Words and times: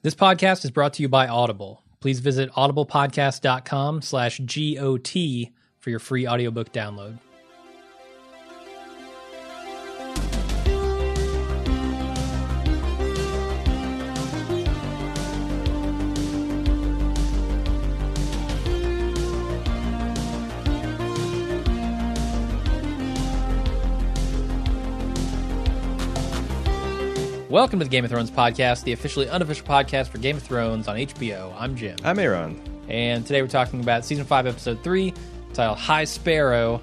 This 0.00 0.14
podcast 0.14 0.64
is 0.64 0.70
brought 0.70 0.92
to 0.94 1.02
you 1.02 1.08
by 1.08 1.26
Audible. 1.26 1.82
Please 1.98 2.20
visit 2.20 2.52
audiblepodcast.com 2.52 4.02
slash 4.02 4.38
GOT 4.38 5.50
for 5.80 5.90
your 5.90 5.98
free 5.98 6.24
audiobook 6.24 6.72
download. 6.72 7.18
Welcome 27.50 27.78
to 27.78 27.86
the 27.86 27.90
Game 27.90 28.04
of 28.04 28.10
Thrones 28.10 28.30
podcast, 28.30 28.84
the 28.84 28.92
officially 28.92 29.26
unofficial 29.26 29.66
podcast 29.66 30.08
for 30.08 30.18
Game 30.18 30.36
of 30.36 30.42
Thrones 30.42 30.86
on 30.86 30.96
HBO. 30.96 31.54
I'm 31.58 31.76
Jim. 31.76 31.96
I'm 32.04 32.18
Aaron. 32.18 32.60
And 32.88 33.24
today 33.24 33.40
we're 33.40 33.48
talking 33.48 33.80
about 33.80 34.04
season 34.04 34.26
5, 34.26 34.46
episode 34.46 34.84
3, 34.84 35.14
titled 35.54 35.78
High 35.78 36.04
Sparrow. 36.04 36.82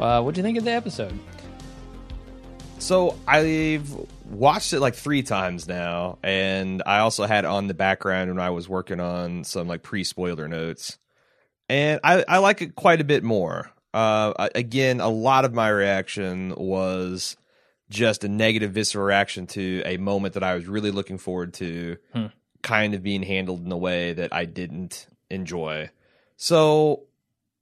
Uh, 0.00 0.22
what 0.22 0.34
do 0.34 0.38
you 0.38 0.42
think 0.44 0.56
of 0.56 0.64
the 0.64 0.70
episode? 0.70 1.12
So 2.78 3.18
I've 3.28 3.94
watched 4.24 4.72
it 4.72 4.80
like 4.80 4.94
three 4.94 5.22
times 5.22 5.68
now, 5.68 6.16
and 6.22 6.82
I 6.86 7.00
also 7.00 7.26
had 7.26 7.44
on 7.44 7.66
the 7.66 7.74
background 7.74 8.30
when 8.30 8.40
I 8.40 8.48
was 8.48 8.70
working 8.70 8.98
on 8.98 9.44
some 9.44 9.68
like 9.68 9.82
pre 9.82 10.04
spoiler 10.04 10.48
notes, 10.48 10.96
and 11.68 12.00
I, 12.02 12.24
I 12.26 12.38
like 12.38 12.62
it 12.62 12.76
quite 12.76 13.02
a 13.02 13.04
bit 13.04 13.22
more. 13.22 13.70
Uh, 13.92 14.48
again, 14.54 15.02
a 15.02 15.10
lot 15.10 15.44
of 15.44 15.52
my 15.52 15.68
reaction 15.68 16.54
was 16.56 17.36
just 17.92 18.24
a 18.24 18.28
negative 18.28 18.72
visceral 18.72 19.04
reaction 19.04 19.46
to 19.48 19.82
a 19.84 19.98
moment 19.98 20.34
that 20.34 20.42
I 20.42 20.54
was 20.54 20.66
really 20.66 20.90
looking 20.90 21.18
forward 21.18 21.54
to, 21.54 21.98
hmm. 22.12 22.26
kind 22.62 22.94
of 22.94 23.02
being 23.02 23.22
handled 23.22 23.64
in 23.64 23.70
a 23.70 23.76
way 23.76 24.14
that 24.14 24.32
I 24.32 24.46
didn't 24.46 25.06
enjoy. 25.30 25.90
So, 26.36 27.04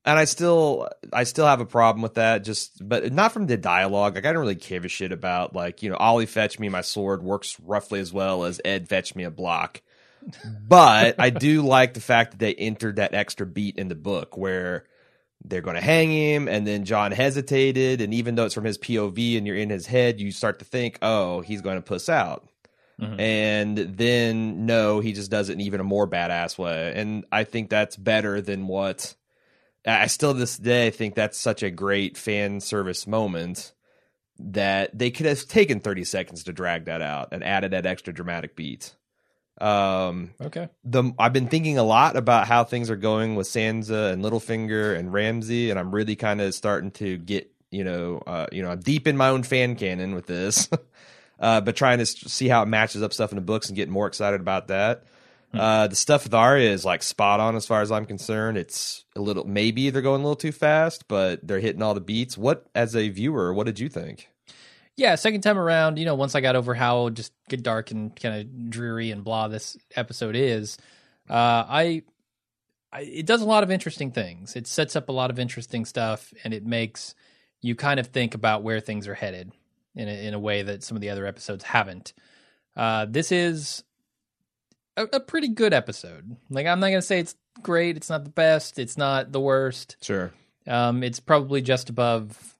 and 0.04 0.18
I 0.18 0.24
still, 0.24 0.88
I 1.12 1.24
still 1.24 1.46
have 1.46 1.60
a 1.60 1.66
problem 1.66 2.00
with 2.02 2.14
that. 2.14 2.44
Just, 2.44 2.86
but 2.88 3.12
not 3.12 3.32
from 3.32 3.46
the 3.46 3.56
dialogue. 3.56 4.14
Like 4.14 4.24
I 4.24 4.32
don't 4.32 4.40
really 4.40 4.54
give 4.54 4.84
a 4.84 4.88
shit 4.88 5.12
about 5.12 5.54
like 5.54 5.82
you 5.82 5.90
know, 5.90 5.96
Ollie 5.96 6.26
fetch 6.26 6.58
me 6.58 6.68
my 6.68 6.80
sword 6.80 7.22
works 7.22 7.58
roughly 7.60 8.00
as 8.00 8.12
well 8.12 8.44
as 8.44 8.60
Ed 8.64 8.88
fetch 8.88 9.14
me 9.14 9.24
a 9.24 9.30
block. 9.30 9.82
But 10.68 11.16
I 11.18 11.30
do 11.30 11.62
like 11.62 11.94
the 11.94 12.00
fact 12.00 12.32
that 12.32 12.38
they 12.38 12.54
entered 12.54 12.96
that 12.96 13.14
extra 13.14 13.46
beat 13.46 13.78
in 13.78 13.88
the 13.88 13.94
book 13.94 14.36
where 14.36 14.84
they're 15.44 15.60
going 15.60 15.76
to 15.76 15.82
hang 15.82 16.10
him 16.10 16.48
and 16.48 16.66
then 16.66 16.84
Jon 16.84 17.12
hesitated 17.12 18.00
and 18.00 18.12
even 18.12 18.34
though 18.34 18.44
it's 18.44 18.54
from 18.54 18.64
his 18.64 18.78
POV 18.78 19.38
and 19.38 19.46
you're 19.46 19.56
in 19.56 19.70
his 19.70 19.86
head 19.86 20.20
you 20.20 20.32
start 20.32 20.58
to 20.58 20.64
think 20.64 20.98
oh 21.02 21.40
he's 21.40 21.62
going 21.62 21.76
to 21.76 21.82
puss 21.82 22.08
out. 22.08 22.46
Mm-hmm. 23.00 23.18
and 23.18 23.78
then 23.78 24.66
no 24.66 25.00
he 25.00 25.14
just 25.14 25.30
does 25.30 25.48
it 25.48 25.54
in 25.54 25.62
even 25.62 25.80
a 25.80 25.84
more 25.84 26.06
badass 26.06 26.58
way. 26.58 26.92
And 26.94 27.24
I 27.32 27.44
think 27.44 27.70
that's 27.70 27.96
better 27.96 28.42
than 28.42 28.66
what 28.66 29.14
I 29.86 30.06
still 30.08 30.34
this 30.34 30.58
day 30.58 30.90
think 30.90 31.14
that's 31.14 31.38
such 31.38 31.62
a 31.62 31.70
great 31.70 32.18
fan 32.18 32.60
service 32.60 33.06
moment 33.06 33.72
that 34.38 34.98
they 34.98 35.10
could 35.10 35.26
have 35.26 35.46
taken 35.48 35.80
30 35.80 36.04
seconds 36.04 36.44
to 36.44 36.52
drag 36.52 36.84
that 36.86 37.00
out 37.00 37.28
and 37.32 37.42
added 37.42 37.70
that 37.70 37.86
extra 37.86 38.12
dramatic 38.12 38.56
beat 38.56 38.94
um, 39.60 40.30
okay. 40.40 40.68
The 40.84 41.12
I've 41.18 41.32
been 41.32 41.48
thinking 41.48 41.78
a 41.78 41.82
lot 41.82 42.16
about 42.16 42.46
how 42.46 42.64
things 42.64 42.90
are 42.90 42.96
going 42.96 43.34
with 43.34 43.46
Sansa 43.46 44.12
and 44.12 44.24
Littlefinger 44.24 44.96
and 44.96 45.12
Ramsay, 45.12 45.70
and 45.70 45.78
I'm 45.78 45.94
really 45.94 46.16
kind 46.16 46.40
of 46.40 46.54
starting 46.54 46.90
to 46.92 47.18
get 47.18 47.50
you 47.70 47.84
know 47.84 48.22
uh, 48.26 48.46
you 48.50 48.62
know 48.62 48.70
I'm 48.70 48.80
deep 48.80 49.06
in 49.06 49.16
my 49.16 49.28
own 49.28 49.42
fan 49.42 49.76
canon 49.76 50.14
with 50.14 50.26
this, 50.26 50.68
uh, 51.40 51.60
but 51.60 51.76
trying 51.76 51.98
to 51.98 52.06
see 52.06 52.48
how 52.48 52.62
it 52.62 52.66
matches 52.66 53.02
up 53.02 53.12
stuff 53.12 53.32
in 53.32 53.36
the 53.36 53.42
books 53.42 53.68
and 53.68 53.76
getting 53.76 53.92
more 53.92 54.06
excited 54.06 54.40
about 54.40 54.68
that. 54.68 55.04
Hmm. 55.52 55.60
Uh, 55.60 55.86
the 55.88 55.96
stuff 55.96 56.24
with 56.24 56.32
Arya 56.32 56.70
is 56.70 56.84
like 56.84 57.02
spot 57.02 57.40
on 57.40 57.54
as 57.54 57.66
far 57.66 57.82
as 57.82 57.92
I'm 57.92 58.06
concerned. 58.06 58.56
It's 58.56 59.04
a 59.14 59.20
little 59.20 59.44
maybe 59.44 59.90
they're 59.90 60.00
going 60.00 60.22
a 60.22 60.24
little 60.24 60.36
too 60.36 60.52
fast, 60.52 61.06
but 61.06 61.46
they're 61.46 61.60
hitting 61.60 61.82
all 61.82 61.92
the 61.92 62.00
beats. 62.00 62.38
What 62.38 62.66
as 62.74 62.96
a 62.96 63.10
viewer, 63.10 63.52
what 63.52 63.66
did 63.66 63.78
you 63.78 63.90
think? 63.90 64.29
Yeah, 65.00 65.14
second 65.14 65.40
time 65.40 65.56
around, 65.56 65.98
you 65.98 66.04
know, 66.04 66.14
once 66.14 66.34
I 66.34 66.42
got 66.42 66.56
over 66.56 66.74
how 66.74 67.08
just 67.08 67.32
get 67.48 67.62
dark 67.62 67.90
and 67.90 68.14
kind 68.14 68.34
of 68.34 68.70
dreary 68.70 69.10
and 69.10 69.24
blah 69.24 69.48
this 69.48 69.78
episode 69.96 70.36
is, 70.36 70.76
uh, 71.30 71.64
I, 71.66 72.02
I, 72.92 73.00
it 73.00 73.24
does 73.24 73.40
a 73.40 73.46
lot 73.46 73.62
of 73.62 73.70
interesting 73.70 74.10
things. 74.10 74.56
It 74.56 74.66
sets 74.66 74.96
up 74.96 75.08
a 75.08 75.12
lot 75.12 75.30
of 75.30 75.38
interesting 75.38 75.86
stuff, 75.86 76.34
and 76.44 76.52
it 76.52 76.66
makes 76.66 77.14
you 77.62 77.74
kind 77.74 77.98
of 77.98 78.08
think 78.08 78.34
about 78.34 78.62
where 78.62 78.78
things 78.78 79.08
are 79.08 79.14
headed 79.14 79.52
in 79.94 80.06
a, 80.06 80.26
in 80.26 80.34
a 80.34 80.38
way 80.38 80.60
that 80.60 80.82
some 80.82 80.98
of 80.98 81.00
the 81.00 81.08
other 81.08 81.24
episodes 81.24 81.64
haven't. 81.64 82.12
Uh, 82.76 83.06
this 83.08 83.32
is 83.32 83.82
a, 84.98 85.04
a 85.14 85.20
pretty 85.20 85.48
good 85.48 85.72
episode. 85.72 86.36
Like 86.50 86.66
I'm 86.66 86.78
not 86.78 86.88
gonna 86.88 87.00
say 87.00 87.20
it's 87.20 87.36
great. 87.62 87.96
It's 87.96 88.10
not 88.10 88.24
the 88.24 88.30
best. 88.30 88.78
It's 88.78 88.98
not 88.98 89.32
the 89.32 89.40
worst. 89.40 89.96
Sure. 90.02 90.30
Um, 90.66 91.02
it's 91.02 91.20
probably 91.20 91.62
just 91.62 91.88
above. 91.88 92.58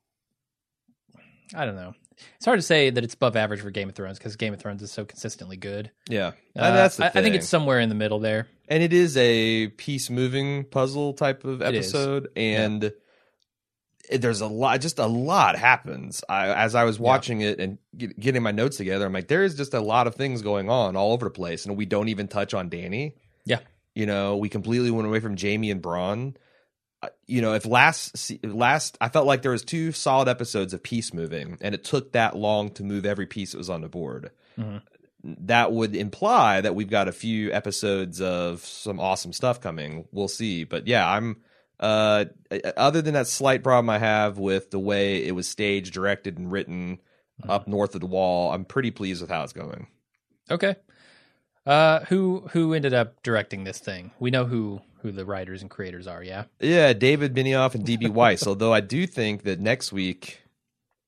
I 1.54 1.66
don't 1.66 1.76
know 1.76 1.94
it's 2.36 2.44
hard 2.44 2.58
to 2.58 2.62
say 2.62 2.90
that 2.90 3.04
it's 3.04 3.14
above 3.14 3.36
average 3.36 3.60
for 3.60 3.70
Game 3.70 3.88
of 3.88 3.94
Thrones 3.94 4.18
because 4.18 4.36
Game 4.36 4.52
of 4.52 4.60
Thrones 4.60 4.82
is 4.82 4.90
so 4.90 5.04
consistently 5.04 5.56
good. 5.56 5.90
Yeah, 6.08 6.32
uh, 6.56 6.72
that's 6.72 7.00
I, 7.00 7.06
I, 7.06 7.10
think 7.10 7.34
it's 7.34 7.48
somewhere 7.48 7.80
in 7.80 7.88
the 7.88 7.94
middle 7.94 8.18
there. 8.18 8.46
And 8.68 8.82
it 8.82 8.92
is 8.92 9.16
a 9.16 9.68
piece 9.68 10.10
moving 10.10 10.64
puzzle 10.64 11.14
type 11.14 11.44
of 11.44 11.62
episode, 11.62 12.28
and 12.36 12.92
yeah. 14.10 14.16
there's 14.18 14.40
a 14.40 14.46
lot, 14.46 14.80
just 14.80 14.98
a 14.98 15.06
lot 15.06 15.56
happens. 15.56 16.22
I, 16.28 16.48
as 16.48 16.74
I 16.74 16.84
was 16.84 16.98
watching 16.98 17.40
yeah. 17.40 17.50
it 17.50 17.60
and 17.60 17.78
get, 17.96 18.18
getting 18.18 18.42
my 18.42 18.52
notes 18.52 18.76
together, 18.76 19.06
I'm 19.06 19.12
like, 19.12 19.28
there 19.28 19.42
is 19.42 19.54
just 19.54 19.74
a 19.74 19.80
lot 19.80 20.06
of 20.06 20.14
things 20.14 20.42
going 20.42 20.70
on 20.70 20.96
all 20.96 21.12
over 21.12 21.26
the 21.26 21.30
place, 21.30 21.66
and 21.66 21.76
we 21.76 21.86
don't 21.86 22.08
even 22.08 22.28
touch 22.28 22.54
on 22.54 22.70
Dany. 22.70 23.14
Yeah, 23.44 23.60
you 23.94 24.06
know, 24.06 24.36
we 24.36 24.48
completely 24.48 24.90
went 24.90 25.06
away 25.06 25.20
from 25.20 25.36
Jaime 25.36 25.70
and 25.70 25.82
Bronn 25.82 26.36
you 27.26 27.40
know, 27.40 27.54
if 27.54 27.64
last 27.64 28.44
last 28.44 28.98
I 29.00 29.08
felt 29.08 29.26
like 29.26 29.42
there 29.42 29.52
was 29.52 29.64
two 29.64 29.92
solid 29.92 30.28
episodes 30.28 30.74
of 30.74 30.82
piece 30.82 31.14
moving, 31.14 31.58
and 31.60 31.74
it 31.74 31.84
took 31.84 32.12
that 32.12 32.36
long 32.36 32.70
to 32.72 32.84
move 32.84 33.06
every 33.06 33.26
piece 33.26 33.52
that 33.52 33.58
was 33.58 33.70
on 33.70 33.80
the 33.80 33.88
board. 33.88 34.30
Mm-hmm. 34.58 34.78
That 35.46 35.72
would 35.72 35.94
imply 35.94 36.60
that 36.60 36.74
we've 36.74 36.90
got 36.90 37.08
a 37.08 37.12
few 37.12 37.52
episodes 37.52 38.20
of 38.20 38.64
some 38.64 38.98
awesome 38.98 39.32
stuff 39.32 39.60
coming. 39.60 40.06
We'll 40.12 40.28
see, 40.28 40.64
but 40.64 40.86
yeah, 40.86 41.08
I'm. 41.08 41.38
Uh, 41.78 42.26
other 42.76 43.00
than 43.00 43.14
that 43.14 43.26
slight 43.26 43.62
problem 43.62 43.88
I 43.88 43.98
have 43.98 44.36
with 44.36 44.70
the 44.70 44.78
way 44.78 45.24
it 45.24 45.34
was 45.34 45.48
staged, 45.48 45.94
directed, 45.94 46.36
and 46.36 46.52
written 46.52 46.98
mm-hmm. 47.40 47.50
up 47.50 47.66
north 47.66 47.94
of 47.94 48.02
the 48.02 48.06
wall, 48.06 48.52
I'm 48.52 48.66
pretty 48.66 48.90
pleased 48.90 49.22
with 49.22 49.30
how 49.30 49.42
it's 49.44 49.54
going. 49.54 49.86
Okay. 50.50 50.76
Uh, 51.64 52.00
who 52.06 52.48
who 52.52 52.74
ended 52.74 52.92
up 52.92 53.22
directing 53.22 53.64
this 53.64 53.78
thing? 53.78 54.10
We 54.18 54.30
know 54.30 54.44
who 54.44 54.82
who 55.02 55.12
the 55.12 55.24
writers 55.24 55.62
and 55.62 55.70
creators 55.70 56.06
are. 56.06 56.22
Yeah. 56.22 56.44
Yeah, 56.60 56.92
David 56.92 57.34
Benioff 57.34 57.74
and 57.74 57.86
DB 57.86 58.08
Weiss. 58.08 58.46
although 58.46 58.72
I 58.72 58.80
do 58.80 59.06
think 59.06 59.42
that 59.44 59.60
next 59.60 59.92
week 59.92 60.40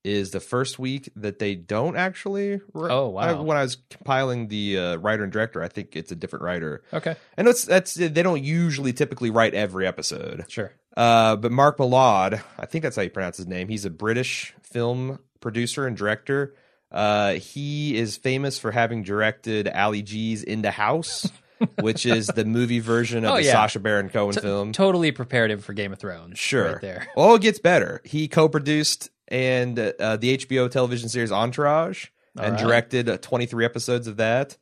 is 0.05 0.33
the 0.33 0.41
first 0.41 0.79
week 0.79 1.11
that 1.17 1.39
they 1.39 1.55
don't 1.55 1.97
actually. 1.97 2.61
oh 2.75 3.09
wow! 3.09 3.21
I, 3.21 3.33
when 3.41 3.57
I 3.57 3.63
was 3.63 3.77
compiling 3.91 4.49
the 4.49 4.79
uh, 4.79 4.97
writer 4.97 5.23
and 5.23 5.33
director, 5.33 5.63
I 5.63 5.69
think 5.69 5.95
it's 5.95 6.11
a 6.11 6.17
different 6.17 6.45
writer. 6.45 6.83
Okay. 6.93 7.15
And 7.37 7.47
it's 7.47 7.65
that's 7.65 7.95
they 7.95 8.09
don't 8.09 8.43
usually 8.43 8.93
typically 8.93 9.31
write 9.31 9.55
every 9.55 9.87
episode. 9.87 10.45
Sure. 10.49 10.73
Uh, 10.97 11.37
but 11.37 11.53
Mark 11.53 11.79
Mylod, 11.79 12.43
I 12.59 12.67
think 12.67 12.83
that's 12.83 12.97
how 12.97 13.03
you 13.03 13.11
pronounce 13.11 13.37
his 13.37 13.47
name. 13.47 13.69
He's 13.69 13.85
a 13.85 13.91
British 13.91 14.55
film 14.63 15.19
producer 15.41 15.87
and 15.87 15.97
director. 15.97 16.55
Uh, 16.91 17.35
he 17.35 17.97
is 17.97 18.17
famous 18.19 18.59
for 18.59 18.71
having 18.71 19.03
directed 19.03 19.69
Ali 19.69 20.03
G's 20.03 20.43
In 20.43 20.63
the 20.63 20.71
House. 20.71 21.31
which 21.81 22.07
is 22.07 22.27
the 22.29 22.45
movie 22.45 22.81
version 22.81 23.25
of 23.25 23.33
oh, 23.33 23.37
the 23.37 23.45
yeah. 23.45 23.53
Sacha 23.53 23.81
Baron 23.81 24.09
Cohen 24.09 24.35
T- 24.35 24.41
film. 24.41 24.73
Totally 24.73 25.13
prepared 25.13 25.51
him 25.51 25.61
for 25.61 25.73
Game 25.73 25.93
of 25.93 25.99
Thrones. 25.99 26.39
Sure. 26.39 26.73
Right 26.73 26.81
there. 26.81 27.09
Well, 27.17 27.35
it 27.35 27.43
gets 27.43 27.59
better. 27.59 28.01
He 28.05 28.29
co-produced 28.29 29.11
and 29.29 29.79
uh, 29.79 30.17
the 30.17 30.37
HBO 30.39 30.71
television 30.71 31.09
series 31.09 31.33
Entourage 31.33 32.07
All 32.39 32.45
and 32.45 32.55
right. 32.55 32.63
directed 32.63 33.09
uh, 33.09 33.19
23 33.19 33.65
episodes 33.65 34.07
of 34.07 34.19
that. 34.19 34.57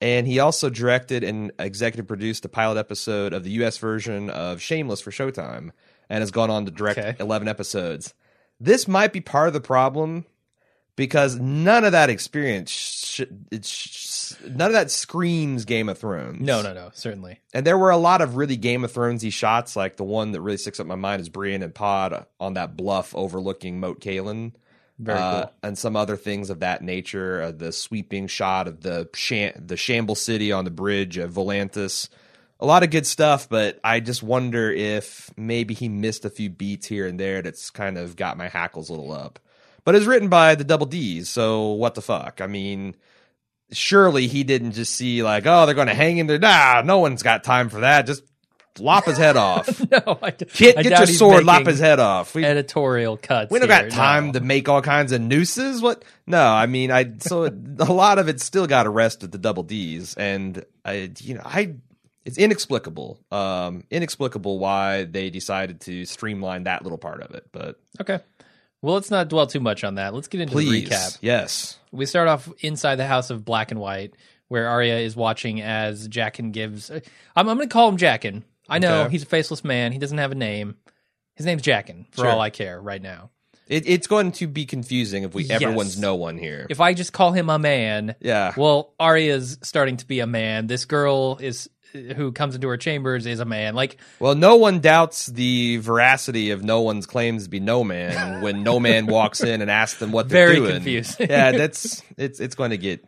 And 0.00 0.26
he 0.26 0.40
also 0.40 0.68
directed 0.68 1.22
and 1.22 1.52
executive 1.58 2.08
produced 2.08 2.44
a 2.44 2.48
pilot 2.48 2.78
episode 2.78 3.32
of 3.32 3.44
the 3.44 3.50
US 3.62 3.78
version 3.78 4.30
of 4.30 4.60
Shameless 4.60 5.00
for 5.00 5.10
Showtime 5.10 5.70
and 6.08 6.20
has 6.20 6.30
gone 6.30 6.50
on 6.50 6.64
to 6.66 6.70
direct 6.70 6.98
okay. 6.98 7.16
11 7.20 7.48
episodes. 7.48 8.14
This 8.58 8.86
might 8.86 9.12
be 9.12 9.20
part 9.20 9.48
of 9.48 9.54
the 9.54 9.60
problem 9.60 10.24
because 10.96 11.36
none 11.36 11.84
of 11.84 11.92
that 11.92 12.10
experience 12.10 12.70
sh- 12.70 13.22
sh- 13.62 13.88
none 14.40 14.68
of 14.68 14.72
that 14.72 14.90
screams 14.90 15.64
Game 15.64 15.88
of 15.88 15.98
Thrones. 15.98 16.40
No, 16.40 16.62
no, 16.62 16.72
no, 16.72 16.90
certainly. 16.94 17.40
And 17.52 17.66
there 17.66 17.78
were 17.78 17.90
a 17.90 17.96
lot 17.96 18.20
of 18.20 18.36
really 18.36 18.56
Game 18.56 18.84
of 18.84 18.92
Thronesy 18.92 19.32
shots, 19.32 19.76
like 19.76 19.96
the 19.96 20.04
one 20.04 20.32
that 20.32 20.40
really 20.40 20.58
sticks 20.58 20.80
up 20.80 20.84
in 20.84 20.88
my 20.88 20.94
mind 20.94 21.20
is 21.20 21.28
Brienne 21.28 21.62
and 21.62 21.74
Pod 21.74 22.26
on 22.40 22.54
that 22.54 22.76
bluff 22.76 23.14
overlooking 23.14 23.80
Moat 23.80 24.00
Cailin. 24.00 24.52
Very 24.98 25.18
uh, 25.18 25.42
cool. 25.42 25.52
And 25.62 25.78
some 25.78 25.96
other 25.96 26.16
things 26.16 26.50
of 26.50 26.60
that 26.60 26.82
nature. 26.82 27.42
Uh, 27.42 27.52
the 27.52 27.72
sweeping 27.72 28.26
shot 28.26 28.68
of 28.68 28.82
the 28.82 29.08
sham- 29.14 29.54
the 29.56 29.76
Shamble 29.76 30.14
City 30.14 30.52
on 30.52 30.64
the 30.64 30.70
bridge 30.70 31.18
of 31.18 31.32
Volantis. 31.32 32.08
A 32.60 32.66
lot 32.66 32.84
of 32.84 32.90
good 32.90 33.06
stuff, 33.06 33.48
but 33.48 33.80
I 33.82 33.98
just 33.98 34.22
wonder 34.22 34.70
if 34.70 35.30
maybe 35.36 35.74
he 35.74 35.88
missed 35.88 36.24
a 36.24 36.30
few 36.30 36.48
beats 36.48 36.86
here 36.86 37.08
and 37.08 37.18
there 37.18 37.42
that's 37.42 37.70
kind 37.70 37.98
of 37.98 38.14
got 38.14 38.36
my 38.36 38.48
hackles 38.48 38.88
a 38.88 38.92
little 38.92 39.10
up 39.10 39.40
but 39.84 39.94
it's 39.94 40.06
written 40.06 40.28
by 40.28 40.54
the 40.54 40.64
Double 40.64 40.86
D's. 40.86 41.28
So 41.28 41.72
what 41.72 41.94
the 41.94 42.02
fuck? 42.02 42.40
I 42.40 42.46
mean, 42.46 42.94
surely 43.72 44.26
he 44.26 44.44
didn't 44.44 44.72
just 44.72 44.94
see 44.94 45.22
like, 45.22 45.44
oh, 45.46 45.66
they're 45.66 45.74
going 45.74 45.88
to 45.88 45.94
hang 45.94 46.16
him 46.16 46.26
there. 46.26 46.38
Nah, 46.38 46.82
no 46.84 46.98
one's 46.98 47.22
got 47.22 47.44
time 47.44 47.68
for 47.68 47.80
that. 47.80 48.06
Just 48.06 48.22
lop 48.78 49.04
his 49.04 49.18
head 49.18 49.36
off. 49.36 49.80
no, 49.90 50.18
I, 50.22 50.30
d- 50.30 50.74
I 50.76 50.82
get 50.82 50.98
your 50.98 51.06
sword, 51.06 51.44
lop 51.44 51.66
his 51.66 51.78
head 51.78 52.00
off. 52.00 52.34
We, 52.34 52.44
Editorial 52.44 53.16
cuts. 53.16 53.50
we 53.50 53.58
don't 53.58 53.68
here, 53.68 53.82
got 53.82 53.90
time 53.90 54.26
no. 54.28 54.32
to 54.32 54.40
make 54.40 54.68
all 54.68 54.82
kinds 54.82 55.12
of 55.12 55.20
nooses. 55.20 55.82
What? 55.82 56.04
No, 56.26 56.42
I 56.42 56.66
mean, 56.66 56.90
I 56.90 57.12
so 57.18 57.44
a 57.44 57.92
lot 57.92 58.18
of 58.18 58.28
it 58.28 58.40
still 58.40 58.66
got 58.66 58.86
arrested 58.86 59.32
the 59.32 59.38
double 59.38 59.62
D's, 59.62 60.14
and 60.14 60.64
I, 60.84 61.10
you 61.18 61.34
know, 61.34 61.42
I 61.44 61.74
it's 62.24 62.38
inexplicable, 62.38 63.18
um, 63.32 63.84
inexplicable 63.90 64.58
why 64.58 65.04
they 65.04 65.28
decided 65.30 65.80
to 65.82 66.04
streamline 66.04 66.64
that 66.64 66.82
little 66.82 66.98
part 66.98 67.20
of 67.20 67.34
it. 67.34 67.46
But 67.52 67.80
Okay. 68.00 68.20
Well, 68.80 68.94
let's 68.94 69.10
not 69.10 69.28
dwell 69.28 69.46
too 69.46 69.60
much 69.60 69.84
on 69.84 69.94
that. 69.94 70.12
Let's 70.12 70.26
get 70.28 70.40
into 70.40 70.52
please, 70.52 70.88
the 70.88 70.94
recap. 70.94 71.18
yes, 71.20 71.78
We 71.92 72.06
start 72.06 72.26
off 72.28 72.48
inside 72.60 72.96
the 72.96 73.06
house 73.06 73.30
of 73.30 73.44
Black 73.44 73.70
and 73.70 73.78
White, 73.80 74.14
where 74.48 74.66
Arya 74.68 74.98
is 74.98 75.14
watching 75.14 75.60
as 75.60 76.08
Jaqen 76.08 76.50
gives. 76.52 76.90
Uh, 76.90 77.00
I'm, 77.36 77.48
I'm 77.48 77.56
going 77.56 77.68
to 77.68 77.72
call 77.72 77.88
him 77.88 77.96
Jaqen. 77.98 78.42
I 78.68 78.78
know 78.78 79.02
Okay. 79.02 79.10
he's 79.12 79.22
a 79.22 79.26
faceless 79.26 79.62
man. 79.64 79.92
He 79.92 79.98
doesn't 79.98 80.18
have 80.18 80.32
a 80.32 80.36
name. 80.36 80.76
His 81.36 81.46
name's 81.46 81.62
Jaqen, 81.62 82.06
for 82.10 82.22
Sure. 82.22 82.30
all 82.30 82.40
I 82.40 82.50
care 82.50 82.80
right 82.80 83.00
now. 83.02 83.30
it, 83.68 83.86
it's 83.88 84.06
going 84.06 84.32
to 84.32 84.46
be 84.46 84.66
confusing 84.66 85.22
if 85.22 85.34
we 85.34 85.44
Yes. 85.44 85.62
everyone's 85.62 85.98
no 85.98 86.14
one 86.14 86.36
here. 86.38 86.66
If 86.68 86.80
I 86.80 86.94
just 86.94 87.12
call 87.12 87.32
him 87.32 87.48
a 87.48 87.58
man, 87.58 88.14
yeah, 88.20 88.52
well, 88.56 88.92
Arya's 89.00 89.58
starting 89.62 89.96
to 89.98 90.06
be 90.06 90.20
a 90.20 90.26
man. 90.26 90.66
This 90.66 90.84
girl 90.84 91.38
is 91.40 91.70
who 91.92 92.32
comes 92.32 92.54
into 92.54 92.68
her 92.68 92.76
chambers 92.76 93.26
is 93.26 93.40
a 93.40 93.44
man. 93.44 93.74
Like, 93.74 93.98
Well, 94.18 94.34
no 94.34 94.56
one 94.56 94.80
doubts 94.80 95.26
the 95.26 95.76
veracity 95.78 96.50
of 96.50 96.62
no 96.64 96.80
one's 96.82 97.06
claims 97.06 97.44
to 97.44 97.50
be 97.50 97.60
no 97.60 97.84
man 97.84 98.42
when 98.42 98.62
no 98.62 98.80
man 98.80 99.06
walks 99.08 99.42
in 99.42 99.60
and 99.62 99.70
asks 99.70 99.98
them 100.00 100.12
what 100.12 100.28
they're 100.28 100.46
Very 100.48 100.58
doing. 100.60 100.72
confusing. 100.74 101.26
yeah, 101.30 101.52
that's 101.56 102.02
it's 102.16 102.40
it's 102.40 102.54
going 102.54 102.70
to 102.70 102.78
get 102.78 103.04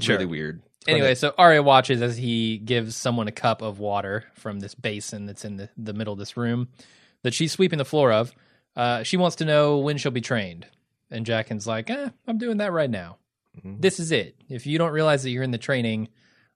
Sure. 0.00 0.14
really 0.16 0.26
weird. 0.26 0.62
It's 0.80 0.88
Anyway, 0.88 1.14
so 1.14 1.32
Arya 1.38 1.62
watches 1.62 2.02
as 2.02 2.16
he 2.16 2.58
gives 2.58 2.96
someone 2.96 3.26
a 3.28 3.32
cup 3.32 3.62
of 3.62 3.78
water 3.78 4.24
from 4.34 4.60
this 4.60 4.74
basin 4.74 5.24
that's 5.26 5.44
in 5.44 5.56
the, 5.56 5.68
the 5.78 5.92
middle 5.94 6.12
of 6.12 6.18
this 6.18 6.36
room 6.36 6.68
that 7.22 7.32
she's 7.32 7.52
sweeping 7.52 7.78
the 7.78 7.84
floor 7.84 8.12
of. 8.12 8.32
Uh, 8.76 9.02
she 9.02 9.16
wants 9.16 9.36
to 9.36 9.44
know 9.44 9.78
when 9.78 9.96
she'll 9.96 10.10
be 10.12 10.20
trained. 10.20 10.66
And 11.10 11.24
Jaqen's 11.24 11.66
like, 11.66 11.88
eh, 11.90 12.08
I'm 12.26 12.38
doing 12.38 12.56
that 12.58 12.72
right 12.72 12.90
now. 12.90 13.18
Mhm. 13.64 13.80
This 13.80 14.00
is 14.00 14.10
it. 14.10 14.34
If 14.48 14.66
you 14.66 14.76
don't 14.78 14.90
realize 14.92 15.22
that 15.22 15.30
you're 15.30 15.44
in 15.44 15.52
the 15.52 15.58
training, 15.58 16.08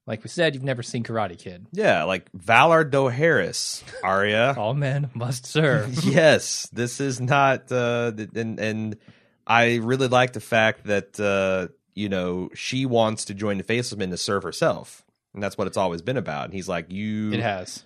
like 0.08 0.24
we 0.24 0.30
said, 0.30 0.54
you've 0.54 0.64
never 0.64 0.82
seen 0.82 1.04
Karate 1.04 1.38
Kid. 1.38 1.66
yeah, 1.70 2.04
like 2.04 2.32
Valar 2.32 2.90
Dohaeris, 2.90 3.84
Arya. 4.02 4.54
All 4.58 4.72
men 4.72 5.10
must 5.12 5.44
serve. 5.44 6.02
yes, 6.04 6.66
this 6.72 6.98
is 6.98 7.20
not, 7.20 7.70
uh, 7.70 8.12
and 8.34 8.58
and 8.58 8.96
I 9.46 9.76
really 9.76 10.08
like 10.08 10.32
the 10.32 10.40
fact 10.40 10.84
that 10.84 11.20
uh, 11.20 11.68
you 11.94 12.08
know 12.08 12.48
she 12.54 12.86
wants 12.86 13.26
to 13.26 13.34
join 13.34 13.58
the 13.58 13.64
Faceless 13.64 13.98
Men 13.98 14.08
to 14.10 14.16
serve 14.16 14.44
herself, 14.44 15.04
and 15.34 15.42
that's 15.42 15.58
what 15.58 15.66
it's 15.66 15.76
always 15.76 16.00
been 16.00 16.16
about. 16.16 16.46
And 16.46 16.54
he's 16.54 16.68
like, 16.70 16.90
you, 16.90 17.32
it 17.34 17.40
has. 17.40 17.84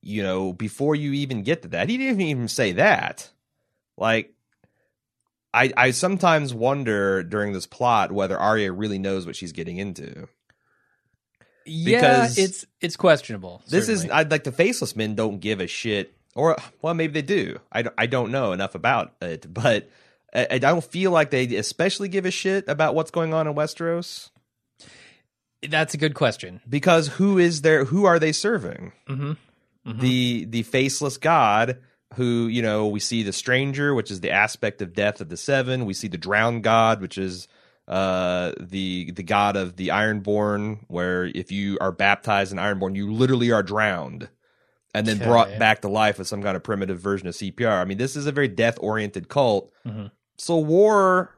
you 0.00 0.22
know, 0.22 0.54
before 0.54 0.94
you 0.94 1.12
even 1.12 1.42
get 1.42 1.60
to 1.62 1.68
that, 1.68 1.90
he 1.90 1.98
didn't 1.98 2.22
even 2.22 2.48
say 2.48 2.72
that. 2.72 3.30
Like, 3.98 4.32
I 5.52 5.70
I 5.76 5.90
sometimes 5.90 6.54
wonder 6.54 7.22
during 7.22 7.52
this 7.52 7.66
plot 7.66 8.10
whether 8.10 8.38
Arya 8.38 8.72
really 8.72 8.98
knows 8.98 9.26
what 9.26 9.36
she's 9.36 9.52
getting 9.52 9.76
into. 9.76 10.28
Yeah, 11.64 11.96
Because- 12.00 12.38
it's 12.38 12.66
it's 12.80 12.96
questionable. 12.96 13.62
This 13.68 13.88
is 13.88 14.00
certainly. 14.02 14.24
I 14.24 14.28
like 14.28 14.44
the 14.44 14.52
faceless 14.52 14.94
men 14.96 15.14
don't 15.14 15.38
give 15.40 15.60
a 15.60 15.66
shit, 15.66 16.14
or 16.34 16.56
well, 16.80 16.94
maybe 16.94 17.12
they 17.12 17.22
do. 17.22 17.58
I, 17.70 17.82
don't- 17.82 17.94
I 17.98 18.06
don't 18.06 18.30
know 18.32 18.52
enough 18.52 18.74
about 18.74 19.14
it, 19.20 19.46
but 19.52 19.88
I, 20.34 20.46
I 20.52 20.58
don't 20.58 20.82
feel 20.84 21.10
like 21.10 21.30
they 21.30 21.44
especially 21.56 22.08
give 22.08 22.26
a 22.26 22.30
shit 22.30 22.68
about 22.68 22.94
what's 22.94 23.10
going 23.10 23.32
on 23.34 23.46
in 23.46 23.54
Westeros 23.54 24.30
that's 25.68 25.94
a 25.94 25.96
good 25.96 26.14
question. 26.14 26.60
because 26.68 27.06
who 27.08 27.38
is 27.38 27.62
there? 27.62 27.84
Who 27.84 28.04
are 28.04 28.18
they 28.18 28.32
serving? 28.32 28.92
hmm 29.06 29.32
The 29.84 30.44
the 30.46 30.62
faceless 30.64 31.18
god. 31.18 31.78
Who 32.14 32.46
you 32.46 32.62
know 32.62 32.88
we 32.88 33.00
see 33.00 33.22
the 33.22 33.32
stranger, 33.32 33.94
which 33.94 34.10
is 34.10 34.20
the 34.20 34.30
aspect 34.32 34.82
of 34.82 34.92
death 34.92 35.20
of 35.20 35.28
the 35.28 35.36
seven. 35.36 35.86
We 35.86 35.94
see 35.94 36.08
the 36.08 36.18
drowned 36.18 36.62
god, 36.64 37.00
which 37.00 37.16
is 37.16 37.46
uh 37.88 38.52
the 38.60 39.10
the 39.12 39.22
god 39.24 39.56
of 39.56 39.76
the 39.76 39.88
ironborn 39.88 40.78
where 40.88 41.24
if 41.24 41.50
you 41.50 41.76
are 41.80 41.90
baptized 41.92 42.52
in 42.52 42.58
ironborn 42.58 42.94
you 42.94 43.12
literally 43.12 43.50
are 43.50 43.62
drowned 43.62 44.28
and 44.94 45.06
then 45.08 45.16
Okay. 45.16 45.26
brought 45.26 45.58
back 45.58 45.80
to 45.82 45.88
life 45.88 46.18
with 46.18 46.28
some 46.28 46.42
kind 46.42 46.56
of 46.56 46.62
primitive 46.62 47.00
version 47.00 47.26
of 47.26 47.34
cpr 47.34 47.80
i 47.80 47.84
mean 47.84 47.98
this 47.98 48.14
is 48.14 48.26
a 48.26 48.32
very 48.32 48.46
death 48.48 48.78
oriented 48.80 49.28
cult 49.28 49.72
Mhm. 49.86 50.10
so 50.38 50.58
war 50.58 51.34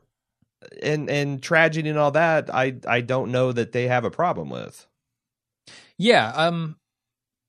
and 0.83 1.09
and 1.09 1.43
tragedy 1.43 1.89
and 1.89 1.99
all 1.99 2.11
that 2.11 2.55
i 2.55 2.75
i 2.87 3.01
don't 3.01 3.33
know 3.33 3.51
that 3.53 3.73
they 3.73 3.87
have 3.89 4.05
a 4.05 4.11
problem 4.11 4.51
with 4.51 4.87
Yeah, 5.97 6.29
um, 6.35 6.77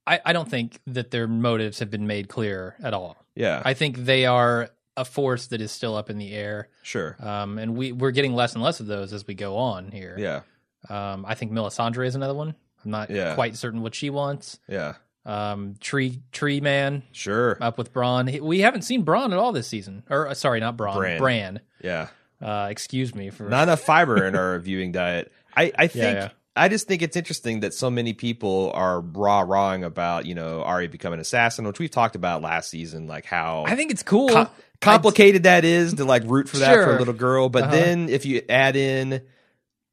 I, 0.08 0.20
I 0.24 0.34
don't 0.34 0.50
think 0.50 0.80
that 0.88 1.10
their 1.12 1.28
motives 1.28 1.80
have 1.80 1.90
been 1.90 2.06
made 2.08 2.28
clear 2.30 2.76
at 2.84 2.94
all. 2.94 3.18
yeah 3.36 3.62
I 3.66 3.74
think 3.74 3.98
they 4.06 4.26
are 4.26 4.70
a 4.98 5.06
force 5.06 5.48
that 5.48 5.62
is 5.62 5.72
still 5.72 5.96
up 5.96 6.10
in 6.10 6.18
the 6.18 6.34
air, 6.34 6.70
sure 6.84 7.16
um, 7.20 7.58
and 7.58 7.76
we 7.76 7.92
we're 7.92 8.12
getting 8.12 8.34
less 8.34 8.54
and 8.54 8.64
less 8.64 8.80
of 8.80 8.88
those 8.88 9.12
as 9.14 9.26
we 9.28 9.34
go 9.34 9.58
on 9.58 9.92
here. 9.92 10.16
yeah 10.18 10.42
Um, 10.90 11.26
I 11.28 11.36
think 11.36 11.52
Melisandre 11.52 12.06
is 12.06 12.16
another 12.16 12.34
one. 12.36 12.56
I'm 12.84 12.92
not 12.92 13.10
Yeah. 13.10 13.34
quite 13.36 13.56
certain 13.56 13.82
what 13.82 13.96
she 13.96 14.10
wants. 14.10 14.60
yeah 14.68 14.94
Um, 15.26 15.76
Tree 15.80 16.22
Tree 16.32 16.62
Man 16.62 17.04
sure 17.12 17.58
up 17.60 17.78
with 17.78 17.92
Bronn. 17.94 18.40
We 18.42 18.60
haven't 18.60 18.84
seen 18.84 19.04
Bronn 19.04 19.32
at 19.32 19.38
all 19.38 19.52
this 19.52 19.68
season. 19.68 20.04
Or 20.10 20.28
uh, 20.28 20.34
sorry, 20.34 20.60
not 20.60 20.78
Bronn. 20.78 20.96
Bran. 20.96 21.20
Bran. 21.20 21.60
yeah 21.82 22.08
Uh, 22.42 22.68
excuse 22.70 23.16
me 23.16 23.30
for 23.32 23.50
not 23.50 23.64
enough 23.64 23.82
fiber 23.82 24.24
in 24.26 24.36
our 24.36 24.60
viewing 24.60 24.92
diet. 24.92 25.32
I, 25.58 25.72
I 25.78 25.88
think 25.88 26.16
yeah. 26.18 26.30
I 26.58 26.70
just 26.70 26.88
think 26.88 27.02
it's 27.02 27.18
interesting 27.18 27.62
that 27.62 27.74
so 27.74 27.90
many 27.90 28.14
people 28.14 28.72
are 28.76 29.02
raw 29.02 29.42
rawing 29.42 29.84
about 29.84 30.26
you 30.26 30.36
know 30.36 30.62
Arya 30.64 30.88
becoming 30.90 31.16
an 31.16 31.22
assassin, 31.22 31.66
which 31.66 31.80
we've 31.80 31.92
talked 31.92 32.16
about 32.16 32.42
last 32.42 32.70
season, 32.70 33.08
like 33.08 33.26
how 33.26 33.64
I 33.68 33.76
think 33.76 33.92
it's 33.92 34.04
cool. 34.04 34.30
com- 34.30 34.50
complicated 34.86 35.44
that 35.44 35.66
is 35.66 35.94
to 35.96 36.06
like 36.06 36.24
root 36.26 36.48
for 36.50 36.58
that 36.58 36.74
for 36.76 36.96
a 36.96 37.00
little 37.00 37.14
girl. 37.14 37.50
But 37.50 37.64
Uh-huh. 37.64 37.72
then 37.76 38.10
if 38.10 38.26
you 38.26 38.42
add 38.50 38.76
in, 38.76 39.22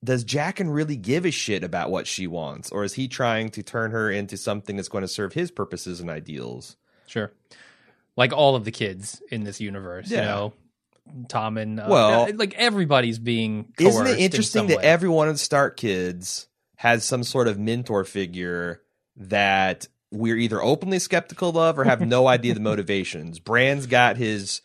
does 0.05 0.25
Jaqen 0.25 0.73
really 0.73 0.97
give 0.97 1.25
a 1.25 1.31
shit 1.31 1.63
about 1.65 1.91
what 1.91 2.07
she 2.07 2.27
wants, 2.27 2.71
or 2.71 2.85
is 2.85 2.95
he 2.95 3.09
trying 3.09 3.51
to 3.51 3.63
turn 3.63 3.91
her 3.93 4.11
into 4.11 4.37
something 4.37 4.77
that's 4.77 4.89
going 4.89 5.03
to 5.03 5.09
serve 5.09 5.33
his 5.33 5.51
purposes 5.51 6.01
and 6.01 6.11
ideals? 6.11 6.77
Sure. 7.07 7.31
Like 8.17 8.33
all 8.33 8.57
of 8.57 8.65
the 8.65 8.71
kids 8.73 9.23
in 9.31 9.45
this 9.45 9.61
universe, 9.61 10.11
you 10.11 10.17
know, 10.19 10.53
Tom 11.29 11.57
and 11.59 11.81
uh, 11.81 11.87
Well- 11.89 12.29
like 12.35 12.55
everybody's 12.55 13.19
being. 13.19 13.73
Isn't 13.79 14.07
it 14.07 14.19
interesting 14.19 14.63
in 14.65 14.69
that 14.69 14.77
way. 14.79 14.83
every 14.85 15.09
one 15.09 15.29
of 15.29 15.35
the 15.35 15.39
Stark 15.39 15.77
kids 15.77 16.47
has 16.77 17.05
some 17.05 17.23
sort 17.23 17.49
of 17.49 17.59
mentor 17.59 18.05
figure 18.05 18.83
that 19.17 19.87
we're 20.11 20.37
either 20.37 20.61
openly 20.63 20.99
skeptical 20.99 21.57
of 21.59 21.79
or 21.79 21.85
have 21.85 22.01
no 22.01 22.27
idea 22.27 22.55
the 22.55 22.61
motivations? 22.73 23.39
Bran's 23.39 23.87
got 23.87 24.17
his 24.17 24.61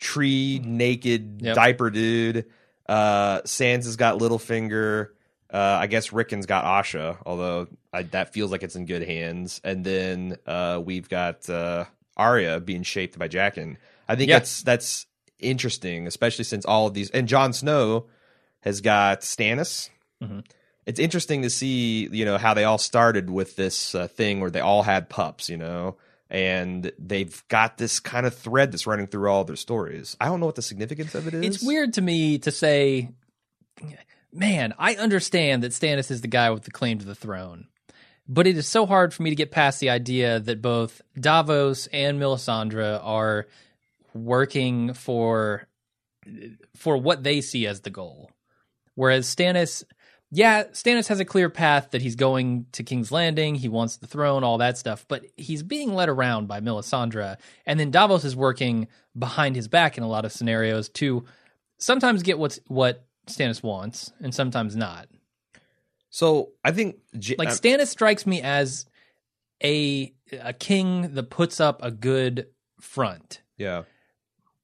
tree 0.00 0.60
naked 0.64 1.40
Yep. 1.42 1.54
diaper 1.54 1.90
dude. 1.90 2.46
Uh, 2.88 3.40
Sans 3.44 3.84
has 3.84 3.96
got 3.96 4.18
Littlefinger. 4.18 5.08
Uh, 5.52 5.78
I 5.80 5.86
guess 5.86 6.10
Rickon's 6.12 6.46
got 6.46 6.64
Osha, 6.64 7.18
although 7.26 7.66
I, 7.92 8.02
that 8.04 8.32
feels 8.32 8.50
like 8.52 8.62
it's 8.62 8.76
in 8.76 8.86
good 8.86 9.02
hands. 9.02 9.60
And 9.64 9.84
then 9.84 10.36
uh, 10.46 10.80
we've 10.84 11.08
got 11.08 11.48
uh, 11.50 11.84
Arya 12.16 12.60
being 12.60 12.82
shaped 12.82 13.18
by 13.18 13.28
Jaqen. 13.28 13.76
I 14.08 14.16
think 14.16 14.28
Yeah. 14.30 14.38
that's 14.38 14.62
that's 14.62 15.06
interesting, 15.38 16.06
especially 16.06 16.44
since 16.44 16.64
all 16.64 16.86
of 16.86 16.94
these 16.94 17.10
and 17.10 17.26
Jon 17.28 17.52
Snow 17.52 18.06
has 18.60 18.80
got 18.80 19.20
Stannis. 19.22 19.88
Mhm. 20.22 20.44
It's 20.86 21.00
interesting 21.00 21.42
to 21.42 21.50
see, 21.50 22.08
you 22.12 22.24
know, 22.24 22.36
how 22.38 22.54
they 22.54 22.64
all 22.64 22.78
started 22.78 23.30
with 23.30 23.56
this 23.56 23.94
uh, 23.94 24.08
thing 24.08 24.40
where 24.40 24.50
they 24.50 24.60
all 24.60 24.82
had 24.82 25.08
pups, 25.08 25.48
you 25.48 25.56
know, 25.56 25.96
and 26.30 26.92
they've 26.98 27.42
got 27.48 27.76
this 27.76 27.98
kind 27.98 28.24
of 28.24 28.34
thread 28.34 28.70
that's 28.70 28.86
running 28.86 29.08
through 29.08 29.28
all 29.28 29.44
their 29.44 29.56
stories. 29.56 30.16
I 30.20 30.26
don't 30.26 30.38
know 30.38 30.46
what 30.46 30.54
the 30.54 30.62
significance 30.62 31.14
of 31.14 31.26
it 31.26 31.34
is. 31.34 31.44
It's 31.44 31.64
weird 31.64 31.94
to 31.94 32.02
me 32.02 32.38
to 32.38 32.52
say, 32.52 33.10
man, 34.32 34.72
I 34.78 34.94
understand 34.94 35.64
that 35.64 35.72
Stannis 35.72 36.10
is 36.10 36.20
the 36.20 36.28
guy 36.28 36.50
with 36.50 36.62
the 36.62 36.70
claim 36.70 37.00
to 37.00 37.04
the 37.04 37.16
throne, 37.16 37.66
but 38.28 38.46
it 38.46 38.56
is 38.56 38.68
so 38.68 38.86
hard 38.86 39.12
for 39.12 39.24
me 39.24 39.30
to 39.30 39.36
get 39.36 39.50
past 39.50 39.80
the 39.80 39.90
idea 39.90 40.38
that 40.38 40.62
both 40.62 41.02
Davos 41.18 41.88
and 41.88 42.20
Melisandre 42.20 43.00
are 43.02 43.48
working 44.14 44.94
for 44.94 45.66
for 46.76 46.96
what 46.96 47.24
they 47.24 47.40
see 47.40 47.66
as 47.66 47.80
the 47.80 47.90
goal, 47.90 48.30
whereas 48.94 49.26
Stannis. 49.26 49.82
Yeah, 50.32 50.64
Stannis 50.72 51.08
has 51.08 51.18
a 51.18 51.24
clear 51.24 51.50
path 51.50 51.90
that 51.90 52.02
he's 52.02 52.14
going 52.14 52.66
to 52.72 52.84
King's 52.84 53.10
Landing. 53.10 53.56
He 53.56 53.68
wants 53.68 53.96
the 53.96 54.06
throne, 54.06 54.44
all 54.44 54.58
that 54.58 54.78
stuff, 54.78 55.04
but 55.08 55.24
he's 55.36 55.62
being 55.64 55.92
led 55.92 56.08
around 56.08 56.46
by 56.46 56.60
Melisandre. 56.60 57.36
And 57.66 57.80
then 57.80 57.90
Davos 57.90 58.24
is 58.24 58.36
working 58.36 58.86
behind 59.18 59.56
his 59.56 59.66
back 59.66 59.98
in 59.98 60.04
a 60.04 60.08
lot 60.08 60.24
of 60.24 60.30
scenarios 60.30 60.88
to 60.90 61.24
sometimes 61.78 62.22
get 62.22 62.38
what's 62.38 62.60
what 62.68 63.04
Stannis 63.26 63.62
wants 63.62 64.12
and 64.20 64.32
sometimes 64.34 64.76
not. 64.76 65.08
so 66.10 66.50
I 66.64 66.70
think 66.72 66.96
J- 67.18 67.34
Like 67.36 67.48
uh, 67.48 67.52
Stannis 67.52 67.88
strikes 67.88 68.24
me 68.26 68.40
as 68.40 68.86
a 69.62 70.14
a 70.32 70.52
king 70.52 71.14
that 71.14 71.24
puts 71.30 71.60
up 71.60 71.82
a 71.82 71.90
good 71.90 72.46
front. 72.80 73.42
yeah. 73.56 73.82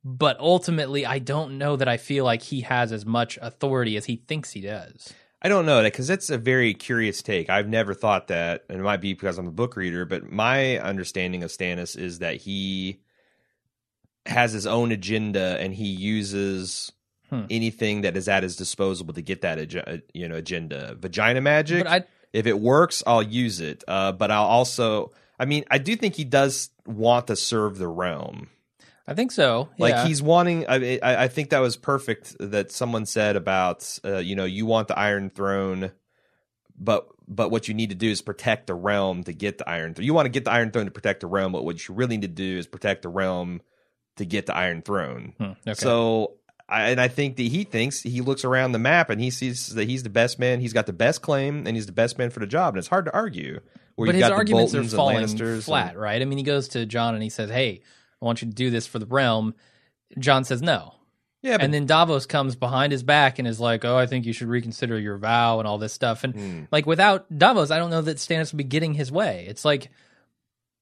But 0.05 0.39
ultimately 0.39 1.05
I 1.05 1.19
don't 1.19 1.59
know 1.59 1.75
that 1.75 1.89
I 1.89 1.97
feel 1.97 2.25
like 2.25 2.43
he 2.43 2.61
has 2.61 2.93
as 2.93 3.05
much 3.05 3.37
authority 3.43 3.97
as 3.97 4.05
he 4.05 4.23
thinks 4.29 4.53
he 4.53 4.61
does. 4.61 5.13
I 5.47 5.49
don't 5.49 5.65
know 5.65 5.77
that 5.81 5.93
because 5.93 6.09
that's 6.09 6.29
a 6.29 6.39
very 6.39 6.75
curious 6.75 7.23
take. 7.23 7.49
I've 7.49 7.69
never 7.69 7.95
thought 7.95 8.27
that, 8.27 8.65
and 8.69 8.81
it 8.81 8.83
might 8.83 9.01
be 9.01 9.13
because 9.13 9.39
I'm 9.39 9.47
a 9.47 9.53
book 9.53 9.77
reader. 9.77 10.05
But 10.05 10.29
my 10.33 10.79
understanding 10.79 11.45
of 11.45 11.51
Stannis 11.51 11.97
is 11.97 12.19
that 12.19 12.35
he 12.39 12.99
has 14.27 14.53
his 14.53 14.67
own 14.67 14.91
agenda, 14.91 15.57
and 15.61 15.73
he 15.73 15.87
uses 15.87 16.91
Hmm. 17.31 17.45
anything 17.49 18.01
that 18.01 18.17
is 18.17 18.27
at 18.29 18.43
his 18.43 18.57
disposal 18.57 19.07
to 19.13 19.23
get 19.23 19.43
that 19.43 19.59
ag- 19.61 20.03
you 20.13 20.29
know 20.29 20.35
agenda. 20.35 20.97
Vagina 20.99 21.41
magic. 21.41 21.87
I 21.87 22.05
if 22.33 22.47
it 22.47 22.59
works, 22.59 23.05
I'll 23.07 23.23
use 23.23 23.61
it. 23.61 23.85
Uh, 23.87 24.11
but 24.11 24.33
I'll 24.33 24.45
also, 24.47 25.13
I 25.39 25.45
mean, 25.45 25.65
I 25.71 25.79
do 25.79 25.95
think 25.95 26.17
he 26.17 26.25
does 26.25 26.71
want 26.87 27.29
to 27.29 27.37
serve 27.37 27.79
the 27.79 27.87
realm. 27.89 28.49
I 29.09 29.15
think 29.15 29.31
so. 29.31 29.69
Like 29.79 29.93
yeah. 29.93 30.07
he's 30.07 30.23
wanting. 30.23 30.67
I, 30.67 30.99
I 31.03 31.25
I 31.25 31.29
think 31.29 31.51
that 31.51 31.61
was 31.61 31.77
perfect 31.77 32.37
that 32.41 32.73
someone 32.73 33.07
said 33.07 33.37
about 33.37 33.99
uh, 34.05 34.19
you 34.19 34.35
know 34.35 34.45
you 34.45 34.67
want 34.67 34.89
the 34.89 34.99
Iron 34.99 35.31
Throne, 35.31 35.93
but 36.77 37.09
but 37.29 37.51
what 37.51 37.69
you 37.69 37.75
need 37.75 37.91
to 37.91 37.95
do 37.95 38.11
is 38.11 38.21
protect 38.21 38.67
the 38.67 38.75
realm 38.75 39.23
to 39.25 39.33
get 39.33 39.59
the 39.59 39.69
Iron 39.69 39.95
Throne. 39.95 40.07
You 40.07 40.15
want 40.15 40.27
to 40.27 40.31
get 40.31 40.45
the 40.45 40.51
Iron 40.51 40.73
Throne 40.73 40.87
to 40.87 40.91
protect 40.91 41.21
the 41.21 41.29
realm, 41.29 41.53
but 41.53 41.65
what 41.65 41.87
you 41.87 41.95
really 41.95 42.17
need 42.17 42.23
to 42.23 42.29
do 42.29 42.59
is 42.59 42.67
protect 42.67 43.03
the 43.03 43.09
realm 43.09 43.63
to 44.17 44.25
get 44.25 44.47
the 44.47 44.57
Iron 44.57 44.83
Throne. 44.83 45.35
Hmm, 45.39 45.45
okay. 45.67 45.75
So. 45.75 46.35
I, 46.69 46.91
and 46.91 47.01
I 47.01 47.07
think 47.07 47.37
that 47.37 47.45
he 47.45 47.63
thinks 47.63 48.03
he 48.03 48.23
looks 48.23 48.45
around 48.45 48.73
the 48.73 48.81
map 48.81 49.09
and 49.09 49.21
he 49.21 49.31
sees 49.31 49.69
that 49.69 49.85
he's 49.85 50.03
the 50.03 50.11
best 50.11 50.41
man. 50.41 50.59
He's 50.59 50.73
got 50.73 50.87
the 50.87 50.93
best 50.93 51.23
claim 51.23 51.65
and 51.65 51.77
he's 51.77 51.87
the 51.87 51.93
best 51.93 52.19
man 52.19 52.31
for 52.31 52.41
the 52.41 52.47
job. 52.49 52.75
And 52.75 52.79
it's 52.79 52.89
hard 52.89 53.05
to 53.05 53.15
argue. 53.15 53.61
Where 53.95 54.07
but 54.07 54.17
his 54.17 54.25
arguments 54.25 54.75
are 54.75 54.83
falling 54.83 55.29
flat, 55.61 55.91
and- 55.91 56.01
right? 56.01 56.21
I 56.21 56.25
mean, 56.25 56.39
he 56.39 56.43
goes 56.43 56.67
to 56.71 56.85
John 56.85 57.15
and 57.15 57.23
he 57.23 57.31
says, 57.31 57.51
"Hey, 57.51 57.83
want 58.27 58.43
you 58.43 58.49
to 58.49 58.55
do 58.55 58.71
this 58.71 58.87
for 58.87 58.99
the 58.99 59.07
realm." 59.07 59.55
Jon 60.19 60.45
says 60.45 60.63
no, 60.63 60.95
yeah, 61.43 61.57
but 61.57 61.65
and 61.65 61.75
then 61.75 61.87
Davos 61.87 62.27
comes 62.27 62.55
behind 62.57 62.93
his 62.93 63.03
back 63.03 63.39
and 63.39 63.49
is 63.49 63.59
like, 63.59 63.85
"Oh, 63.85 63.97
I 63.97 64.07
think 64.07 64.25
you 64.27 64.33
should 64.33 64.49
reconsider 64.49 64.99
your 64.99 65.17
vow 65.19 65.59
and 65.59 65.67
all 65.67 65.79
this 65.79 65.93
stuff." 65.93 66.23
And 66.25 66.35
Hmm. 66.35 66.61
like 66.71 66.87
without 66.87 67.27
Davos, 67.37 67.71
I 67.71 67.79
don't 67.79 67.91
know 67.91 68.03
that 68.03 68.19
Stannis 68.19 68.53
would 68.53 68.59
be 68.59 68.65
getting 68.65 68.95
his 68.95 69.11
way. 69.11 69.47
It's 69.49 69.65
like 69.65 69.91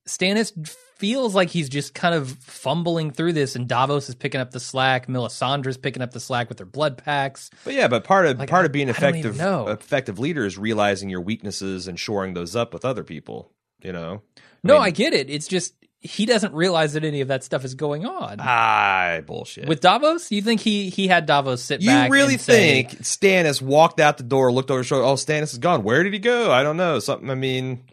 Stannis 0.07 0.53
feels 0.99 1.35
like 1.35 1.49
he's 1.51 1.69
just 1.69 1.95
kind 1.95 2.15
of 2.15 2.31
fumbling 2.41 3.11
through 3.11 3.33
this, 3.33 3.57
and 3.57 3.67
Davos 3.67 4.09
is 4.09 4.15
picking 4.15 4.41
up 4.41 4.51
the 4.51 4.61
slack. 4.61 5.07
Melisandre's 5.09 5.77
picking 5.79 6.03
up 6.03 6.13
the 6.13 6.21
slack 6.21 6.49
with 6.51 6.59
her 6.59 6.67
blood 6.67 6.99
packs. 6.99 7.51
But 7.65 7.73
yeah, 7.75 7.89
but 7.89 8.05
part 8.05 8.27
of 8.27 8.39
Like, 8.39 8.51
part 8.51 8.67
of 8.67 8.73
being 8.73 8.89
I 8.89 8.91
effective 8.93 9.37
know. 9.39 9.69
effective 9.69 10.19
leader 10.19 10.45
is 10.45 10.59
realizing 10.59 11.09
your 11.09 11.23
weaknesses 11.23 11.89
and 11.89 11.99
shoring 11.99 12.35
those 12.35 12.55
up 12.55 12.73
with 12.75 12.85
other 12.85 13.03
people. 13.03 13.51
You 13.83 13.93
know, 13.93 14.23
No, 14.63 14.75
mean- 14.75 14.83
I 14.83 14.91
get 14.91 15.15
it. 15.15 15.31
It's 15.31 15.47
just 15.49 15.75
he 16.07 16.27
doesn't 16.27 16.53
realize 16.55 16.93
that 16.93 17.03
any 17.05 17.23
of 17.23 17.29
that 17.29 17.43
stuff 17.43 17.65
is 17.65 17.75
going 17.75 18.05
on. 18.07 18.37
ah 18.39 19.21
bullshit. 19.27 19.67
With 19.67 19.81
Davos, 19.81 20.31
you 20.31 20.43
think 20.43 20.61
he 20.61 20.91
he 20.91 21.09
had 21.09 21.25
Davos 21.27 21.63
sit 21.63 21.81
you 21.81 21.89
back? 21.89 22.11
really 22.13 22.35
and 22.35 22.41
say, 22.43 22.83
think 22.85 23.03
Stannis 23.03 23.61
walked 23.63 23.99
out 24.01 24.19
the 24.19 24.23
door, 24.23 24.53
looked 24.53 24.71
over 24.71 24.79
his 24.81 24.87
shoulder? 24.87 25.05
Oh, 25.07 25.15
Stannis 25.15 25.53
is 25.55 25.59
gone. 25.59 25.83
Where 25.83 26.03
did 26.03 26.13
he 26.13 26.19
go? 26.19 26.53
I 26.53 26.63
don't 26.63 26.77
know. 26.77 26.99
Something. 26.99 27.31
I 27.31 27.35
mean, 27.35 27.85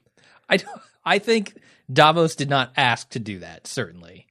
I 0.49 0.57
don't- 0.57 0.69
I 1.05 1.17
think 1.19 1.55
Davos 1.91 2.35
did 2.35 2.49
not 2.49 2.73
ask 2.77 3.09
to 3.11 3.19
do 3.19 3.39
that. 3.39 3.65
Certainly, 3.65 4.27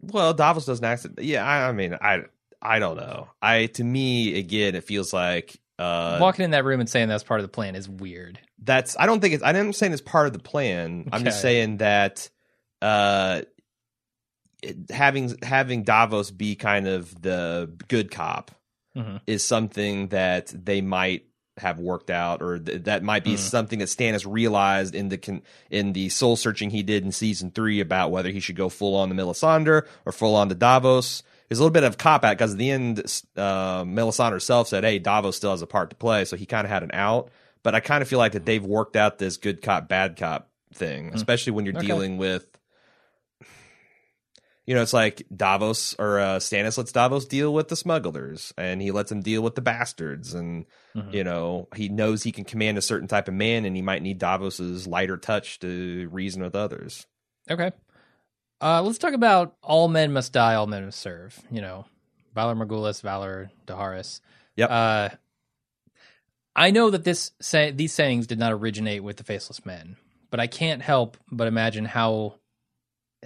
well, 0.00 0.34
Davos 0.34 0.66
doesn't 0.66 0.84
act. 0.84 1.06
Yeah, 1.20 1.44
I, 1.46 1.68
I 1.68 1.72
mean, 1.72 1.94
I 2.00 2.22
I 2.60 2.78
don't 2.78 2.96
know. 2.96 3.28
I 3.42 3.66
to 3.66 3.84
me 3.84 4.38
again, 4.38 4.74
it 4.74 4.84
feels 4.84 5.12
like 5.12 5.56
uh 5.78 6.18
walking 6.20 6.44
in 6.44 6.52
that 6.52 6.64
room 6.64 6.80
and 6.80 6.88
saying 6.88 7.08
that's 7.08 7.24
part 7.24 7.40
of 7.40 7.44
the 7.44 7.48
plan 7.52 7.74
is 7.74 7.88
weird. 7.88 8.38
that's 8.62 8.96
I 8.98 9.06
don't 9.06 9.20
think 9.20 9.34
it's 9.34 9.42
I 9.42 9.50
am 9.52 9.72
saying 9.72 9.92
it's 9.92 10.00
part 10.02 10.26
of 10.26 10.32
the 10.32 10.38
plan. 10.38 11.08
I'm 11.12 11.24
just 11.24 11.42
saying 11.42 11.78
that 11.78 12.30
uh 12.84 13.42
having 14.90 15.36
having 15.42 15.82
Davos 15.82 16.30
be 16.30 16.54
kind 16.54 16.86
of 16.86 17.20
the 17.20 17.70
good 17.88 18.10
cop 18.10 18.50
Mhm. 18.96 19.20
is 19.26 19.44
something 19.44 20.08
that 20.08 20.52
they 20.54 20.80
might 20.80 21.24
have 21.58 21.78
worked 21.78 22.10
out 22.10 22.42
or 22.42 22.58
th- 22.58 22.82
that 22.84 23.02
might 23.02 23.22
be 23.24 23.34
Mhm. 23.34 23.38
something 23.38 23.78
that 23.80 23.88
Stannis 23.88 24.24
realized 24.28 24.94
in 24.94 25.08
the 25.08 25.18
con- 25.18 25.42
in 25.70 25.92
the 25.92 26.08
soul 26.08 26.36
searching 26.36 26.70
he 26.70 26.82
did 26.82 27.04
in 27.04 27.12
season 27.12 27.50
3 27.50 27.80
about 27.80 28.10
whether 28.10 28.30
he 28.30 28.40
should 28.40 28.56
go 28.56 28.68
full 28.68 28.96
on 28.96 29.08
to 29.08 29.14
Melisandre 29.14 29.82
or 30.04 30.12
full 30.12 30.34
on 30.34 30.48
to 30.48 30.54
Davos. 30.54 31.22
There's 31.48 31.58
a 31.58 31.62
little 31.62 31.72
bit 31.72 31.84
of 31.84 31.98
cop 31.98 32.24
out 32.24 32.36
because 32.38 32.52
at 32.52 32.58
the 32.58 32.70
end, 32.70 33.00
uh, 33.36 33.84
Melisandre 33.84 34.32
herself 34.32 34.68
said, 34.68 34.82
"Hey, 34.82 34.98
Davos 34.98 35.36
still 35.36 35.50
has 35.52 35.62
a 35.62 35.66
part 35.66 35.90
to 35.90 35.96
play," 35.96 36.24
so 36.24 36.36
he 36.36 36.46
kind 36.46 36.64
of 36.64 36.70
had 36.70 36.82
an 36.82 36.90
out. 36.92 37.30
But 37.62 37.74
I 37.74 37.80
kind 37.80 38.02
of 38.02 38.08
feel 38.08 38.18
like 38.18 38.32
that 38.32 38.46
they've 38.46 38.64
worked 38.64 38.96
out 38.96 39.18
this 39.18 39.36
good 39.36 39.62
cop, 39.62 39.88
bad 39.88 40.16
cop 40.16 40.48
thing, 40.72 41.10
especially 41.14 41.52
when 41.52 41.64
you're 41.66 41.76
Okay. 41.76 41.86
dealing 41.86 42.16
with, 42.18 42.53
you 44.66 44.74
know, 44.74 44.82
it's 44.82 44.92
like 44.92 45.26
Davos 45.34 45.94
or 45.98 46.18
uh, 46.18 46.36
Stannis 46.38 46.78
lets 46.78 46.92
Davos 46.92 47.26
deal 47.26 47.52
with 47.52 47.68
the 47.68 47.76
smugglers, 47.76 48.52
and 48.56 48.80
he 48.80 48.90
lets 48.90 49.12
him 49.12 49.20
deal 49.20 49.42
with 49.42 49.54
the 49.54 49.60
bastards, 49.60 50.32
and 50.34 50.66
Mhm. 50.96 51.12
you 51.12 51.24
know 51.24 51.66
he 51.74 51.88
knows 51.88 52.22
he 52.22 52.30
can 52.32 52.44
command 52.44 52.78
a 52.78 52.82
certain 52.82 53.08
type 53.08 53.26
of 53.28 53.34
man, 53.34 53.64
and 53.64 53.74
he 53.76 53.82
might 53.82 54.02
need 54.02 54.18
Davos's 54.18 54.86
lighter 54.86 55.16
touch 55.16 55.58
to 55.60 56.08
reason 56.12 56.42
with 56.42 56.54
others. 56.54 57.06
Okay, 57.50 57.72
uh, 58.60 58.80
let's 58.82 58.98
talk 58.98 59.12
about 59.12 59.56
all 59.62 59.88
men 59.88 60.12
must 60.12 60.32
die, 60.32 60.54
all 60.54 60.66
men 60.66 60.84
must 60.84 61.00
serve. 61.00 61.38
You 61.50 61.60
know, 61.60 61.84
Valar 62.36 62.56
Morghulis, 62.56 63.02
Valar 63.02 63.50
Dohaeris. 63.66 64.20
Yep. 64.56 64.70
Uh, 64.70 65.08
I 66.56 66.70
know 66.70 66.90
that 66.90 67.02
this 67.04 67.32
say, 67.40 67.70
these 67.72 67.92
sayings 67.92 68.26
did 68.28 68.38
not 68.38 68.52
originate 68.52 69.02
with 69.02 69.16
the 69.16 69.24
Faceless 69.24 69.66
Men, 69.66 69.96
but 70.30 70.38
I 70.40 70.46
can't 70.46 70.80
help 70.82 71.16
but 71.30 71.48
imagine 71.48 71.84
how 71.84 72.36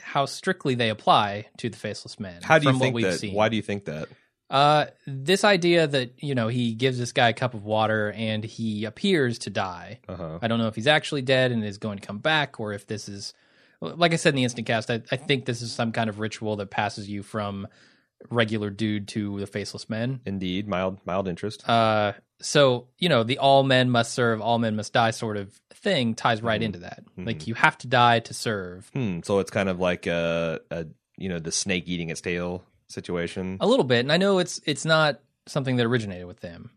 how 0.01 0.27
strictly 0.27 0.75
they 0.75 0.91
apply 0.91 1.47
to 1.59 1.69
the 1.69 1.77
Faceless 1.77 2.19
man. 2.19 2.43
How 2.43 2.59
do 2.59 2.71
you 2.71 2.79
think 2.79 3.01
that? 3.01 3.19
Seen. 3.19 3.35
Why 3.35 3.49
do 3.49 3.57
you 3.57 3.63
think 3.63 3.87
that? 3.87 4.09
Uh, 4.51 4.87
this 5.07 5.45
idea 5.45 5.87
that 5.87 6.13
you 6.19 6.35
know 6.35 6.49
he 6.49 6.73
gives 6.73 6.99
this 6.99 7.13
guy 7.13 7.29
a 7.29 7.33
cup 7.35 7.53
of 7.53 7.65
water 7.65 8.13
and 8.13 8.43
he 8.45 8.85
appears 8.87 9.39
to 9.41 9.51
die. 9.51 10.01
Uh 10.09 10.17
huh. 10.17 10.39
I 10.41 10.49
don't 10.49 10.59
know 10.59 10.69
if 10.69 10.75
he's 10.75 10.87
actually 10.87 11.23
dead 11.23 11.53
and 11.53 11.63
is 11.65 11.79
going 11.79 11.99
to 11.99 12.07
come 12.07 12.19
back, 12.19 12.59
or 12.59 12.73
if 12.73 12.87
this 12.87 13.09
is, 13.09 13.35
like 13.81 14.13
I 14.13 14.17
said 14.17 14.31
in 14.31 14.37
the 14.37 14.45
instant 14.45 14.67
cast, 14.67 14.91
I, 14.91 15.03
I 15.13 15.17
think 15.17 15.45
this 15.45 15.61
is 15.61 15.73
some 15.73 15.93
kind 15.93 16.09
of 16.09 16.19
ritual 16.19 16.57
that 16.57 16.71
passes 16.71 17.11
you 17.11 17.23
from 17.23 17.69
regular 18.31 18.71
dude 18.71 19.09
to 19.09 19.39
the 19.39 19.47
faceless 19.47 19.91
men. 19.91 20.21
Indeed, 20.25 20.67
mild 20.67 20.99
mild 21.05 21.29
interest. 21.29 21.69
Uh, 21.69 22.15
so 22.41 22.87
you 22.99 23.09
know 23.09 23.23
the 23.25 23.39
all 23.39 23.63
men 23.63 23.91
must 23.91 24.13
serve, 24.15 24.41
all 24.41 24.59
men 24.59 24.77
must 24.77 24.93
die 24.93 25.11
sort 25.11 25.37
of 25.37 25.53
thing 25.75 26.15
ties 26.15 26.43
right 26.43 26.61
Mhm. 26.61 26.65
into 26.65 26.79
that. 26.81 27.05
Like 27.17 27.47
you 27.47 27.55
have 27.55 27.79
to 27.79 27.87
die 27.87 28.21
to 28.21 28.35
serve 28.35 28.89
Hmm. 28.93 29.21
So 29.25 29.39
it's 29.41 29.51
kind 29.51 29.69
of 29.69 29.79
like 29.81 30.07
a, 30.07 30.61
a 30.71 30.87
you 31.17 31.29
know 31.29 31.39
the 31.39 31.53
snake 31.53 31.85
eating 31.87 32.11
its 32.11 32.21
tail 32.21 32.63
situation. 32.89 33.57
a 33.61 33.67
little 33.67 33.85
bit, 33.85 34.01
and 34.01 34.13
I 34.13 34.17
know 34.19 34.39
it's 34.39 34.61
it's 34.67 34.85
not 34.85 35.21
something 35.47 35.77
that 35.77 35.87
originated 35.87 36.27
with 36.27 36.41
them. 36.41 36.71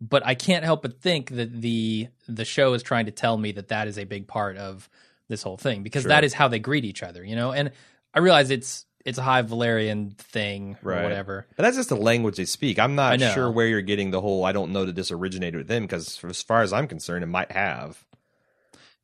But 0.00 0.26
I 0.26 0.34
can't 0.34 0.64
help 0.64 0.82
but 0.82 1.00
think 1.00 1.30
that 1.30 1.60
the 1.60 2.08
the 2.28 2.44
show 2.44 2.72
is 2.74 2.82
trying 2.82 3.06
to 3.06 3.12
tell 3.12 3.36
me 3.36 3.52
that 3.52 3.68
that 3.68 3.88
is 3.88 3.98
a 3.98 4.04
big 4.04 4.26
part 4.26 4.56
of 4.56 4.88
this 5.28 5.42
whole 5.42 5.56
thing 5.56 5.82
because 5.82 6.02
Sure. 6.02 6.10
that 6.10 6.24
is 6.24 6.32
how 6.34 6.48
they 6.48 6.58
greet 6.58 6.84
each 6.84 7.02
other, 7.02 7.24
you 7.24 7.34
know. 7.36 7.52
And 7.52 7.70
I 8.14 8.20
realize 8.20 8.50
it's 8.50 8.85
it's 9.06 9.16
a 9.18 9.22
high 9.22 9.42
Valyrian 9.42 10.14
thing 10.18 10.76
or 10.84 10.92
whatever. 11.02 11.46
But 11.56 11.62
that's 11.62 11.76
just 11.76 11.88
the 11.88 11.96
language 11.96 12.36
they 12.36 12.44
speak. 12.44 12.78
I'm 12.78 12.94
not 12.94 13.18
sure 13.20 13.50
where 13.50 13.66
you're 13.66 13.80
getting 13.80 14.10
the 14.10 14.20
whole. 14.20 14.44
I 14.44 14.52
don't 14.52 14.72
know 14.72 14.84
that 14.84 14.94
this 14.96 15.10
originated 15.10 15.56
with 15.56 15.68
them 15.68 15.84
because, 15.84 16.22
as 16.24 16.42
far 16.42 16.60
as 16.62 16.72
I'm 16.74 16.88
concerned, 16.88 17.24
it 17.24 17.28
might 17.28 17.52
have. 17.52 18.04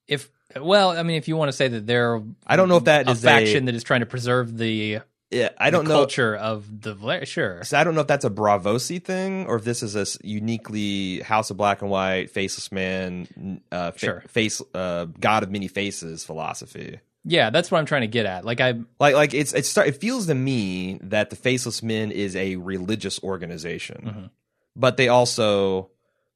If 0.08 0.28
well, 0.60 0.90
I 0.90 1.02
mean, 1.02 1.16
if 1.16 1.28
you 1.28 1.36
want 1.36 1.48
to 1.48 1.52
say 1.56 1.68
that 1.68 1.86
they're 1.86 2.20
I 2.46 2.56
don't 2.56 2.68
know 2.68 2.76
if 2.76 2.84
that 2.84 3.08
a 3.08 3.12
is 3.12 3.22
faction 3.22 3.64
that 3.66 3.74
is 3.74 3.84
trying 3.84 4.00
to 4.00 4.06
preserve 4.06 4.58
the, 4.58 4.98
Yeah, 5.30 5.48
I 5.56 5.70
don't 5.70 5.86
know. 5.88 5.94
culture 5.94 6.34
of 6.36 6.82
the 6.82 6.92
Valer- 6.94 7.24
sure. 7.24 7.62
So 7.64 7.78
I 7.78 7.84
don't 7.84 7.94
know 7.94 8.02
if 8.02 8.06
that's 8.08 8.24
a 8.26 8.30
Braavosi 8.30 9.02
thing 9.02 9.46
or 9.46 9.56
if 9.56 9.64
this 9.64 9.82
is 9.82 9.96
a 9.96 10.04
uniquely 10.26 11.20
House 11.20 11.50
of 11.50 11.56
Black 11.56 11.80
and 11.80 11.90
White, 11.90 12.30
Faceless 12.30 12.70
Man, 12.72 13.62
uh, 13.70 13.92
fa- 13.92 13.98
Sure. 13.98 14.24
face, 14.28 14.60
uh, 14.74 15.06
God 15.18 15.42
of 15.44 15.50
many 15.50 15.68
faces 15.68 16.24
philosophy. 16.24 16.98
Yeah, 17.24 17.50
that's 17.50 17.70
what 17.70 17.78
I'm 17.78 17.86
trying 17.86 18.00
to 18.02 18.08
get 18.08 18.26
at. 18.26 18.44
Like 18.44 18.60
I 18.60 18.74
Like, 18.98 19.14
like 19.14 19.34
it's 19.34 19.52
it's 19.52 19.68
start, 19.68 19.88
it 19.88 20.00
feels 20.00 20.26
to 20.26 20.34
me 20.34 20.98
that 21.02 21.30
the 21.30 21.36
Faceless 21.36 21.82
Men 21.82 22.10
is 22.10 22.34
a 22.36 22.56
religious 22.56 23.22
organization, 23.22 24.02
Mhm. 24.04 24.30
but 24.74 24.96
they 24.96 25.08
also, 25.08 25.90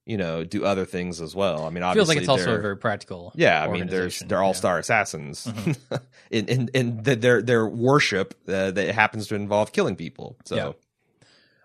you 0.05 0.17
know, 0.17 0.45
do 0.45 0.65
other 0.65 0.85
things 0.85 1.21
as 1.21 1.35
well. 1.35 1.65
I 1.67 1.71
mean, 1.71 1.83
obviously, 1.83 2.15
feels 2.17 2.29
like 2.29 2.39
it's 2.39 2.47
also 2.49 2.61
very 2.63 2.77
practical. 2.77 3.33
Yeah, 3.35 3.63
I 3.65 3.69
mean, 3.69 3.89
there's 3.89 4.21
they're 4.21 4.43
all 4.43 4.55
star 4.55 4.79
assassins, 4.79 5.49
in 6.31 6.47
in 6.47 6.71
in 6.73 7.03
the, 7.03 7.17
their 7.17 7.43
their 7.43 7.67
worship 7.67 8.35
uh, 8.47 8.71
that 8.71 8.95
happens 8.95 9.27
to 9.29 9.35
involve 9.35 9.73
killing 9.73 9.97
people. 9.97 10.37
So 10.45 10.57
Yeah. 10.57 10.73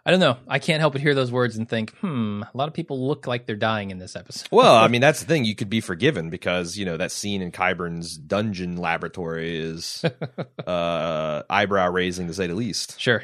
I 0.05 0.10
don't 0.12 0.20
know. 0.20 0.38
I 0.48 0.58
can't 0.60 0.79
help 0.79 0.93
but 0.93 1.01
hear 1.01 1.13
those 1.13 1.31
words 1.31 1.58
and 1.58 1.70
think, 1.70 1.91
hmm, 1.98 2.41
a 2.43 2.58
lot 2.58 2.67
of 2.67 2.74
people 2.74 3.08
look 3.08 3.27
like 3.27 3.46
they're 3.46 3.55
dying 3.55 3.91
in 3.91 4.00
this 4.00 4.15
episode. 4.15 4.48
well, 4.51 4.75
I 4.75 4.88
mean, 4.89 5.01
that's 5.01 5.20
the 5.20 5.27
thing. 5.27 5.46
You 5.46 5.55
could 5.55 5.70
be 5.70 5.79
forgiven 5.81 6.29
because 6.31 6.75
you 6.75 6.86
know 6.86 6.98
that 6.98 7.12
scene 7.12 7.41
in 7.41 7.51
Qyburn's 7.51 8.17
dungeon 8.17 8.77
laboratory 8.77 9.58
is 9.60 10.03
uh, 10.67 11.43
eyebrow 11.50 11.89
raising 11.89 12.27
to 12.27 12.34
say 12.34 12.48
the 12.48 12.55
least. 12.55 13.00
Sure. 13.00 13.24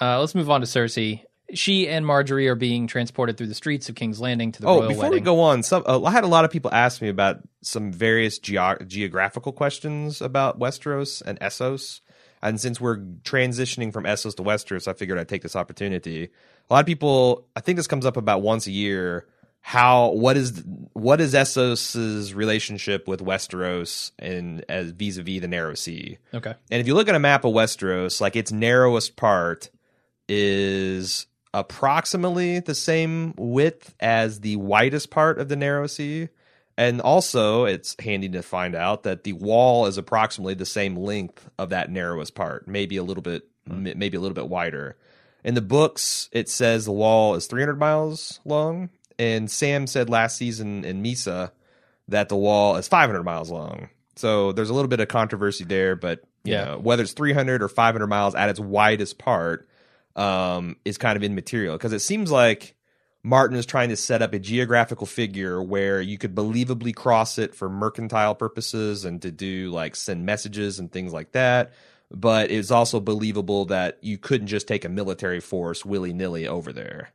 Uh, 0.00 0.20
let's 0.20 0.34
move 0.34 0.50
on 0.50 0.60
to 0.60 0.66
Cersei. 0.66 1.22
She 1.54 1.88
and 1.88 2.04
Margaery 2.04 2.46
are 2.48 2.54
being 2.54 2.86
transported 2.86 3.38
through 3.38 3.46
the 3.46 3.54
streets 3.54 3.88
of 3.88 3.94
King's 3.94 4.20
Landing 4.20 4.52
to 4.52 4.60
the 4.60 4.68
Oh, 4.68 4.78
royal 4.80 4.88
before 4.88 5.02
wedding. 5.04 5.14
we 5.14 5.20
go 5.20 5.40
on, 5.40 5.62
some 5.62 5.82
uh, 5.86 6.02
I 6.02 6.10
had 6.10 6.24
a 6.24 6.28
lot 6.28 6.44
of 6.44 6.50
people 6.50 6.70
ask 6.74 7.00
me 7.00 7.08
about 7.08 7.38
some 7.62 7.90
various 7.90 8.38
geo- 8.38 8.76
geographical 8.86 9.52
questions 9.52 10.20
about 10.20 10.58
Westeros 10.60 11.22
and 11.22 11.40
Essos. 11.40 12.00
And 12.42 12.60
since 12.60 12.80
we're 12.80 12.98
transitioning 12.98 13.92
from 13.92 14.04
Essos 14.04 14.36
to 14.36 14.42
Westeros, 14.42 14.88
I 14.88 14.92
figured 14.92 15.18
I'd 15.18 15.28
take 15.28 15.42
this 15.42 15.56
opportunity. 15.56 16.30
A 16.70 16.72
lot 16.72 16.80
of 16.80 16.86
people, 16.86 17.46
I 17.56 17.60
think 17.60 17.76
this 17.76 17.86
comes 17.86 18.06
up 18.06 18.16
about 18.16 18.42
once 18.42 18.66
a 18.66 18.72
year. 18.72 19.26
how 19.60 20.12
what 20.12 20.36
is 20.36 20.62
what 20.94 21.20
is 21.20 21.34
Essos's 21.34 22.32
relationship 22.32 23.06
with 23.06 23.20
Westeros 23.20 24.12
and 24.18 24.64
as 24.68 24.92
vis-a-vis 24.92 25.40
the 25.40 25.48
Narrow 25.48 25.74
Sea? 25.74 26.18
Okay. 26.32 26.54
And 26.70 26.80
if 26.80 26.86
you 26.86 26.94
look 26.94 27.08
at 27.08 27.14
a 27.14 27.18
map 27.18 27.44
of 27.44 27.52
Westeros, 27.52 28.20
like 28.20 28.34
its 28.36 28.50
narrowest 28.50 29.16
part 29.16 29.70
is 30.28 31.26
approximately 31.52 32.60
the 32.60 32.74
same 32.74 33.34
width 33.36 33.94
as 34.00 34.40
the 34.40 34.56
widest 34.56 35.10
part 35.10 35.38
of 35.38 35.48
the 35.48 35.56
Narrow 35.56 35.86
Sea. 35.86 36.28
And 36.78 37.00
also, 37.00 37.64
it's 37.64 37.96
handy 38.00 38.28
to 38.28 38.42
find 38.42 38.76
out 38.76 39.02
that 39.02 39.24
the 39.24 39.32
wall 39.32 39.86
is 39.86 39.98
approximately 39.98 40.54
the 40.54 40.64
same 40.64 40.94
length 40.96 41.50
of 41.58 41.70
that 41.70 41.90
narrowest 41.90 42.36
part, 42.36 42.68
maybe 42.68 42.96
a 42.96 43.02
little 43.02 43.22
bit, 43.22 43.48
m- 43.68 43.82
maybe 43.96 44.16
a 44.16 44.20
little 44.20 44.34
bit 44.36 44.48
wider. 44.48 44.96
In 45.42 45.54
the 45.54 45.60
books, 45.60 46.28
it 46.30 46.48
says 46.48 46.84
the 46.84 46.92
wall 46.92 47.34
is 47.34 47.46
300 47.48 47.80
miles 47.80 48.38
long, 48.44 48.90
and 49.18 49.50
Sam 49.50 49.88
said 49.88 50.08
last 50.08 50.36
season 50.36 50.84
in 50.84 51.02
Misa 51.02 51.50
that 52.06 52.28
the 52.28 52.36
wall 52.36 52.76
is 52.76 52.86
500 52.86 53.24
miles 53.24 53.50
long. 53.50 53.88
So 54.14 54.52
there's 54.52 54.70
a 54.70 54.74
little 54.74 54.88
bit 54.88 55.00
of 55.00 55.08
controversy 55.08 55.64
there, 55.64 55.96
but 55.96 56.20
you 56.44 56.52
Yeah. 56.52 56.64
know, 56.64 56.78
whether 56.78 57.02
it's 57.02 57.12
300 57.12 57.60
or 57.60 57.68
500 57.68 58.06
miles 58.06 58.36
at 58.36 58.48
its 58.50 58.60
widest 58.60 59.18
part 59.18 59.68
um, 60.14 60.76
is 60.84 60.96
kind 60.96 61.16
of 61.16 61.24
immaterial 61.24 61.76
because 61.76 61.92
it 61.92 62.00
seems 62.00 62.30
like 62.30 62.74
Martin 63.28 63.58
is 63.58 63.66
trying 63.66 63.90
to 63.90 63.96
set 63.96 64.22
up 64.22 64.32
a 64.32 64.38
geographical 64.38 65.06
figure 65.06 65.62
where 65.62 66.00
you 66.00 66.16
could 66.16 66.34
believably 66.34 66.94
cross 66.94 67.36
it 67.36 67.54
for 67.54 67.68
mercantile 67.68 68.34
purposes 68.34 69.04
and 69.04 69.20
to 69.20 69.30
do 69.30 69.70
like 69.70 69.94
send 69.94 70.24
messages 70.24 70.78
and 70.78 70.90
things 70.90 71.12
like 71.12 71.32
that. 71.32 71.72
But 72.10 72.50
it's 72.50 72.70
also 72.70 73.00
believable 73.00 73.66
that 73.66 73.98
you 74.00 74.16
couldn't 74.16 74.46
just 74.46 74.66
take 74.66 74.86
a 74.86 74.88
military 74.88 75.40
force 75.40 75.84
willy 75.84 76.14
nilly 76.14 76.48
over 76.48 76.72
there. 76.72 77.10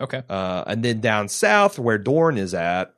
Okay. 0.00 0.22
Uh, 0.30 0.64
and 0.66 0.82
then 0.82 1.00
down 1.00 1.28
south, 1.28 1.78
where 1.78 1.98
Dorne 1.98 2.38
is 2.38 2.54
at, 2.54 2.94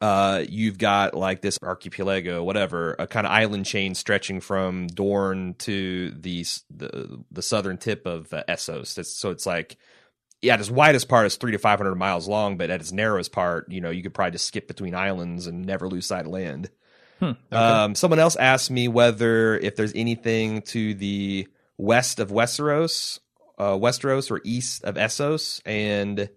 uh, 0.00 0.42
you've 0.48 0.78
got 0.78 1.14
like 1.14 1.40
this 1.40 1.56
archipelago, 1.62 2.42
whatever, 2.42 2.96
a 2.98 3.06
kind 3.06 3.28
of 3.28 3.32
island 3.32 3.64
chain 3.64 3.94
stretching 3.94 4.40
from 4.40 4.88
Dorne 4.88 5.54
to 5.58 6.10
the 6.10 6.44
the, 6.68 7.22
the 7.30 7.42
southern 7.42 7.78
tip 7.78 8.06
of 8.06 8.32
uh, 8.32 8.42
Essos. 8.48 8.98
It's, 8.98 9.16
so 9.16 9.30
it's 9.30 9.46
like, 9.46 9.76
yeah, 10.42 10.54
at 10.54 10.60
its 10.60 10.70
widest 10.70 11.08
part 11.08 11.26
is 11.26 11.36
three 11.36 11.52
to 11.52 11.58
five 11.58 11.78
hundred 11.78 11.94
miles 11.96 12.28
long, 12.28 12.56
but 12.56 12.70
at 12.70 12.80
its 12.80 12.92
narrowest 12.92 13.32
part, 13.32 13.70
you 13.70 13.80
know, 13.80 13.90
you 13.90 14.02
could 14.02 14.14
probably 14.14 14.32
just 14.32 14.46
skip 14.46 14.68
between 14.68 14.94
islands 14.94 15.46
and 15.46 15.64
never 15.64 15.88
lose 15.88 16.06
sight 16.06 16.26
of 16.26 16.32
land. 16.32 16.70
Hmm. 17.18 17.24
Okay. 17.24 17.56
Um, 17.56 17.94
someone 17.94 18.18
else 18.18 18.36
asked 18.36 18.70
me 18.70 18.88
whether 18.88 19.56
if 19.56 19.76
there's 19.76 19.94
anything 19.94 20.62
to 20.62 20.94
the 20.94 21.48
west 21.78 22.20
of 22.20 22.30
Westeros, 22.30 23.20
uh, 23.58 23.72
Westeros 23.72 24.30
or 24.30 24.40
east 24.44 24.84
of 24.84 24.96
Essos, 24.96 25.62
and 25.64 26.28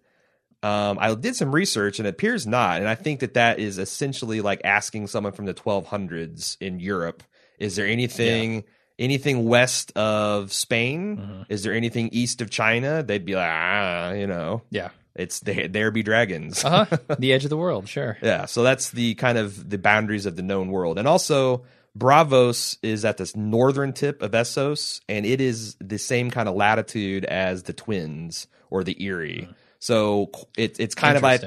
um, 0.63 0.97
I 0.99 1.13
did 1.15 1.35
some 1.35 1.53
research 1.53 1.99
and 1.99 2.07
it 2.07 2.11
appears 2.11 2.47
not. 2.47 2.79
And 2.79 2.87
I 2.87 2.95
think 2.95 3.19
that 3.19 3.33
that 3.33 3.59
is 3.59 3.77
essentially 3.77 4.39
like 4.41 4.61
asking 4.63 5.07
someone 5.07 5.33
from 5.33 5.45
the 5.45 5.53
1200s 5.53 6.57
in 6.61 6.79
Europe: 6.79 7.23
Is 7.59 7.75
there 7.75 7.87
anything? 7.87 8.63
Anything 8.99 9.45
west 9.45 9.91
of 9.97 10.53
Spain? 10.53 11.17
Mhm. 11.17 11.45
Is 11.49 11.63
there 11.63 11.73
anything 11.73 12.09
east 12.11 12.41
of 12.41 12.49
China? 12.49 13.01
They'd 13.01 13.25
be 13.25 13.35
like, 13.35 13.49
ah, 13.49 14.11
you 14.11 14.27
know, 14.27 14.61
yeah. 14.69 14.89
it's 15.15 15.39
there. 15.39 15.67
There 15.69 15.89
be 15.89 16.03
dragons. 16.03 16.63
Uh 16.63 16.85
huh. 16.85 16.97
the 17.17 17.33
edge 17.33 17.45
of 17.45 17.49
the 17.49 17.57
world. 17.57 17.87
Sure. 17.87 18.17
Yeah, 18.21 18.45
so 18.45 18.61
that's 18.61 18.91
the 18.91 19.15
kind 19.15 19.37
of 19.37 19.69
the 19.69 19.77
boundaries 19.77 20.25
of 20.25 20.35
the 20.35 20.41
known 20.43 20.69
world. 20.69 20.99
And 20.99 21.07
also 21.07 21.63
Braavos 21.97 22.77
is 22.83 23.05
at 23.05 23.17
this 23.17 23.35
northern 23.35 23.93
tip 23.93 24.21
of 24.21 24.31
Essos 24.31 25.01
and 25.09 25.25
it 25.25 25.41
is 25.41 25.75
the 25.81 25.97
same 25.97 26.29
kind 26.29 26.47
of 26.47 26.55
latitude 26.55 27.25
as 27.25 27.63
the 27.63 27.73
Twins 27.73 28.47
or 28.69 28.83
the 28.83 28.95
Eyrie. 28.99 29.49
So 29.79 30.29
it, 30.57 30.79
it's 30.79 30.95
kind 30.95 31.17
of 31.17 31.23
like 31.23 31.41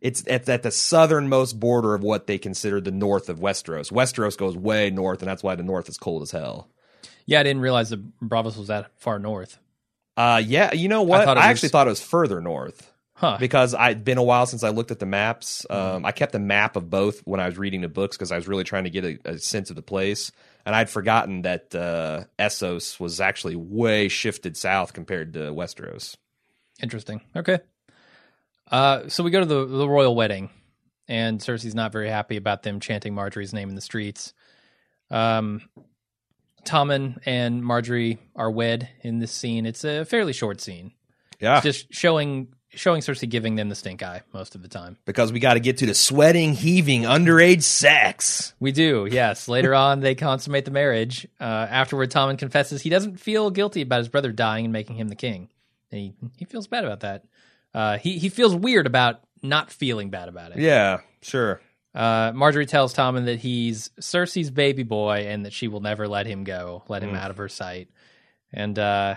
it's 0.00 0.24
at, 0.28 0.48
at 0.48 0.62
the 0.62 0.70
southernmost 0.70 1.58
border 1.58 1.94
of 1.94 2.02
what 2.02 2.26
they 2.26 2.38
consider 2.38 2.80
the 2.80 2.90
north 2.92 3.28
of 3.28 3.40
Westeros. 3.40 3.90
Westeros 3.90 4.36
goes 4.38 4.56
way 4.56 4.90
north 4.90 5.20
and 5.20 5.28
that's 5.28 5.42
why 5.42 5.54
the 5.54 5.62
north 5.62 5.88
is 5.88 5.98
cold 5.98 6.22
as 6.22 6.30
hell. 6.30 6.68
Yeah, 7.28 7.40
I 7.40 7.42
didn't 7.42 7.60
realize 7.60 7.90
that 7.90 8.00
Braavos 8.20 8.56
was 8.56 8.68
that 8.68 8.90
far 8.96 9.18
north. 9.18 9.58
Uh 10.16 10.42
yeah, 10.44 10.72
you 10.72 10.88
know 10.88 11.02
what? 11.02 11.20
I, 11.20 11.24
thought 11.26 11.36
it 11.36 11.44
actually 11.44 11.66
was- 11.66 11.72
thought 11.72 11.86
it 11.86 11.90
was 11.90 12.00
further 12.02 12.40
north. 12.40 12.90
Huh. 13.14 13.36
because 13.40 13.74
I'd 13.74 14.04
been 14.04 14.16
a 14.16 14.22
while 14.22 14.46
since 14.46 14.62
I 14.62 14.68
looked 14.68 14.92
at 14.92 15.00
the 15.00 15.06
maps. 15.06 15.66
Mm-hmm. 15.68 15.96
Um, 15.96 16.06
I 16.06 16.12
kept 16.12 16.36
a 16.36 16.38
map 16.38 16.76
of 16.76 16.88
both 16.88 17.18
when 17.26 17.40
I 17.40 17.46
was 17.46 17.58
reading 17.58 17.80
the 17.80 17.88
books 17.88 18.16
because 18.16 18.30
I 18.30 18.36
was 18.36 18.46
really 18.46 18.62
trying 18.62 18.84
to 18.84 18.90
get 18.90 19.04
a, 19.04 19.18
a 19.24 19.38
sense 19.38 19.70
of 19.70 19.76
the 19.76 19.82
place, 19.82 20.30
and 20.64 20.72
I'd 20.72 20.88
forgotten 20.88 21.42
that 21.42 21.74
uh, 21.74 22.24
Essos 22.38 23.00
was 23.00 23.20
actually 23.20 23.56
way 23.56 24.06
shifted 24.06 24.56
south 24.56 24.92
compared 24.92 25.32
to 25.32 25.52
Westeros. 25.52 26.14
Interesting. 26.80 27.20
Okay. 27.34 27.58
Uh, 28.70 29.08
so 29.08 29.24
we 29.24 29.32
go 29.32 29.40
to 29.40 29.46
the 29.46 29.66
the 29.66 29.88
royal 29.88 30.14
wedding, 30.14 30.50
and 31.08 31.40
Cersei's 31.40 31.74
not 31.74 31.90
very 31.90 32.08
happy 32.08 32.36
about 32.36 32.62
them 32.62 32.78
chanting 32.78 33.14
Margaery's 33.14 33.52
name 33.52 33.68
in 33.68 33.74
the 33.74 33.80
streets. 33.80 34.32
Um, 35.10 35.62
Tommen 36.64 37.18
and 37.26 37.62
Margaery 37.62 38.18
are 38.36 38.50
wed 38.50 38.88
in 39.02 39.18
this 39.18 39.32
scene. 39.32 39.66
It's 39.66 39.84
a 39.84 40.04
fairly 40.04 40.32
short 40.32 40.60
scene, 40.60 40.92
Yeah, 41.40 41.60
just 41.60 41.92
showing 41.92 42.48
showing 42.70 43.00
Cersei 43.00 43.28
giving 43.28 43.56
them 43.56 43.68
the 43.70 43.74
stink 43.74 44.02
eye 44.02 44.20
most 44.32 44.54
of 44.54 44.62
the 44.62 44.68
time. 44.68 44.98
because 45.06 45.32
we 45.32 45.40
got 45.40 45.54
to 45.54 45.60
get 45.60 45.78
to 45.78 45.86
the 45.86 45.94
sweating, 45.94 46.52
heaving, 46.52 47.02
underage 47.02 47.62
sex. 47.62 48.52
We 48.60 48.72
do, 48.72 49.08
yes. 49.10 49.48
Later 49.48 49.74
on, 49.74 50.00
they 50.00 50.14
consummate 50.14 50.64
the 50.66 50.70
marriage. 50.70 51.26
Uh, 51.40 51.44
afterward, 51.44 52.10
Tommen 52.10 52.38
confesses 52.38 52.82
he 52.82 52.90
doesn't 52.90 53.18
feel 53.18 53.50
guilty 53.50 53.80
about 53.82 53.98
his 53.98 54.08
brother 54.08 54.32
dying 54.32 54.66
and 54.66 54.72
making 54.72 54.96
him 54.96 55.08
the 55.08 55.16
king. 55.16 55.48
And 55.90 56.00
he 56.00 56.14
he 56.36 56.44
feels 56.44 56.66
bad 56.66 56.84
about 56.84 57.00
that. 57.00 57.24
Uh, 57.74 57.98
he 57.98 58.18
he 58.18 58.28
feels 58.28 58.54
weird 58.54 58.86
about 58.86 59.20
not 59.42 59.70
feeling 59.70 60.10
bad 60.10 60.28
about 60.28 60.52
it. 60.52 60.58
Yeah, 60.58 61.00
sure. 61.22 61.60
Uh, 61.98 62.30
Margaery 62.32 62.68
tells 62.68 62.94
Tommen 62.94 63.24
that 63.24 63.40
he's 63.40 63.88
Cersei's 64.00 64.50
baby 64.50 64.84
boy 64.84 65.26
and 65.26 65.44
that 65.44 65.52
she 65.52 65.66
will 65.66 65.80
never 65.80 66.06
let 66.06 66.26
him 66.26 66.44
go, 66.44 66.84
let 66.88 67.02
him 67.02 67.10
Mm. 67.10 67.18
out 67.18 67.30
of 67.30 67.38
her 67.38 67.48
sight. 67.48 67.88
And 68.52 68.78
uh, 68.78 69.16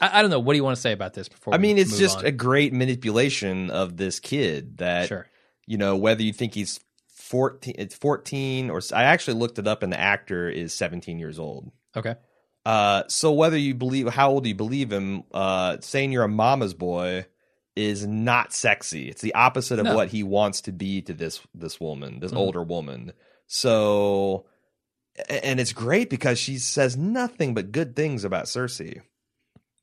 I, 0.00 0.18
I 0.18 0.22
don't 0.22 0.30
know. 0.30 0.40
What 0.40 0.54
do 0.54 0.56
you 0.56 0.64
want 0.64 0.76
to 0.76 0.80
say 0.80 0.92
about 0.92 1.12
this 1.12 1.28
before? 1.28 1.52
I 1.54 1.58
mean, 1.58 1.76
it's 1.76 1.98
just 1.98 2.18
on? 2.20 2.24
a 2.24 2.32
great 2.32 2.72
manipulation 2.72 3.70
of 3.70 3.96
this 3.98 4.20
kid 4.20 4.78
that 4.78 5.08
sure. 5.08 5.26
you 5.66 5.76
know 5.76 5.96
whether 5.96 6.22
you 6.22 6.32
think 6.32 6.54
he's 6.54 6.80
14 7.08 7.74
it's 7.76 7.94
14 7.96 8.70
or 8.70 8.80
i 8.94 9.02
actually 9.02 9.34
looked 9.34 9.58
it 9.58 9.66
up 9.66 9.82
and 9.82 9.92
the 9.92 9.98
actor 9.98 10.48
is 10.48 10.72
17 10.72 11.18
years 11.18 11.40
old 11.40 11.72
Okay. 11.96 12.14
uh 12.64 13.02
so 13.08 13.32
whether 13.32 13.56
you 13.58 13.74
believe 13.74 14.06
how 14.08 14.30
old 14.30 14.44
do 14.44 14.48
you 14.48 14.54
believe 14.54 14.92
him 14.92 15.24
uh 15.34 15.78
saying 15.80 16.12
you're 16.12 16.22
a 16.22 16.28
mama's 16.28 16.72
boy 16.72 17.26
is 17.76 18.06
not 18.06 18.52
sexy 18.54 19.08
it's 19.10 19.20
the 19.20 19.34
opposite 19.34 19.78
of 19.78 19.84
No. 19.84 19.94
what 19.94 20.08
he 20.08 20.22
wants 20.22 20.60
to 20.62 20.72
be 20.72 21.02
to 21.02 21.12
this 21.12 21.40
this 21.54 21.78
woman 21.78 22.20
this 22.20 22.32
Mhm. 22.32 22.36
older 22.38 22.62
woman 22.62 23.12
so 23.46 24.46
and 25.28 25.58
it's 25.60 25.72
great 25.72 26.10
because 26.10 26.38
she 26.38 26.58
says 26.58 26.96
nothing 26.96 27.54
but 27.54 27.72
good 27.72 27.96
things 27.96 28.24
about 28.24 28.44
cersei 28.46 29.00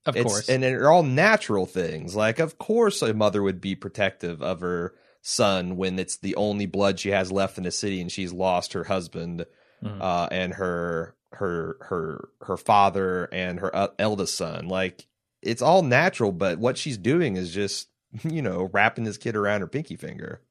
Of 0.06 0.16
it's, 0.16 0.26
course. 0.26 0.50
and 0.50 0.62
they're 0.62 0.92
all 0.92 1.02
natural 1.04 1.66
things. 1.66 2.14
Like, 2.16 2.38
of 2.38 2.58
course, 2.60 3.02
a 3.02 3.14
mother 3.14 3.42
would 3.42 3.60
be 3.62 3.74
protective 3.74 4.44
of 4.44 4.60
her 4.62 4.94
son 5.22 5.78
when 5.78 5.98
it's 5.98 6.18
the 6.18 6.36
only 6.36 6.66
blood 6.68 7.00
she 7.00 7.10
has 7.12 7.32
left 7.32 7.58
in 7.58 7.64
the 7.64 7.72
city, 7.72 8.00
and 8.02 8.12
she's 8.12 8.34
lost 8.34 8.74
her 8.74 8.84
husband 8.84 9.46
Mhm. 9.82 10.02
uh, 10.02 10.28
and 10.30 10.54
her 10.56 11.16
her 11.32 11.78
her 11.90 12.30
her 12.42 12.58
father 12.58 13.28
and 13.32 13.60
her 13.60 13.76
uh, 13.76 13.88
eldest 13.98 14.36
son. 14.36 14.68
Like, 14.68 15.08
it's 15.46 15.62
all 15.62 15.82
natural, 15.84 16.32
but 16.32 16.58
what 16.60 16.78
she's 16.78 16.98
doing 16.98 17.36
is 17.36 17.54
just 17.54 17.90
you 18.24 18.42
know 18.42 18.70
wrapping 18.74 19.04
this 19.04 19.18
kid 19.18 19.36
around 19.36 19.62
her 19.62 19.68
pinky 19.68 19.96
finger 19.96 20.42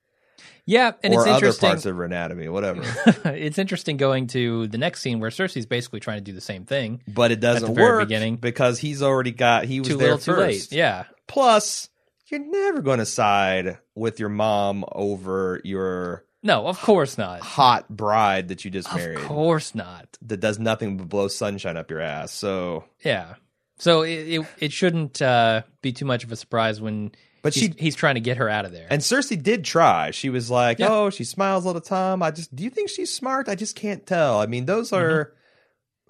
yeah, 0.64 0.92
and 1.02 1.12
or 1.12 1.20
it's 1.20 1.26
other 1.28 1.34
interesting. 1.36 1.68
parts 1.70 1.86
of 1.86 1.96
her 1.96 2.04
anatomy, 2.04 2.48
whatever. 2.48 2.82
it's 3.24 3.58
interesting 3.58 3.96
going 3.96 4.28
to 4.28 4.68
the 4.68 4.78
next 4.78 5.00
scene 5.00 5.18
where 5.18 5.30
Cersei's 5.30 5.66
basically 5.66 5.98
trying 6.00 6.18
to 6.18 6.22
do 6.24 6.32
the 6.32 6.40
same 6.40 6.64
thing. 6.64 7.02
But 7.08 7.32
it 7.32 7.40
doesn't 7.40 7.74
work 7.74 8.00
beginning. 8.08 8.36
because 8.36 8.78
he's 8.78 9.02
already 9.02 9.32
got 9.32 9.64
he 9.64 9.80
was 9.80 9.88
Too 9.88 9.96
there 9.96 10.14
little, 10.14 10.18
too 10.18 10.32
first. 10.40 10.72
late. 10.72 10.78
Yeah. 10.78 11.04
Plus, 11.26 11.88
you're 12.28 12.40
never 12.40 12.80
going 12.80 13.00
to 13.00 13.06
side 13.06 13.78
with 13.96 14.20
your 14.20 14.28
mom 14.28 14.84
over 14.92 15.60
your 15.64 16.24
No, 16.44 16.66
of 16.68 16.80
course 16.80 17.18
not. 17.18 17.40
hot 17.40 17.88
bride 17.88 18.48
that 18.48 18.64
you 18.64 18.70
just 18.70 18.92
married. 18.94 19.18
Of 19.18 19.24
course 19.24 19.74
not. 19.74 20.16
that 20.22 20.38
does 20.38 20.58
nothing 20.60 20.96
but 20.96 21.08
blow 21.08 21.26
sunshine 21.28 21.76
up 21.76 21.90
your 21.90 22.00
ass. 22.00 22.32
So, 22.32 22.84
Yeah. 23.04 23.34
So 23.82 24.02
it 24.02 24.10
it, 24.40 24.46
it 24.60 24.72
shouldn't 24.72 25.20
uh, 25.20 25.62
be 25.82 25.92
too 25.92 26.04
much 26.04 26.22
of 26.22 26.30
a 26.30 26.36
surprise 26.36 26.80
when 26.80 27.10
but 27.42 27.52
he's, 27.52 27.64
she 27.64 27.74
he's 27.78 27.96
trying 27.96 28.14
to 28.14 28.20
get 28.20 28.36
her 28.36 28.48
out 28.48 28.64
of 28.64 28.70
there. 28.72 28.86
and 28.88 29.02
Cersei 29.02 29.42
did 29.42 29.64
try. 29.64 30.12
She 30.12 30.30
was 30.30 30.50
like, 30.50 30.78
Yeah. 30.78 30.86
"Oh, 30.90 31.10
she 31.10 31.24
smiles 31.24 31.66
all 31.66 31.74
the 31.74 31.80
time. 31.80 32.22
I 32.22 32.30
just 32.30 32.54
do 32.54 32.62
you 32.62 32.70
think 32.70 32.88
she's 32.90 33.12
smart? 33.12 33.48
I 33.48 33.56
just 33.56 33.74
can't 33.74 34.06
tell. 34.06 34.40
I 34.40 34.46
mean, 34.46 34.66
those 34.66 34.90
Mm-hmm. 34.90 35.04
are 35.04 35.34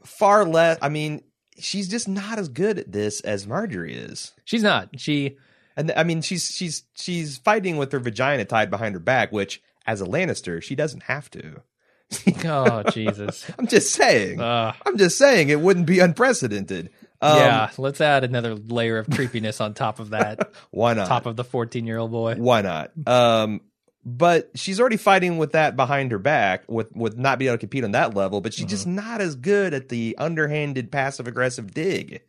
far 0.05 0.45
less. 0.45 0.79
I 0.83 0.89
mean, 0.91 1.23
she's 1.59 1.89
just 1.89 2.09
not 2.09 2.39
as 2.39 2.49
good 2.49 2.79
at 2.79 2.93
this 2.93 3.21
as 3.21 3.47
Margaery 3.47 3.93
is." 4.11 4.33
She's 4.45 4.63
not. 4.63 5.01
She 5.01 5.39
And 5.75 5.93
I 5.97 6.05
mean, 6.05 6.21
she's 6.21 6.51
she's 6.51 6.83
she's 6.95 7.39
fighting 7.39 7.79
with 7.79 7.91
her 7.93 8.01
vagina 8.01 8.45
tied 8.45 8.71
behind 8.71 8.95
her 8.95 9.01
back, 9.01 9.33
which 9.33 9.63
as 9.87 10.01
a 10.03 10.05
Lannister, 10.07 10.63
she 10.63 10.75
doesn't 10.75 11.05
have 11.05 11.31
to. 11.31 11.63
Oh 12.45 12.83
Jesus. 12.91 13.51
I'm 13.59 13.67
just 13.67 13.95
saying. 13.95 14.39
Uh, 14.41 14.75
I'm 14.85 14.99
just 14.99 15.17
saying 15.17 15.49
it 15.49 15.61
wouldn't 15.61 15.87
be 15.87 16.01
unprecedented. 16.01 16.91
Um, 17.23 17.39
yeah, 17.39 17.71
let's 17.79 18.01
add 18.01 18.25
another 18.25 18.55
layer 18.55 18.99
of 18.99 19.09
creepiness 19.09 19.61
on 19.61 19.75
top 19.75 20.01
of 20.01 20.11
that. 20.11 20.53
Why 20.71 20.95
not? 20.95 21.07
top 21.07 21.27
of 21.27 21.37
the 21.37 21.45
14 21.45 21.87
year 21.87 21.99
old 21.99 22.11
boy. 22.11 22.35
Why 22.35 22.63
not? 22.63 22.91
Um, 23.07 23.61
but 24.05 24.51
she's 24.57 24.81
already 24.81 24.97
fighting 24.97 25.39
with 25.39 25.53
that 25.53 25.77
behind 25.77 26.11
her 26.11 26.19
back, 26.19 26.65
with 26.69 26.91
with 26.95 27.17
not 27.17 27.39
being 27.39 27.49
able 27.49 27.59
to 27.59 27.61
compete 27.61 27.85
on 27.85 27.93
that 27.93 28.15
level. 28.15 28.41
But 28.41 28.53
she's 28.55 28.67
just 28.67 28.87
not 28.87 29.21
as 29.21 29.37
good 29.37 29.73
at 29.73 29.89
the 29.89 30.17
underhanded, 30.19 30.91
passive 30.91 31.29
aggressive 31.29 31.73
dig. 31.73 32.23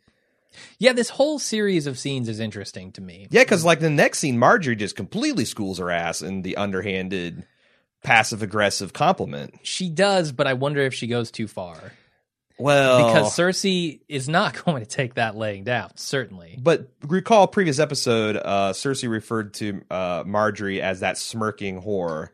Yeah, 0.78 0.92
this 0.92 1.08
whole 1.08 1.40
series 1.40 1.88
of 1.88 1.98
scenes 1.98 2.28
is 2.28 2.38
interesting 2.38 2.92
to 2.92 3.00
me. 3.00 3.26
Yeah, 3.30 3.42
because 3.42 3.64
like 3.64 3.80
the 3.80 3.90
next 3.90 4.20
scene, 4.20 4.38
Margaery 4.38 4.78
just 4.78 4.94
completely 4.94 5.44
schools 5.44 5.78
her 5.78 5.90
ass 5.90 6.22
in 6.22 6.42
the 6.42 6.56
underhanded, 6.56 7.44
passive 8.04 8.42
aggressive 8.42 8.92
compliment. 8.92 9.58
She 9.64 9.88
does, 9.88 10.30
but 10.30 10.46
I 10.46 10.52
wonder 10.52 10.82
if 10.82 10.94
she 10.94 11.08
goes 11.08 11.32
too 11.32 11.48
far. 11.48 11.92
Well, 12.58 13.06
Because 13.08 13.36
Cersei 13.36 14.00
is 14.08 14.28
not 14.28 14.54
going 14.64 14.82
to 14.82 14.88
take 14.88 15.14
that 15.14 15.36
laying 15.36 15.64
down, 15.64 15.90
certainly. 15.96 16.58
But 16.60 16.88
recall 17.02 17.46
previous 17.48 17.78
episode, 17.78 18.36
uh, 18.36 18.72
Cersei 18.72 19.08
referred 19.08 19.54
to 19.54 19.82
uh, 19.90 20.24
Margaery 20.24 20.80
as 20.80 21.00
that 21.00 21.18
smirking 21.18 21.82
whore 21.82 22.28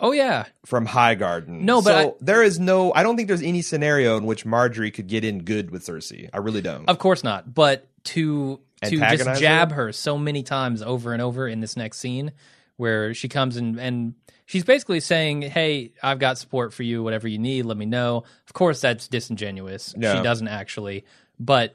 Oh, 0.00 0.12
yeah. 0.12 0.44
from 0.66 0.86
Highgarden. 0.86 1.60
No, 1.60 1.80
but 1.80 2.02
so 2.02 2.08
I- 2.10 2.14
there 2.20 2.42
is 2.42 2.58
no. 2.60 2.92
I 2.92 3.02
don't 3.02 3.16
think 3.16 3.28
there's 3.28 3.42
any 3.42 3.62
scenario 3.62 4.16
in 4.18 4.26
which 4.26 4.44
Margaery 4.44 4.92
could 4.92 5.06
get 5.06 5.24
in 5.24 5.44
good 5.44 5.70
with 5.70 5.86
Cersei. 5.86 6.28
I 6.32 6.38
really 6.38 6.60
don't. 6.60 6.88
Of 6.88 6.98
course 6.98 7.24
not. 7.24 7.54
But 7.54 7.86
to 8.04 8.60
to 8.82 8.96
just 8.98 9.40
jab 9.40 9.72
her? 9.72 9.92
so 9.92 10.18
many 10.18 10.42
times 10.42 10.82
over 10.82 11.12
and 11.14 11.22
over 11.22 11.48
in 11.48 11.60
this 11.60 11.74
next 11.76 11.98
scene 12.00 12.32
where 12.76 13.14
she 13.14 13.28
comes 13.28 13.56
and 13.56 13.78
and 13.80 14.14
she's 14.46 14.64
basically 14.64 15.00
saying, 15.00 15.42
"Hey, 15.42 15.92
I've 16.02 16.18
got 16.18 16.38
support 16.38 16.72
for 16.72 16.82
you. 16.82 17.02
Whatever 17.02 17.28
you 17.28 17.38
need, 17.38 17.64
let 17.64 17.76
me 17.76 17.86
know." 17.86 18.24
Of 18.46 18.52
course, 18.52 18.80
that's 18.80 19.08
disingenuous. 19.08 19.94
Yeah. 19.96 20.16
She 20.16 20.22
doesn't 20.22 20.48
actually, 20.48 21.04
but 21.38 21.74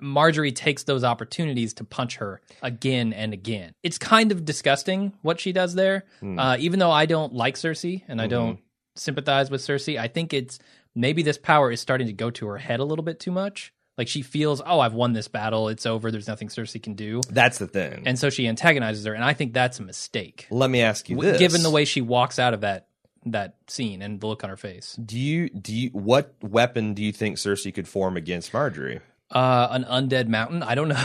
Margaery 0.00 0.54
takes 0.54 0.84
those 0.84 1.04
opportunities 1.04 1.74
to 1.74 1.84
punch 1.84 2.16
her 2.16 2.40
again 2.62 3.12
and 3.12 3.32
again. 3.32 3.72
It's 3.82 3.98
kind 3.98 4.30
of 4.30 4.44
disgusting 4.44 5.14
what 5.22 5.40
she 5.40 5.52
does 5.52 5.74
there. 5.74 6.04
Hmm. 6.20 6.38
Uh, 6.38 6.56
even 6.58 6.78
though 6.78 6.90
I 6.90 7.06
don't 7.06 7.32
like 7.32 7.54
Cersei 7.56 8.02
and 8.08 8.20
Mm-hmm. 8.20 8.24
I 8.24 8.26
don't 8.26 8.58
sympathize 8.94 9.50
with 9.50 9.60
Cersei, 9.62 9.98
I 9.98 10.08
think 10.08 10.34
it's 10.34 10.58
maybe 10.94 11.22
this 11.22 11.38
power 11.38 11.70
is 11.70 11.80
starting 11.80 12.06
to 12.08 12.12
go 12.12 12.30
to 12.30 12.46
her 12.46 12.58
head 12.58 12.80
a 12.80 12.84
little 12.84 13.04
bit 13.04 13.20
too 13.20 13.30
much. 13.30 13.72
Like 13.98 14.08
she 14.08 14.22
feels, 14.22 14.60
oh, 14.64 14.80
I've 14.80 14.92
won 14.92 15.14
this 15.14 15.28
battle. 15.28 15.68
It's 15.68 15.86
over. 15.86 16.10
There's 16.10 16.28
nothing 16.28 16.48
Cersei 16.48 16.82
can 16.82 16.94
do. 16.94 17.22
That's 17.30 17.58
the 17.58 17.66
thing. 17.66 18.02
And 18.06 18.18
so 18.18 18.28
she 18.28 18.46
antagonizes 18.46 19.04
her. 19.06 19.14
And 19.14 19.24
I 19.24 19.32
think 19.32 19.54
that's 19.54 19.78
a 19.78 19.82
mistake, 19.82 20.46
Let 20.50 20.68
me 20.70 20.82
ask 20.82 21.08
you 21.08 21.18
this: 21.20 21.38
given 21.38 21.62
the 21.62 21.70
way 21.70 21.84
she 21.84 22.02
walks 22.02 22.38
out 22.38 22.52
of 22.54 22.60
that 22.60 22.88
that 23.28 23.56
scene 23.66 24.02
and 24.02 24.20
the 24.20 24.26
look 24.26 24.44
on 24.44 24.50
her 24.50 24.56
face. 24.56 24.94
do 25.04 25.18
you 25.18 25.48
do 25.48 25.74
you 25.74 25.90
what 25.90 26.32
weapon 26.42 26.94
do 26.94 27.02
you 27.02 27.10
think 27.12 27.38
Cersei 27.38 27.74
could 27.74 27.88
form 27.88 28.16
against 28.16 28.52
Margaery? 28.52 29.00
Uh, 29.32 29.66
an 29.72 29.84
undead 29.84 30.28
mountain. 30.28 30.62
I 30.62 30.76
don't 30.76 30.88
know. 30.88 31.02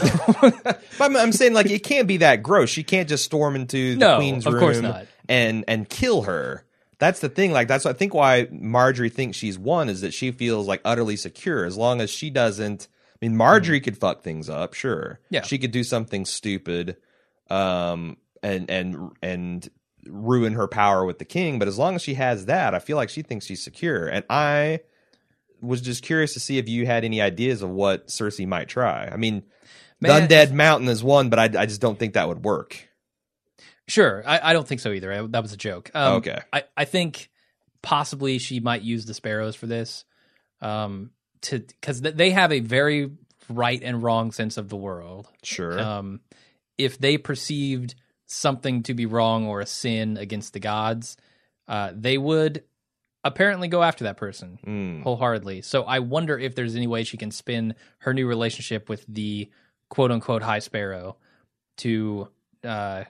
But 0.62 0.84
I'm, 1.00 1.16
I'm 1.18 1.32
saying 1.32 1.54
like 1.54 1.72
it 1.72 1.80
can't 1.84 2.08
be 2.08 2.18
that 2.18 2.44
gross. 2.44 2.70
She 2.70 2.84
can't 2.84 3.10
just 3.10 3.26
storm 3.26 3.56
into 3.56 3.94
the 3.96 4.00
No, 4.00 4.18
queen's 4.18 4.46
room 4.46 4.94
and 5.28 5.66
and 5.68 5.90
kill 5.90 6.24
her. 6.24 6.64
That's 7.02 7.20
the 7.20 7.30
thing. 7.30 7.52
Like 7.52 7.68
that's 7.68 7.88
I 7.88 7.94
think 7.94 8.14
why 8.14 8.46
Margaery 8.54 9.12
thinks 9.12 9.36
she's 9.36 9.58
won 9.58 9.90
is 9.90 10.02
that 10.02 10.14
she 10.14 10.32
feels 10.32 10.68
like 10.68 10.82
utterly 10.86 11.16
secure 11.16 11.66
as 11.66 11.76
long 11.76 12.00
as 12.00 12.12
she 12.12 12.30
doesn't. 12.30 12.88
I 13.16 13.26
mean, 13.26 13.36
Margaery 13.36 13.84
could 13.84 13.98
fuck 13.98 14.22
things 14.22 14.52
up, 14.52 14.76
sure. 14.76 15.20
Yeah. 15.32 15.42
she 15.42 15.58
could 15.58 15.72
do 15.72 15.84
something 15.84 16.26
stupid, 16.26 16.98
um, 17.50 18.18
and 18.44 18.70
and 18.70 19.14
and 19.24 19.68
ruin 20.06 20.54
her 20.54 20.68
power 20.68 21.04
with 21.04 21.18
the 21.18 21.26
king. 21.26 21.58
But 21.58 21.68
as 21.68 21.80
long 21.80 21.96
as 21.96 22.04
she 22.04 22.14
has 22.14 22.46
that, 22.46 22.76
I 22.76 22.80
feel 22.80 22.98
like 22.98 23.10
she 23.10 23.24
thinks 23.24 23.48
she's 23.48 23.64
secure. 23.64 24.08
And 24.08 24.24
I 24.30 24.82
was 25.60 25.82
just 25.82 26.04
curious 26.04 26.34
to 26.36 26.40
see 26.40 26.60
if 26.60 26.70
you 26.70 26.86
had 26.86 27.04
any 27.04 27.20
ideas 27.20 27.64
of 27.64 27.72
what 27.72 28.10
Cersei 28.10 28.46
might 28.46 28.68
try. 28.68 29.10
I 29.12 29.18
mean, 29.18 29.42
Man, 30.00 30.28
the 30.28 30.36
Undead 30.36 30.52
Mountain 30.52 30.88
is 30.88 31.04
one, 31.04 31.32
but 31.32 31.40
I, 31.40 31.62
I 31.64 31.66
just 31.66 31.82
don't 31.82 31.98
think 31.98 32.14
that 32.14 32.28
would 32.28 32.44
work. 32.44 32.90
Sure, 33.92 34.24
I, 34.26 34.52
I 34.52 34.54
don't 34.54 34.66
think 34.66 34.80
so 34.80 34.92
either. 34.94 35.12
I, 35.12 35.28
that 35.28 35.42
was 35.42 35.52
a 35.52 35.58
joke. 35.58 35.92
Um, 35.94 36.14
Okay. 36.16 36.40
I, 36.54 36.64
I 36.78 36.86
think 36.86 37.30
possibly 37.82 38.38
she 38.40 38.62
might 38.62 38.84
use 38.84 39.06
the 39.06 39.14
sparrows 39.14 39.56
for 39.56 39.68
this, 39.68 40.06
um, 40.62 41.12
to 41.42 41.60
because 41.60 42.00
they 42.02 42.32
have 42.32 42.54
a 42.54 42.62
very 42.62 43.12
right 43.50 43.82
and 43.84 44.02
wrong 44.02 44.32
sense 44.32 44.56
of 44.56 44.70
the 44.70 44.78
world. 44.78 45.28
Sure. 45.44 45.78
Um, 45.78 46.22
if 46.78 46.98
they 47.00 47.18
perceived 47.18 47.96
something 48.28 48.84
to 48.84 48.94
be 48.94 49.06
wrong 49.06 49.46
or 49.48 49.60
a 49.60 49.66
sin 49.66 50.16
against 50.16 50.54
the 50.54 50.60
gods, 50.62 51.18
uh, 51.68 51.92
they 51.94 52.18
would 52.18 52.64
apparently 53.26 53.68
go 53.68 53.84
after 53.84 54.06
that 54.06 54.16
person 54.18 54.58
Mm. 54.66 55.04
wholeheartedly. 55.04 55.64
So 55.64 55.84
I 55.84 56.00
wonder 56.00 56.40
if 56.40 56.56
there's 56.56 56.76
any 56.78 56.88
way 56.88 57.04
she 57.04 57.18
can 57.18 57.32
spin 57.32 57.76
her 58.00 58.14
new 58.14 58.26
relationship 58.26 58.88
with 58.88 59.06
the 59.08 59.50
quote 59.90 60.12
unquote 60.12 60.44
High 60.44 60.60
Sparrow 60.60 61.18
to 61.78 62.30
uh, 62.64 63.04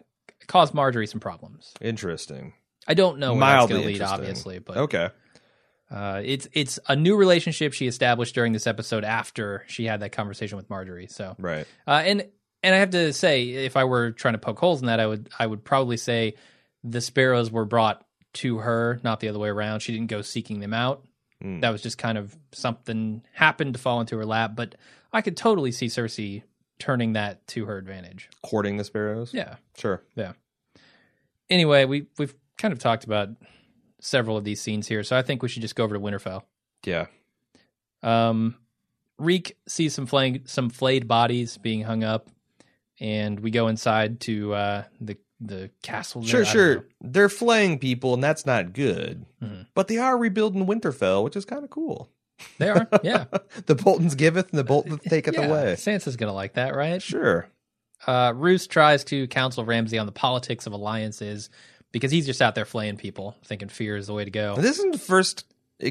cause 0.52 0.72
Margaery 0.72 1.08
some 1.08 1.20
problems. 1.22 1.74
Interesting. 1.82 2.54
I 2.88 2.94
don't 2.94 3.20
know 3.20 3.32
where 3.32 3.40
Mildly 3.40 3.60
that's 3.60 3.70
going 3.70 3.82
to 3.82 3.88
lead, 3.88 4.02
obviously, 4.02 4.60
but 4.60 4.78
Okay. 4.78 5.10
uh, 5.90 6.22
it's 6.24 6.48
it's 6.54 6.80
a 6.88 6.96
new 6.96 7.16
relationship 7.16 7.74
she 7.74 7.88
established 7.88 8.34
during 8.36 8.54
this 8.54 8.68
episode 8.68 9.04
after 9.04 9.64
she 9.68 9.86
had 9.86 10.00
that 10.02 10.12
conversation 10.12 10.58
with 10.58 10.68
Margaery. 10.70 11.10
So 11.12 11.36
Right. 11.40 11.66
uh, 11.88 12.02
and 12.06 12.28
and 12.64 12.76
I 12.76 12.80
have 12.80 12.92
to 12.92 13.12
say, 13.14 13.44
if 13.50 13.76
I 13.78 13.86
were 13.86 14.12
trying 14.12 14.34
to 14.36 14.38
poke 14.40 14.60
holes 14.60 14.82
in 14.82 14.88
that, 14.88 15.00
I 15.00 15.08
would 15.08 15.30
I 15.40 15.46
would 15.48 15.64
probably 15.64 15.98
say 15.98 16.36
the 16.84 17.02
sparrows 17.02 17.52
were 17.52 17.66
brought 17.66 18.06
to 18.34 18.58
her, 18.60 19.00
not 19.04 19.20
the 19.20 19.28
other 19.30 19.40
way 19.40 19.50
around. 19.50 19.82
She 19.82 19.92
didn't 19.94 20.08
go 20.10 20.22
seeking 20.22 20.60
them 20.60 20.74
out. 20.74 21.06
Mm. 21.44 21.62
That 21.62 21.70
was 21.72 21.82
just 21.82 21.98
kind 21.98 22.18
of 22.18 22.36
something 22.52 23.24
happened 23.34 23.74
to 23.74 23.80
fall 23.80 24.00
into 24.02 24.18
her 24.18 24.26
lap. 24.26 24.52
But 24.56 24.76
I 25.14 25.22
could 25.22 25.36
totally 25.38 25.72
see 25.72 25.88
Cersei 25.88 26.44
turning 26.80 27.14
that 27.14 27.46
to 27.48 27.66
her 27.66 27.78
advantage. 27.78 28.30
Courting 28.42 28.78
the 28.78 28.84
sparrows. 28.84 29.34
Yeah. 29.34 29.56
Sure. 29.78 30.02
Anyway, 31.52 31.86
we 31.86 32.06
we've 32.18 32.34
kind 32.58 32.72
of 32.72 32.80
talked 32.80 33.04
about 33.04 33.30
several 34.00 34.38
of 34.38 34.44
these 34.44 34.62
scenes 34.62 34.88
here, 34.88 35.04
so 35.04 35.16
I 35.18 35.22
think 35.22 35.44
we 35.44 35.50
should 35.50 35.62
just 35.62 35.76
go 35.76 35.84
over 35.84 35.94
to 35.96 36.00
Winterfell. 36.00 36.44
Yeah. 36.86 37.08
Um, 38.02 38.56
Reek 39.20 39.58
sees 39.68 39.94
some 39.94 40.08
flaying, 40.08 40.44
some 40.46 40.70
flayed 40.70 41.08
bodies 41.08 41.58
being 41.58 41.84
hung 41.84 42.04
up, 42.04 42.30
and 43.00 43.40
we 43.40 43.52
go 43.52 43.68
inside 43.68 44.22
to 44.22 44.54
uh, 44.54 44.84
the 45.00 45.18
the 45.42 45.70
castle. 45.84 46.22
there. 46.22 46.30
Sure, 46.30 46.46
sure. 46.46 46.76
know. 46.76 46.84
They're 47.02 47.30
flaying 47.30 47.80
people, 47.80 48.14
and 48.14 48.24
that's 48.24 48.46
not 48.46 48.74
good. 48.74 49.26
Mhm. 49.44 49.68
But 49.74 49.88
they 49.88 49.98
are 49.98 50.18
rebuilding 50.18 50.66
Winterfell, 50.66 51.24
which 51.24 51.36
is 51.36 51.46
kind 51.46 51.64
of 51.64 51.70
cool. 51.70 52.10
They 52.58 52.70
are, 52.70 52.88
yeah. 53.04 53.26
the 53.66 53.76
Boltons 53.76 54.16
giveth, 54.16 54.50
and 54.52 54.58
the 54.58 54.64
Boltons 54.64 55.02
taketh 55.10 55.36
yeah. 55.36 55.46
away. 55.46 55.74
Sansa's 55.78 56.16
gonna 56.16 56.34
like 56.34 56.54
that, 56.54 56.76
right? 56.76 57.02
Sure. 57.02 57.48
Uh, 58.08 58.34
Roose 58.36 58.68
tries 58.68 59.04
to 59.06 59.28
counsel 59.28 59.66
Ramsay 59.66 59.98
on 59.98 60.06
the 60.06 60.12
politics 60.12 60.66
of 60.68 60.74
alliances 60.74 61.50
because 61.92 62.12
he's 62.12 62.26
just 62.26 62.42
out 62.42 62.56
there 62.56 62.66
flaying 62.66 62.98
people, 62.98 63.36
thinking 63.46 63.70
fear 63.70 63.96
is 63.96 64.08
the 64.08 64.14
way 64.14 64.26
to 64.26 64.32
go. 64.32 64.56
This 64.56 64.80
isn't 64.80 64.94
the 64.94 65.00
first. 65.00 65.46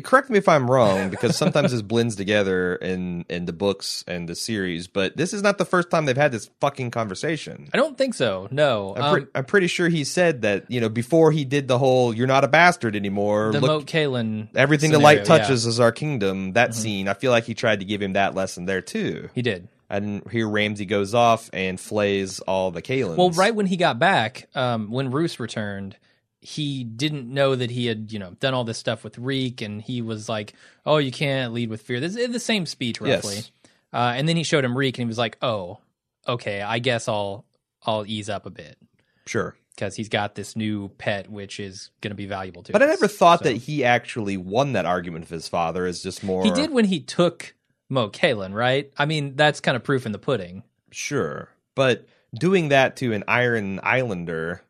Correct 0.05 0.31
me 0.31 0.38
if 0.38 0.49
I'm 0.49 0.70
wrong, 0.70 1.11
because 1.11 1.37
sometimes 1.37 1.73
this 1.73 1.83
blends 1.83 2.14
together 2.14 2.77
in 2.77 3.25
in 3.29 3.46
the 3.46 3.53
books 3.53 4.05
and 4.07 4.29
the 4.29 4.37
series. 4.37 4.87
But 4.87 5.16
this 5.16 5.33
is 5.33 5.42
not 5.42 5.59
the 5.59 5.64
first 5.64 5.90
time 5.90 6.05
they've 6.05 6.16
had 6.16 6.31
this 6.31 6.49
fucking 6.61 6.92
conversation. 6.92 7.68
I 7.75 7.77
don't 7.77 7.99
think 7.99 8.14
so. 8.14 8.46
No, 8.53 8.94
I'm, 8.96 9.03
um, 9.03 9.29
I'm 9.35 9.44
pretty 9.44 9.66
sure 9.66 9.88
he 9.88 10.05
said 10.05 10.42
that 10.42 10.70
you 10.70 10.81
know 10.81 10.88
before 10.88 11.33
he 11.33 11.44
did 11.44 11.66
the 11.66 11.77
whole 11.77 12.14
"you're 12.14 12.29
not 12.29 12.44
a 12.44 12.49
bastard 12.49 12.94
anymore." 12.94 13.51
the 13.51 13.61
look, 13.61 13.68
Moat 13.68 13.87
Cailin. 13.87 14.49
everything 14.55 14.92
the 14.92 14.99
scenario, 14.99 15.18
light 15.18 15.29
yeah. 15.29 15.38
touches 15.38 15.66
is 15.66 15.81
our 15.81 15.92
kingdom. 15.92 16.53
That 16.53 16.73
scene, 16.73 17.09
I 17.09 17.14
feel 17.14 17.33
like 17.33 17.44
he 17.44 17.55
tried 17.55 17.81
to 17.81 17.85
give 17.85 18.01
him 18.01 18.12
that 18.12 18.37
lesson 18.37 18.66
there 18.66 18.81
too. 18.81 19.29
he 19.35 19.42
did. 19.42 19.66
And 19.90 20.22
here 20.31 20.48
Ramsay 20.48 20.87
goes 20.87 21.14
off 21.14 21.50
and 21.53 21.79
flays 21.81 22.38
all 22.40 22.70
the 22.70 22.81
Kalins. 22.81 23.16
Well, 23.16 23.31
right 23.31 23.55
when 23.55 23.66
he 23.66 23.76
got 23.76 23.98
back, 23.98 24.48
um, 24.55 24.90
when 24.92 25.11
Roose 25.11 25.40
returned, 25.40 25.96
he 26.40 26.85
didn't 26.85 27.29
know 27.29 27.55
that 27.57 27.70
he 27.72 27.87
had, 27.87 28.12
you 28.12 28.18
know, 28.20 28.31
done 28.38 28.55
all 28.55 28.62
this 28.64 28.79
stuff 28.79 29.03
with 29.05 29.18
Reek, 29.18 29.61
and 29.61 29.83
he 29.83 30.00
was 30.00 30.29
like, 30.29 30.55
"Oh, 30.87 30.98
you 30.98 31.11
can't 31.11 31.53
lead 31.53 31.68
with 31.70 31.83
fear." 31.83 31.98
This 32.00 32.14
is 32.16 32.31
the 32.33 32.38
same 32.40 32.66
speech, 32.66 33.00
roughly. 33.00 33.35
Yes. 33.37 33.50
Uh, 33.92 34.12
and 34.16 34.29
then 34.29 34.37
he 34.37 34.44
showed 34.44 34.64
him 34.64 34.79
Reek, 34.79 34.96
and 34.96 35.05
he 35.05 35.09
was 35.09 35.18
like, 35.18 35.37
"Oh, 35.42 35.79
okay, 36.26 36.62
I 36.62 36.79
guess 36.79 37.09
I'll 37.09 37.44
I'll 37.85 38.07
ease 38.07 38.31
up 38.31 38.46
a 38.46 38.50
bit 38.50 38.79
Sure. 39.26 39.57
because 39.74 39.96
he's 39.96 40.09
got 40.09 40.35
this 40.37 40.55
new 40.55 40.88
pet, 40.98 41.29
which 41.31 41.59
is 41.59 41.90
going 42.00 42.12
to 42.12 42.14
be 42.16 42.26
valuable 42.26 42.62
to." 42.62 42.72
But 42.72 42.83
I 42.83 42.87
never 42.87 43.09
thought 43.09 43.40
So- 43.40 43.46
that 43.50 43.57
he 43.57 43.83
actually 43.85 44.37
won 44.37 44.72
that 44.74 44.87
argument 44.87 45.24
with 45.24 45.31
his 45.31 45.48
father. 45.48 45.85
Is 45.85 46.00
just 46.03 46.22
more. 46.22 46.44
he 46.44 46.53
did 46.53 46.70
when 46.70 46.85
he 46.85 47.00
took 47.00 47.55
Mo 47.90 48.09
Kalen, 48.09 48.55
right? 48.55 48.90
I 48.96 49.05
mean, 49.05 49.37
that's 49.37 49.61
kind 49.61 49.76
of 49.76 49.85
proof 49.85 50.07
in 50.07 50.12
the 50.12 50.18
pudding. 50.18 50.62
Sure. 50.90 51.48
But 51.74 52.07
doing 52.33 52.68
that 52.70 52.96
to 52.96 53.12
an 53.12 53.24
Iron 53.29 53.81
Islander 53.83 54.62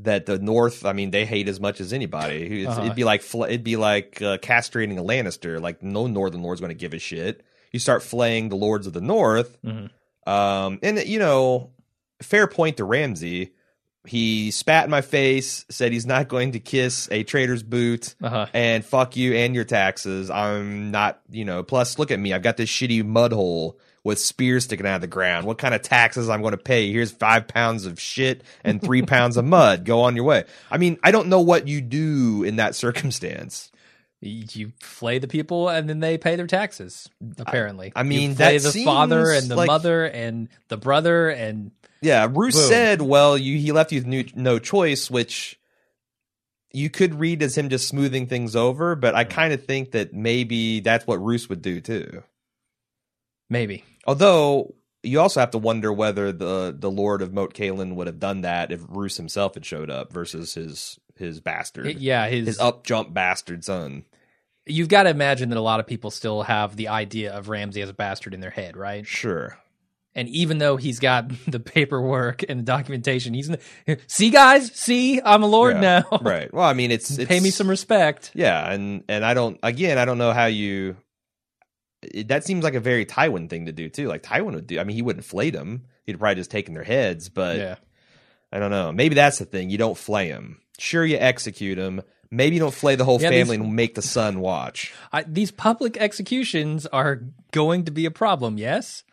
that 0.00 0.26
the 0.26 0.38
North, 0.38 0.84
I 0.84 0.92
mean, 0.92 1.10
they 1.10 1.24
hate 1.24 1.48
as 1.48 1.58
much 1.60 1.80
as 1.80 1.92
anybody. 1.94 2.66
Uh-huh. 2.66 2.82
It'd 2.82 2.94
be 2.96 3.04
like 3.04 3.22
it'd 3.34 3.64
be 3.64 3.76
like 3.76 4.20
uh, 4.20 4.36
castrating 4.38 4.98
a 4.98 5.02
Lannister. 5.02 5.60
Like 5.60 5.82
no 5.82 6.06
Northern 6.06 6.42
Lord's 6.42 6.60
going 6.60 6.68
to 6.70 6.74
give 6.74 6.92
a 6.92 6.98
shit. 6.98 7.42
You 7.72 7.78
start 7.78 8.02
flaying 8.02 8.48
the 8.50 8.56
Lords 8.56 8.86
of 8.86 8.92
the 8.92 9.00
North, 9.00 9.58
Mhm. 9.62 9.90
um, 10.26 10.78
and 10.82 10.98
you 11.06 11.18
know, 11.18 11.70
fair 12.22 12.46
point 12.46 12.76
to 12.78 12.84
Ramsay. 12.84 13.52
He 14.06 14.50
spat 14.50 14.84
in 14.84 14.90
my 14.90 15.00
face, 15.00 15.64
said 15.68 15.92
he's 15.92 16.06
not 16.06 16.28
going 16.28 16.52
to 16.52 16.60
kiss 16.60 17.08
a 17.10 17.22
traitor's 17.24 17.62
boot, 17.62 18.14
Uh 18.22 18.28
huh. 18.28 18.46
and 18.54 18.84
fuck 18.84 19.16
you 19.16 19.34
and 19.34 19.54
your 19.54 19.64
taxes. 19.64 20.30
I'm 20.30 20.90
not, 20.90 21.20
you 21.30 21.44
know. 21.44 21.62
Plus, 21.62 21.98
look 21.98 22.10
at 22.10 22.18
me. 22.20 22.32
I've 22.32 22.42
got 22.42 22.56
this 22.56 22.70
shitty 22.70 23.04
mud 23.04 23.32
hole 23.32 23.78
with 24.04 24.20
spears 24.20 24.64
sticking 24.64 24.86
out 24.86 24.94
of 24.96 25.00
the 25.00 25.06
ground. 25.08 25.46
What 25.46 25.58
kind 25.58 25.74
of 25.74 25.82
taxes 25.82 26.28
I'm 26.28 26.40
going 26.40 26.52
to 26.52 26.56
pay? 26.58 26.92
Here's 26.92 27.10
five 27.10 27.48
pounds 27.48 27.86
of 27.86 27.98
shit 28.00 28.44
and 28.62 28.80
three 28.80 29.02
pounds 29.14 29.36
of 29.36 29.44
mud. 29.44 29.84
Go 29.84 30.02
on 30.02 30.14
your 30.14 30.24
way. 30.24 30.44
I 30.70 30.78
mean, 30.78 30.96
I 31.02 31.10
don't 31.10 31.26
know 31.28 31.40
what 31.40 31.66
you 31.66 31.80
do 31.80 32.44
in 32.44 32.56
that 32.56 32.74
circumstance. 32.76 33.72
You 34.20 34.72
flay 34.80 35.18
the 35.18 35.28
people 35.28 35.68
and 35.68 35.88
then 35.88 36.00
they 36.00 36.16
pay 36.18 36.36
their 36.36 36.46
taxes. 36.46 37.08
Apparently, 37.38 37.92
I 37.94 38.02
mean, 38.02 38.30
you 38.30 38.36
flay 38.36 38.58
the 38.58 38.82
father 38.84 39.30
and 39.30 39.48
the 39.48 39.56
like- 39.56 39.66
mother 39.66 40.04
and 40.06 40.48
the 40.68 40.76
brother 40.78 41.28
and 41.28 41.70
Yeah, 42.06 42.28
Roose 42.30 42.54
Boom. 42.54 42.68
said, 42.68 43.02
"Well, 43.02 43.36
you 43.36 43.58
he 43.58 43.72
left 43.72 43.92
you 43.92 44.00
with 44.00 44.06
no, 44.06 44.22
no 44.34 44.58
choice," 44.58 45.10
which 45.10 45.58
you 46.72 46.90
could 46.90 47.18
read 47.18 47.42
as 47.42 47.56
him 47.56 47.68
just 47.68 47.88
smoothing 47.88 48.26
things 48.26 48.54
over. 48.54 48.94
But 48.96 49.14
I 49.14 49.24
kind 49.24 49.52
of 49.52 49.64
think 49.64 49.92
that 49.92 50.12
maybe 50.14 50.80
that's 50.80 51.06
what 51.06 51.22
Roose 51.22 51.48
would 51.48 51.62
do 51.62 51.80
too. 51.80 52.22
maybe. 53.48 53.84
Although 54.06 54.74
you 55.02 55.20
also 55.20 55.40
have 55.40 55.50
to 55.52 55.58
wonder 55.58 55.92
whether 55.92 56.32
the 56.32 56.74
the 56.76 56.90
Lord 56.90 57.22
of 57.22 57.32
Moat 57.32 57.54
Cailin 57.54 57.94
would 57.94 58.06
have 58.06 58.18
done 58.20 58.42
that 58.42 58.72
if 58.72 58.80
Roose 58.88 59.16
himself 59.16 59.54
had 59.54 59.64
showed 59.64 59.90
up 59.90 60.12
versus 60.12 60.54
his 60.54 60.98
his 61.16 61.40
bastard, 61.40 61.86
It- 61.86 61.98
yeah, 61.98 62.28
his, 62.28 62.46
his 62.46 62.58
up 62.60 62.84
jump 62.84 63.14
bastard 63.14 63.64
son. 63.64 64.04
you've 64.66 64.88
got 64.88 65.04
to 65.04 65.10
imagine 65.10 65.48
that 65.50 65.58
a 65.58 65.62
lot 65.62 65.80
of 65.80 65.86
people 65.86 66.10
still 66.10 66.42
have 66.42 66.76
the 66.76 66.88
idea 66.88 67.32
of 67.32 67.48
Ramsay 67.48 67.80
as 67.82 67.88
a 67.88 67.94
bastard 67.94 68.34
in 68.34 68.40
their 68.40 68.50
head, 68.50 68.76
right? 68.76 69.06
Sure. 69.06 69.56
And 70.16 70.28
even 70.30 70.58
though 70.58 70.76
he's 70.76 70.98
got 70.98 71.28
the 71.46 71.60
paperwork 71.60 72.42
and 72.48 72.58
the 72.58 72.64
documentation, 72.64 73.34
he's 73.34 73.50
see 74.08 74.30
guys, 74.30 74.72
see 74.72 75.20
I'm 75.22 75.42
a 75.44 75.46
lord 75.46 75.74
Yeah, 75.76 76.02
now. 76.10 76.18
right. 76.22 76.52
Well, 76.52 76.64
I 76.64 76.72
mean, 76.72 76.90
it's, 76.90 77.16
it's 77.16 77.28
Pay 77.28 77.38
me 77.38 77.50
some 77.50 77.68
respect. 77.70 78.32
Yeah, 78.34 78.68
and 78.72 79.04
and 79.08 79.24
I 79.24 79.34
don't 79.34 79.58
again 79.62 79.98
I 79.98 80.04
don't 80.06 80.18
know 80.18 80.32
how 80.32 80.46
you 80.46 80.96
it, 82.02 82.28
that 82.28 82.44
seems 82.44 82.64
like 82.64 82.74
a 82.74 82.80
very 82.80 83.04
Tywin 83.06 83.48
thing 83.48 83.66
to 83.66 83.72
do 83.72 83.88
too. 83.88 84.08
Like 84.08 84.22
Tywin 84.22 84.54
would 84.54 84.66
do. 84.66 84.80
I 84.80 84.84
mean, 84.84 84.96
he 84.96 85.02
wouldn't 85.02 85.24
flay 85.24 85.50
them. 85.50 85.84
He'd 86.04 86.18
probably 86.18 86.36
just 86.36 86.50
taken 86.50 86.74
their 86.74 86.84
heads, 86.84 87.28
but 87.28 87.56
yeah. 87.58 87.76
I 88.52 88.58
don't 88.58 88.70
know. 88.70 88.92
Maybe 88.92 89.14
that's 89.14 89.38
the 89.38 89.44
thing. 89.44 89.70
You 89.70 89.78
don't 89.78 89.98
flay 89.98 90.30
them. 90.30 90.60
Sure, 90.78 91.04
you 91.04 91.16
execute 91.18 91.76
them. 91.78 92.02
Maybe 92.30 92.56
you 92.56 92.60
don't 92.60 92.74
flay 92.74 92.96
the 92.96 93.04
whole 93.04 93.20
Yeah, 93.20 93.30
family 93.30 93.56
these- 93.56 93.64
and 93.66 93.76
make 93.76 93.94
the 93.94 94.02
son 94.02 94.40
watch. 94.40 94.92
I, 95.12 95.22
these 95.24 95.50
public 95.50 95.96
executions 95.96 96.86
are 96.86 97.22
going 97.52 97.84
to 97.84 97.90
be 97.90 98.04
a 98.06 98.10
problem. 98.10 98.58
Yes, 98.58 99.04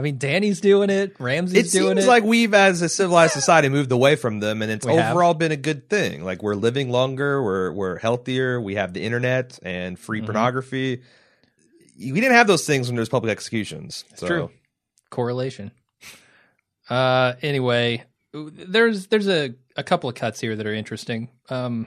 I 0.00 0.02
mean 0.02 0.16
Dany's 0.18 0.60
doing 0.62 0.88
it, 0.88 1.14
Ramsay's 1.20 1.74
It 1.74 1.78
doing 1.78 1.96
seems 1.96 2.06
it. 2.06 2.08
like 2.08 2.24
we've, 2.24 2.54
as 2.54 2.80
a 2.80 2.88
civilized 2.88 3.34
society, 3.34 3.68
moved 3.68 3.92
away 3.92 4.16
from 4.16 4.40
them, 4.40 4.62
and 4.62 4.72
it's 4.72 4.86
We 4.86 4.94
have. 4.94 5.12
overall 5.12 5.34
been 5.34 5.52
a 5.52 5.56
good 5.56 5.90
thing. 5.90 6.24
Like 6.24 6.42
we're 6.42 6.54
living 6.54 6.88
longer, 6.90 7.42
we're 7.42 7.70
we're 7.72 7.98
healthier, 7.98 8.60
we 8.60 8.76
have 8.76 8.94
the 8.94 9.02
internet 9.02 9.58
and 9.62 9.98
free 9.98 10.18
Mm-hmm. 10.20 10.26
pornography. 10.26 11.02
We 11.98 12.12
didn't 12.12 12.32
have 12.32 12.46
those 12.46 12.64
things 12.66 12.88
when 12.88 12.96
there's 12.96 13.10
public 13.10 13.30
executions. 13.30 14.04
It's 14.12 14.20
so. 14.20 14.26
true. 14.26 14.50
Correlation. 15.10 15.70
Uh, 16.88 17.34
anyway, 17.42 18.04
there's 18.32 19.08
there's 19.08 19.28
a, 19.28 19.54
a 19.76 19.82
couple 19.84 20.08
of 20.08 20.16
cuts 20.16 20.40
here 20.40 20.56
that 20.56 20.66
are 20.66 20.72
interesting. 20.74 21.28
Um, 21.50 21.86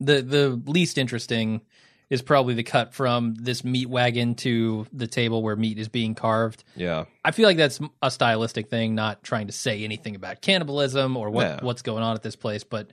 the 0.00 0.22
the 0.22 0.62
least 0.70 0.96
interesting 0.98 1.60
is 2.10 2.22
probably 2.22 2.54
the 2.54 2.62
cut 2.62 2.92
from 2.94 3.34
this 3.34 3.64
meat 3.64 3.88
wagon 3.88 4.34
to 4.36 4.86
the 4.92 5.06
table 5.06 5.42
where 5.42 5.56
meat 5.56 5.78
is 5.78 5.88
being 5.88 6.14
carved. 6.14 6.62
Yeah. 6.76 7.04
I 7.24 7.30
feel 7.30 7.46
like 7.46 7.56
that's 7.56 7.80
a 8.02 8.10
stylistic 8.10 8.68
thing, 8.68 8.94
not 8.94 9.22
trying 9.22 9.46
to 9.46 9.52
say 9.52 9.82
anything 9.84 10.14
about 10.14 10.40
cannibalism 10.42 11.16
or 11.16 11.30
what 11.30 11.46
Yeah. 11.46 11.58
what's 11.62 11.82
going 11.82 12.02
on 12.02 12.14
at 12.14 12.22
this 12.22 12.36
place. 12.36 12.62
But 12.64 12.90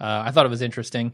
uh, 0.00 0.22
I 0.26 0.30
thought 0.30 0.46
it 0.46 0.50
was 0.50 0.62
interesting. 0.62 1.12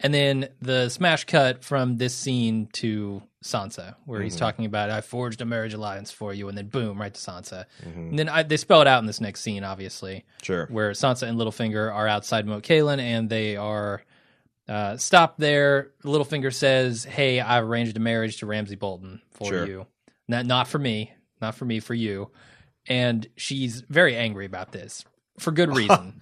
And 0.00 0.14
then 0.14 0.48
the 0.62 0.88
smash 0.90 1.24
cut 1.24 1.64
from 1.64 1.96
this 1.96 2.14
scene 2.14 2.68
to 2.74 3.20
Sansa, 3.42 3.96
where 4.04 4.22
he's 4.22 4.36
talking 4.36 4.64
about 4.64 4.90
I 4.90 5.00
forged 5.00 5.40
a 5.40 5.44
marriage 5.44 5.74
alliance 5.74 6.10
for 6.12 6.32
you, 6.32 6.48
and 6.48 6.56
then 6.56 6.68
boom, 6.68 7.00
right 7.00 7.12
to 7.12 7.20
Sansa. 7.20 7.64
And 7.84 8.16
then 8.18 8.28
I, 8.28 8.44
they 8.44 8.56
spell 8.56 8.80
it 8.80 8.86
out 8.86 9.00
in 9.00 9.06
this 9.06 9.20
next 9.20 9.40
scene, 9.40 9.64
obviously, 9.64 10.24
Sure. 10.42 10.66
where 10.70 10.92
Sansa 10.92 11.26
and 11.28 11.36
Littlefinger 11.38 11.92
are 11.92 12.06
outside 12.06 12.46
Moat 12.46 12.62
Cailin, 12.62 13.00
and 13.00 13.28
they 13.28 13.56
are 13.56 14.02
uh, 14.68 14.96
stopped 14.96 15.38
there. 15.40 15.92
Littlefinger 16.04 16.52
says, 16.52 17.04
"Hey, 17.04 17.40
I've 17.40 17.64
arranged 17.64 17.96
a 17.96 18.00
marriage 18.00 18.38
to 18.38 18.46
Ramsay 18.46 18.76
Bolton 18.76 19.20
for 19.32 19.46
Sure. 19.48 19.66
you. 19.66 19.86
Not 20.28 20.46
not 20.46 20.68
for 20.68 20.78
me, 20.78 21.12
not 21.40 21.54
for 21.54 21.64
me, 21.64 21.80
for 21.80 21.94
you." 21.94 22.30
And 22.86 23.26
she's 23.36 23.82
very 23.88 24.16
angry 24.16 24.46
about 24.46 24.72
this 24.72 25.04
for 25.38 25.50
good 25.52 25.68
reason. 25.76 26.20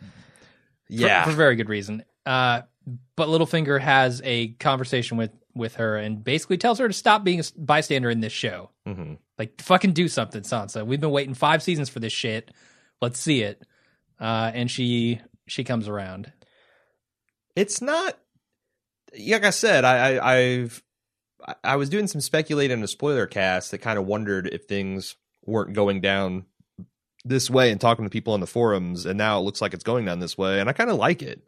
Yeah. 0.89 1.25
for, 1.25 1.33
very 1.33 1.57
good 1.57 1.69
reason. 1.69 2.05
Uh, 2.25 2.63
but 3.17 3.29
Littlefinger 3.29 3.81
has 3.81 4.21
a 4.25 4.49
conversation 4.55 5.17
with 5.17 5.31
with 5.55 5.77
her 5.77 5.97
and 5.97 6.23
basically 6.23 6.59
tells 6.59 6.79
her 6.79 6.87
to 6.87 6.93
stop 6.95 7.25
being 7.25 7.41
a 7.41 7.45
bystander 7.57 8.11
in 8.11 8.21
this 8.21 8.33
show. 8.33 8.71
hmm 8.87 9.15
Like, 9.39 9.61
fucking 9.63 9.93
do 9.95 10.07
something, 10.07 10.43
Sansa. 10.43 10.85
We've 10.87 11.01
been 11.01 11.11
waiting 11.11 11.35
five 11.35 11.63
seasons 11.63 11.89
for 11.89 11.99
this 11.99 12.13
shit. 12.13 12.51
Let's 13.01 13.19
see 13.19 13.43
it. 13.43 13.63
Uh, 14.21 14.51
and 14.55 14.71
she 14.71 15.21
she 15.49 15.65
comes 15.65 15.89
around. 15.89 16.33
It's 17.55 17.81
not 17.81 18.19
like 19.19 19.45
I 19.45 19.51
said, 19.51 19.85
I, 19.85 20.17
I 20.17 20.35
I've 20.37 20.83
I- 21.63 21.77
was 21.77 21.89
doing 21.89 22.07
some 22.07 22.21
speculating 22.21 22.79
in 22.79 22.85
a 22.85 22.89
spoiler 22.89 23.27
cast 23.27 23.71
that 23.71 23.79
kind 23.79 23.99
of 23.99 24.07
wondered 24.07 24.49
if 24.53 24.65
things 24.65 25.17
weren't 25.45 25.75
going 25.75 26.01
down 26.01 26.47
this 27.25 27.51
way 27.51 27.71
and 27.71 27.81
talking 27.81 28.05
to 28.05 28.11
people 28.11 28.33
on 28.35 28.41
the 28.41 28.47
forums 28.47 29.05
and 29.07 29.19
now 29.19 29.39
it 29.39 29.43
looks 29.43 29.61
like 29.61 29.75
it's 29.75 29.83
going 29.85 30.05
down 30.05 30.21
this 30.21 30.39
way 30.39 30.61
and 30.61 30.69
I 30.69 30.73
kind 30.73 30.91
of 30.91 30.97
like 30.97 31.23
it. 31.23 31.43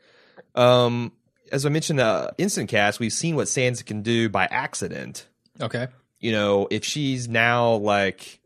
Um 0.55 1.13
as 1.53 1.65
I 1.65 1.69
mentioned 1.69 2.01
uh 2.01 2.31
instant 2.39 2.69
cast, 2.69 3.01
we've 3.01 3.13
seen 3.13 3.37
what 3.37 3.47
Sansa 3.47 3.85
can 3.85 4.03
do 4.03 4.29
by 4.29 4.47
accident. 4.47 5.27
Okay. 5.61 5.89
you 6.21 6.33
know, 6.33 6.67
if 6.71 6.85
she's 6.85 7.29
now 7.29 7.75
like 7.75 8.38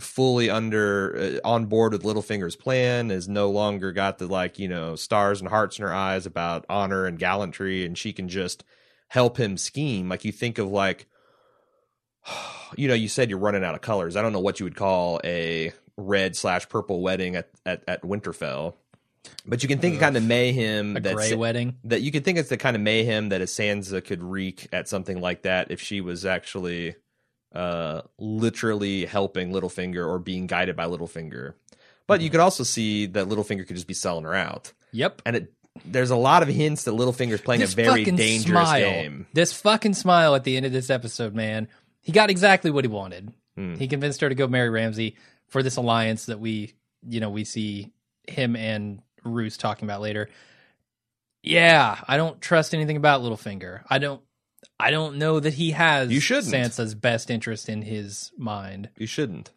fully 0.00 0.50
under 0.50 1.40
uh, 1.44 1.48
on 1.48 1.66
board 1.66 1.92
with 1.92 2.02
Littlefinger's 2.02 2.56
plan, 2.56 3.10
is 3.10 3.28
no 3.28 3.50
longer 3.50 3.92
got 3.92 4.18
the 4.18 4.26
like 4.26 4.58
you 4.58 4.68
know 4.68 4.96
stars 4.96 5.40
and 5.40 5.48
hearts 5.48 5.78
in 5.78 5.84
her 5.84 5.92
eyes 5.92 6.26
about 6.26 6.66
honor 6.68 7.06
and 7.06 7.18
gallantry, 7.18 7.84
and 7.84 7.96
she 7.96 8.12
can 8.12 8.28
just 8.28 8.64
help 9.08 9.38
him 9.38 9.56
scheme. 9.56 10.08
Like 10.08 10.24
you 10.24 10.32
think 10.32 10.58
of 10.58 10.68
like, 10.68 11.06
you 12.76 12.88
know, 12.88 12.94
you 12.94 13.08
said 13.08 13.30
you're 13.30 13.38
running 13.38 13.64
out 13.64 13.74
of 13.74 13.80
colors. 13.80 14.16
I 14.16 14.22
don't 14.22 14.32
know 14.32 14.40
what 14.40 14.60
you 14.60 14.64
would 14.64 14.76
call 14.76 15.20
a 15.24 15.72
red 15.96 16.36
slash 16.36 16.68
purple 16.68 17.00
wedding 17.00 17.36
at 17.36 17.50
at, 17.64 17.82
at 17.86 18.02
Winterfell. 18.02 18.74
But 19.46 19.62
you 19.62 19.68
can 19.68 19.78
think 19.78 19.94
of 19.96 20.00
kind 20.00 20.16
of 20.16 20.24
mayhem 20.24 20.96
A 20.96 21.00
that's 21.00 21.14
gray 21.14 21.34
wedding. 21.34 21.76
that 21.84 22.00
you 22.00 22.10
can 22.10 22.22
think 22.22 22.38
it's 22.38 22.48
the 22.48 22.56
kind 22.56 22.74
of 22.74 22.80
mayhem 22.80 23.28
that 23.28 23.42
a 23.42 23.44
Sansa 23.44 24.02
could 24.02 24.22
wreak 24.22 24.68
at 24.72 24.88
something 24.88 25.20
like 25.20 25.42
that 25.42 25.70
if 25.70 25.80
she 25.80 26.00
was 26.00 26.24
actually 26.24 26.94
uh 27.54 28.02
literally 28.18 29.06
helping 29.06 29.52
Littlefinger 29.52 30.06
or 30.06 30.18
being 30.18 30.46
guided 30.46 30.76
by 30.76 30.84
Littlefinger. 30.84 31.54
But 32.06 32.20
you 32.20 32.30
could 32.30 32.40
also 32.40 32.64
see 32.64 33.06
that 33.06 33.28
Littlefinger 33.28 33.66
could 33.66 33.76
just 33.76 33.86
be 33.86 33.94
selling 33.94 34.24
her 34.24 34.34
out. 34.34 34.72
Yep. 34.92 35.22
And 35.26 35.36
it 35.36 35.52
there's 35.84 36.10
a 36.10 36.16
lot 36.16 36.42
of 36.42 36.48
hints 36.48 36.84
that 36.84 36.92
Littlefinger's 36.92 37.40
playing 37.40 37.60
This 37.60 37.72
a 37.72 37.76
very 37.76 38.04
dangerous 38.04 38.68
smile. 38.68 38.80
game. 38.80 39.26
This 39.32 39.52
fucking 39.52 39.94
smile 39.94 40.34
at 40.34 40.44
the 40.44 40.56
end 40.56 40.66
of 40.66 40.72
this 40.72 40.90
episode, 40.90 41.34
man. 41.34 41.68
He 42.02 42.12
got 42.12 42.30
exactly 42.30 42.70
what 42.70 42.84
he 42.84 42.88
wanted. 42.88 43.32
Hmm. 43.56 43.74
He 43.74 43.86
convinced 43.88 44.20
her 44.20 44.28
to 44.28 44.34
go 44.34 44.48
marry 44.48 44.68
Ramsay 44.68 45.16
for 45.48 45.62
this 45.62 45.76
alliance 45.76 46.26
that 46.26 46.40
we, 46.40 46.74
you 47.06 47.20
know, 47.20 47.30
we 47.30 47.44
see 47.44 47.92
him 48.28 48.56
and 48.56 49.00
Roose 49.24 49.56
talking 49.56 49.86
about 49.88 50.00
later. 50.00 50.28
Yeah, 51.42 51.98
I 52.06 52.16
don't 52.16 52.40
trust 52.40 52.74
anything 52.74 52.96
about 52.96 53.22
Littlefinger. 53.22 53.82
I 53.88 53.98
don't. 53.98 54.20
I 54.78 54.90
don't 54.90 55.16
know 55.16 55.40
that 55.40 55.54
he 55.54 55.72
has 55.72 56.10
You 56.10 56.20
shouldn't. 56.20 56.52
Sansa's 56.54 56.94
best 56.94 57.30
interest 57.30 57.68
in 57.68 57.82
his 57.82 58.32
mind. 58.38 58.88
You 58.96 59.06
shouldn't. 59.06 59.50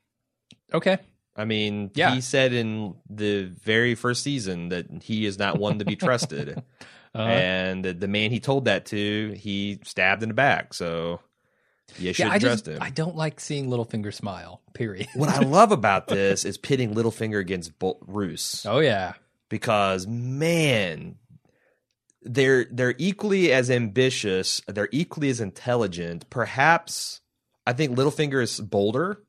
Okay. 0.73 0.97
I 1.35 1.45
mean, 1.45 1.91
Yeah. 1.95 2.13
he 2.13 2.21
said 2.21 2.53
in 2.53 2.95
the 3.09 3.43
very 3.45 3.95
first 3.95 4.21
season 4.23 4.69
that 4.69 4.85
he 5.01 5.25
is 5.25 5.39
not 5.39 5.57
one 5.59 5.79
to 5.79 5.85
be 5.85 5.95
trusted. 5.95 6.61
Uh, 7.15 7.19
and 7.27 7.85
the, 7.85 8.07
man 8.07 8.31
he 8.31 8.39
told 8.39 8.65
that 8.65 8.87
to, 8.87 9.33
he 9.37 9.79
stabbed 9.83 10.23
in 10.23 10.29
the 10.29 10.33
back. 10.33 10.73
So 10.73 11.19
you 11.99 12.11
should 12.11 12.25
yeah, 12.25 12.31
I 12.31 12.39
trust 12.39 12.65
just 12.65 12.67
him. 12.69 12.79
I 12.81 12.89
don't 12.89 13.15
like 13.15 13.39
seeing 13.39 13.67
Littlefinger 13.67 14.11
smile. 14.11 14.61
Period. 14.73 15.07
what 15.13 15.29
I 15.29 15.41
love 15.41 15.71
about 15.79 16.07
this 16.07 16.43
is 16.43 16.57
pitting 16.57 16.95
Littlefinger 16.95 17.39
against 17.39 17.77
Bol- 17.77 17.99
Roose 18.07 18.65
oh 18.65 18.79
yeah. 18.79 19.13
because 19.47 20.07
man, 20.07 21.17
they're 22.25 22.65
they're 22.71 22.95
equally 22.97 23.51
as 23.53 23.69
ambitious, 23.71 24.61
they're 24.67 24.89
equally 24.91 25.29
as 25.29 25.39
intelligent. 25.41 26.29
Perhaps 26.29 27.21
I 27.65 27.73
think 27.73 27.97
Littlefinger 27.97 28.41
is 28.41 28.59
bolder. 28.59 29.19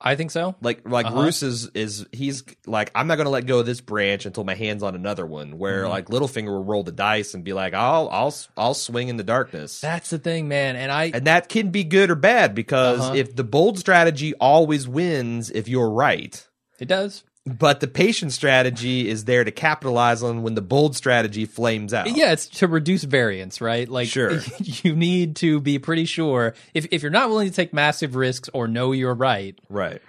I 0.00 0.14
think 0.14 0.30
so. 0.30 0.54
Like 0.60 0.88
like 0.88 1.06
Uh-huh. 1.06 1.22
Roose 1.22 1.42
is 1.42 1.70
is 1.74 2.06
he's 2.12 2.44
like 2.66 2.92
I'm 2.94 3.08
not 3.08 3.16
going 3.16 3.24
to 3.26 3.30
let 3.30 3.46
go 3.46 3.58
of 3.58 3.66
this 3.66 3.80
branch 3.80 4.26
until 4.26 4.44
my 4.44 4.54
hands 4.54 4.84
on 4.84 4.94
another 4.94 5.26
one. 5.26 5.58
Where 5.58 5.84
Mhm. 5.84 5.88
like 5.90 6.06
Littlefinger 6.06 6.46
will 6.46 6.62
roll 6.64 6.84
the 6.84 6.92
dice 6.92 7.34
and 7.34 7.42
be 7.42 7.52
like 7.52 7.74
I'll 7.74 8.08
I'll 8.10 8.34
I'll 8.56 8.74
swing 8.74 9.08
in 9.08 9.16
the 9.16 9.24
darkness. 9.24 9.80
That's 9.80 10.10
the 10.10 10.18
thing, 10.18 10.46
man. 10.46 10.76
And 10.76 10.92
I 10.92 11.10
and 11.12 11.26
that 11.26 11.48
can 11.48 11.70
be 11.70 11.82
good 11.82 12.10
or 12.10 12.14
bad 12.14 12.54
because 12.54 13.00
Uh-huh. 13.00 13.14
if 13.16 13.34
the 13.34 13.42
bold 13.42 13.78
strategy 13.80 14.34
always 14.34 14.86
wins 14.86 15.50
if 15.50 15.66
you're 15.66 15.90
right, 15.90 16.46
it 16.78 16.86
does. 16.86 17.24
But 17.56 17.80
the 17.80 17.86
patient 17.88 18.32
strategy 18.32 19.08
is 19.08 19.24
there 19.24 19.44
to 19.44 19.50
capitalize 19.50 20.22
on 20.22 20.42
when 20.42 20.54
the 20.54 20.62
bold 20.62 20.96
strategy 20.96 21.44
flames 21.46 21.94
out. 21.94 22.08
Yeah, 22.14 22.32
it's 22.32 22.46
to 22.58 22.66
reduce 22.68 23.04
variance, 23.04 23.60
right? 23.60 23.88
Like, 23.88 24.08
Sure. 24.08 24.40
you 24.60 24.94
need 24.96 25.36
to 25.36 25.60
be 25.60 25.78
pretty 25.78 26.04
sure 26.04 26.54
if 26.74 26.86
if 26.90 27.02
you're 27.02 27.10
not 27.10 27.28
willing 27.30 27.48
to 27.48 27.54
take 27.54 27.72
massive 27.72 28.14
risks 28.16 28.48
or 28.52 28.68
know 28.68 28.92
you're 28.92 29.14
right. 29.14 29.58
Right. 29.68 30.02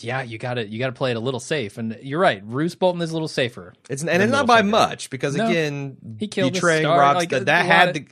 Yeah, 0.00 0.22
you 0.22 0.38
got 0.38 0.54
to 0.54 0.66
you 0.66 0.78
got 0.80 0.86
to 0.88 0.92
play 0.92 1.12
it 1.12 1.16
a 1.16 1.20
little 1.20 1.38
safe. 1.40 1.78
And 1.78 1.96
you're 2.02 2.18
right, 2.20 2.42
Roose 2.44 2.74
Bolton 2.74 3.00
is 3.00 3.10
a 3.10 3.12
little 3.12 3.28
safer. 3.28 3.74
It's 3.88 4.02
and 4.02 4.22
it's 4.22 4.32
not 4.32 4.46
by 4.46 4.62
much 4.62 5.08
because 5.10 5.36
No. 5.36 5.46
again, 5.48 5.96
He 6.18 6.26
killed 6.28 6.52
the 6.52 6.56
betraying 6.58 6.82
star, 6.82 6.98
Rockstead 6.98 7.14
like, 7.32 7.44
that 7.46 7.66
had 7.66 7.88
of- 7.88 7.94
the 7.94 8.06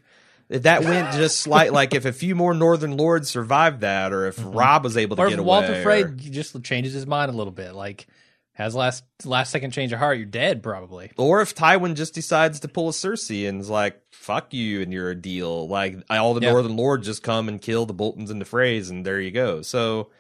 if 0.49 0.63
that 0.65 0.85
went 0.85 1.13
just 1.13 1.39
slight 1.39 1.73
like 1.73 1.95
if 1.95 2.05
a 2.05 2.13
few 2.13 2.35
more 2.35 2.53
Northern 2.53 2.97
Lords 2.99 3.31
survived 3.31 3.81
that, 3.81 4.13
or 4.13 4.27
if 4.27 4.39
Robb 4.45 4.85
was 4.85 4.97
able 4.99 5.17
to 5.17 5.23
Mm-hmm. 5.23 5.27
Or 5.27 5.31
get 5.31 5.39
if 5.41 5.45
Walder 5.47 5.67
away, 5.69 5.83
Frey 5.83 6.03
or, 6.03 6.09
just 6.11 6.63
changes 6.63 6.93
his 6.93 7.07
mind 7.07 7.31
a 7.33 7.35
little 7.35 7.53
bit, 7.53 7.75
like 7.75 8.07
has 8.55 8.75
last 8.75 9.05
last 9.25 9.51
second 9.51 9.71
change 9.71 9.93
of 9.93 9.99
heart, 9.99 10.19
you're 10.19 10.27
dead 10.27 10.63
probably. 10.63 11.11
or 11.17 11.41
if 11.41 11.55
Tywin 11.55 11.95
just 11.95 12.15
decides 12.15 12.61
to 12.61 12.69
pull 12.69 12.89
a 12.89 12.93
Cersei 12.93 13.49
and 13.49 13.61
is 13.61 13.71
like, 13.71 14.01
"Fuck 14.11 14.53
you," 14.53 14.83
and 14.83 14.93
you're 14.93 15.11
a 15.11 15.15
deal. 15.15 15.69
Like 15.69 15.97
all 16.11 16.35
the 16.35 16.43
Yeah. 16.43 16.53
Northern 16.53 16.77
Lords 16.77 17.07
just 17.07 17.23
come 17.23 17.49
and 17.49 17.61
kill 17.61 17.87
the 17.87 17.95
Boltons 17.95 18.31
and 18.31 18.41
the 18.41 18.45
Freys, 18.45 18.91
and 18.91 19.05
there 19.07 19.21
you 19.21 19.31
go. 19.31 19.63
So 19.63 20.11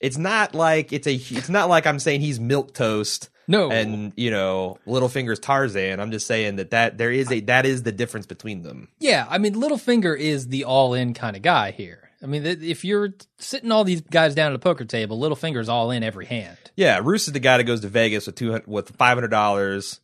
it's 0.00 0.18
not 0.18 0.54
like 0.54 0.92
it's 0.92 1.06
a. 1.06 1.14
It's 1.14 1.48
not 1.48 1.68
like 1.68 1.86
I'm 1.86 1.98
saying 1.98 2.20
he's 2.22 2.40
milk 2.40 2.74
toast. 2.74 3.28
No, 3.48 3.72
And 3.72 4.12
you 4.16 4.30
know, 4.30 4.78
Littlefinger's 4.86 5.40
Tarzan. 5.40 5.98
I'm 5.98 6.12
just 6.12 6.28
saying 6.28 6.56
that 6.56 6.70
that 6.70 6.96
there 6.96 7.10
is 7.10 7.30
a 7.30 7.40
that 7.40 7.66
is 7.66 7.82
the 7.82 7.90
difference 7.92 8.24
between 8.24 8.62
them. 8.62 8.88
Yeah, 9.00 9.26
I 9.28 9.38
mean, 9.38 9.54
Littlefinger 9.54 10.16
is 10.16 10.46
the 10.46 10.62
all-in 10.64 11.12
kind 11.12 11.34
of 11.36 11.42
guy 11.42 11.72
here. 11.72 12.01
I 12.22 12.26
mean, 12.26 12.44
th- 12.44 12.60
if 12.60 12.84
you're 12.84 13.10
sitting 13.38 13.72
all 13.72 13.84
these 13.84 14.00
guys 14.00 14.34
down 14.34 14.52
at 14.52 14.56
a 14.56 14.58
poker 14.60 14.84
table, 14.84 15.18
Littlefinger's 15.18 15.68
all 15.68 15.90
in 15.90 16.02
every 16.02 16.26
hand. 16.26 16.56
Yeah, 16.76 17.00
Roose 17.02 17.26
is 17.26 17.32
the 17.32 17.40
guy 17.40 17.56
that 17.56 17.64
goes 17.64 17.80
to 17.80 17.88
Vegas 17.88 18.26
with 18.26 18.36
two 18.36 18.50
hundred 18.52 18.66
with 18.66 18.96
five 18.96 19.16
hundred 19.16 19.28
dollars. 19.32 20.00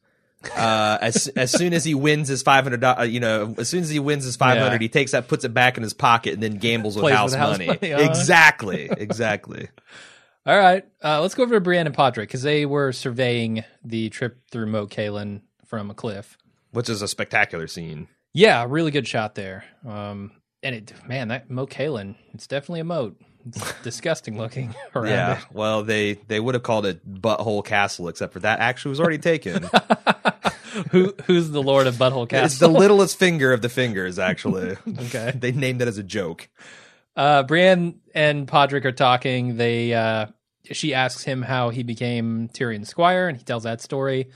Uh, 0.57 0.98
as 1.00 1.26
as 1.28 1.50
soon 1.50 1.72
as 1.72 1.85
he 1.85 1.94
wins 1.94 2.28
his 2.28 2.42
five 2.42 2.64
hundred, 2.64 2.85
uh, 2.85 3.02
you 3.02 3.18
know, 3.20 3.54
as 3.59 3.68
soon 3.68 3.83
as 3.83 3.88
he 3.90 3.98
wins 3.98 4.24
his 4.24 4.37
five 4.37 4.57
hundred, 4.59 4.74
Yeah. 4.74 4.78
he 4.85 4.88
takes 4.88 5.12
that, 5.12 5.26
puts 5.28 5.44
it 5.44 5.52
back 5.54 5.76
in 5.76 5.83
his 5.83 5.94
pocket, 5.94 6.35
and 6.35 6.42
then 6.42 6.59
gambles 6.59 6.96
with 6.96 7.12
house, 7.12 7.31
with 7.33 7.38
house 7.40 7.52
money. 7.59 7.66
money, 7.66 7.92
uh-huh. 7.92 8.09
Exactly, 8.09 8.88
exactly. 8.96 9.68
All 10.46 10.57
right, 10.57 10.85
uh, 11.04 11.20
let's 11.20 11.35
go 11.35 11.42
over 11.42 11.54
to 11.57 11.61
Brienne 11.61 11.87
and 11.87 11.94
Podrick 11.96 12.22
because 12.22 12.42
they 12.42 12.64
were 12.66 12.92
surveying 12.92 13.64
the 13.85 14.09
trip 14.11 14.38
through 14.50 14.66
Moat 14.66 14.90
Cailin 14.90 15.42
from 15.66 15.90
a 15.90 15.94
cliff. 15.94 16.38
Which 16.70 16.88
is 16.88 17.02
a 17.02 17.09
spectacular 17.09 17.66
scene. 17.66 18.09
Yeah, 18.33 18.64
really 18.68 18.90
good 18.92 19.07
shot 19.09 19.35
there. 19.35 19.64
Um, 19.87 20.31
and 20.62 20.74
it, 20.74 20.92
man, 21.06 21.28
that 21.28 21.50
Moat 21.50 21.70
Cailin, 21.70 22.16
it's 22.34 22.46
definitely 22.46 22.80
a 22.80 22.84
moat. 22.84 23.20
It's 23.46 23.72
disgusting 23.82 24.36
looking 24.38 24.74
around 24.94 25.10
Yeah. 25.12 25.38
it. 25.38 25.44
Well, 25.52 25.82
they 25.84 26.14
they 26.28 26.40
would 26.40 26.54
have 26.54 26.62
called 26.62 26.86
it 26.86 27.06
Butthole 27.08 27.64
Castle, 27.64 28.08
except 28.08 28.32
for 28.32 28.40
that 28.40 28.60
actually 28.60 28.90
was 28.90 29.00
already 29.00 29.18
taken. 29.18 29.68
Who 30.90 31.12
who's 31.24 31.50
the 31.50 31.62
Lord 31.62 31.86
of 31.86 31.94
Butthole 31.96 32.28
Castle? 32.28 32.44
it's 32.44 32.58
the 32.58 32.68
littlest 32.68 33.18
finger 33.18 33.52
of 33.52 33.62
the 33.62 33.68
fingers, 33.68 34.18
actually. 34.18 34.76
Okay. 34.86 35.32
they 35.34 35.50
named 35.50 35.82
it 35.82 35.88
as 35.88 35.98
a 35.98 36.02
joke. 36.04 36.48
Uh, 37.16 37.42
Brienne 37.42 37.98
and 38.14 38.46
Podrick 38.46 38.84
are 38.84 38.92
talking. 38.92 39.56
They 39.56 39.92
uh, 39.94 40.26
she 40.70 40.94
asks 40.94 41.24
him 41.24 41.42
how 41.42 41.70
he 41.70 41.82
became 41.82 42.48
Tyrion's 42.52 42.88
squire, 42.90 43.26
and 43.28 43.36
he 43.36 43.42
tells 43.42 43.64
that 43.64 43.80
story. 43.80 44.28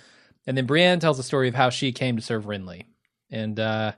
And 0.46 0.56
then 0.56 0.66
Brienne 0.66 0.98
tells 0.98 1.16
the 1.16 1.22
story 1.22 1.46
of 1.48 1.54
how 1.54 1.70
she 1.70 1.92
came 1.92 2.16
to 2.16 2.22
serve 2.22 2.44
Renly, 2.46 2.86
and 3.30 3.60
uh, 3.60 3.92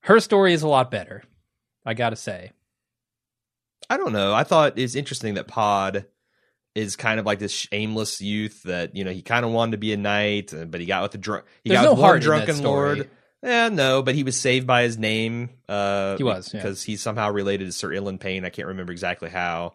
her 0.00 0.20
story 0.20 0.52
is 0.52 0.62
a 0.64 0.68
lot 0.68 0.90
better. 0.90 1.22
I 1.84 1.94
gotta 1.94 2.16
say. 2.16 2.52
I 3.88 3.96
don't 3.96 4.12
know. 4.12 4.34
I 4.34 4.44
thought 4.44 4.78
it's 4.78 4.94
interesting 4.94 5.34
that 5.34 5.48
Pod 5.48 6.06
is 6.74 6.96
kind 6.96 7.20
of 7.20 7.26
like 7.26 7.38
this 7.38 7.68
aimless 7.72 8.20
youth 8.20 8.62
that 8.64 8.96
you 8.96 9.04
know 9.04 9.12
he 9.12 9.22
kind 9.22 9.44
of 9.44 9.52
wanted 9.52 9.72
to 9.72 9.78
be 9.78 9.92
a 9.92 9.96
knight, 9.96 10.52
uh, 10.52 10.64
but 10.64 10.80
he 10.80 10.86
got 10.86 11.02
with 11.02 11.12
the 11.12 11.18
drunk. 11.18 11.44
He 11.62 11.70
There's 11.70 11.82
got 11.82 11.84
no 11.84 11.92
with 11.92 12.00
heart 12.00 12.22
drunken 12.22 12.62
lord. 12.62 13.10
Yeah, 13.42 13.68
no, 13.68 14.02
but 14.02 14.14
he 14.14 14.22
was 14.22 14.40
saved 14.40 14.66
by 14.66 14.84
his 14.84 14.96
name. 14.96 15.50
Uh, 15.68 16.16
He 16.16 16.22
was, 16.22 16.52
yeah. 16.52 16.60
because 16.60 16.82
he's 16.82 17.02
somehow 17.02 17.30
related 17.30 17.66
to 17.66 17.72
Sir 17.72 17.90
Ilyn 17.90 18.18
Payne. 18.18 18.44
I 18.46 18.48
can't 18.48 18.68
remember 18.68 18.92
exactly 18.92 19.28
how. 19.28 19.74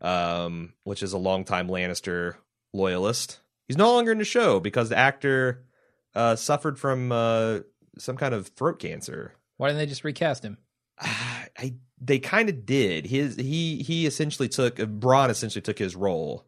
Um, 0.00 0.72
which 0.84 1.02
is 1.02 1.12
a 1.12 1.18
longtime 1.18 1.68
Lannister 1.68 2.36
loyalist. 2.72 3.40
He's 3.68 3.76
no 3.76 3.92
longer 3.92 4.10
in 4.12 4.16
the 4.16 4.24
show 4.24 4.58
because 4.58 4.88
the 4.88 4.96
actor 4.96 5.66
uh, 6.14 6.36
suffered 6.36 6.78
from 6.78 7.12
uh, 7.12 7.58
some 7.98 8.16
kind 8.16 8.32
of 8.32 8.48
throat 8.48 8.78
cancer. 8.78 9.34
Why 9.58 9.68
didn't 9.68 9.80
they 9.80 9.86
just 9.86 10.02
recast 10.02 10.42
him? 10.42 10.56
I 11.60 11.74
they 12.00 12.18
kind 12.18 12.48
of 12.48 12.64
did. 12.64 13.06
His 13.06 13.36
he 13.36 13.82
he 13.82 14.06
essentially 14.06 14.48
took 14.48 14.76
Bronn 14.76 15.28
essentially 15.28 15.62
took 15.62 15.78
his 15.78 15.94
role. 15.94 16.46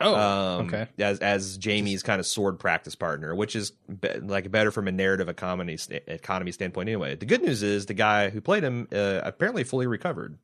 Oh, 0.00 0.14
um, 0.16 0.66
okay. 0.66 0.88
As 0.98 1.20
as 1.20 1.56
Jaime's 1.62 2.02
kind 2.02 2.18
of 2.18 2.26
sword 2.26 2.58
practice 2.58 2.96
partner, 2.96 3.32
which 3.34 3.54
is 3.54 3.70
be, 3.70 4.08
like 4.18 4.50
better 4.50 4.70
from 4.72 4.88
a 4.88 4.92
narrative 4.92 5.28
economy 5.28 5.76
sta- 5.76 6.00
economy 6.08 6.50
standpoint. 6.50 6.88
Anyway, 6.88 7.14
the 7.14 7.26
good 7.26 7.42
news 7.42 7.62
is 7.62 7.86
the 7.86 7.94
guy 7.94 8.30
who 8.30 8.40
played 8.40 8.64
him 8.64 8.88
uh, 8.92 9.20
apparently 9.22 9.62
fully 9.62 9.86
recovered, 9.86 10.36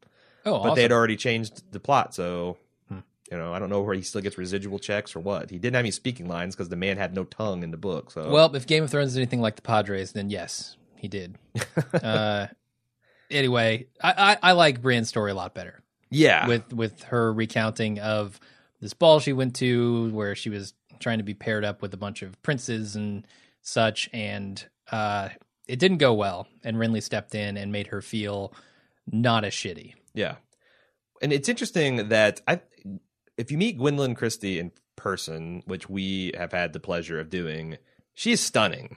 Oh, 0.46 0.52
but 0.52 0.58
awesome. 0.60 0.74
they 0.76 0.82
had 0.82 0.92
already 0.92 1.16
changed 1.16 1.72
the 1.72 1.80
plot. 1.80 2.14
So 2.14 2.58
Hmm. 2.88 2.98
you 3.32 3.38
know, 3.38 3.52
I 3.52 3.58
don't 3.58 3.70
know 3.70 3.80
where 3.82 3.94
he 3.96 4.02
still 4.02 4.20
gets 4.20 4.38
residual 4.38 4.78
checks 4.78 5.16
or 5.16 5.20
what. 5.20 5.50
He 5.50 5.58
didn't 5.58 5.74
have 5.74 5.82
any 5.82 5.90
speaking 5.90 6.28
lines 6.28 6.54
because 6.54 6.68
the 6.68 6.76
man 6.76 6.96
had 6.96 7.12
no 7.14 7.24
tongue 7.24 7.64
in 7.64 7.72
the 7.72 7.76
book. 7.76 8.12
So 8.12 8.30
Well, 8.30 8.54
if 8.54 8.68
Game 8.68 8.84
of 8.84 8.90
Thrones 8.90 9.10
is 9.12 9.16
anything 9.16 9.40
like 9.40 9.56
the 9.56 9.62
Padres, 9.62 10.12
then 10.12 10.30
yes, 10.30 10.76
he 10.94 11.08
did. 11.08 11.38
uh, 11.94 12.46
anyway, 13.30 13.86
I, 14.02 14.36
I, 14.42 14.50
I 14.50 14.52
like 14.52 14.82
Brienne's 14.82 15.08
story 15.08 15.30
a 15.30 15.34
lot 15.34 15.54
better. 15.54 15.82
yeah, 16.10 16.46
with 16.46 16.72
with 16.72 17.02
her 17.04 17.32
recounting 17.32 17.98
of 17.98 18.38
this 18.80 18.94
ball 18.94 19.20
she 19.20 19.32
went 19.32 19.56
to 19.56 20.10
where 20.10 20.34
she 20.34 20.50
was 20.50 20.74
trying 20.98 21.18
to 21.18 21.24
be 21.24 21.34
paired 21.34 21.64
up 21.64 21.82
with 21.82 21.94
a 21.94 21.96
bunch 21.96 22.22
of 22.22 22.40
princes 22.42 22.96
and 22.96 23.26
such 23.62 24.08
and 24.12 24.66
uh 24.90 25.28
it 25.68 25.78
didn't 25.78 25.98
go 25.98 26.12
well 26.14 26.46
and 26.64 26.76
Renly 26.76 27.02
stepped 27.02 27.34
in 27.34 27.56
and 27.56 27.70
made 27.72 27.88
her 27.88 28.02
feel 28.02 28.52
not 29.06 29.44
as 29.44 29.52
shitty. 29.52 29.94
Yeah, 30.14 30.36
and 31.22 31.32
it's 31.32 31.48
interesting 31.48 32.08
that 32.08 32.40
I, 32.48 32.60
if 33.36 33.50
you 33.52 33.58
meet 33.58 33.78
Gwendoline 33.78 34.16
Christie 34.16 34.58
in 34.58 34.72
person, 34.96 35.62
which 35.66 35.88
we 35.88 36.32
have 36.36 36.52
had 36.52 36.72
the 36.72 36.80
pleasure 36.80 37.20
of 37.20 37.30
doing, 37.30 37.76
she 38.14 38.32
is 38.32 38.40
stunning. 38.40 38.96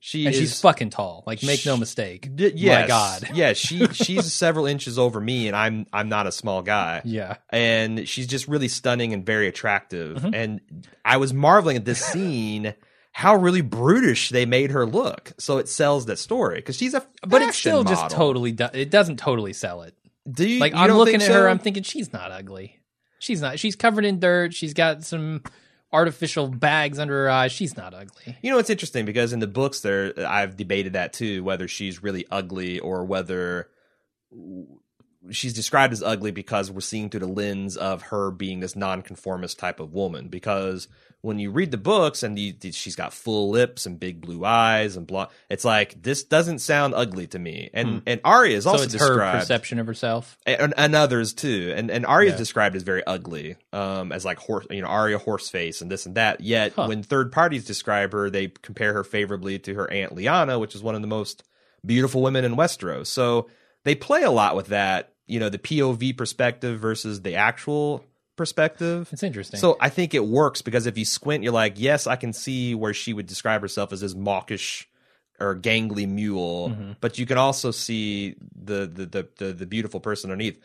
She 0.00 0.26
And 0.26 0.34
is, 0.34 0.40
she's 0.40 0.60
fucking 0.60 0.90
tall. 0.90 1.24
Like 1.26 1.42
make 1.42 1.66
no 1.66 1.76
mistake. 1.76 2.34
D- 2.36 2.52
yes, 2.54 2.82
My 2.82 2.86
god. 2.86 3.30
yeah, 3.34 3.52
she 3.52 3.84
she's 3.88 4.32
several 4.32 4.66
inches 4.66 4.98
over 4.98 5.20
me, 5.20 5.48
and 5.48 5.56
I'm 5.56 5.86
I'm 5.92 6.08
not 6.08 6.26
a 6.26 6.32
small 6.32 6.62
guy, 6.62 7.02
Yeah. 7.04 7.36
and 7.50 8.08
she's 8.08 8.26
just 8.28 8.46
really 8.46 8.68
stunning 8.68 9.12
and 9.12 9.26
very 9.26 9.48
attractive. 9.48 10.18
Mhm. 10.18 10.34
And 10.34 10.60
I 11.04 11.16
was 11.16 11.34
marveling 11.34 11.76
at 11.76 11.84
this 11.84 12.00
scene. 12.00 12.74
How 13.12 13.34
really 13.34 13.62
brutish 13.62 14.28
they 14.28 14.46
made 14.46 14.70
her 14.70 14.86
look, 14.86 15.32
so 15.38 15.58
it 15.58 15.68
sells 15.68 16.06
that 16.06 16.18
story 16.20 16.56
because 16.56 16.76
she's 16.76 16.94
a 16.94 17.04
But 17.26 17.42
it 17.42 17.52
still 17.52 17.82
just 17.82 18.10
totally 18.10 18.52
do- 18.52 18.68
it 18.72 18.90
doesn't 18.90 19.16
totally 19.18 19.52
sell 19.52 19.82
it. 19.82 19.94
Do 20.30 20.48
you 20.48 20.60
Like 20.60 20.72
you 20.74 20.78
I'm 20.78 20.92
looking 20.92 21.20
at 21.22 21.28
her? 21.28 21.48
I'm 21.48 21.58
thinking 21.58 21.82
she's 21.82 22.12
not 22.12 22.30
ugly. 22.30 22.78
She's 23.18 23.40
not. 23.40 23.58
She's 23.58 23.74
covered 23.74 24.04
in 24.04 24.20
dirt. 24.20 24.54
She's 24.54 24.74
got 24.74 25.02
some 25.02 25.42
artificial 25.92 26.48
bags 26.48 26.98
under 26.98 27.14
her 27.24 27.30
eyes. 27.30 27.52
She's 27.52 27.76
not 27.76 27.94
ugly. 27.94 28.36
You 28.42 28.50
know, 28.50 28.58
it's 28.58 28.70
interesting 28.70 29.04
because 29.04 29.32
in 29.32 29.40
the 29.40 29.46
books, 29.46 29.80
there 29.80 30.12
I've 30.18 30.56
debated 30.56 30.92
that 30.94 31.12
too, 31.12 31.42
whether 31.44 31.68
she's 31.68 32.02
really 32.02 32.26
ugly 32.30 32.78
or 32.78 33.04
whether 33.04 33.68
she's 35.30 35.52
described 35.54 35.92
as 35.92 36.02
ugly 36.02 36.30
because 36.30 36.70
we're 36.70 36.80
seeing 36.80 37.08
through 37.10 37.20
the 37.20 37.26
lens 37.28 37.76
of 37.76 38.02
her 38.02 38.30
being 38.30 38.60
this 38.60 38.74
nonconformist 38.76 39.58
type 39.58 39.80
of 39.80 39.92
woman. 39.92 40.28
Because 40.28 40.88
when 41.20 41.38
you 41.40 41.50
read 41.50 41.72
the 41.72 41.76
books 41.76 42.22
and 42.22 42.38
you, 42.38 42.54
she's 42.70 42.94
got 42.94 43.12
full 43.12 43.50
lips 43.50 43.86
and 43.86 43.98
big 43.98 44.20
blue 44.20 44.44
eyes 44.44 44.96
and 44.96 45.06
blah, 45.06 45.26
it's 45.50 45.64
like 45.64 46.00
this 46.02 46.22
doesn't 46.22 46.60
sound 46.60 46.94
ugly 46.94 47.26
to 47.26 47.38
me. 47.38 47.70
And 47.74 47.88
Hmm. 47.88 47.98
and 48.06 48.20
Arya 48.24 48.56
is 48.56 48.64
So 48.64 48.70
also 48.70 48.84
it's 48.84 48.94
her 48.94 49.18
perception 49.32 49.78
of 49.80 49.86
herself. 49.86 50.38
and, 50.46 50.72
and 50.76 50.94
others 50.94 51.32
too. 51.32 51.72
And 51.76 51.90
and 51.90 52.06
Arya 52.06 52.28
is 52.28 52.34
Yeah. 52.34 52.38
described 52.38 52.76
as 52.76 52.82
very 52.84 53.02
ugly, 53.04 53.56
um, 53.72 54.12
as 54.12 54.24
like 54.24 54.38
horse, 54.38 54.66
you 54.70 54.80
know, 54.82 54.88
Arya 54.88 55.18
horse 55.18 55.48
face 55.50 55.80
and 55.80 55.90
this 55.90 56.06
and 56.06 56.14
that. 56.14 56.40
Yet 56.40 56.74
Huh. 56.76 56.86
when 56.86 57.02
third 57.02 57.32
parties 57.32 57.64
describe 57.64 58.12
her, 58.12 58.30
they 58.30 58.48
compare 58.48 58.92
her 58.92 59.02
favorably 59.04 59.58
to 59.60 59.74
her 59.74 59.90
aunt 59.90 60.14
Lyanna, 60.14 60.60
which 60.60 60.74
is 60.76 60.82
one 60.84 60.94
of 60.94 61.00
the 61.00 61.08
most 61.08 61.42
beautiful 61.84 62.22
women 62.22 62.44
in 62.44 62.54
Westeros. 62.54 63.08
So 63.08 63.48
they 63.84 63.94
play 63.96 64.22
a 64.22 64.30
lot 64.30 64.54
with 64.54 64.66
that, 64.68 65.14
you 65.28 65.38
know, 65.40 65.48
the 65.48 65.58
POV 65.58 66.16
perspective 66.16 66.80
versus 66.80 67.22
the 67.22 67.36
actual 67.36 68.04
perspective. 68.36 69.08
It's 69.12 69.22
interesting. 69.22 69.60
So 69.60 69.76
I 69.80 69.88
think 69.88 70.14
it 70.14 70.24
works 70.24 70.62
because 70.62 70.86
if 70.86 70.96
you 70.96 71.04
squint, 71.04 71.42
you're 71.42 71.52
like, 71.52 71.74
yes, 71.76 72.06
I 72.06 72.16
can 72.16 72.32
see 72.32 72.74
where 72.74 72.94
she 72.94 73.12
would 73.12 73.26
describe 73.26 73.60
herself 73.60 73.92
as 73.92 74.00
this 74.00 74.14
mawkish 74.14 74.88
or 75.40 75.54
gangly 75.56 76.08
mule, 76.08 76.70
Mhm. 76.70 76.96
but 77.00 77.18
you 77.18 77.26
can 77.26 77.38
also 77.38 77.70
see 77.70 78.34
the 78.60 78.86
the 78.86 79.06
the 79.06 79.28
the, 79.38 79.52
the 79.52 79.66
beautiful 79.66 80.00
person 80.00 80.30
underneath. 80.30 80.60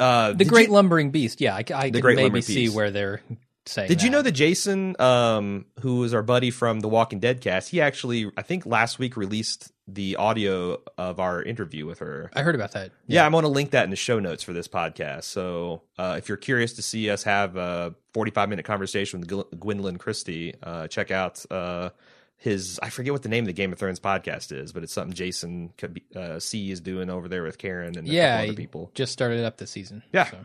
Uh, 0.00 0.32
the 0.32 0.44
great 0.44 0.68
you- 0.68 0.74
lumbering 0.74 1.10
beast. 1.10 1.40
Yeah, 1.40 1.54
I, 1.54 1.58
I 1.74 1.90
can 1.90 2.14
maybe 2.14 2.40
see 2.40 2.54
Beast. 2.66 2.74
where 2.76 2.90
they're 2.92 3.20
saying. 3.66 3.88
Did 3.88 4.02
you 4.02 4.10
know 4.10 4.22
that 4.22 4.32
Jason, 4.32 4.94
um, 5.00 5.66
who 5.80 5.96
was 5.98 6.14
our 6.14 6.22
buddy 6.22 6.50
from 6.52 6.80
the 6.80 6.88
Walking 6.88 7.18
Dead 7.18 7.40
cast, 7.40 7.70
he 7.70 7.80
actually, 7.80 8.30
I 8.36 8.42
think 8.42 8.64
last 8.64 8.98
week 9.00 9.16
released 9.16 9.72
the 9.88 10.16
audio 10.16 10.82
of 10.98 11.18
our 11.18 11.42
interview 11.42 11.86
with 11.86 12.00
her. 12.00 12.30
I 12.34 12.42
heard 12.42 12.54
about 12.54 12.72
that. 12.72 12.92
Yeah, 13.06 13.24
I'm 13.24 13.32
going 13.32 13.42
to 13.42 13.48
link 13.48 13.70
that 13.70 13.84
in 13.84 13.90
the 13.90 13.96
show 13.96 14.20
notes 14.20 14.42
for 14.42 14.52
this 14.52 14.68
podcast. 14.68 15.24
So 15.24 15.82
uh, 15.96 16.16
if 16.18 16.28
you're 16.28 16.36
curious 16.36 16.74
to 16.74 16.82
see 16.82 17.08
us 17.08 17.22
have 17.22 17.56
a 17.56 17.94
45 18.12 18.50
minute 18.50 18.66
conversation 18.66 19.20
with 19.20 19.30
Gw- 19.30 19.50
Gwendoline 19.54 19.98
Christie, 19.98 20.54
uh, 20.62 20.88
check 20.88 21.10
out 21.10 21.44
uh, 21.50 21.90
his. 22.36 22.78
I 22.82 22.90
forget 22.90 23.14
what 23.14 23.22
the 23.22 23.30
name 23.30 23.44
of 23.44 23.46
the 23.46 23.54
Game 23.54 23.72
of 23.72 23.78
Thrones 23.78 23.98
podcast 23.98 24.52
is, 24.52 24.72
but 24.72 24.82
it's 24.82 24.92
something 24.92 25.14
Jason 25.14 25.72
uh, 26.14 26.38
C 26.38 26.70
is 26.70 26.80
doing 26.80 27.08
over 27.08 27.26
there 27.26 27.42
with 27.42 27.56
Karen 27.56 27.96
and 27.96 28.06
yeah, 28.06 28.42
other 28.42 28.52
people. 28.52 28.90
Just 28.94 29.12
started 29.12 29.42
up 29.42 29.56
this 29.56 29.70
season. 29.70 30.02
Yeah. 30.12 30.30
So. 30.30 30.38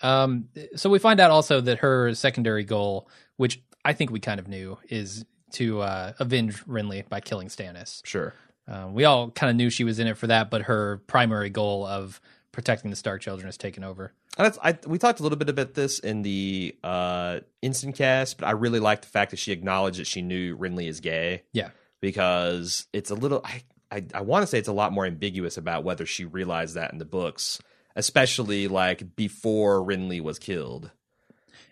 Um, 0.00 0.48
so 0.76 0.90
we 0.90 0.98
find 0.98 1.20
out 1.20 1.30
also 1.30 1.60
that 1.62 1.78
her 1.78 2.14
secondary 2.14 2.64
goal, 2.64 3.08
which 3.36 3.60
I 3.84 3.94
think 3.94 4.10
we 4.10 4.20
kind 4.20 4.38
of 4.38 4.46
knew, 4.46 4.78
is 4.90 5.24
to 5.52 5.80
uh, 5.80 6.12
avenge 6.18 6.64
Renly 6.66 7.08
by 7.08 7.20
killing 7.20 7.48
Stannis. 7.48 8.04
Sure. 8.04 8.34
Uh, 8.68 8.88
we 8.92 9.04
all 9.04 9.30
kind 9.30 9.50
of 9.50 9.56
knew 9.56 9.70
she 9.70 9.84
was 9.84 9.98
in 9.98 10.06
it 10.06 10.16
for 10.16 10.26
that, 10.26 10.50
but 10.50 10.62
her 10.62 11.00
primary 11.06 11.50
goal 11.50 11.86
of 11.86 12.20
protecting 12.52 12.90
the 12.90 12.96
Stark 12.96 13.22
children 13.22 13.46
has 13.46 13.56
taken 13.56 13.82
over. 13.82 14.12
I, 14.36 14.78
we 14.86 14.98
talked 14.98 15.18
a 15.18 15.22
little 15.24 15.38
bit 15.38 15.48
about 15.48 15.74
this 15.74 15.98
in 15.98 16.22
the 16.22 16.76
uh, 16.84 17.40
instant 17.60 17.96
cast, 17.96 18.38
but 18.38 18.46
I 18.46 18.52
really 18.52 18.78
like 18.78 19.00
the 19.00 19.08
fact 19.08 19.32
that 19.32 19.38
she 19.38 19.50
acknowledged 19.50 19.98
that 19.98 20.06
she 20.06 20.22
knew 20.22 20.56
Renly 20.56 20.88
is 20.88 21.00
gay. 21.00 21.42
Yeah, 21.52 21.70
because 22.00 22.86
it's 22.92 23.10
a 23.10 23.16
little. 23.16 23.40
I 23.44 23.62
I, 23.90 24.04
I 24.14 24.20
want 24.20 24.42
to 24.42 24.46
say 24.46 24.58
it's 24.58 24.68
a 24.68 24.72
lot 24.72 24.92
more 24.92 25.06
ambiguous 25.06 25.56
about 25.56 25.84
whether 25.84 26.06
she 26.06 26.24
realized 26.24 26.74
that 26.74 26.92
in 26.92 26.98
the 26.98 27.04
books, 27.04 27.60
especially 27.96 28.68
like 28.68 29.16
before 29.16 29.80
Renly 29.80 30.20
was 30.20 30.38
killed. 30.38 30.90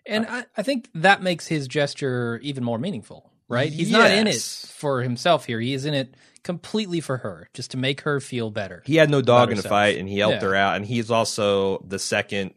And 0.07 0.27
I, 0.29 0.47
I 0.57 0.63
think 0.63 0.89
that 0.95 1.23
makes 1.23 1.49
his 1.49 1.67
gesture 1.69 2.41
even 2.43 2.65
more 2.65 2.79
meaningful, 2.79 3.31
right? 3.49 3.73
He's 3.73 3.91
not 3.91 4.11
in 4.11 4.27
it 4.27 4.41
for 4.41 5.03
himself 5.03 5.47
here. 5.47 5.61
He 5.61 5.75
is 5.75 5.85
in 5.85 5.95
it 5.95 6.15
completely 6.43 7.01
for 7.01 7.19
her, 7.19 7.49
just 7.55 7.73
to 7.73 7.77
make 7.77 8.03
her 8.03 8.21
feel 8.21 8.51
better. 8.51 8.83
He 8.87 8.97
had 8.97 9.11
no 9.11 9.21
dog 9.23 9.51
in 9.51 9.57
the 9.57 9.63
fight, 9.63 9.99
and 9.99 10.09
he 10.09 10.19
helped 10.19 10.43
Yeah. 10.43 10.49
her 10.49 10.55
out. 10.55 10.77
And 10.77 10.87
he's 10.87 11.11
also 11.11 11.85
the 11.87 11.99
second. 11.99 12.55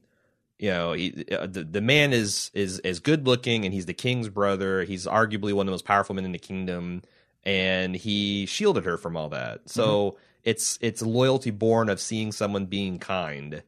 You 0.57 0.71
know, 0.71 0.91
he, 0.93 1.25
uh, 1.31 1.47
the 1.47 1.63
the 1.63 1.81
man 1.81 2.11
is 2.11 2.51
is 2.53 2.79
is 2.79 2.99
good 2.99 3.25
looking, 3.25 3.63
and 3.65 3.73
he's 3.73 3.85
the 3.85 3.93
king's 3.93 4.27
brother. 4.27 4.83
He's 4.83 5.05
arguably 5.05 5.53
one 5.53 5.63
of 5.63 5.67
the 5.67 5.71
most 5.71 5.85
powerful 5.85 6.15
men 6.15 6.25
in 6.25 6.33
the 6.33 6.37
kingdom, 6.39 7.01
and 7.45 7.95
he 7.95 8.45
shielded 8.45 8.83
her 8.83 8.97
from 8.97 9.15
all 9.15 9.29
that. 9.29 9.61
So 9.69 10.17
it's 10.43 10.77
it's 10.81 11.01
loyalty 11.01 11.51
born 11.51 11.87
of 11.87 12.01
seeing 12.01 12.33
someone 12.33 12.65
being 12.65 12.99
kind, 12.99 13.63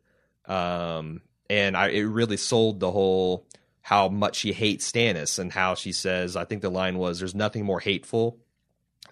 um, 0.47 1.22
and 1.49 1.78
I 1.78 1.88
it 1.89 2.01
really 2.01 2.38
sold 2.38 2.82
the 2.82 2.91
whole 2.91 3.45
how 3.82 4.07
much 4.09 4.36
she 4.38 4.53
hates 4.53 4.89
Stannis 4.91 5.39
and 5.39 5.51
how 5.51 5.75
she 5.75 5.91
says 5.91 6.36
I 6.36 6.45
think 6.45 6.61
the 6.61 6.69
line 6.69 6.97
was 6.97 7.19
there's 7.19 7.36
nothing 7.36 7.65
more 7.65 7.79
hateful 7.79 8.38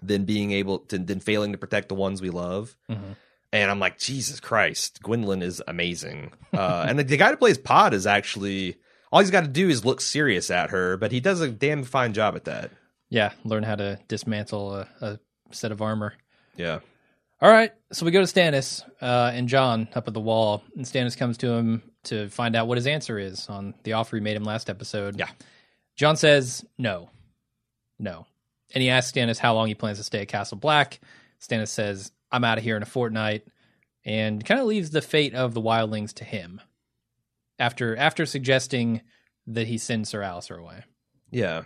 than 0.02 0.24
being 0.24 0.52
able 0.52 0.78
to 0.80 0.98
than 0.98 1.20
failing 1.20 1.52
to 1.52 1.58
protect 1.58 1.88
the 1.88 1.94
ones 1.94 2.22
we 2.22 2.30
love. 2.30 2.76
Mhm. 2.88 3.16
And 3.52 3.68
I'm 3.70 3.80
like, 3.80 3.98
Jesus 3.98 4.38
Christ, 4.38 5.00
Gwendoline 5.02 5.42
is 5.42 5.60
amazing. 5.66 6.30
Uh, 6.54 6.86
and 6.88 6.98
the, 7.00 7.02
the 7.02 7.16
guy 7.16 7.30
who 7.30 7.36
plays 7.36 7.58
Pod 7.58 7.94
is 7.94 8.06
actually 8.06 8.76
all 9.10 9.18
he's 9.20 9.32
got 9.32 9.40
to 9.42 9.48
do 9.48 9.68
is 9.68 9.84
look 9.84 10.00
serious 10.00 10.50
at 10.52 10.70
her, 10.70 10.96
but 10.96 11.10
he 11.10 11.18
does 11.18 11.40
a 11.40 11.48
damn 11.50 11.82
fine 11.82 12.12
job 12.12 12.36
at 12.36 12.44
that. 12.44 12.70
Yeah, 13.08 13.32
learn 13.44 13.64
how 13.64 13.74
to 13.74 13.98
dismantle 14.06 14.72
a, 14.76 14.88
a 15.00 15.18
set 15.50 15.72
of 15.72 15.82
armor. 15.82 16.14
Yeah, 16.56 16.78
All 17.42 17.50
right, 17.50 17.72
so 17.90 18.04
we 18.04 18.12
go 18.12 18.24
to 18.24 18.26
Stannis 18.26 18.84
uh, 19.00 19.30
and 19.32 19.48
Jon 19.48 19.88
up 19.94 20.06
at 20.06 20.12
the 20.12 20.20
wall, 20.20 20.62
and 20.76 20.84
Stannis 20.84 21.16
comes 21.16 21.38
to 21.38 21.50
him 21.50 21.82
to 22.04 22.28
find 22.28 22.54
out 22.54 22.68
what 22.68 22.76
his 22.76 22.86
answer 22.86 23.18
is 23.18 23.48
on 23.48 23.72
the 23.82 23.94
offer 23.94 24.16
he 24.16 24.22
made 24.22 24.36
him 24.36 24.44
last 24.44 24.68
episode. 24.68 25.18
Yeah. 25.18 25.30
Jon 25.96 26.16
says 26.16 26.66
no, 26.76 27.08
no, 27.98 28.26
and 28.74 28.82
he 28.82 28.90
asks 28.90 29.12
Stannis 29.12 29.38
how 29.38 29.54
long 29.54 29.68
he 29.68 29.74
plans 29.74 29.96
to 29.96 30.04
stay 30.04 30.20
at 30.20 30.28
Castle 30.28 30.58
Black. 30.58 31.00
Stannis 31.40 31.68
says, 31.68 32.12
"I'm 32.30 32.44
out 32.44 32.58
of 32.58 32.64
here 32.64 32.76
in 32.76 32.82
a 32.82 32.86
fortnight," 32.86 33.46
and 34.04 34.44
kind 34.44 34.60
of 34.60 34.66
leaves 34.66 34.90
the 34.90 35.00
fate 35.00 35.34
of 35.34 35.54
the 35.54 35.62
wildlings 35.62 36.12
to 36.14 36.24
him. 36.24 36.60
After 37.58 37.96
after 37.96 38.26
suggesting 38.26 39.00
that 39.46 39.66
he 39.66 39.78
send 39.78 40.06
Sir 40.06 40.20
Alliser 40.20 40.58
away. 40.58 40.84
yeah. 41.30 41.62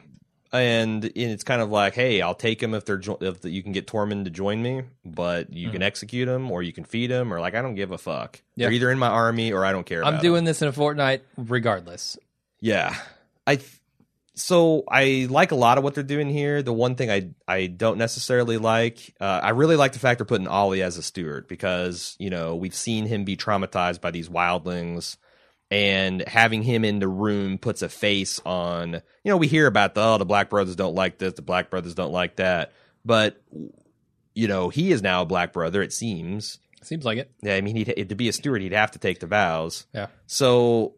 And, 0.54 1.04
and 1.04 1.12
it's 1.14 1.44
kind 1.44 1.60
of 1.60 1.70
like, 1.70 1.94
hey, 1.94 2.22
I'll 2.22 2.34
take 2.34 2.62
him 2.62 2.74
if 2.74 2.84
they're 2.84 2.96
jo- 2.96 3.18
if 3.20 3.40
the, 3.40 3.50
you 3.50 3.62
can 3.62 3.72
get 3.72 3.86
Tormund 3.86 4.24
to 4.24 4.30
join 4.30 4.62
me, 4.62 4.82
but 5.04 5.52
you 5.52 5.70
can 5.70 5.82
execute 5.82 6.28
him 6.28 6.50
or 6.50 6.62
you 6.62 6.72
can 6.72 6.84
feed 6.84 7.10
him 7.10 7.34
or 7.34 7.40
like 7.40 7.54
I 7.54 7.62
don't 7.62 7.74
give 7.74 7.90
a 7.90 7.98
fuck. 7.98 8.40
Yeah. 8.54 8.66
They're 8.66 8.74
either 8.74 8.90
in 8.90 8.98
my 8.98 9.08
army 9.08 9.52
or 9.52 9.64
I 9.64 9.72
don't 9.72 9.84
care. 9.84 10.04
I'm 10.04 10.20
doing 10.20 10.44
this 10.44 10.62
in 10.62 10.68
a 10.68 10.72
fortnight, 10.72 11.22
regardless. 11.36 12.16
Yeah. 12.60 12.94
I 13.46 13.56
th- 13.56 13.80
so 14.34 14.82
I 14.88 15.28
like 15.30 15.52
a 15.52 15.56
lot 15.56 15.78
of 15.78 15.84
what 15.84 15.94
they're 15.94 16.02
doing 16.02 16.28
here. 16.28 16.62
The 16.62 16.72
one 16.72 16.96
thing 16.96 17.10
I 17.10 17.30
I 17.46 17.66
don't 17.66 17.98
necessarily 17.98 18.58
like, 18.58 19.14
uh, 19.20 19.40
I 19.42 19.50
really 19.50 19.76
like 19.76 19.92
the 19.92 20.00
fact 20.00 20.18
they're 20.18 20.24
putting 20.24 20.48
Ollie 20.48 20.82
as 20.82 20.96
a 20.96 21.02
steward 21.02 21.46
because 21.46 22.16
you 22.18 22.30
know 22.30 22.56
we've 22.56 22.74
seen 22.74 23.06
him 23.06 23.24
be 23.24 23.36
traumatized 23.36 24.00
by 24.00 24.10
these 24.10 24.28
wildlings, 24.28 25.16
and 25.70 26.26
having 26.28 26.62
him 26.62 26.84
in 26.84 26.98
the 26.98 27.08
room 27.08 27.58
puts 27.58 27.82
a 27.82 27.88
face 27.88 28.40
on. 28.44 28.92
You 28.92 29.30
know 29.30 29.36
we 29.36 29.48
hear 29.48 29.66
about 29.66 29.94
the 29.94 30.02
oh 30.02 30.18
the 30.18 30.24
Black 30.24 30.50
Brothers 30.50 30.76
don't 30.76 30.94
like 30.94 31.18
this, 31.18 31.34
the 31.34 31.42
Black 31.42 31.70
Brothers 31.70 31.94
don't 31.94 32.12
like 32.12 32.36
that, 32.36 32.72
but 33.04 33.42
you 34.34 34.48
know 34.48 34.68
he 34.68 34.92
is 34.92 35.02
now 35.02 35.22
a 35.22 35.26
Black 35.26 35.52
Brother. 35.52 35.82
It 35.82 35.92
seems. 35.92 36.58
Seems 36.82 37.06
like 37.06 37.16
it. 37.16 37.30
Yeah, 37.40 37.54
I 37.54 37.62
mean, 37.62 37.76
he'd, 37.76 38.08
to 38.10 38.14
be 38.14 38.28
a 38.28 38.32
steward, 38.32 38.60
he'd 38.60 38.72
have 38.72 38.90
to 38.90 38.98
take 38.98 39.18
the 39.18 39.26
vows. 39.26 39.86
Yeah. 39.94 40.08
So 40.26 40.96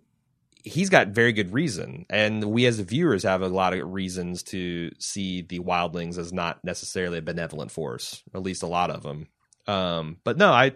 he's 0.64 0.90
got 0.90 1.08
very 1.08 1.32
good 1.32 1.52
reason, 1.52 2.06
and 2.10 2.42
we 2.42 2.66
as 2.66 2.78
the 2.78 2.82
viewers 2.82 3.22
have 3.22 3.40
a 3.40 3.48
lot 3.48 3.72
of 3.72 3.88
reasons 3.88 4.42
to 4.44 4.90
see 4.98 5.42
the 5.42 5.60
wildlings 5.60 6.18
as 6.18 6.32
not 6.32 6.64
necessarily 6.64 7.18
a 7.18 7.22
benevolent 7.22 7.70
force, 7.70 8.24
at 8.34 8.42
least 8.42 8.64
a 8.64 8.66
lot 8.66 8.90
of 8.90 9.04
them. 9.04 9.28
Um, 9.68 10.16
but 10.24 10.36
no, 10.36 10.50
I. 10.52 10.72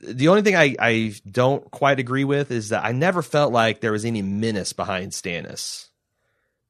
The 0.00 0.28
only 0.28 0.42
thing 0.42 0.54
I, 0.56 0.76
I 0.78 1.14
don't 1.30 1.68
quite 1.70 1.98
agree 1.98 2.24
with 2.24 2.50
is 2.50 2.68
that 2.68 2.84
I 2.84 2.92
never 2.92 3.22
felt 3.22 3.52
like 3.52 3.80
there 3.80 3.92
was 3.92 4.04
any 4.04 4.22
menace 4.22 4.72
behind 4.72 5.12
Stannis. 5.12 5.88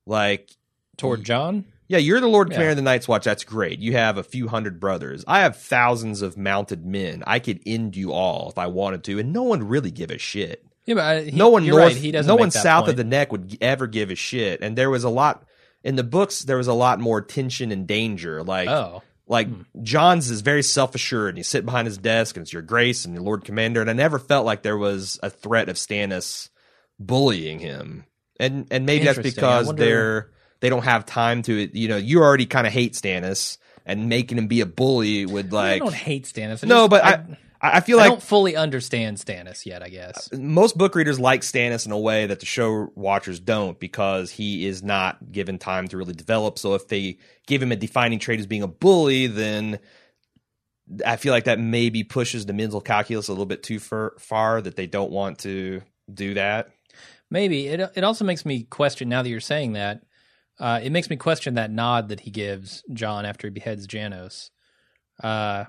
Like 0.06 0.50
Toward 0.96 1.22
Jon? 1.24 1.64
yeah, 1.88 1.98
you're 1.98 2.20
the 2.20 2.26
Lord 2.26 2.48
Yeah. 2.48 2.54
Commander 2.54 2.70
of 2.70 2.76
the 2.76 2.82
Night's 2.82 3.06
Watch. 3.08 3.24
That's 3.24 3.44
great. 3.44 3.78
You 3.80 3.92
have 3.92 4.16
a 4.18 4.22
few 4.22 4.48
hundred 4.48 4.80
brothers. 4.80 5.24
I 5.28 5.40
have 5.40 5.56
thousands 5.56 6.22
of 6.22 6.36
mounted 6.38 6.84
men. 6.86 7.22
I 7.26 7.38
could 7.38 7.60
end 7.66 7.96
you 7.96 8.12
all 8.12 8.48
if 8.50 8.58
I 8.58 8.66
wanted 8.68 9.04
to, 9.04 9.18
and 9.18 9.32
no 9.32 9.42
one 9.42 9.62
really 9.68 9.90
give 9.90 10.10
a 10.10 10.18
shit. 10.18 10.64
Yeah, 10.86 10.94
but 10.94 11.04
I, 11.04 11.20
he, 11.24 11.30
no 11.36 11.50
one 11.50 11.66
north, 11.66 11.82
right, 11.82 11.96
he 11.96 12.10
doesn't 12.10 12.28
no 12.28 12.36
one 12.36 12.50
south 12.50 12.84
point. 12.84 12.90
of 12.92 12.96
the 12.96 13.04
neck 13.04 13.30
would 13.30 13.58
ever 13.60 13.86
give 13.86 14.10
a 14.10 14.14
shit. 14.14 14.62
And 14.62 14.76
there 14.76 14.88
was 14.88 15.04
a 15.04 15.10
lot 15.10 15.44
in 15.84 15.96
the 15.96 16.02
books. 16.02 16.40
There 16.40 16.56
was 16.56 16.66
a 16.68 16.72
lot 16.72 16.98
more 16.98 17.20
tension 17.20 17.70
and 17.70 17.86
danger. 17.86 18.42
Like, 18.42 18.68
Oh, 18.70 19.02
like 19.28 19.46
Hmm. 19.48 19.62
Jon's 19.82 20.30
is 20.30 20.40
very 20.40 20.62
self 20.62 20.94
assured, 20.94 21.30
and 21.30 21.38
he's 21.38 21.48
sitting 21.48 21.66
behind 21.66 21.86
his 21.86 21.98
desk, 21.98 22.36
and 22.36 22.42
it's 22.42 22.52
your 22.52 22.62
grace 22.62 23.04
and 23.04 23.14
your 23.14 23.22
Lord 23.22 23.44
Commander. 23.44 23.80
And 23.80 23.88
I 23.90 23.92
never 23.92 24.18
felt 24.18 24.46
like 24.46 24.62
there 24.62 24.76
was 24.78 25.18
a 25.22 25.30
threat 25.30 25.68
of 25.68 25.76
Stannis 25.76 26.48
bullying 26.98 27.58
him. 27.58 28.04
And 28.40 28.66
and 28.70 28.86
maybe 28.86 29.04
that's 29.04 29.18
because 29.18 29.66
wonder- 29.66 29.84
they're 29.84 30.30
they 30.60 30.68
don't 30.70 30.84
have 30.84 31.06
time 31.06 31.42
to. 31.42 31.78
You 31.78 31.88
know, 31.88 31.96
you 31.96 32.20
already 32.22 32.46
kind 32.46 32.66
of 32.66 32.72
hate 32.72 32.94
Stannis, 32.94 33.58
and 33.86 34.08
making 34.08 34.38
him 34.38 34.46
be 34.48 34.60
a 34.60 34.66
bully 34.66 35.26
would 35.26 35.52
like 35.52 35.76
I 35.76 35.78
don't 35.78 35.94
hate 35.94 36.24
Stannis. 36.24 36.64
I 36.64 36.68
no, 36.68 36.82
just- 36.88 36.90
but 36.90 37.04
I, 37.04 37.10
I, 37.10 37.38
I 37.60 37.78
I 37.78 37.80
feel 37.80 37.98
I 37.98 38.02
like 38.02 38.06
I 38.06 38.10
don't 38.10 38.22
fully 38.22 38.56
understand 38.56 39.18
Stannis 39.18 39.66
yet. 39.66 39.82
I 39.82 39.88
guess. 39.88 40.30
most 40.32 40.76
book 40.76 40.94
readers 40.94 41.18
like 41.18 41.42
Stannis 41.42 41.86
in 41.86 41.92
a 41.92 41.98
way 41.98 42.26
that 42.26 42.40
the 42.40 42.46
show 42.46 42.90
watchers 42.94 43.40
don't 43.40 43.78
because 43.78 44.30
he 44.30 44.66
is 44.66 44.82
not 44.82 45.32
given 45.32 45.58
time 45.58 45.88
to 45.88 45.96
really 45.96 46.14
develop. 46.14 46.58
So 46.58 46.74
if 46.74 46.88
they 46.88 47.18
give 47.46 47.62
him 47.62 47.72
a 47.72 47.76
defining 47.76 48.18
trait 48.18 48.40
as 48.40 48.46
being 48.46 48.62
a 48.62 48.68
bully, 48.68 49.26
then 49.26 49.78
I 51.04 51.16
feel 51.16 51.32
like 51.32 51.44
that 51.44 51.58
maybe 51.58 52.04
pushes 52.04 52.46
the 52.46 52.52
mental 52.52 52.80
calculus 52.80 53.28
a 53.28 53.32
little 53.32 53.46
bit 53.46 53.62
too 53.62 53.78
far, 53.78 54.14
far 54.18 54.62
that 54.62 54.76
they 54.76 54.86
don't 54.86 55.10
want 55.10 55.40
to 55.40 55.82
do 56.12 56.34
that. 56.34 56.70
Maybe 57.30 57.66
it. 57.66 57.80
It 57.94 58.04
also 58.04 58.24
makes 58.24 58.46
me 58.46 58.62
question. 58.62 59.08
Now 59.08 59.22
that 59.22 59.28
you're 59.28 59.40
saying 59.40 59.72
that, 59.72 60.02
uh, 60.58 60.80
it 60.82 60.90
makes 60.90 61.10
me 61.10 61.16
question 61.16 61.54
that 61.54 61.70
nod 61.70 62.08
that 62.08 62.20
he 62.20 62.30
gives 62.30 62.82
Jon 62.92 63.26
after 63.26 63.46
he 63.46 63.50
beheads 63.50 63.86
Janos. 63.86 64.50
Uh, 65.22 65.64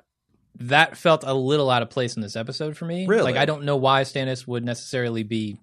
that 0.56 0.98
felt 0.98 1.24
a 1.26 1.34
little 1.34 1.70
out 1.70 1.82
of 1.82 1.90
place 1.90 2.16
in 2.16 2.22
this 2.22 2.36
episode 2.36 2.76
for 2.78 2.86
me. 2.86 3.08
Really? 3.08 3.24
Like 3.24 3.38
I 3.38 3.46
don't 3.46 3.64
know 3.64 3.78
why 3.78 4.02
Stannis 4.04 4.46
would 4.48 4.66
necessarily 4.66 5.24
be, 5.24 5.58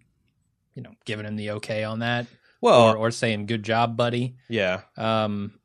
you 0.75 0.83
know, 0.83 0.93
giving 1.05 1.27
him 1.27 1.37
the 1.37 1.53
okay 1.53 1.85
on 1.85 1.99
that, 2.01 2.27
Well, 2.61 2.81
or 2.91 2.97
or 2.97 3.11
saying 3.11 3.47
"good 3.47 3.63
job, 3.63 3.97
buddy." 3.97 4.37
yeah, 4.49 4.83
Um, 4.97 5.59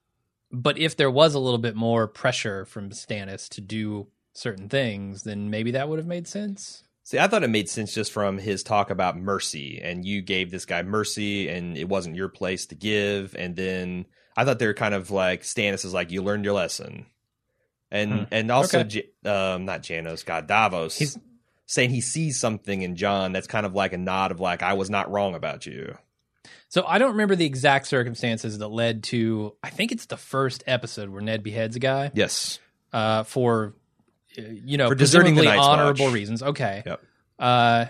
but 0.51 0.77
if 0.77 0.97
there 0.97 1.11
was 1.11 1.33
a 1.33 1.39
little 1.39 1.59
bit 1.59 1.75
more 1.75 2.07
pressure 2.07 2.65
from 2.65 2.89
Stannis 2.89 3.47
to 3.49 3.61
do 3.61 4.07
certain 4.33 4.67
things, 4.69 5.23
then 5.23 5.49
maybe 5.49 5.71
that 5.71 5.87
would 5.87 5.99
have 5.99 6.07
made 6.07 6.27
sense. 6.27 6.83
See, 7.03 7.19
I 7.19 7.27
thought 7.27 7.43
it 7.43 7.49
made 7.49 7.67
sense 7.69 7.93
just 7.93 8.11
from 8.11 8.37
his 8.37 8.63
talk 8.63 8.89
about 8.89 9.17
mercy, 9.17 9.81
and 9.83 10.05
you 10.05 10.21
gave 10.21 10.51
this 10.51 10.65
guy 10.65 10.81
mercy, 10.83 11.49
and 11.49 11.77
it 11.77 11.89
wasn't 11.89 12.15
your 12.15 12.29
place 12.29 12.65
to 12.67 12.75
give. 12.75 13.35
And 13.37 13.55
then 13.55 14.05
I 14.37 14.45
thought 14.45 14.59
they 14.59 14.67
were 14.67 14.73
kind 14.73 14.93
of 14.93 15.09
like 15.11 15.41
Stannis 15.41 15.83
is 15.83 15.93
like, 15.93 16.11
you 16.11 16.21
learned 16.21 16.45
your 16.45 16.53
lesson, 16.53 17.05
and 17.91 18.11
Hmm. 18.11 18.23
and 18.31 18.51
also, 18.51 18.79
Okay. 18.79 18.89
J- 19.23 19.29
um, 19.29 19.65
not 19.65 19.83
Janos, 19.83 20.23
God 20.23 20.47
Davos, 20.47 20.97
He's- 20.97 21.17
saying 21.65 21.89
he 21.91 22.01
sees 22.01 22.39
something 22.39 22.81
in 22.81 22.95
Jon 22.97 23.31
that's 23.31 23.47
kind 23.47 23.65
of 23.65 23.73
like 23.73 23.93
a 23.93 23.97
nod 23.97 24.31
of 24.31 24.39
like, 24.41 24.61
I 24.61 24.73
was 24.73 24.89
not 24.89 25.09
wrong 25.09 25.35
about 25.35 25.65
you. 25.65 25.97
So 26.67 26.83
I 26.85 26.97
don't 26.97 27.11
remember 27.11 27.35
the 27.35 27.45
exact 27.45 27.87
circumstances 27.87 28.57
that 28.57 28.67
led 28.67 29.03
to. 29.05 29.55
I 29.63 29.69
think 29.69 29.91
it's 29.91 30.05
the 30.07 30.17
first 30.17 30.63
episode 30.67 31.09
where 31.09 31.21
Ned 31.21 31.43
beheads 31.43 31.75
a 31.75 31.79
guy. 31.79 32.11
Yes, 32.13 32.59
uh, 32.93 33.23
for 33.23 33.73
uh, 34.37 34.41
you 34.41 34.77
know 34.77 34.87
For 34.89 34.95
deserting 34.95 35.35
the 35.35 35.43
Night's 35.43 35.65
honorable 35.65 36.05
Watch. 36.05 36.13
reasons. 36.13 36.41
Okay. 36.43 36.83
Yep. 36.85 37.01
Uh, 37.39 37.85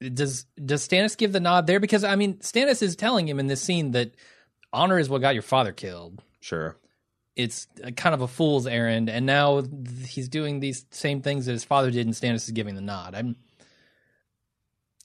does 0.00 0.46
does 0.64 0.86
Stannis 0.86 1.16
give 1.16 1.32
the 1.32 1.40
nod 1.40 1.66
there? 1.66 1.78
Because 1.80 2.02
I 2.04 2.16
mean, 2.16 2.34
Stannis 2.38 2.82
is 2.82 2.96
telling 2.96 3.28
him 3.28 3.38
in 3.38 3.46
this 3.46 3.62
scene 3.62 3.92
that 3.92 4.12
honor 4.72 4.98
is 4.98 5.08
what 5.08 5.20
got 5.20 5.34
your 5.34 5.42
father 5.42 5.72
killed. 5.72 6.20
Sure. 6.40 6.76
It's 7.34 7.66
kind 7.96 8.14
of 8.14 8.20
a 8.20 8.28
fool's 8.28 8.66
errand, 8.66 9.08
and 9.08 9.24
now 9.26 9.62
he's 10.06 10.28
doing 10.28 10.60
these 10.60 10.84
same 10.90 11.22
things 11.22 11.46
that 11.46 11.52
his 11.52 11.64
father 11.64 11.90
did, 11.90 12.06
and 12.06 12.14
Stannis 12.14 12.44
is 12.44 12.50
giving 12.50 12.74
the 12.74 12.82
nod. 12.82 13.14
I'm, 13.14 13.36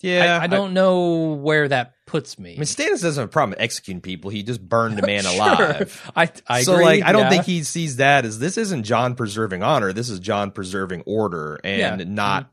Yeah. 0.02 0.38
I, 0.40 0.44
I 0.44 0.48
don't 0.48 0.74
know 0.74 1.34
where 1.34 1.68
that 1.68 1.94
puts 2.06 2.38
me. 2.38 2.52
I 2.52 2.56
mean, 2.56 2.64
Stannis 2.64 3.02
doesn't 3.02 3.22
have 3.22 3.30
a 3.30 3.32
problem 3.32 3.58
executing 3.60 4.02
people. 4.02 4.30
He 4.30 4.44
just 4.44 4.62
burned 4.68 5.00
a 5.00 5.06
man 5.06 5.24
Sure. 5.26 5.36
alive. 5.36 6.12
I, 6.16 6.30
I 6.48 6.64
so 6.64 6.74
agree, 6.74 6.86
like 6.86 7.04
I 7.04 7.12
don't 7.12 7.24
yeah. 7.24 7.30
think 7.30 7.46
he 7.46 7.64
sees 7.64 7.96
that 7.98 8.26
as 8.26 8.40
this 8.40 8.58
isn't 8.58 8.84
Jon 8.84 9.16
preserving 9.16 9.64
honor. 9.64 9.92
This 9.94 10.10
is 10.10 10.20
Jon 10.20 10.52
preserving 10.52 11.04
order 11.06 11.60
and 11.64 11.80
Yeah. 11.80 11.96
Mm-hmm. 11.98 12.14
not 12.14 12.52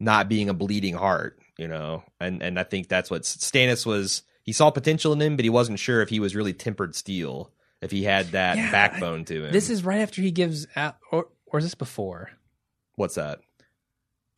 not 0.00 0.28
being 0.28 0.48
a 0.48 0.54
bleeding 0.54 0.94
heart, 0.94 1.38
you 1.56 1.68
know. 1.68 2.02
And 2.20 2.42
and 2.42 2.58
I 2.58 2.64
think 2.64 2.88
that's 2.88 3.10
what 3.10 3.22
Stannis 3.22 3.86
was 3.86 4.22
he 4.42 4.52
saw 4.52 4.70
potential 4.70 5.12
in 5.12 5.22
him, 5.22 5.36
but 5.36 5.44
he 5.44 5.50
wasn't 5.50 5.78
sure 5.78 6.02
if 6.02 6.08
he 6.10 6.20
was 6.20 6.36
really 6.36 6.52
tempered 6.52 6.94
steel, 6.94 7.50
if 7.82 7.90
he 7.90 8.04
had 8.04 8.26
that 8.32 8.56
Yeah, 8.56 8.70
backbone 8.70 9.24
to 9.26 9.44
him. 9.46 9.52
This 9.52 9.70
is 9.70 9.84
right 9.84 10.00
after 10.00 10.22
he 10.22 10.30
gives, 10.30 10.66
Al- 10.76 10.96
or 11.12 11.28
or 11.46 11.58
is 11.58 11.64
this 11.64 11.74
before? 11.74 12.30
what's 12.96 13.16
that? 13.16 13.40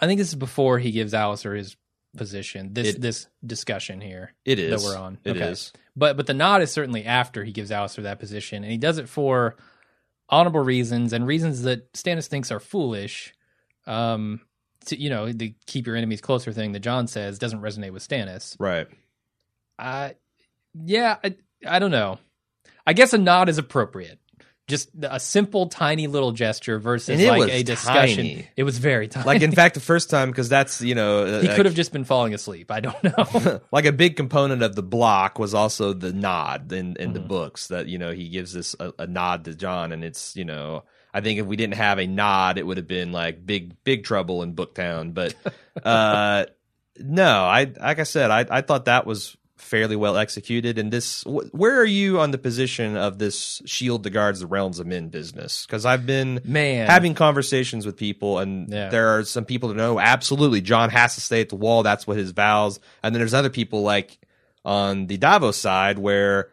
I 0.00 0.06
think 0.06 0.18
this 0.18 0.28
is 0.28 0.34
before 0.34 0.78
he 0.78 0.90
gives 0.90 1.12
Alliser 1.12 1.56
his 1.56 1.76
position. 2.16 2.72
This 2.74 2.94
It- 2.94 3.00
this 3.00 3.28
discussion 3.44 4.00
here 4.00 4.34
It 4.44 4.58
is. 4.58 4.82
that 4.82 4.86
we're 4.88 4.96
on. 4.98 5.18
It 5.24 5.32
okay. 5.36 5.50
is. 5.50 5.72
But 5.94 6.16
but 6.16 6.26
the 6.26 6.34
nod 6.34 6.62
is 6.62 6.70
certainly 6.72 7.04
after 7.04 7.44
he 7.44 7.52
gives 7.52 7.70
Alliser 7.70 8.02
that 8.02 8.18
position, 8.18 8.62
and 8.62 8.70
he 8.72 8.78
does 8.78 8.98
it 8.98 9.08
for 9.08 9.56
honorable 10.28 10.60
reasons 10.60 11.12
and 11.12 11.26
reasons 11.26 11.62
that 11.62 11.92
Stannis 11.92 12.26
thinks 12.26 12.50
are 12.50 12.60
foolish. 12.60 13.32
Um, 13.86 14.40
to, 14.86 15.00
you 15.00 15.10
know, 15.10 15.30
the 15.32 15.54
keep 15.66 15.86
your 15.86 15.96
enemies 15.96 16.20
closer 16.20 16.52
thing 16.52 16.72
that 16.72 16.80
Jon 16.80 17.06
says 17.06 17.38
doesn't 17.38 17.60
resonate 17.60 17.92
with 17.92 18.06
Stannis. 18.06 18.56
Right. 18.58 18.86
Uh, 19.78 20.10
yeah, 20.84 21.16
I, 21.22 21.36
I 21.66 21.78
don't 21.78 21.90
know. 21.90 22.18
I 22.86 22.92
guess 22.92 23.12
a 23.12 23.18
nod 23.18 23.48
is 23.48 23.58
appropriate. 23.58 24.18
Just 24.68 24.90
a 25.02 25.20
simple, 25.20 25.68
tiny 25.68 26.08
little 26.08 26.32
gesture 26.32 26.80
versus 26.80 27.10
And 27.10 27.20
it 27.20 27.28
like 27.28 27.38
was 27.38 27.50
a 27.50 27.62
discussion. 27.62 28.16
tiny. 28.24 28.48
It 28.56 28.64
was 28.64 28.78
very 28.78 29.06
tiny. 29.06 29.24
Like 29.24 29.42
in 29.42 29.52
fact, 29.60 29.74
the 29.74 29.80
first 29.80 30.10
time 30.10 30.28
because 30.30 30.48
that's 30.48 30.80
you 30.80 30.96
know 30.96 31.40
he 31.40 31.46
could 31.46 31.66
have 31.66 31.74
just 31.76 31.92
been 31.92 32.02
falling 32.04 32.34
asleep. 32.34 32.72
I 32.72 32.80
don't 32.80 33.04
know. 33.04 33.60
like 33.70 33.84
a 33.84 33.92
big 33.92 34.16
component 34.16 34.62
of 34.64 34.74
the 34.74 34.82
block 34.82 35.38
was 35.38 35.54
also 35.54 35.92
the 35.92 36.12
nod 36.12 36.72
in, 36.72 36.96
in 36.96 37.12
the 37.12 37.20
Mhm. 37.20 37.28
books 37.28 37.68
that 37.68 37.86
you 37.86 37.98
know 37.98 38.10
he 38.10 38.28
gives 38.28 38.52
this 38.54 38.74
a, 38.80 38.92
a 38.98 39.06
nod 39.06 39.44
to 39.44 39.54
Jon 39.54 39.92
and 39.92 40.02
it's 40.02 40.34
you 40.34 40.44
know 40.44 40.82
I 41.14 41.20
think 41.20 41.38
if 41.38 41.46
we 41.46 41.54
didn't 41.54 41.74
have 41.76 42.00
a 42.00 42.06
nod 42.08 42.58
it 42.58 42.66
would 42.66 42.76
have 42.76 42.88
been 42.88 43.12
like 43.12 43.46
big 43.46 43.76
big 43.84 44.02
trouble 44.02 44.42
in 44.42 44.54
Booktown 44.56 45.14
but 45.14 45.32
uh 45.84 46.46
no 46.98 47.44
I 47.44 47.70
like 47.80 48.00
I 48.00 48.02
said 48.02 48.32
I 48.32 48.44
I 48.50 48.62
thought 48.62 48.86
that 48.86 49.06
was 49.06 49.36
fairly 49.56 49.96
well 49.96 50.16
executed. 50.16 50.78
And 50.78 50.92
this 50.92 51.22
wh- 51.22 51.52
where 51.54 51.80
are 51.80 51.84
you 51.84 52.20
on 52.20 52.30
the 52.30 52.38
position 52.38 52.96
of 52.96 53.18
this 53.18 53.62
shield 53.64 54.02
that 54.02 54.10
guards 54.10 54.40
the 54.40 54.46
realms 54.46 54.78
of 54.78 54.86
men 54.86 55.08
business? 55.08 55.64
Because 55.66 55.86
I've 55.86 56.06
been 56.06 56.40
Man, 56.44 56.86
having 56.88 57.14
conversations 57.14 57.86
with 57.86 57.96
people 57.96 58.38
and 58.38 58.68
Yeah. 58.70 58.90
there 58.90 59.16
are 59.18 59.24
some 59.24 59.44
people 59.44 59.70
that 59.70 59.76
know 59.76 59.98
absolutely 59.98 60.60
Jon 60.60 60.90
has 60.90 61.14
to 61.14 61.20
stay 61.20 61.40
at 61.40 61.48
the 61.48 61.56
wall. 61.56 61.82
That's 61.82 62.06
what 62.06 62.16
his 62.16 62.32
vows. 62.32 62.80
And 63.02 63.14
then 63.14 63.20
there's 63.20 63.34
other 63.34 63.50
people 63.50 63.82
like 63.82 64.18
on 64.64 65.06
the 65.06 65.16
davos 65.16 65.56
side 65.56 65.98
where 65.98 66.50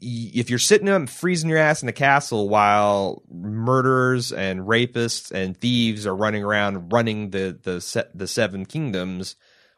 if 0.00 0.50
you're 0.50 0.58
sitting 0.58 0.88
up 0.90 1.08
freezing 1.08 1.48
your 1.48 1.58
ass 1.58 1.80
in 1.82 1.86
the 1.86 1.92
castle 1.92 2.48
while 2.50 3.22
murderers 3.30 4.30
and 4.30 4.60
rapists 4.60 5.32
and 5.32 5.56
thieves 5.56 6.06
are 6.06 6.14
running 6.14 6.44
around 6.44 6.92
running 6.92 7.30
the 7.30 7.58
the 7.62 7.80
se- 7.80 8.08
the 8.14 8.26
seven 8.28 8.66
kingdoms 8.66 9.36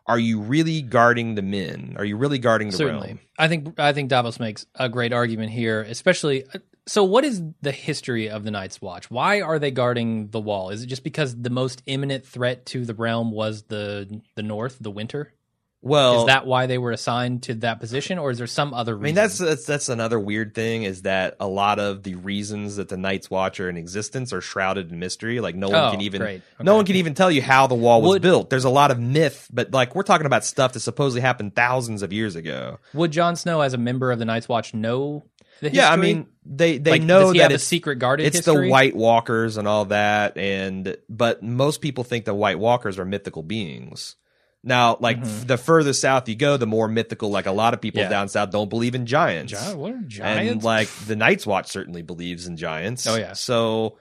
are 0.09 0.19
you 0.19 0.41
really 0.41 0.83
guarding 0.83 1.35
the 1.35 1.43
men 1.43 1.95
are 1.99 2.05
you 2.05 2.17
really 2.17 2.39
guarding 2.39 2.71
the 2.71 2.77
certainly. 2.77 3.09
realm 3.09 3.21
I 3.39 3.47
think 3.47 3.79
I 3.79 3.93
think 3.93 4.09
Davos 4.09 4.41
makes 4.41 4.67
a 4.75 4.89
great 4.89 5.13
argument 5.13 5.53
here, 5.53 5.83
especially. 5.83 6.45
So, 6.87 7.05
what 7.05 7.25
is 7.25 7.43
the 7.63 7.71
history 7.71 8.29
of 8.29 8.45
the 8.45 8.51
Night's 8.51 8.81
Watch? 8.81 9.11
Why 9.11 9.41
are 9.41 9.59
they 9.59 9.71
guarding 9.71 10.31
the 10.31 10.41
wall? 10.41 10.71
Is 10.71 10.83
it 10.83 10.87
just 10.87 11.05
because 11.05 11.37
the 11.37 11.51
most 11.51 11.83
imminent 11.87 12.27
threat 12.27 12.67
to 12.67 12.85
the 12.85 12.95
realm 12.95 13.31
was 13.31 13.63
the 13.65 14.23
the 14.35 14.43
North, 14.43 14.79
the 14.81 14.91
winter? 14.91 15.33
Well 15.81 16.21
is 16.21 16.27
that 16.27 16.47
why 16.47 16.67
they 16.67 16.79
were 16.79 16.91
assigned 16.91 17.45
to 17.45 17.55
that 17.57 17.79
position, 17.81 18.19
or 18.19 18.31
is 18.31 18.39
there 18.39 18.47
some 18.47 18.75
other 18.75 18.95
reason? 18.97 19.05
I 19.05 19.07
mean, 19.09 19.15
that's 19.15 19.39
that's 19.39 19.65
that's 19.65 19.89
another 19.89 20.19
weird 20.19 20.55
thing 20.55 20.83
is 20.83 21.03
that 21.03 21.37
a 21.39 21.47
lot 21.47 21.79
of 21.79 22.03
the 22.03 22.17
reasons 22.17 22.77
that 22.77 22.89
the 22.89 22.97
Night's 22.97 23.31
Watch 23.31 23.61
are 23.61 23.69
in 23.69 23.77
existence 23.77 24.33
are 24.33 24.41
shrouded 24.41 24.91
in 24.91 24.99
mystery. 24.99 25.41
Like 25.41 25.55
no 25.55 25.69
one 25.69 25.85
Oh, 25.85 25.91
can 25.93 26.01
even 26.01 26.21
great. 26.21 26.43
no 26.61 26.75
one 26.77 26.85
can 26.85 26.97
even 26.97 27.15
tell 27.15 27.31
you 27.31 27.43
how 27.43 27.67
the 27.67 27.75
wall 27.75 28.03
was 28.03 28.09
Would- 28.11 28.23
built. 28.23 28.51
There's 28.51 28.65
a 28.65 28.71
lot 28.71 28.91
of 28.91 28.99
myth, 28.99 29.49
but 29.53 29.71
like 29.73 29.95
we're 29.95 30.03
talking 30.03 30.27
about 30.27 30.45
stuff 30.45 30.73
that 30.73 30.81
supposedly 30.81 31.21
happened 31.21 31.55
thousands 31.55 32.03
of 32.03 32.13
years 32.13 32.35
ago. 32.37 32.79
Would 32.95 33.13
Jon 33.13 33.37
Snow, 33.37 33.61
as 33.61 33.75
a 33.75 33.79
member 33.79 34.11
of 34.11 34.19
the 34.19 34.25
Night's 34.25 34.49
Watch, 34.49 34.75
know 34.75 35.25
the? 35.61 35.71
Yeah, 35.73 35.91
I 35.91 35.97
mean 35.97 36.27
they 36.45 36.79
they 36.79 36.93
Like, 36.93 37.03
know 37.03 37.33
that 37.33 37.41
have 37.43 37.51
a 37.53 37.55
it's 37.55 37.65
secret 37.65 37.97
guarded 38.01 38.27
it's 38.27 38.39
history? 38.39 38.67
the 38.67 38.73
White 38.73 38.97
Walkers 38.97 39.57
and 39.57 39.69
all 39.69 39.85
that, 39.87 40.37
and 40.37 40.97
but 41.09 41.43
most 41.43 41.81
people 41.81 42.03
think 42.05 42.25
the 42.25 42.35
White 42.35 42.59
Walkers 42.59 42.99
are 42.99 43.05
mythical 43.05 43.43
beings. 43.45 44.17
Now, 44.69 44.97
like 45.01 45.21
Mhm. 45.21 45.47
the 45.49 45.57
further 45.59 45.93
south 45.93 46.29
you 46.29 46.37
go, 46.37 46.57
the 46.57 46.67
more 46.67 46.87
mythical. 46.87 47.31
Like 47.31 47.47
a 47.47 47.53
lot 47.53 47.75
of 47.75 47.81
people 47.81 48.03
Yeah. 48.03 48.09
down 48.09 48.29
south 48.29 48.51
don't 48.51 48.71
believe 48.71 48.95
in 48.95 49.07
giants. 49.07 49.53
Gi- 49.53 49.75
what 49.75 49.93
are 49.95 49.99
giants? 50.07 50.53
And 50.53 50.63
like 50.63 50.89
the 51.07 51.17
Night's 51.17 51.47
Watch 51.47 51.69
certainly 51.69 52.03
believes 52.03 52.47
in 52.47 52.57
giants. 52.57 53.07
Oh, 53.07 53.17
yeah. 53.17 53.33
So 53.33 53.97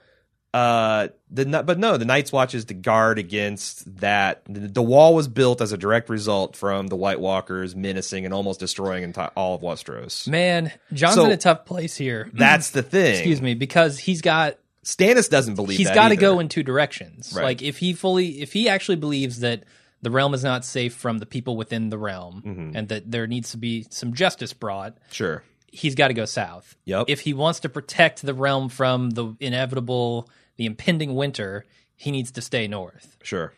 uh 0.54 1.08
the 1.30 1.44
but 1.62 1.78
no, 1.78 1.98
the 1.98 2.06
Night's 2.06 2.32
Watch 2.32 2.54
is 2.54 2.64
to 2.66 2.74
guard 2.74 3.18
against 3.18 4.00
that. 4.00 4.42
The, 4.48 4.60
the 4.60 4.82
wall 4.82 5.14
was 5.14 5.28
built 5.28 5.60
as 5.60 5.72
a 5.72 5.76
direct 5.76 6.08
result 6.08 6.56
from 6.56 6.86
the 6.86 6.96
White 6.96 7.20
Walkers 7.20 7.76
menacing 7.76 8.24
and 8.24 8.32
almost 8.32 8.58
destroying 8.58 9.12
enti- 9.12 9.30
all 9.36 9.54
of 9.56 9.60
Westeros. 9.60 10.26
Man, 10.26 10.72
Jon's 10.94 11.16
So- 11.16 11.24
in 11.26 11.32
a 11.32 11.36
tough 11.36 11.66
place 11.66 11.96
here. 11.96 12.30
That's 12.34 12.70
the 12.70 12.82
thing. 12.82 13.12
Excuse 13.16 13.42
me, 13.42 13.52
because 13.54 13.98
he's 13.98 14.22
got 14.22 14.56
Stannis 14.84 15.28
doesn't 15.28 15.54
believe 15.54 15.76
He's 15.76 15.90
got 15.90 16.08
to 16.08 16.16
go 16.16 16.40
in 16.40 16.48
two 16.48 16.62
directions. 16.62 17.34
Right. 17.36 17.42
Like 17.44 17.62
if 17.62 17.76
he 17.76 17.92
fully, 17.92 18.40
if 18.40 18.54
he 18.54 18.70
actually 18.70 18.96
believes 18.96 19.40
that 19.40 19.64
the 20.02 20.10
realm 20.10 20.34
is 20.34 20.44
not 20.44 20.64
safe 20.64 20.94
from 20.94 21.18
the 21.18 21.26
people 21.26 21.56
within 21.56 21.88
the 21.90 21.98
realm, 21.98 22.42
Mhm. 22.46 22.72
and 22.76 22.88
that 22.88 23.10
there 23.10 23.26
needs 23.26 23.50
to 23.52 23.56
be 23.56 23.86
some 23.90 24.14
justice 24.14 24.52
brought, 24.52 24.96
Sure. 25.10 25.42
he's 25.72 25.94
got 25.94 26.08
to 26.08 26.14
go 26.14 26.24
south. 26.24 26.76
Yep. 26.84 27.06
If 27.08 27.20
he 27.20 27.32
wants 27.34 27.60
to 27.60 27.68
protect 27.68 28.22
the 28.22 28.34
realm 28.34 28.68
from 28.68 29.10
the 29.10 29.34
inevitable, 29.40 30.28
the 30.56 30.66
impending 30.66 31.14
winter, 31.14 31.64
he 31.96 32.10
needs 32.10 32.30
to 32.32 32.40
stay 32.42 32.66
north. 32.68 33.16
sure. 33.22 33.52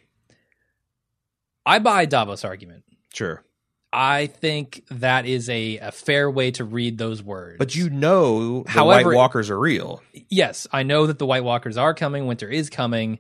I 1.67 1.79
buy 1.79 2.07
Davos' 2.07 2.45
argument. 2.45 2.85
Sure. 3.13 3.45
I 3.93 4.27
think 4.29 4.85
that 4.91 5.27
is 5.27 5.49
a, 5.51 5.79
a 5.79 5.91
fair 5.93 6.31
way 6.31 6.53
to 6.53 6.65
read 6.65 6.97
those 6.97 7.23
words. 7.23 7.59
But 7.59 7.75
you 7.75 7.91
know 7.91 8.63
the 8.63 8.71
However- 8.71 9.11
White 9.11 9.17
Walkers 9.17 9.51
are 9.51 9.59
real. 9.59 10.03
yes, 10.29 10.67
I 10.73 10.85
know 10.85 11.07
that 11.07 11.19
the 11.19 11.27
White 11.27 11.45
Walkers 11.45 11.77
are 11.77 11.93
coming. 11.93 12.27
Winter 12.27 12.49
is 12.49 12.71
coming. 12.71 13.19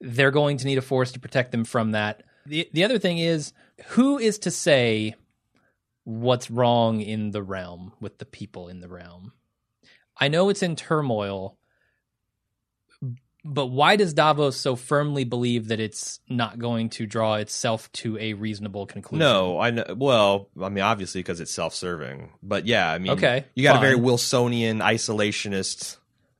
They're 0.00 0.30
going 0.32 0.58
to 0.58 0.66
need 0.66 0.78
a 0.78 0.82
force 0.82 1.12
to 1.12 1.20
protect 1.20 1.52
them 1.52 1.64
from 1.64 1.92
that. 1.92 2.24
The 2.48 2.68
the 2.72 2.84
other 2.84 2.98
thing 2.98 3.18
is, 3.18 3.52
who 3.88 4.18
is 4.18 4.38
to 4.40 4.50
say 4.50 5.14
what's 6.04 6.50
wrong 6.50 7.00
in 7.00 7.32
the 7.32 7.42
realm 7.42 7.92
with 8.00 8.18
the 8.18 8.24
people 8.24 8.68
in 8.68 8.80
the 8.80 8.88
realm? 8.88 9.32
I 10.18 10.28
know 10.28 10.48
it's 10.48 10.62
in 10.62 10.74
turmoil, 10.74 11.58
but 13.44 13.66
why 13.66 13.96
does 13.96 14.14
Davos 14.14 14.56
so 14.56 14.74
firmly 14.74 15.24
believe 15.24 15.68
that 15.68 15.78
it's 15.78 16.20
not 16.28 16.58
going 16.58 16.88
to 16.90 17.06
draw 17.06 17.34
itself 17.34 17.92
to 17.92 18.18
a 18.18 18.32
reasonable 18.32 18.86
conclusion? 18.86 19.20
No, 19.20 19.60
I 19.60 19.70
know. 19.70 19.84
Well, 19.96 20.48
I 20.60 20.70
mean, 20.70 20.82
obviously 20.82 21.20
because 21.20 21.40
it's 21.40 21.52
self-serving. 21.52 22.32
But 22.42 22.66
yeah, 22.66 22.90
I 22.90 22.98
mean, 22.98 23.12
Okay, 23.12 23.44
you 23.54 23.62
got 23.62 23.76
a 23.76 23.80
very. 23.80 23.94
Wilsonian 23.94 24.78
isolationist. 24.78 25.97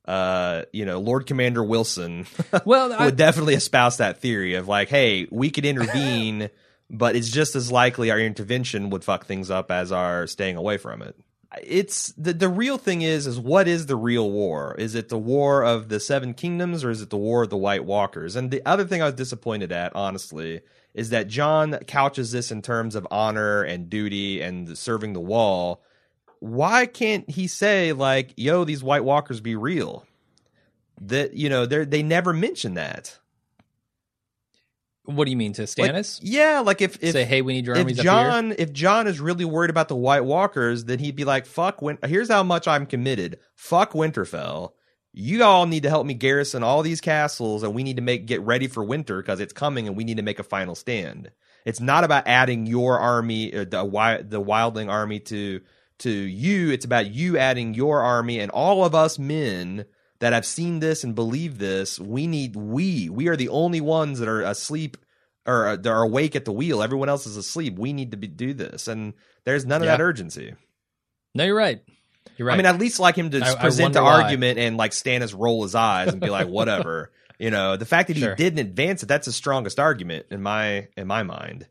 Uh, 0.08 0.64
you 0.72 0.86
know, 0.86 1.00
Lord 1.00 1.26
Commander 1.26 1.62
Wilson 1.62 2.26
Well, 2.64 2.94
I, 2.94 3.04
would 3.04 3.16
definitely 3.16 3.52
espouse 3.52 3.98
that 3.98 4.22
theory 4.22 4.54
of 4.54 4.66
like, 4.66 4.88
hey, 4.88 5.28
we 5.30 5.50
could 5.50 5.66
intervene, 5.66 6.48
but 6.90 7.14
it's 7.14 7.28
just 7.28 7.54
as 7.54 7.70
likely 7.70 8.10
our 8.10 8.18
intervention 8.18 8.88
would 8.88 9.04
fuck 9.04 9.26
things 9.26 9.50
up 9.50 9.70
as 9.70 9.92
our 9.92 10.26
staying 10.26 10.56
away 10.56 10.78
from 10.78 11.02
it. 11.02 11.14
It's 11.62 12.12
the 12.12 12.32
the 12.32 12.48
real 12.48 12.78
thing 12.78 13.02
is 13.02 13.26
is 13.26 13.38
what 13.38 13.68
is 13.68 13.84
the 13.84 13.96
real 13.96 14.30
war? 14.30 14.74
Is 14.78 14.94
it 14.94 15.10
the 15.10 15.18
war 15.18 15.62
of 15.62 15.90
the 15.90 16.00
Seven 16.00 16.32
Kingdoms 16.32 16.84
or 16.84 16.90
is 16.90 17.02
it 17.02 17.10
the 17.10 17.18
war 17.18 17.42
of 17.42 17.50
the 17.50 17.58
White 17.58 17.84
Walkers? 17.84 18.34
And 18.34 18.50
the 18.50 18.64
other 18.64 18.86
thing 18.86 19.02
I 19.02 19.06
was 19.06 19.14
disappointed 19.14 19.72
at, 19.72 19.94
honestly, 19.94 20.62
is 20.94 21.10
that 21.10 21.28
Jon 21.28 21.78
couches 21.86 22.32
this 22.32 22.50
in 22.50 22.62
terms 22.62 22.94
of 22.94 23.06
honor 23.10 23.62
and 23.62 23.90
duty 23.90 24.40
and 24.40 24.76
serving 24.76 25.12
the 25.12 25.20
wall. 25.20 25.82
Why 26.40 26.86
can't 26.86 27.28
he 27.28 27.46
say 27.48 27.92
like, 27.92 28.32
"Yo, 28.36 28.64
these 28.64 28.82
White 28.82 29.04
Walkers 29.04 29.40
be 29.40 29.56
real"? 29.56 30.06
That 31.00 31.34
you 31.34 31.48
know, 31.48 31.66
they 31.66 31.84
they 31.84 32.02
never 32.02 32.32
mention 32.32 32.74
that. 32.74 33.18
what 35.04 35.24
do 35.24 35.30
you 35.30 35.36
mean 35.36 35.54
to 35.54 35.62
Like, 35.62 35.70
Stannis? 35.70 36.20
yeah, 36.22 36.60
like 36.60 36.82
if 36.82 37.02
if 37.02 37.12
Say, 37.12 37.24
hey, 37.24 37.40
we 37.40 37.54
need 37.54 37.66
your 37.66 37.74
if 37.76 37.80
armies 37.80 37.98
up 37.98 38.02
here. 38.04 38.12
Jon 38.12 38.54
if 38.58 38.72
Jon 38.72 39.06
is 39.06 39.20
really 39.20 39.44
worried 39.44 39.70
about 39.70 39.88
the 39.88 39.96
White 39.96 40.24
Walkers, 40.24 40.84
then 40.84 40.98
he'd 40.98 41.16
be 41.16 41.24
like, 41.24 41.46
"Fuck, 41.46 41.80
Win- 41.80 41.98
here's 42.04 42.28
how 42.28 42.42
much 42.42 42.68
I'm 42.68 42.84
committed. 42.84 43.38
Fuck 43.54 43.92
Winterfell, 43.92 44.72
you 45.14 45.42
all 45.44 45.66
need 45.66 45.84
to 45.84 45.88
help 45.88 46.06
me 46.06 46.12
garrison 46.14 46.62
all 46.62 46.82
these 46.82 47.00
castles, 47.00 47.62
and 47.62 47.74
we 47.74 47.82
need 47.84 47.96
to 47.96 48.02
make 48.02 48.26
get 48.26 48.42
ready 48.42 48.66
for 48.66 48.84
winter 48.84 49.22
because 49.22 49.40
it's 49.40 49.52
coming, 49.54 49.86
and 49.86 49.96
we 49.96 50.04
need 50.04 50.18
to 50.18 50.22
make 50.22 50.38
a 50.38 50.44
final 50.44 50.74
stand. 50.74 51.30
It's 51.64 51.80
not 51.80 52.04
about 52.04 52.26
adding 52.26 52.66
your 52.66 52.98
army, 52.98 53.54
uh, 53.54 53.64
the 53.64 54.26
the 54.28 54.40
wildling 54.42 54.90
army 54.90 55.20
to 55.20 55.60
to 56.00 56.10
you. 56.10 56.70
It's 56.70 56.84
about 56.84 57.10
you 57.10 57.36
adding 57.38 57.74
your 57.74 58.02
army 58.02 58.38
and 58.40 58.50
all 58.50 58.84
of 58.84 58.94
us 58.94 59.18
men 59.18 59.84
that 60.20 60.32
have 60.32 60.46
seen 60.46 60.80
this 60.80 61.04
and 61.04 61.14
believe 61.14 61.58
this. 61.58 61.98
We 62.00 62.26
need 62.26 62.56
we 62.56 63.08
we 63.08 63.28
are 63.28 63.36
the 63.36 63.48
only 63.50 63.80
ones 63.80 64.18
that 64.18 64.28
are 64.28 64.42
asleep 64.42 64.96
or 65.46 65.66
uh, 65.68 65.76
that 65.76 65.88
are 65.90 66.02
awake 66.02 66.36
at 66.36 66.44
the 66.44 66.52
wheel. 66.52 66.82
Everyone 66.82 67.08
else 67.08 67.26
is 67.26 67.36
asleep. 67.36 67.78
We 67.78 67.92
need 67.92 68.10
to 68.10 68.16
be, 68.16 68.26
do 68.26 68.52
this, 68.54 68.88
and 68.88 69.14
there's 69.44 69.64
none 69.66 69.80
of 69.82 69.86
Yeah. 69.86 69.96
that 69.96 70.02
urgency. 70.02 70.54
No, 71.34 71.44
you're 71.44 71.54
right. 71.56 71.80
You're 72.36 72.46
right. 72.48 72.54
I 72.54 72.56
mean, 72.56 72.66
I'd 72.66 72.78
least 72.80 73.00
like 73.00 73.16
him 73.16 73.30
to 73.30 73.38
I- 73.38 73.40
just 73.40 73.58
I 73.58 73.60
present 73.60 73.94
the 73.94 74.02
why. 74.02 74.22
argument 74.22 74.58
and 74.58 74.76
like 74.76 74.92
Stannis 74.92 75.34
roll 75.38 75.62
his 75.62 75.74
eyes 75.74 76.08
and 76.08 76.20
be 76.20 76.30
like, 76.30 76.48
whatever. 76.48 77.10
You 77.40 77.52
know, 77.52 77.76
the 77.76 77.84
fact 77.86 78.08
that 78.08 78.16
he 78.16 78.26
didn't 78.34 78.58
advance 78.58 79.04
it, 79.04 79.06
that's 79.06 79.26
the 79.26 79.32
strongest 79.32 79.78
argument 79.78 80.26
in 80.32 80.42
my 80.42 80.88
in 80.96 81.06
my 81.06 81.22
mind. 81.22 81.68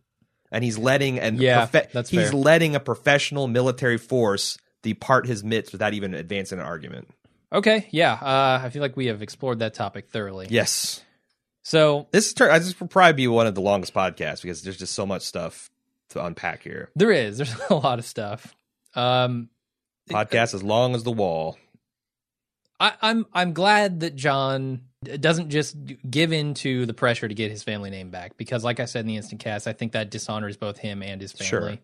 And 0.52 0.64
he's 0.64 0.78
letting 0.78 1.20
and 1.20 1.38
Yeah, 1.40 1.66
that's 1.66 2.10
he's 2.10 2.30
fair. 2.30 2.32
letting 2.32 2.76
a 2.76 2.80
professional 2.80 3.48
military 3.48 3.98
force 3.98 4.58
depart 4.82 5.28
his 5.28 5.44
midst 5.44 5.72
without 5.74 5.94
even 5.94 6.14
advancing 6.14 6.60
an 6.60 6.66
argument. 6.66 7.10
okay, 7.52 7.88
yeah. 7.92 8.14
Uh, 8.14 8.62
I 8.64 8.70
feel 8.70 8.82
like 8.82 8.96
we 8.96 9.08
have 9.08 9.22
explored 9.22 9.60
that 9.60 9.74
topic 9.74 10.10
thoroughly. 10.10 10.48
Yes. 10.50 11.04
So 11.64 12.08
This 12.12 12.28
is 12.32 12.42
I 12.42 12.60
this 12.60 12.80
will 12.80 12.88
probably 12.88 13.14
be 13.14 13.28
one 13.28 13.46
of 13.48 13.56
the 13.56 13.62
longest 13.62 13.94
podcasts 13.94 14.42
because 14.42 14.62
there's 14.62 14.78
just 14.78 14.94
so 14.96 15.06
much 15.06 15.24
stuff 15.24 15.70
to 16.12 16.24
unpack 16.24 16.64
here. 16.64 16.90
there 16.96 17.12
is. 17.12 17.38
There's 17.38 17.54
a 17.70 17.76
lot 17.76 18.00
of 18.00 18.06
stuff. 18.06 18.56
Um, 18.96 19.50
Podcast 20.10 20.54
as 20.54 20.64
long 20.64 20.96
as 20.96 21.04
the 21.04 21.12
wall. 21.12 21.58
I, 22.80 22.94
I'm 23.02 23.26
I'm 23.34 23.52
glad 23.52 24.00
that 24.00 24.16
Jon 24.16 24.84
doesn't 25.04 25.50
just 25.50 25.76
give 26.10 26.34
in 26.34 26.54
to 26.56 26.86
the 26.86 26.94
pressure 26.94 27.28
to 27.28 27.34
get 27.36 27.52
his 27.52 27.64
family 27.64 27.90
name 27.90 28.10
back 28.10 28.36
because, 28.38 28.64
like 28.64 28.80
I 28.80 28.86
said 28.86 29.02
in 29.02 29.08
the 29.08 29.16
instant 29.18 29.42
cast, 29.42 29.68
I 29.68 29.74
think 29.74 29.92
that 29.94 30.10
dishonors 30.10 30.58
both 30.58 30.78
him 30.80 31.04
and 31.04 31.22
his 31.22 31.34
Sure. 31.40 31.62
family. 31.62 31.82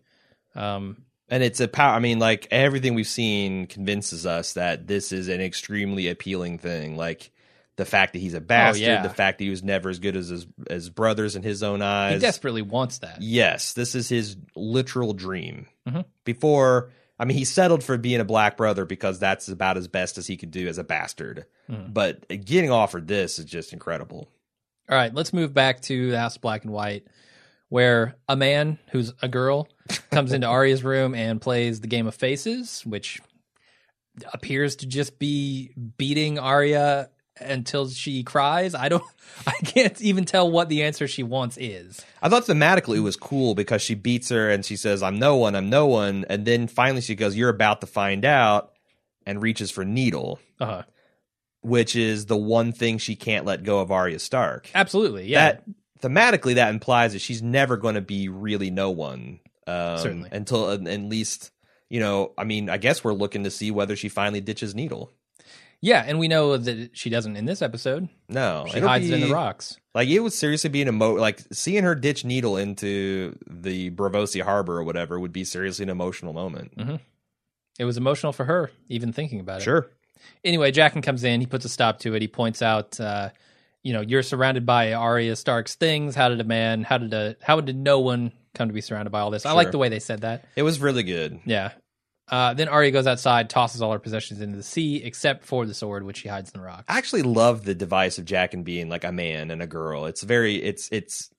Um, 0.54 1.04
And 1.30 1.42
it's 1.42 1.60
a 1.60 1.68
power. 1.68 1.94
I 1.94 2.00
mean, 2.00 2.18
like 2.18 2.48
everything 2.50 2.94
we've 2.94 3.06
seen 3.06 3.66
convinces 3.66 4.26
us 4.26 4.54
that 4.54 4.86
this 4.86 5.10
is 5.12 5.28
an 5.28 5.40
extremely 5.40 6.08
appealing 6.08 6.58
thing. 6.58 6.96
Like 6.96 7.30
the 7.76 7.84
fact 7.84 8.12
that 8.12 8.18
he's 8.18 8.34
a 8.34 8.40
bastard, 8.40 8.82
yeah. 8.82 9.02
the 9.02 9.08
fact 9.08 9.38
that 9.38 9.44
he 9.44 9.50
was 9.50 9.62
never 9.62 9.88
as 9.88 9.98
good 10.00 10.16
as 10.16 10.28
his 10.28 10.46
as 10.68 10.90
brothers 10.90 11.34
in 11.34 11.42
his 11.42 11.62
own 11.62 11.82
eyes. 11.82 12.14
he 12.14 12.18
desperately 12.18 12.62
wants 12.62 12.98
that. 12.98 13.22
yes, 13.22 13.72
this 13.72 13.94
is 13.94 14.08
his 14.08 14.36
literal 14.54 15.12
dream. 15.14 15.66
Mhm. 15.88 16.04
Before, 16.24 16.90
I 17.18 17.24
mean, 17.24 17.36
he 17.36 17.44
settled 17.44 17.84
for 17.84 17.96
being 17.96 18.20
a 18.20 18.24
black 18.24 18.56
brother 18.56 18.84
because 18.84 19.18
that's 19.18 19.48
about 19.48 19.76
as 19.76 19.86
best 19.86 20.18
as 20.18 20.26
he 20.26 20.36
could 20.36 20.50
do 20.50 20.66
as 20.66 20.78
a 20.78 20.84
bastard. 20.84 21.46
Mhm. 21.70 21.94
But 21.94 22.28
getting 22.28 22.70
offered 22.70 23.06
this 23.06 23.38
is 23.38 23.44
just 23.44 23.72
incredible. 23.72 24.28
All 24.88 24.96
right, 24.96 25.14
let's 25.14 25.32
move 25.32 25.54
back 25.54 25.80
to 25.82 26.10
the 26.10 26.18
House 26.18 26.36
of 26.36 26.42
Black 26.42 26.64
and 26.64 26.72
White, 26.72 27.06
where 27.68 28.16
a 28.28 28.36
man 28.36 28.78
who's 28.90 29.12
a 29.22 29.28
girl 29.28 29.68
comes 30.10 30.32
into 30.32 30.46
Arya's 30.46 30.84
room 30.84 31.14
and 31.14 31.40
plays 31.40 31.80
the 31.80 31.86
game 31.86 32.06
of 32.06 32.14
Faces, 32.14 32.82
which 32.84 33.20
appears 34.32 34.76
to 34.76 34.86
just 34.86 35.18
be 35.18 35.72
beating 35.96 36.38
Arya 36.38 37.10
until 37.40 37.88
she 37.88 38.22
cries. 38.22 38.74
I 38.74 38.88
don't, 38.88 39.02
I 39.46 39.52
can't 39.64 40.00
even 40.00 40.24
tell 40.24 40.50
what 40.50 40.68
the 40.68 40.82
answer 40.82 41.06
she 41.08 41.22
wants 41.22 41.56
is. 41.58 42.00
I 42.22 42.28
thought 42.28 42.44
thematically 42.46 42.96
it 42.98 43.00
was 43.00 43.16
cool 43.16 43.54
because 43.54 43.82
she 43.82 43.94
beats 43.94 44.28
her 44.30 44.50
and 44.50 44.64
she 44.64 44.76
says, 44.76 45.02
I'm 45.02 45.18
no 45.18 45.36
one, 45.36 45.54
I'm 45.54 45.68
no 45.70 45.86
one. 45.86 46.24
And 46.28 46.44
then 46.44 46.66
finally 46.68 47.00
she 47.00 47.14
goes, 47.14 47.36
You're 47.36 47.48
about 47.50 47.80
to 47.80 47.86
find 47.86 48.24
out, 48.24 48.72
and 49.26 49.42
reaches 49.42 49.70
for 49.70 49.84
Needle, 49.84 50.38
Uh 50.60 50.66
huh. 50.66 50.82
which 51.62 51.96
is 51.96 52.26
the 52.26 52.36
one 52.36 52.72
thing 52.72 52.98
she 52.98 53.16
can't 53.16 53.44
let 53.46 53.62
go 53.64 53.80
of 53.80 53.90
Arya 53.90 54.18
Stark. 54.18 54.70
Absolutely, 54.74 55.26
yeah. 55.28 55.52
That 55.52 55.64
thematically, 56.00 56.56
that 56.56 56.70
implies 56.70 57.14
that 57.14 57.20
she's 57.20 57.42
never 57.42 57.76
going 57.76 57.94
to 57.94 58.00
be 58.02 58.28
really 58.28 58.70
no 58.70 58.90
one. 58.90 59.40
Um, 59.66 59.96
Certainly. 59.98 60.28
Until 60.32 60.70
at 60.70 60.82
least, 61.00 61.50
you 61.88 61.98
know, 62.00 62.32
I 62.36 62.44
mean, 62.44 62.68
I 62.68 62.76
guess 62.76 63.02
we're 63.02 63.14
looking 63.14 63.44
to 63.44 63.50
see 63.50 63.70
whether 63.70 63.96
she 63.96 64.10
finally 64.10 64.42
ditches 64.42 64.74
Needle. 64.74 65.10
Yeah, 65.84 66.02
and 66.06 66.18
we 66.18 66.28
know 66.28 66.56
that 66.56 66.96
she 66.96 67.10
doesn't 67.10 67.36
in 67.36 67.44
this 67.44 67.60
episode. 67.60 68.08
No, 68.26 68.64
She 68.72 68.80
hides 68.80 69.10
it 69.10 69.12
in 69.12 69.20
the 69.20 69.34
rocks. 69.34 69.78
Like 69.94 70.08
it 70.08 70.18
would 70.18 70.32
seriously 70.32 70.70
be 70.70 70.80
an 70.80 70.88
emo 70.88 71.12
like 71.12 71.42
seeing 71.52 71.84
her 71.84 71.94
ditch 71.94 72.24
Needle 72.24 72.56
into 72.56 73.36
the 73.46 73.90
Braavosi 73.90 74.40
Harbor 74.40 74.78
or 74.78 74.82
whatever 74.84 75.20
would 75.20 75.32
be 75.32 75.44
seriously 75.44 75.82
an 75.82 75.90
emotional 75.90 76.32
moment. 76.32 76.72
It 77.78 77.84
was 77.84 77.98
emotional 77.98 78.32
for 78.32 78.46
her, 78.46 78.70
even 78.88 79.12
thinking 79.12 79.40
about 79.40 79.60
it. 79.60 79.64
Sure. 79.64 79.90
anyway, 80.42 80.72
Jaqen 80.72 81.02
comes 81.02 81.22
in. 81.22 81.40
He 81.40 81.46
puts 81.46 81.66
a 81.66 81.68
stop 81.68 81.98
to 81.98 82.14
it. 82.14 82.22
He 82.22 82.28
points 82.28 82.62
out, 82.62 82.98
uh, 82.98 83.28
you 83.82 83.92
know, 83.92 84.00
you're 84.00 84.22
surrounded 84.22 84.64
by 84.64 84.94
Arya 84.94 85.36
Stark's 85.36 85.74
things. 85.74 86.14
How 86.14 86.30
did 86.30 86.40
a 86.40 86.44
man? 86.44 86.82
How 86.82 86.96
did 86.96 87.12
a? 87.12 87.36
How 87.42 87.60
did 87.60 87.76
no 87.76 88.00
one 88.00 88.32
come 88.54 88.68
to 88.68 88.74
be 88.74 88.80
surrounded 88.80 89.10
by 89.10 89.20
all 89.20 89.30
this? 89.30 89.44
I 89.44 89.52
like 89.52 89.70
the 89.70 89.78
way 89.78 89.90
they 89.90 89.98
said 90.00 90.22
that. 90.22 90.46
It 90.56 90.62
was 90.62 90.80
really 90.80 91.02
good. 91.02 91.40
Yeah. 91.44 91.72
Uh, 92.34 92.52
then 92.52 92.66
Arya 92.66 92.90
goes 92.90 93.06
outside, 93.06 93.48
tosses 93.48 93.80
all 93.80 93.92
her 93.92 94.00
possessions 94.00 94.40
into 94.40 94.56
the 94.56 94.64
sea, 94.64 94.96
except 94.96 95.44
for 95.44 95.66
the 95.66 95.72
sword, 95.72 96.02
which 96.02 96.16
she 96.16 96.28
hides 96.28 96.50
in 96.50 96.58
the 96.58 96.66
rock. 96.66 96.84
I 96.88 96.98
actually 96.98 97.22
love 97.22 97.64
the 97.64 97.76
device 97.76 98.18
of 98.18 98.24
Jaqen 98.24 98.64
being 98.64 98.88
like 98.88 99.04
a 99.04 99.12
man 99.12 99.52
and 99.52 99.62
a 99.62 99.68
girl. 99.68 100.06
It's 100.06 100.24
very 100.24 100.56
it's 100.56 100.88
it's 100.90 101.30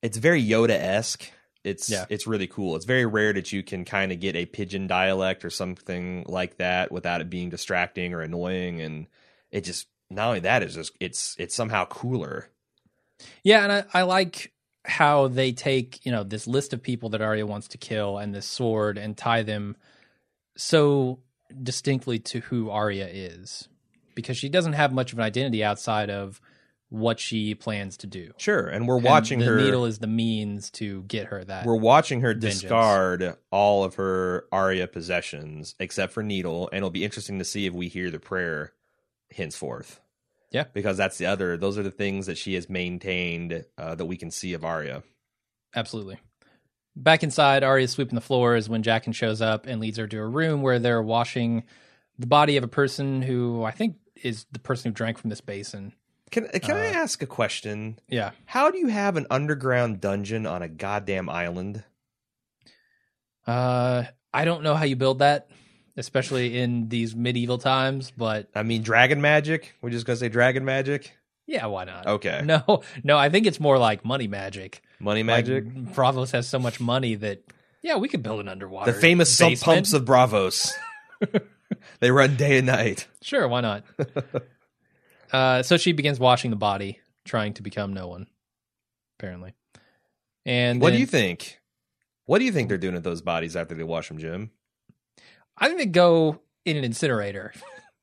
it's 0.00 0.16
very 0.16 0.42
Yoda 0.42 0.70
esque. 0.70 1.30
It's 1.64 1.90
Yeah. 1.90 2.06
it's 2.08 2.26
really 2.26 2.46
cool. 2.46 2.76
It's 2.76 2.86
very 2.86 3.04
rare 3.04 3.34
that 3.34 3.52
you 3.52 3.62
can 3.62 3.84
kind 3.84 4.10
of 4.10 4.20
get 4.20 4.34
a 4.34 4.46
pigeon 4.46 4.86
dialect 4.86 5.44
or 5.44 5.50
something 5.50 6.24
like 6.26 6.56
that 6.56 6.90
without 6.90 7.20
it 7.20 7.28
being 7.28 7.50
distracting 7.50 8.14
or 8.14 8.22
annoying. 8.22 8.80
And 8.80 9.08
it 9.50 9.64
just 9.64 9.86
not 10.08 10.28
only 10.28 10.40
that 10.40 10.62
is 10.62 10.74
just 10.74 10.92
it's 10.98 11.36
it's 11.38 11.54
somehow 11.54 11.84
cooler. 11.84 12.48
Yeah, 13.44 13.64
and 13.64 13.70
I, 13.70 13.84
I 13.92 14.02
like 14.04 14.54
how 14.86 15.28
they 15.28 15.52
take 15.52 16.06
you 16.06 16.10
know 16.10 16.24
this 16.24 16.46
list 16.46 16.72
of 16.72 16.82
people 16.82 17.10
that 17.10 17.20
Arya 17.20 17.44
wants 17.46 17.68
to 17.68 17.76
kill 17.76 18.16
and 18.16 18.34
this 18.34 18.46
sword 18.46 18.96
and 18.96 19.14
tie 19.14 19.42
them 19.42 19.76
so 20.56 21.20
distinctly 21.62 22.18
to 22.18 22.40
who 22.40 22.70
Arya 22.70 23.06
is, 23.10 23.68
because 24.14 24.36
she 24.36 24.48
doesn't 24.48 24.74
have 24.74 24.92
much 24.92 25.12
of 25.12 25.18
an 25.18 25.24
identity 25.24 25.62
outside 25.64 26.10
of 26.10 26.40
what 26.88 27.18
she 27.18 27.54
plans 27.54 27.96
to 27.98 28.06
do. 28.06 28.32
Sure, 28.36 28.66
and 28.68 28.86
we're 28.86 28.96
And 28.96 29.04
watching 29.06 29.38
the 29.38 29.46
her. 29.46 29.56
needle 29.56 29.86
is 29.86 29.98
the 29.98 30.06
means 30.06 30.70
to 30.72 31.02
get 31.04 31.28
her 31.28 31.42
that. 31.42 31.64
we're 31.64 31.74
watching 31.76 32.20
her 32.20 32.32
vengeance. 32.34 32.60
discard 32.60 33.36
all 33.50 33.82
of 33.84 33.94
her 33.94 34.44
Arya 34.52 34.86
possessions 34.88 35.74
except 35.80 36.12
for 36.12 36.22
Needle, 36.22 36.68
and 36.68 36.76
it'll 36.78 36.90
be 36.90 37.04
interesting 37.04 37.38
to 37.38 37.44
see 37.46 37.64
if 37.66 37.72
we 37.72 37.88
hear 37.88 38.10
the 38.10 38.18
prayer 38.18 38.72
henceforth. 39.34 40.00
Yeah. 40.50 40.64
because 40.74 40.98
that's 40.98 41.16
the 41.16 41.24
other; 41.24 41.56
those 41.56 41.78
are 41.78 41.82
the 41.82 41.90
things 41.90 42.26
that 42.26 42.36
she 42.36 42.52
has 42.54 42.68
maintained 42.68 43.64
uh, 43.78 43.94
that 43.94 44.04
we 44.04 44.18
can 44.18 44.30
see 44.30 44.52
of 44.52 44.62
Arya. 44.66 45.02
Absolutely. 45.74 46.18
Back 46.94 47.22
inside, 47.22 47.62
Arya's 47.64 47.90
sweeping 47.92 48.14
the 48.14 48.20
floors 48.20 48.68
when 48.68 48.82
Jaqen 48.82 49.14
shows 49.14 49.40
up 49.40 49.66
and 49.66 49.80
leads 49.80 49.96
her 49.98 50.06
to 50.06 50.18
a 50.18 50.26
room 50.26 50.60
where 50.62 50.78
they're 50.78 51.02
washing 51.02 51.64
the 52.18 52.26
body 52.26 52.56
of 52.58 52.64
a 52.64 52.68
person 52.68 53.22
who 53.22 53.64
I 53.64 53.70
think 53.70 53.96
is 54.22 54.44
the 54.52 54.58
person 54.58 54.90
who 54.90 54.94
drank 54.94 55.16
from 55.18 55.30
this 55.30 55.40
basin. 55.40 55.94
Can 56.30 56.48
can 56.48 56.76
I 56.76 56.88
Uh, 56.88 56.92
ask 56.92 57.22
a 57.22 57.26
question? 57.26 57.98
Yeah. 58.08 58.30
How 58.46 58.70
do 58.70 58.78
you 58.78 58.88
have 58.88 59.16
an 59.16 59.26
underground 59.30 60.00
dungeon 60.00 60.46
on 60.46 60.62
a 60.62 60.68
goddamn 60.68 61.28
island? 61.28 61.82
Uh, 63.46 64.04
I 64.32 64.44
don't 64.44 64.62
know 64.62 64.74
how 64.74 64.84
you 64.84 64.96
build 64.96 65.18
that, 65.18 65.48
especially 65.96 66.58
in 66.58 66.88
these 66.88 67.14
medieval 67.16 67.58
times, 67.58 68.10
but 68.16 68.48
I 68.54 68.62
mean, 68.62 68.82
dragon 68.82 69.20
magic. 69.20 69.74
We're 69.82 69.90
just 69.90 70.06
gonna 70.06 70.16
say 70.16 70.28
dragon 70.28 70.64
magic. 70.64 71.12
Yeah, 71.46 71.66
why 71.66 71.84
not? 71.84 72.06
Okay, 72.06 72.42
No, 72.44 72.82
no, 73.02 73.18
I 73.18 73.28
think 73.28 73.46
it's 73.46 73.60
more 73.60 73.78
like 73.78 74.04
money 74.04 74.28
magic. 74.28 74.82
money 75.00 75.22
magic. 75.22 75.64
Like, 75.64 75.94
Braavos 75.94 76.32
has 76.32 76.48
so 76.48 76.58
much 76.58 76.80
money 76.80 77.14
that 77.16 77.42
yeah, 77.82 77.96
we 77.96 78.08
could 78.08 78.22
build 78.22 78.40
an 78.40 78.48
underwater. 78.48 78.92
the 78.92 78.98
famous 79.00 79.36
sump 79.36 79.58
pumps 79.60 79.92
of 79.92 80.04
Braavos. 80.04 80.70
they 82.00 82.10
run 82.10 82.36
day 82.36 82.58
and 82.58 82.66
night. 82.66 83.08
Sure, 83.22 83.48
why 83.48 83.60
not? 83.60 83.84
uh, 85.32 85.62
so 85.62 85.76
she 85.76 85.92
begins 85.92 86.20
washing 86.20 86.50
the 86.50 86.56
body, 86.56 87.00
trying 87.24 87.54
to 87.54 87.62
become 87.62 87.92
no 87.92 88.06
one. 88.08 88.26
Apparently, 89.18 89.54
and 90.46 90.80
What 90.80 90.92
do 90.92 90.98
you 90.98 91.06
think? 91.06 91.58
What 92.26 92.38
do 92.38 92.44
you 92.44 92.52
think 92.52 92.68
they're 92.68 92.78
doing 92.78 92.94
with 92.94 93.04
those 93.04 93.20
bodies 93.22 93.56
after 93.56 93.74
they 93.74 93.82
wash 93.84 94.08
them, 94.08 94.18
Jim? 94.18 94.50
I 95.58 95.66
think 95.66 95.78
they 95.78 95.86
go 95.86 96.40
in 96.64 96.76
an 96.76 96.84
incinerator 96.84 97.52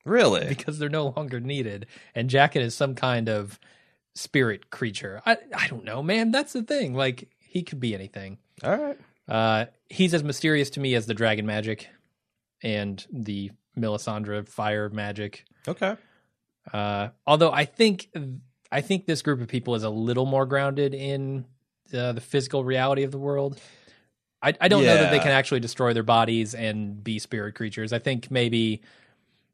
Really? 0.04 0.48
because 0.48 0.78
they're 0.78 0.88
no 0.88 1.12
longer 1.16 1.40
needed, 1.40 1.86
and 2.14 2.30
Jaqen 2.30 2.62
is 2.62 2.74
some 2.74 2.94
kind 2.94 3.28
of 3.28 3.58
spirit 4.14 4.70
creature. 4.70 5.22
I 5.26 5.36
I 5.54 5.68
don't 5.68 5.84
know, 5.84 6.02
man. 6.02 6.30
That's 6.30 6.52
the 6.52 6.62
thing. 6.62 6.94
Like 6.94 7.28
he 7.38 7.62
could 7.62 7.80
be 7.80 7.94
anything. 7.94 8.38
All 8.62 8.76
right. 8.76 8.98
Uh, 9.28 9.66
he's 9.88 10.14
as 10.14 10.24
mysterious 10.24 10.70
to 10.70 10.80
me 10.80 10.94
as 10.94 11.06
the 11.06 11.14
dragon 11.14 11.46
magic 11.46 11.88
and 12.62 13.04
the 13.12 13.50
Melisandre 13.78 14.46
fire 14.48 14.88
magic. 14.88 15.44
Okay. 15.68 15.96
Uh, 16.72 17.08
although 17.26 17.52
I 17.52 17.64
think 17.64 18.08
I 18.70 18.80
think 18.80 19.06
this 19.06 19.22
group 19.22 19.40
of 19.40 19.48
people 19.48 19.74
is 19.74 19.82
a 19.82 19.90
little 19.90 20.26
more 20.26 20.46
grounded 20.46 20.94
in 20.94 21.44
uh, 21.94 22.12
the 22.12 22.20
physical 22.20 22.64
reality 22.64 23.02
of 23.02 23.10
the 23.10 23.18
world. 23.18 23.60
I, 24.42 24.54
I 24.60 24.68
don't 24.68 24.84
know 24.84 24.94
that 24.94 25.10
they 25.10 25.18
can 25.18 25.32
actually 25.32 25.60
destroy 25.60 25.92
their 25.92 26.02
bodies 26.02 26.54
and 26.54 27.02
be 27.04 27.18
spirit 27.18 27.54
creatures. 27.54 27.92
I 27.92 27.98
think 27.98 28.30
maybe 28.30 28.80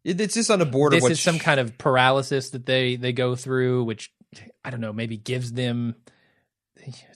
It's 0.09 0.35
just 0.35 0.51
on 0.51 0.59
the 0.61 0.67
border. 0.67 0.97
this 0.97 1.01
of 1.01 1.03
what 1.05 1.13
is 1.13 1.21
some 1.21 1.39
kind 1.39 1.59
of 1.61 1.77
paralysis 1.79 2.51
that 2.51 2.65
they 2.67 2.97
they 2.97 3.13
go 3.13 3.35
through, 3.37 3.85
which 3.85 4.13
I 4.65 4.71
don't 4.71 4.81
know, 4.81 4.93
maybe 4.93 5.17
gives 5.17 5.53
them 5.53 5.97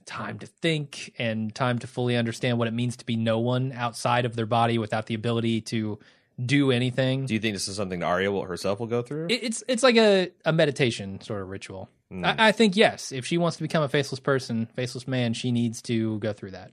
time 0.07 0.39
to 0.41 0.47
think 0.47 1.13
and 1.19 1.55
time 1.55 1.79
to 1.79 1.87
fully 1.87 2.17
understand 2.17 2.59
what 2.59 2.67
it 2.67 2.73
means 2.75 2.97
to 2.97 3.07
be 3.07 3.17
no 3.17 3.39
one 3.39 3.73
outside 3.73 4.25
of 4.25 4.35
their 4.35 4.47
body 4.47 4.79
without 4.79 5.07
the 5.07 5.15
ability 5.15 5.61
to 5.61 5.99
do 6.45 6.71
anything. 6.73 7.27
Do 7.27 7.35
you 7.35 7.41
think 7.41 7.55
this 7.55 7.69
is 7.69 7.77
something 7.77 8.01
that 8.01 8.07
Arya 8.07 8.33
will, 8.33 8.43
herself 8.45 8.81
will 8.81 8.87
go 8.89 9.03
through? 9.03 9.27
It- 9.31 9.43
it's 9.45 9.63
it's 9.69 9.83
like 9.83 9.97
a, 9.97 10.31
a 10.45 10.53
meditation 10.53 11.21
sort 11.21 11.43
of 11.43 11.49
ritual. 11.49 11.89
Hmm. 12.11 12.25
I, 12.25 12.49
I 12.49 12.53
think 12.53 12.77
yes, 12.77 13.13
if 13.13 13.25
she 13.27 13.39
wants 13.39 13.59
to 13.59 13.63
become 13.63 13.83
a 13.85 13.89
faceless 13.89 14.19
person, 14.21 14.67
faceless 14.75 15.07
man, 15.07 15.35
she 15.35 15.53
needs 15.53 15.81
to 15.83 16.19
go 16.19 16.33
through 16.33 16.53
that. 16.53 16.73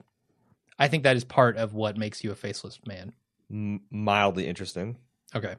I 0.78 0.88
think 0.88 1.02
that 1.04 1.16
is 1.16 1.24
part 1.24 1.56
of 1.56 1.74
what 1.74 1.96
makes 1.96 2.24
you 2.24 2.32
a 2.32 2.34
faceless 2.34 2.80
man. 2.86 3.12
M- 3.50 3.82
mildly 3.90 4.46
interesting. 4.48 4.96
Okay. 5.34 5.54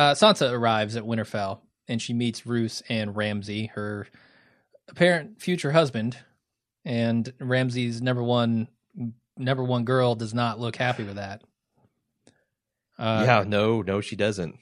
Uh, 0.00 0.14
Sansa 0.14 0.50
arrives 0.50 0.96
at 0.96 1.02
Winterfell 1.04 1.60
and 1.86 2.00
she 2.00 2.14
meets 2.14 2.46
Roose 2.46 2.82
and 2.88 3.14
Ramsay, 3.14 3.66
her 3.74 4.06
apparent 4.88 5.42
future 5.42 5.72
husband. 5.72 6.16
And 6.86 7.30
Ramsay's 7.38 8.00
number 8.00 8.22
one 8.22 8.68
number 9.36 9.62
one 9.62 9.84
girl 9.84 10.14
does 10.14 10.32
not 10.32 10.58
look 10.58 10.76
happy 10.76 11.02
with 11.04 11.16
that. 11.16 11.42
Uh, 12.98 13.24
yeah, 13.26 13.44
no, 13.46 13.82
no, 13.82 14.00
she 14.00 14.16
doesn't. 14.16 14.56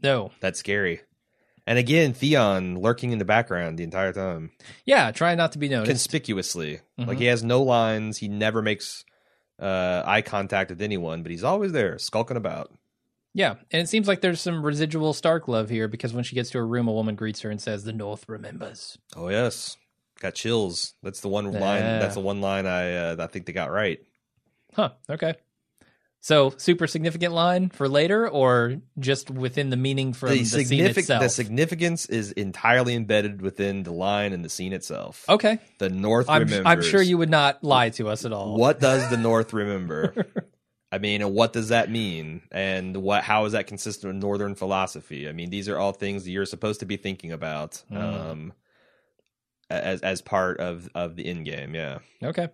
No. 0.00 0.30
That's 0.38 0.60
scary. 0.60 1.00
And 1.66 1.78
again, 1.80 2.12
Theon 2.12 2.78
lurking 2.80 3.10
in 3.10 3.18
the 3.18 3.24
background 3.24 3.78
the 3.78 3.84
entire 3.84 4.12
time, 4.12 4.52
Yeah, 4.84 5.10
trying 5.10 5.36
not 5.38 5.50
to 5.52 5.58
be 5.58 5.68
noticed. 5.68 5.90
conspicuously. 5.90 6.80
Mhm. 6.96 7.08
Like 7.08 7.18
he 7.18 7.24
has 7.24 7.42
no 7.42 7.62
lines. 7.62 8.18
He 8.18 8.28
never 8.28 8.62
makes 8.62 9.04
uh, 9.58 10.02
eye 10.06 10.22
contact 10.22 10.70
with 10.70 10.80
anyone, 10.80 11.24
but 11.24 11.32
he's 11.32 11.42
always 11.42 11.72
there, 11.72 11.98
skulking 11.98 12.36
about. 12.36 12.70
Yeah, 13.36 13.56
and 13.70 13.82
it 13.82 13.88
seems 13.88 14.08
like 14.08 14.22
there's 14.22 14.40
some 14.40 14.64
residual 14.64 15.12
Stark 15.12 15.46
love 15.46 15.68
here 15.68 15.88
because 15.88 16.14
when 16.14 16.24
she 16.24 16.34
gets 16.34 16.48
to 16.52 16.58
her 16.58 16.66
room, 16.66 16.88
a 16.88 16.92
woman 16.92 17.16
greets 17.16 17.42
her 17.42 17.50
and 17.50 17.60
says, 17.60 17.84
"The 17.84 17.92
North 17.92 18.26
remembers." 18.30 18.96
Oh 19.14 19.28
yes, 19.28 19.76
got 20.20 20.34
chills. 20.34 20.94
That's 21.02 21.20
the 21.20 21.28
one 21.28 21.52
line. 21.52 21.82
Yeah. 21.82 21.98
That's 21.98 22.14
the 22.14 22.22
one 22.22 22.40
line 22.40 22.64
I 22.64 22.94
uh, 22.94 23.16
I 23.18 23.26
think 23.26 23.44
they 23.44 23.52
got 23.52 23.70
right. 23.70 23.98
Huh. 24.74 24.92
Okay. 25.10 25.34
So, 26.22 26.54
super 26.56 26.86
significant 26.86 27.34
line 27.34 27.68
for 27.68 27.90
later, 27.90 28.26
or 28.26 28.78
just 28.98 29.30
within 29.30 29.68
the 29.68 29.76
meaning 29.76 30.14
from 30.14 30.30
the, 30.30 30.38
the 30.38 30.64
scene 30.64 30.84
itself? 30.84 31.22
the 31.22 31.28
significance 31.28 32.06
is 32.06 32.32
entirely 32.32 32.94
embedded 32.94 33.42
within 33.42 33.82
the 33.82 33.92
line 33.92 34.32
and 34.32 34.42
the 34.42 34.48
scene 34.48 34.72
itself. 34.72 35.26
okay, 35.28 35.58
The 35.78 35.90
North 35.90 36.28
I'm, 36.30 36.42
remembers. 36.42 36.66
I'm 36.66 36.82
sure 36.82 37.02
you 37.02 37.18
would 37.18 37.30
not 37.30 37.62
lie 37.62 37.90
to 37.90 38.08
us 38.08 38.24
at 38.24 38.32
all. 38.32 38.56
What 38.56 38.80
does 38.80 39.08
the 39.10 39.18
North 39.18 39.52
remember? 39.52 40.26
I 40.96 40.98
mean, 40.98 41.20
and 41.20 41.34
what 41.34 41.52
does 41.52 41.68
that 41.68 41.90
mean? 41.90 42.40
And 42.50 42.96
what? 42.96 43.22
How 43.22 43.44
is 43.44 43.52
that 43.52 43.66
consistent 43.66 44.14
with 44.14 44.22
Northern 44.22 44.54
philosophy? 44.54 45.28
I 45.28 45.32
mean, 45.32 45.50
these 45.50 45.68
are 45.68 45.78
all 45.78 45.92
things 45.92 46.24
that 46.24 46.30
you're 46.30 46.46
supposed 46.46 46.80
to 46.80 46.86
be 46.86 46.96
thinking 46.96 47.32
about 47.32 47.82
Mm. 47.92 48.30
um, 48.30 48.52
as 49.68 50.00
as 50.00 50.22
part 50.22 50.58
of 50.58 50.88
of 50.94 51.16
the 51.16 51.26
end 51.26 51.44
game. 51.44 51.74
Yeah. 51.74 51.98
Okay. 52.22 52.48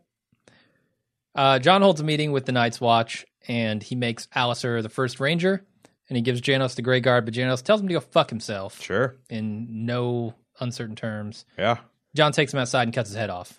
Uh, 1.35 1.59
Jon 1.59 1.83
holds 1.83 2.01
a 2.01 2.05
meeting 2.05 2.33
with 2.33 2.45
the 2.47 2.53
Night's 2.53 2.81
Watch, 2.81 3.25
and 3.49 3.83
he 3.83 3.95
makes 3.95 4.27
Alliser 4.37 4.83
the 4.83 4.89
first 4.89 5.21
Ranger, 5.21 5.65
and 6.09 6.17
he 6.17 6.23
gives 6.23 6.41
Janos 6.41 6.75
the 6.75 6.83
Grey 6.83 7.01
Guard, 7.01 7.25
but 7.25 7.33
Janos 7.35 7.63
tells 7.63 7.81
him 7.81 7.89
to 7.89 7.95
go 7.95 8.01
fuck 8.01 8.29
himself 8.29 8.81
Sure. 8.83 9.15
in 9.31 9.87
no 9.87 10.35
uncertain 10.61 10.97
terms. 10.97 11.47
Yeah. 11.57 11.79
Jon 12.15 12.33
takes 12.33 12.53
him 12.53 12.61
outside 12.61 12.83
and 12.83 12.93
cuts 12.95 13.09
his 13.09 13.17
head 13.17 13.31
off. 13.31 13.59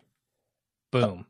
Boom. 0.91 1.25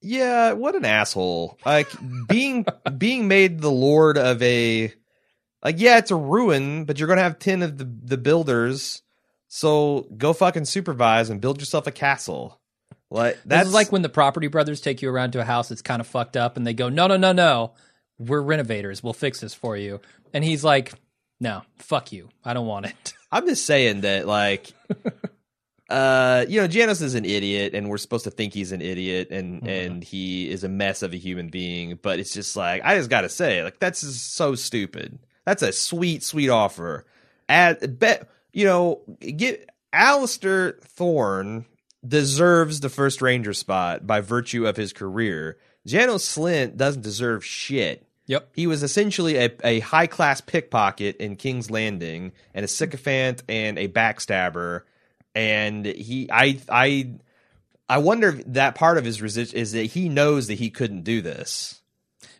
Yeah, 0.00 0.52
what 0.52 0.74
an 0.74 0.84
asshole. 0.84 1.58
Like 1.64 1.88
being 2.28 2.66
being 2.98 3.28
made 3.28 3.60
the 3.60 3.70
lord 3.70 4.18
of 4.18 4.42
a 4.42 4.92
like 5.62 5.76
yeah, 5.78 5.98
it's 5.98 6.10
a 6.10 6.16
ruin, 6.16 6.84
but 6.84 6.98
you're 6.98 7.08
going 7.08 7.16
to 7.18 7.22
have 7.22 7.38
10 7.38 7.62
of 7.62 7.78
the 7.78 7.84
the 7.84 8.18
builders. 8.18 9.02
So 9.48 10.06
go 10.16 10.32
fucking 10.32 10.64
supervise 10.66 11.30
and 11.30 11.40
build 11.40 11.60
yourself 11.60 11.86
a 11.86 11.92
castle. 11.92 12.60
Like 13.10 13.38
that's 13.44 13.72
like 13.72 13.92
when 13.92 14.02
the 14.02 14.08
property 14.08 14.48
brothers 14.48 14.80
take 14.80 15.00
you 15.00 15.08
around 15.10 15.32
to 15.32 15.40
a 15.40 15.44
house 15.44 15.68
that's 15.68 15.82
kind 15.82 16.00
of 16.00 16.06
fucked 16.06 16.36
up, 16.36 16.56
and 16.56 16.66
they 16.66 16.74
go, 16.74 16.88
"No, 16.88 17.06
no, 17.06 17.16
no, 17.16 17.32
no, 17.32 17.74
we're 18.18 18.40
renovators. 18.40 19.02
We'll 19.02 19.12
fix 19.12 19.40
this 19.40 19.54
for 19.54 19.76
you." 19.76 20.00
And 20.34 20.42
he's 20.42 20.64
like, 20.64 20.92
"No, 21.38 21.62
fuck 21.78 22.12
you. 22.12 22.30
I 22.44 22.52
don't 22.52 22.66
want 22.66 22.86
it." 22.86 23.14
I'm 23.30 23.46
just 23.46 23.64
saying 23.64 24.00
that 24.00 24.26
like 24.26 24.72
uh 25.88 26.44
you 26.48 26.60
know 26.60 26.66
Janos 26.66 27.00
is 27.00 27.14
an 27.14 27.24
idiot 27.24 27.72
and 27.74 27.88
we're 27.88 27.98
supposed 27.98 28.24
to 28.24 28.30
think 28.30 28.52
he's 28.52 28.72
an 28.72 28.80
idiot 28.82 29.28
and 29.30 29.62
Mhm. 29.62 29.68
and 29.86 30.04
he 30.04 30.50
is 30.50 30.64
a 30.64 30.68
mess 30.68 31.02
of 31.02 31.12
a 31.12 31.16
human 31.16 31.48
being 31.48 31.98
but 32.02 32.18
it's 32.18 32.32
just 32.32 32.56
like 32.56 32.82
I 32.84 32.96
just 32.96 33.08
got 33.10 33.20
to 33.20 33.28
say 33.28 33.62
like 33.62 33.78
that's 33.78 34.00
so 34.00 34.54
stupid. 34.56 35.18
That's 35.44 35.62
a 35.62 35.72
sweet 35.72 36.22
sweet 36.24 36.48
offer. 36.48 37.04
At 37.48 37.98
bet 38.00 38.28
you 38.52 38.64
know 38.64 39.02
get 39.20 39.70
Alliser 39.94 40.80
Thorne 40.82 41.66
deserves 42.06 42.80
the 42.80 42.88
first 42.88 43.22
ranger 43.22 43.52
spot 43.52 44.06
by 44.06 44.20
virtue 44.20 44.66
of 44.66 44.76
his 44.76 44.92
career. 44.92 45.56
Janos 45.86 46.24
Slynt 46.26 46.76
doesn't 46.76 47.02
deserve 47.02 47.44
shit. 47.44 48.04
Yep. 48.26 48.48
He 48.54 48.66
was 48.66 48.82
essentially 48.82 49.36
a, 49.36 49.50
a 49.62 49.80
high 49.80 50.08
class 50.08 50.40
pickpocket 50.40 51.16
in 51.18 51.36
King's 51.36 51.70
Landing 51.70 52.32
and 52.54 52.64
a 52.64 52.68
sycophant 52.68 53.44
and 53.48 53.78
a 53.78 53.86
backstabber. 53.88 54.82
And 55.36 55.84
he, 55.84 56.28
I, 56.32 56.58
I, 56.68 57.10
I 57.88 57.98
wonder 57.98 58.30
if 58.30 58.44
that 58.54 58.74
part 58.74 58.96
of 58.98 59.04
his 59.04 59.20
resist 59.20 59.52
is 59.54 59.72
that 59.72 59.84
he 59.84 60.08
knows 60.08 60.46
that 60.48 60.54
he 60.54 60.70
couldn't 60.70 61.02
do 61.02 61.20
this. 61.20 61.80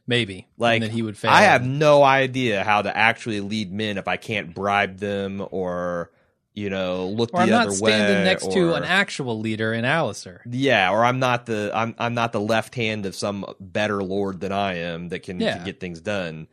Maybe 0.06 0.46
Like 0.56 0.76
and 0.76 0.84
that 0.84 0.92
he 0.92 1.02
would 1.02 1.18
fail. 1.18 1.30
I 1.32 1.42
have 1.42 1.64
no 1.66 2.02
idea 2.02 2.64
how 2.64 2.80
to 2.82 2.96
actually 2.96 3.40
lead 3.40 3.72
men 3.72 3.98
if 3.98 4.08
I 4.08 4.16
can't 4.16 4.54
bribe 4.54 4.98
them 4.98 5.46
or 5.50 6.10
you 6.54 6.70
know 6.70 7.08
look 7.08 7.30
or 7.34 7.38
the 7.38 7.42
I'm 7.42 7.50
not 7.50 7.72
standing 7.72 8.18
way. 8.18 8.24
next 8.24 8.50
to 8.52 8.74
an 8.74 8.84
actual 8.84 9.40
leader 9.40 9.74
in 9.74 9.84
Alliser. 9.84 10.38
yeah, 10.48 10.90
or 10.90 11.04
I'm 11.04 11.18
not 11.18 11.44
the 11.46 11.70
I'm 11.74 11.94
I'm 11.98 12.14
not 12.14 12.32
the 12.32 12.40
left 12.40 12.74
hand 12.76 13.04
of 13.04 13.14
some 13.16 13.44
better 13.60 14.02
lord 14.02 14.40
than 14.40 14.52
I 14.52 14.76
am 14.78 15.08
that 15.10 15.24
can, 15.24 15.38
Yeah. 15.40 15.56
can 15.56 15.64
get 15.66 15.80
things 15.80 16.00
done. 16.00 16.46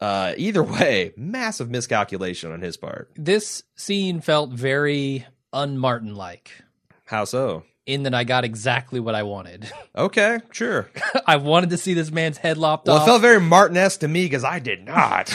Uh, 0.00 0.32
either 0.38 0.62
way, 0.76 1.12
massive 1.18 1.70
miscalculation 1.70 2.50
on 2.50 2.60
his 2.62 2.76
part. 2.78 3.10
This 3.14 3.62
scene 3.76 4.20
felt 4.22 4.50
very 4.52 5.26
un-Martin 5.52 6.14
like. 6.14 6.50
How 7.06 7.24
so? 7.24 7.64
In 7.86 8.02
that 8.02 8.14
I 8.14 8.24
got 8.24 8.44
exactly 8.44 8.98
what 9.00 9.14
I 9.14 9.22
wanted. 9.22 9.70
Okay, 9.96 10.40
sure. 10.52 10.90
I 11.26 11.36
wanted 11.36 11.70
to 11.70 11.78
see 11.78 11.94
this 11.94 12.10
man's 12.10 12.36
head 12.36 12.58
lopped 12.58 12.86
Well, 12.86 13.00
it 13.02 13.06
felt 13.06 13.22
very 13.22 13.40
Martin-esque 13.40 14.00
to 14.00 14.08
me 14.08 14.24
because 14.26 14.44
I 14.44 14.58
did 14.58 14.84
not. 14.84 15.34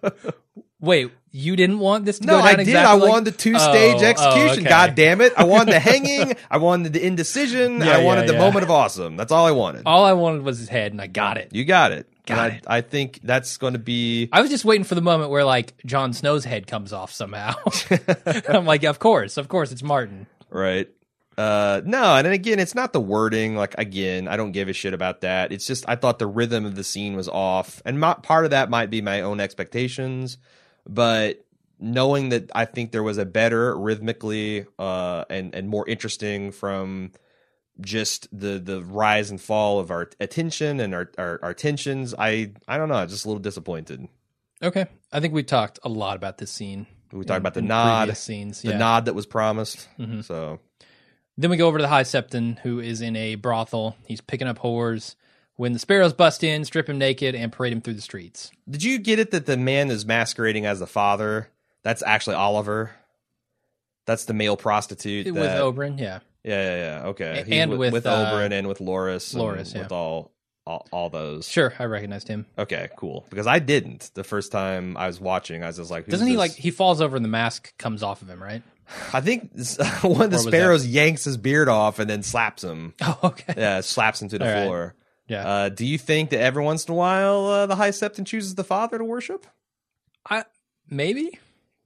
Wait, 0.80 1.10
you 1.32 1.56
didn't 1.56 1.78
want 1.80 2.04
this 2.04 2.18
to 2.20 2.26
no, 2.26 2.34
go 2.34 2.38
down 2.38 2.46
I 2.46 2.50
did. 2.56 2.60
exactly 2.68 2.90
I 2.90 2.94
like- 2.94 3.10
wanted 3.10 3.24
the 3.24 3.38
two-stage 3.38 3.96
Oh, 3.96 4.04
oh, 4.04 4.08
execution. 4.08 4.60
okay. 4.60 4.68
God 4.68 4.94
damn 4.94 5.20
it! 5.20 5.32
I 5.36 5.44
wanted 5.44 5.72
the 5.74 5.80
hanging. 5.80 6.34
I 6.50 6.58
wanted 6.58 6.92
the 6.92 7.04
indecision. 7.04 7.78
Yeah, 7.80 7.96
I 7.98 8.02
wanted 8.04 8.22
yeah, 8.22 8.26
the 8.28 8.32
yeah. 8.34 8.38
moment 8.38 8.64
of 8.64 8.70
awesome. 8.70 9.16
That's 9.16 9.32
all 9.32 9.46
I 9.46 9.50
wanted. 9.52 9.82
All 9.86 10.04
I 10.04 10.12
wanted 10.12 10.42
was 10.42 10.58
his 10.58 10.68
head, 10.68 10.92
and 10.92 11.00
I 11.00 11.06
got 11.08 11.38
it. 11.38 11.50
You 11.52 11.64
got 11.64 11.92
it. 11.92 12.08
I. 12.30 12.60
I 12.66 12.80
think 12.80 13.20
that's 13.22 13.56
going 13.56 13.72
to 13.72 13.78
be. 13.78 14.28
I 14.32 14.40
was 14.40 14.50
just 14.50 14.64
waiting 14.64 14.84
for 14.84 14.94
the 14.94 15.02
moment 15.02 15.30
where 15.30 15.44
like 15.44 15.74
Jon 15.84 16.12
Snow's 16.12 16.44
head 16.44 16.66
comes 16.66 16.92
off 16.92 17.12
somehow. 17.12 17.54
I'm 18.48 18.64
like, 18.64 18.84
of 18.84 18.98
course, 18.98 19.36
of 19.36 19.48
course, 19.48 19.72
it's 19.72 19.82
Martin. 19.82 20.26
Right. 20.50 20.88
Uh 21.38 21.80
no, 21.84 22.16
and 22.16 22.26
then 22.26 22.34
again, 22.34 22.58
it's 22.58 22.74
not 22.74 22.92
the 22.92 23.00
wording. 23.00 23.56
Like 23.56 23.74
again, 23.78 24.28
I 24.28 24.36
don't 24.36 24.52
give 24.52 24.68
a 24.68 24.74
shit 24.74 24.92
about 24.92 25.22
that. 25.22 25.50
It's 25.50 25.66
just 25.66 25.88
I 25.88 25.96
thought 25.96 26.18
the 26.18 26.26
rhythm 26.26 26.66
of 26.66 26.74
the 26.74 26.84
scene 26.84 27.16
was 27.16 27.26
off, 27.26 27.80
and 27.86 27.98
my, 27.98 28.14
part 28.14 28.44
of 28.44 28.50
that 28.50 28.68
might 28.68 28.90
be 28.90 29.00
my 29.00 29.22
own 29.22 29.40
expectations, 29.40 30.36
but 30.86 31.42
knowing 31.80 32.28
that 32.28 32.50
I 32.54 32.66
think 32.66 32.92
there 32.92 33.02
was 33.02 33.16
a 33.16 33.24
better 33.24 33.76
rhythmically 33.76 34.66
uh 34.78 35.24
and 35.30 35.54
and 35.54 35.70
more 35.70 35.88
interesting 35.88 36.52
from 36.52 37.12
just 37.82 38.28
the 38.36 38.58
the 38.58 38.82
rise 38.82 39.30
and 39.30 39.40
fall 39.40 39.78
of 39.78 39.90
our 39.90 40.08
attention 40.20 40.80
and 40.80 40.94
our 40.94 41.10
our, 41.18 41.38
our 41.42 41.54
tensions. 41.54 42.14
I 42.18 42.52
I 42.66 42.78
don't 42.78 42.88
know, 42.88 42.94
I'm 42.94 43.08
just 43.08 43.24
a 43.24 43.28
little 43.28 43.42
disappointed. 43.42 44.08
Okay, 44.62 44.86
I 45.12 45.20
think 45.20 45.34
we 45.34 45.42
talked 45.42 45.78
a 45.82 45.88
lot 45.88 46.16
about 46.16 46.38
this 46.38 46.50
scene. 46.50 46.86
We 47.12 47.24
talked 47.24 47.36
in- 47.36 47.42
about 47.42 47.54
the 47.54 47.62
nod, 47.62 48.16
scenes. 48.16 48.62
the 48.62 48.70
yeah. 48.70 48.78
nod 48.78 49.04
that 49.06 49.14
was 49.14 49.26
promised. 49.26 49.88
Mhm. 49.98 50.24
So 50.24 50.60
Then 51.36 51.50
we 51.50 51.56
go 51.56 51.66
over 51.66 51.78
to 51.78 51.82
the 51.82 51.88
High 51.88 52.04
Septon, 52.04 52.58
who 52.60 52.78
is 52.80 53.00
in 53.00 53.16
a 53.16 53.34
brothel. 53.34 53.96
He's 54.06 54.20
picking 54.20 54.46
up 54.48 54.58
whores. 54.60 55.14
When 55.56 55.72
the 55.74 55.78
sparrows 55.78 56.12
bust 56.14 56.42
in, 56.42 56.64
strip 56.64 56.88
him 56.88 56.96
naked, 56.98 57.34
and 57.34 57.52
parade 57.52 57.72
him 57.72 57.80
through 57.82 57.94
the 57.94 58.00
streets. 58.00 58.50
Did 58.68 58.82
you 58.82 58.98
get 58.98 59.18
it 59.18 59.30
that 59.32 59.44
the 59.46 59.56
man 59.58 59.90
is 59.90 60.06
masquerading 60.06 60.64
as 60.66 60.78
the 60.80 60.86
father? 60.86 61.48
That's 61.82 62.02
actually 62.02 62.36
Olyvar. 62.36 62.90
That's 64.06 64.24
the 64.24 64.34
male 64.34 64.56
prostitute. 64.56 65.26
With 65.26 65.34
that- 65.36 65.60
Oberyn, 65.62 65.98
yeah. 66.00 66.20
Yeah, 66.44 66.62
yeah, 66.62 66.76
yeah. 67.02 67.06
Okay, 67.08 67.44
He's 67.46 67.54
and 67.58 67.70
with, 67.70 67.78
with, 67.78 67.92
with 67.92 68.06
uh, 68.06 68.48
and 68.50 68.66
with 68.66 68.78
Loras, 68.80 69.32
and 69.34 69.42
Loras, 69.42 69.74
yeah. 69.74 69.82
with 69.82 69.92
all, 69.92 70.32
all 70.66 70.86
all 70.90 71.08
those. 71.10 71.48
Sure, 71.48 71.72
I 71.78 71.84
recognized 71.84 72.26
him. 72.28 72.46
Okay, 72.58 72.88
cool. 72.96 73.24
Because 73.30 73.46
I 73.46 73.58
didn't 73.60 74.10
the 74.14 74.24
first 74.24 74.50
time 74.52 74.96
I 74.96 75.06
was 75.06 75.20
watching. 75.20 75.62
I 75.62 75.68
was 75.68 75.76
just 75.76 75.90
like, 75.90 76.06
who's 76.06 76.12
Doesn't 76.12 76.26
he 76.26 76.32
this? 76.34 76.38
like 76.38 76.50
he 76.52 76.70
falls 76.70 77.00
over 77.00 77.14
and 77.16 77.24
the 77.24 77.28
mask 77.28 77.76
comes 77.78 78.02
off 78.02 78.22
of 78.22 78.28
him, 78.28 78.42
right? 78.42 78.62
I 79.12 79.20
think 79.20 79.52
one 80.02 80.22
of 80.22 80.30
the 80.30 80.36
was 80.36 80.44
that- 80.44 80.50
sparrows 80.50 80.86
yanks 80.86 81.24
his 81.24 81.36
beard 81.36 81.68
off 81.68 81.98
and 82.00 82.10
then 82.10 82.22
slaps 82.22 82.64
him. 82.64 82.94
Oh, 83.02 83.18
okay. 83.24 83.54
Yeah, 83.56 83.80
slaps 83.80 84.20
him 84.20 84.28
to 84.30 84.38
the 84.38 84.44
All 84.48 84.52
right. 84.52 84.64
floor. 84.66 84.94
Yeah. 85.28 85.46
Uh, 85.48 85.68
do 85.68 85.86
you 85.86 85.96
think 85.96 86.30
that 86.30 86.40
every 86.40 86.62
once 86.64 86.84
in 86.86 86.92
a 86.92 86.96
while 86.96 87.46
uh, 87.46 87.66
the 87.66 87.76
High 87.76 87.90
Septon 87.90 88.26
chooses 88.26 88.56
the 88.56 88.64
father 88.64 88.98
to 88.98 89.04
worship? 89.04 89.46
I 90.28 90.44
maybe, 90.90 91.38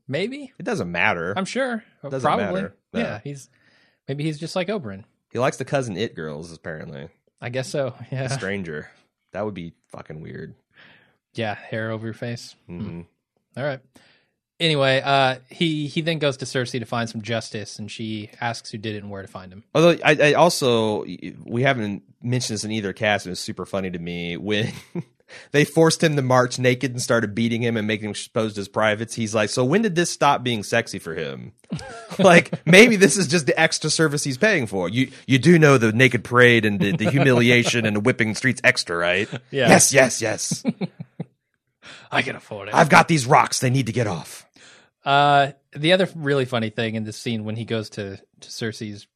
maybe. 0.08 0.52
It 0.58 0.62
doesn't 0.64 0.90
matter. 0.90 1.34
I'm 1.36 1.44
sure. 1.44 1.84
It 2.02 2.10
Doesn't 2.10 2.26
Probably. 2.26 2.62
matter. 2.62 2.74
No. 2.94 3.00
Yeah, 3.00 3.20
he's 3.22 3.48
maybe 4.08 4.24
he's 4.24 4.38
just 4.38 4.56
like 4.56 4.68
Oberyn. 4.68 5.04
he 5.32 5.38
likes 5.38 5.56
the 5.56 5.64
cousin 5.64 5.96
it 5.96 6.14
girls, 6.14 6.52
apparently. 6.52 7.08
I 7.40 7.48
guess 7.50 7.68
so. 7.68 7.88
A 7.88 8.06
Yeah. 8.14 8.28
stranger. 8.28 8.90
That 9.32 9.44
would 9.44 9.54
be 9.54 9.72
fucking 9.88 10.20
weird. 10.20 10.54
Yeah, 11.34 11.54
hair 11.54 11.90
over 11.90 12.06
your 12.06 12.14
face. 12.14 12.54
hmm 12.66 13.02
All 13.56 13.64
right. 13.64 13.80
Anyway, 14.58 15.02
uh, 15.04 15.36
he 15.50 15.86
he 15.86 16.00
then 16.00 16.18
goes 16.18 16.38
to 16.38 16.46
Cersei 16.46 16.78
to 16.80 16.86
find 16.86 17.10
some 17.10 17.20
justice, 17.20 17.78
and 17.78 17.90
she 17.90 18.30
asks 18.40 18.70
who 18.70 18.78
did 18.78 18.94
it 18.94 19.02
and 19.02 19.10
where 19.10 19.20
to 19.20 19.28
find 19.28 19.52
him. 19.52 19.64
Although 19.74 19.98
I, 20.02 20.16
I 20.18 20.32
also 20.32 21.04
we 21.44 21.60
haven't 21.62 22.04
mentioned 22.22 22.54
this 22.54 22.64
in 22.64 22.70
either 22.70 22.94
cast, 22.94 23.26
and 23.26 23.32
it's 23.32 23.40
super 23.40 23.66
funny 23.66 23.90
to 23.90 23.98
me 23.98 24.38
when 24.38 24.72
they 25.52 25.64
forced 25.64 26.02
him 26.02 26.16
to 26.16 26.22
march 26.22 26.58
naked 26.58 26.92
and 26.92 27.02
started 27.02 27.34
beating 27.34 27.62
him 27.62 27.76
and 27.76 27.86
making 27.86 28.06
him 28.06 28.10
exposed 28.12 28.58
as 28.58 28.68
privates. 28.68 29.14
He's 29.14 29.34
like, 29.34 29.50
"So 29.50 29.64
when 29.64 29.82
did 29.82 29.94
this 29.94 30.10
stop 30.10 30.42
being 30.42 30.62
sexy 30.62 30.98
for 30.98 31.14
him? 31.14 31.52
like 32.18 32.64
maybe 32.66 32.96
this 32.96 33.16
is 33.16 33.26
just 33.26 33.46
the 33.46 33.58
extra 33.58 33.90
service 33.90 34.24
he's 34.24 34.38
paying 34.38 34.66
for. 34.66 34.88
You 34.88 35.10
you 35.26 35.38
do 35.38 35.58
know 35.58 35.78
the 35.78 35.92
naked 35.92 36.24
parade 36.24 36.64
and 36.64 36.80
the, 36.80 36.96
the 36.96 37.10
humiliation 37.16 37.86
and 37.86 37.96
the 37.96 38.00
whipping 38.00 38.34
streets 38.34 38.60
extra, 38.64 38.96
right? 38.96 39.28
Yeah. 39.50 39.68
Yes, 39.68 39.92
yes, 39.92 40.22
yes. 40.22 40.64
I 42.10 42.22
can 42.22 42.36
afford 42.36 42.68
it. 42.68 42.74
I've 42.74 42.88
got 42.88 43.08
these 43.08 43.26
rocks. 43.26 43.60
They 43.60 43.70
need 43.70 43.86
to 43.86 43.92
get 43.92 44.06
off. 44.06 44.46
Uh, 45.04 45.52
the 45.72 45.92
other 45.92 46.08
really 46.16 46.44
funny 46.44 46.70
thing 46.70 46.94
in 46.94 47.04
this 47.04 47.16
scene 47.16 47.44
when 47.44 47.56
he 47.56 47.64
goes 47.64 47.90
to 47.90 48.16
to 48.16 48.48
Cersei's, 48.48 49.06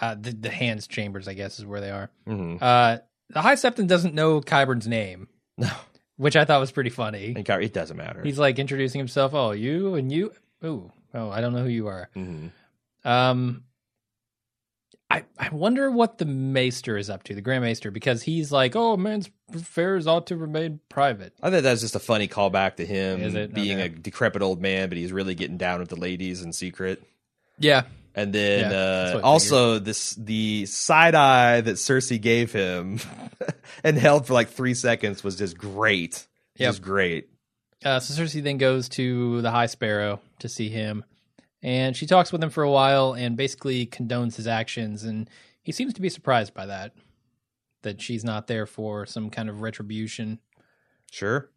uh, 0.00 0.14
the, 0.18 0.32
the 0.32 0.50
hands 0.50 0.86
chambers, 0.86 1.28
I 1.28 1.34
guess 1.34 1.58
is 1.58 1.66
where 1.66 1.80
they 1.80 1.90
are. 1.90 2.10
hmm 2.26 2.56
Uh, 2.60 2.98
the 3.32 3.42
High 3.42 3.54
Septon 3.54 3.86
doesn't 3.86 4.14
know 4.14 4.40
Qyburn's 4.40 4.86
name, 4.88 5.28
No, 5.58 5.68
which 6.16 6.36
I 6.36 6.44
thought 6.44 6.60
was 6.60 6.72
pretty 6.72 6.90
funny. 6.90 7.32
And 7.36 7.44
Ky- 7.44 7.64
it 7.64 7.72
doesn't 7.72 7.96
matter. 7.96 8.22
He's 8.22 8.38
like 8.38 8.58
introducing 8.58 8.98
himself. 8.98 9.34
Oh, 9.34 9.52
you 9.52 9.94
and 9.94 10.10
you. 10.12 10.32
Ooh, 10.64 10.92
oh, 11.14 11.30
I 11.30 11.40
don't 11.40 11.52
know 11.52 11.62
who 11.64 11.68
you 11.70 11.88
are. 11.88 12.08
hmm 12.14 12.48
Um, 13.04 13.64
I 15.10 15.24
I 15.38 15.50
wonder 15.50 15.90
what 15.90 16.16
the 16.18 16.24
Maester 16.24 16.96
is 16.96 17.10
up 17.10 17.22
to, 17.24 17.34
the 17.34 17.42
Grand 17.42 17.62
Maester, 17.62 17.90
because 17.90 18.22
he's 18.22 18.50
like, 18.50 18.74
oh, 18.76 18.96
man's 18.96 19.28
affairs 19.54 20.06
ought 20.06 20.28
to 20.28 20.36
remain 20.36 20.80
private. 20.88 21.34
I 21.42 21.50
think 21.50 21.64
that's 21.64 21.82
just 21.82 21.94
a 21.96 21.98
funny 22.00 22.28
callback 22.28 22.76
to 22.76 22.86
him 22.86 23.18
being 23.52 23.78
Okay. 23.78 23.86
a 23.86 23.88
decrepit 23.90 24.40
old 24.40 24.62
man, 24.62 24.88
but 24.88 24.96
he's 24.96 25.12
really 25.12 25.34
getting 25.34 25.58
down 25.58 25.80
with 25.80 25.90
the 25.90 25.96
ladies 26.00 26.40
in 26.42 26.52
secret. 26.54 27.02
Yeah, 27.58 27.82
And 28.14 28.32
then 28.32 28.70
Yeah, 28.70 29.18
uh, 29.18 29.20
also 29.22 29.78
this 29.78 30.14
the 30.14 30.66
side 30.66 31.14
eye 31.14 31.60
that 31.62 31.76
Cersei 31.76 32.20
gave 32.20 32.52
him 32.52 33.00
and 33.84 33.96
held 33.96 34.26
for 34.26 34.34
like 34.34 34.50
three 34.50 34.74
seconds 34.74 35.24
was 35.24 35.36
just 35.36 35.56
great. 35.56 36.26
Yep. 36.56 36.68
Just 36.68 36.82
great. 36.82 37.28
Uh, 37.84 38.00
so 38.00 38.22
Cersei 38.22 38.42
then 38.42 38.58
goes 38.58 38.88
to 38.90 39.40
the 39.40 39.50
High 39.50 39.66
Sparrow 39.66 40.20
to 40.40 40.48
see 40.48 40.68
him, 40.68 41.04
and 41.62 41.96
she 41.96 42.06
talks 42.06 42.30
with 42.30 42.42
him 42.42 42.50
for 42.50 42.62
a 42.62 42.70
while 42.70 43.14
and 43.14 43.36
basically 43.36 43.86
condones 43.86 44.36
his 44.36 44.46
actions. 44.46 45.04
And 45.04 45.28
he 45.62 45.72
seems 45.72 45.94
to 45.94 46.00
be 46.00 46.08
surprised 46.08 46.54
by 46.54 46.66
that, 46.66 46.92
that 47.82 48.00
she's 48.00 48.24
not 48.24 48.46
there 48.46 48.66
for 48.66 49.06
some 49.06 49.30
kind 49.30 49.48
of 49.48 49.62
retribution. 49.62 50.38
Sure. 51.10 51.50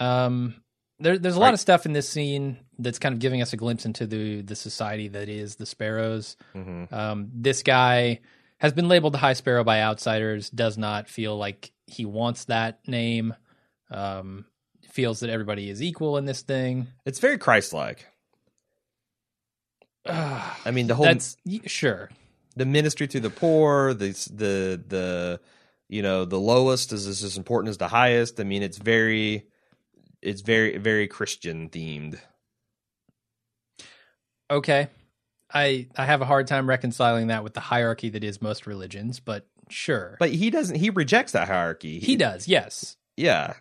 Um, 0.00 0.61
there, 1.02 1.18
there's 1.18 1.36
a 1.36 1.40
lot 1.40 1.46
Right. 1.46 1.54
of 1.54 1.60
stuff 1.60 1.84
in 1.86 1.92
this 1.92 2.08
scene 2.08 2.58
that's 2.78 2.98
kind 2.98 3.12
of 3.12 3.18
giving 3.18 3.42
us 3.42 3.52
a 3.52 3.56
glimpse 3.56 3.84
into 3.84 4.06
the 4.06 4.40
the 4.42 4.54
society 4.56 5.08
that 5.08 5.28
is 5.28 5.56
the 5.56 5.66
Sparrows. 5.66 6.36
hmm 6.52 6.84
Um, 6.90 7.30
this 7.34 7.62
guy 7.62 8.20
has 8.58 8.72
been 8.72 8.88
labeled 8.88 9.14
the 9.14 9.18
High 9.18 9.32
Sparrow 9.34 9.64
by 9.64 9.80
outsiders. 9.82 10.48
Does 10.50 10.78
not 10.78 11.08
feel 11.08 11.36
like 11.36 11.72
he 11.86 12.04
wants 12.04 12.44
that 12.46 12.86
name. 12.88 13.34
Um, 13.90 14.46
feels 14.90 15.20
that 15.20 15.30
everybody 15.30 15.68
is 15.70 15.82
equal 15.82 16.16
in 16.18 16.24
this 16.26 16.42
thing. 16.42 16.86
It's 17.04 17.18
very 17.18 17.38
Christ-like. 17.38 18.06
I 20.06 20.70
mean, 20.72 20.86
the 20.86 20.94
whole 20.94 21.04
That's 21.06 21.36
sure. 21.66 22.10
the 22.56 22.66
ministry 22.66 23.06
to 23.08 23.20
the 23.20 23.30
poor, 23.30 23.94
the 23.94 24.08
the 24.34 24.82
the 24.86 25.40
you 25.88 26.02
know 26.02 26.24
the 26.24 26.38
lowest 26.40 26.92
is 26.92 27.06
as 27.06 27.36
important 27.36 27.70
as 27.70 27.78
the 27.78 27.88
highest. 27.88 28.40
I 28.40 28.44
mean, 28.44 28.62
it's 28.62 28.78
very 28.78 29.46
it's 30.22 30.40
very 30.42 30.78
very 30.78 31.08
Christian 31.08 31.68
themed. 31.68 32.18
Okay. 34.50 34.88
I 35.52 35.86
I 35.96 36.04
have 36.06 36.22
a 36.22 36.24
hard 36.24 36.46
time 36.46 36.68
reconciling 36.68 37.28
that 37.28 37.44
with 37.44 37.54
the 37.54 37.60
hierarchy 37.60 38.08
that 38.10 38.24
is 38.24 38.40
most 38.40 38.66
religions, 38.66 39.20
but 39.20 39.46
sure. 39.68 40.16
But 40.18 40.30
he 40.30 40.50
doesn't. 40.50 40.76
He 40.76 40.90
rejects 40.90 41.32
that 41.32 41.48
hierarchy. 41.48 41.98
he 41.98 42.16
does, 42.16 42.48
yes. 42.48 42.96
Yeah. 43.16 43.54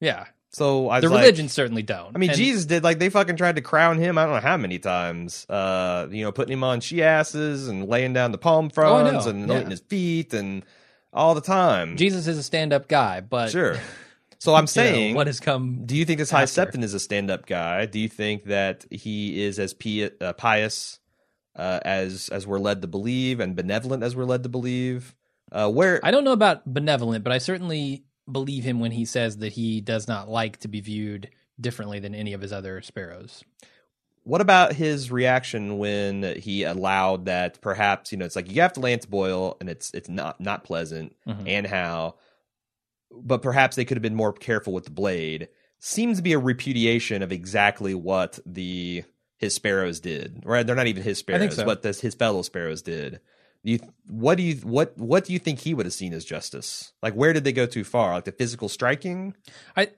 Yeah. 0.00 0.26
So 0.50 0.90
I 0.90 1.00
The 1.00 1.08
like- 1.08 1.20
religions 1.22 1.52
certainly 1.52 1.82
don't. 1.82 2.14
I 2.14 2.18
mean, 2.18 2.30
And- 2.30 2.36
Jesus 2.36 2.66
did 2.66 2.84
like 2.84 2.98
they 2.98 3.08
fucking 3.08 3.36
tried 3.36 3.56
to 3.56 3.62
crown 3.62 3.96
him. 3.98 4.18
I 4.18 4.24
don't 4.24 4.34
know 4.34 4.40
how 4.40 4.58
many 4.58 4.78
times. 4.78 5.46
Uh, 5.48 6.08
you 6.10 6.22
know, 6.24 6.32
putting 6.32 6.52
him 6.52 6.64
on 6.64 6.80
she 6.80 7.02
asses 7.02 7.68
and 7.68 7.88
laying 7.88 8.12
down 8.12 8.32
the 8.32 8.38
palm 8.38 8.66
Oh, 8.66 8.74
fronds 8.74 9.24
and 9.26 9.44
anointing 9.44 9.66
Yeah. 9.68 9.70
his 9.70 9.80
feet 9.80 10.34
and 10.34 10.62
all 11.14 11.34
the 11.34 11.40
time. 11.40 11.96
Jesus 11.96 12.26
is 12.26 12.36
a 12.36 12.42
stand-up 12.42 12.88
guy, 12.88 13.20
but 13.20 13.50
Sure. 13.50 13.78
So 14.42 14.54
I'm 14.56 14.62
you 14.62 14.62
know, 14.62 14.66
saying, 14.66 15.14
what 15.14 15.28
has 15.28 15.38
come 15.38 15.82
do 15.86 15.96
you 15.96 16.04
think 16.04 16.18
this 16.18 16.32
High 16.32 16.42
after? 16.42 16.66
Septon 16.66 16.82
is 16.82 16.94
a 16.94 16.98
stand-up 16.98 17.46
guy? 17.46 17.86
Do 17.86 18.00
you 18.00 18.08
think 18.08 18.46
that 18.46 18.84
he 18.90 19.44
is 19.44 19.60
as 19.60 19.72
pi- 19.72 20.10
uh, 20.20 20.32
pious 20.32 20.98
uh, 21.54 21.78
as 21.84 22.28
as 22.30 22.44
we're 22.44 22.58
led 22.58 22.82
to 22.82 22.88
believe 22.88 23.38
and 23.38 23.54
benevolent 23.54 24.02
as 24.02 24.16
we're 24.16 24.24
led 24.24 24.42
to 24.42 24.48
believe? 24.48 25.14
Uh, 25.52 25.70
where 25.70 26.00
I 26.02 26.10
don't 26.10 26.24
know 26.24 26.32
about 26.32 26.62
benevolent, 26.66 27.22
but 27.22 27.32
I 27.32 27.38
certainly 27.38 28.02
believe 28.30 28.64
him 28.64 28.80
when 28.80 28.90
he 28.90 29.04
says 29.04 29.36
that 29.38 29.52
he 29.52 29.80
does 29.80 30.08
not 30.08 30.28
like 30.28 30.58
to 30.58 30.68
be 30.68 30.80
viewed 30.80 31.30
differently 31.60 32.00
than 32.00 32.12
any 32.12 32.32
of 32.32 32.40
his 32.40 32.52
other 32.52 32.82
sparrows. 32.82 33.44
What 34.24 34.40
about 34.40 34.72
his 34.72 35.12
reaction 35.12 35.78
when 35.78 36.36
he 36.40 36.64
allowed 36.64 37.26
that 37.26 37.60
perhaps 37.60 38.10
you 38.10 38.18
know 38.18 38.24
it's 38.24 38.34
like 38.34 38.50
you 38.50 38.60
have 38.62 38.72
to 38.72 38.80
Lance 38.80 39.06
Boyle 39.06 39.56
and 39.60 39.68
it's 39.68 39.92
it's 39.94 40.08
not 40.08 40.40
not 40.40 40.64
pleasant 40.64 41.14
Mhm. 41.28 41.44
and 41.46 41.66
how, 41.68 42.16
but 43.16 43.42
perhaps 43.42 43.76
they 43.76 43.84
could 43.84 43.96
have 43.96 44.02
been 44.02 44.14
more 44.14 44.32
careful 44.32 44.72
with 44.72 44.84
the 44.84 44.90
blade. 44.90 45.48
Seems 45.78 46.18
to 46.18 46.22
be 46.22 46.32
a 46.32 46.38
repudiation 46.38 47.22
of 47.22 47.32
exactly 47.32 47.94
what 47.94 48.38
the 48.46 49.04
his 49.38 49.54
sparrows 49.54 50.00
did. 50.00 50.42
Right? 50.44 50.66
They're 50.66 50.76
not 50.76 50.86
even 50.86 51.02
his 51.02 51.18
sparrows. 51.18 51.56
so. 51.56 51.64
What 51.64 51.82
this, 51.82 52.00
his 52.00 52.14
fellow 52.14 52.42
sparrows 52.42 52.82
did. 52.82 53.20
You 53.64 53.78
what 54.08 54.36
do 54.36 54.42
you 54.42 54.56
what 54.56 54.96
what 54.98 55.24
do 55.24 55.32
you 55.32 55.38
think 55.38 55.60
he 55.60 55.72
would 55.74 55.86
have 55.86 55.92
seen 55.92 56.12
as 56.12 56.24
justice? 56.24 56.92
Like 57.02 57.14
where 57.14 57.32
did 57.32 57.44
they 57.44 57.52
go 57.52 57.66
too 57.66 57.84
far? 57.84 58.14
Like 58.14 58.24
the 58.24 58.32
physical 58.32 58.68
striking, 58.68 59.34
I 59.76 59.90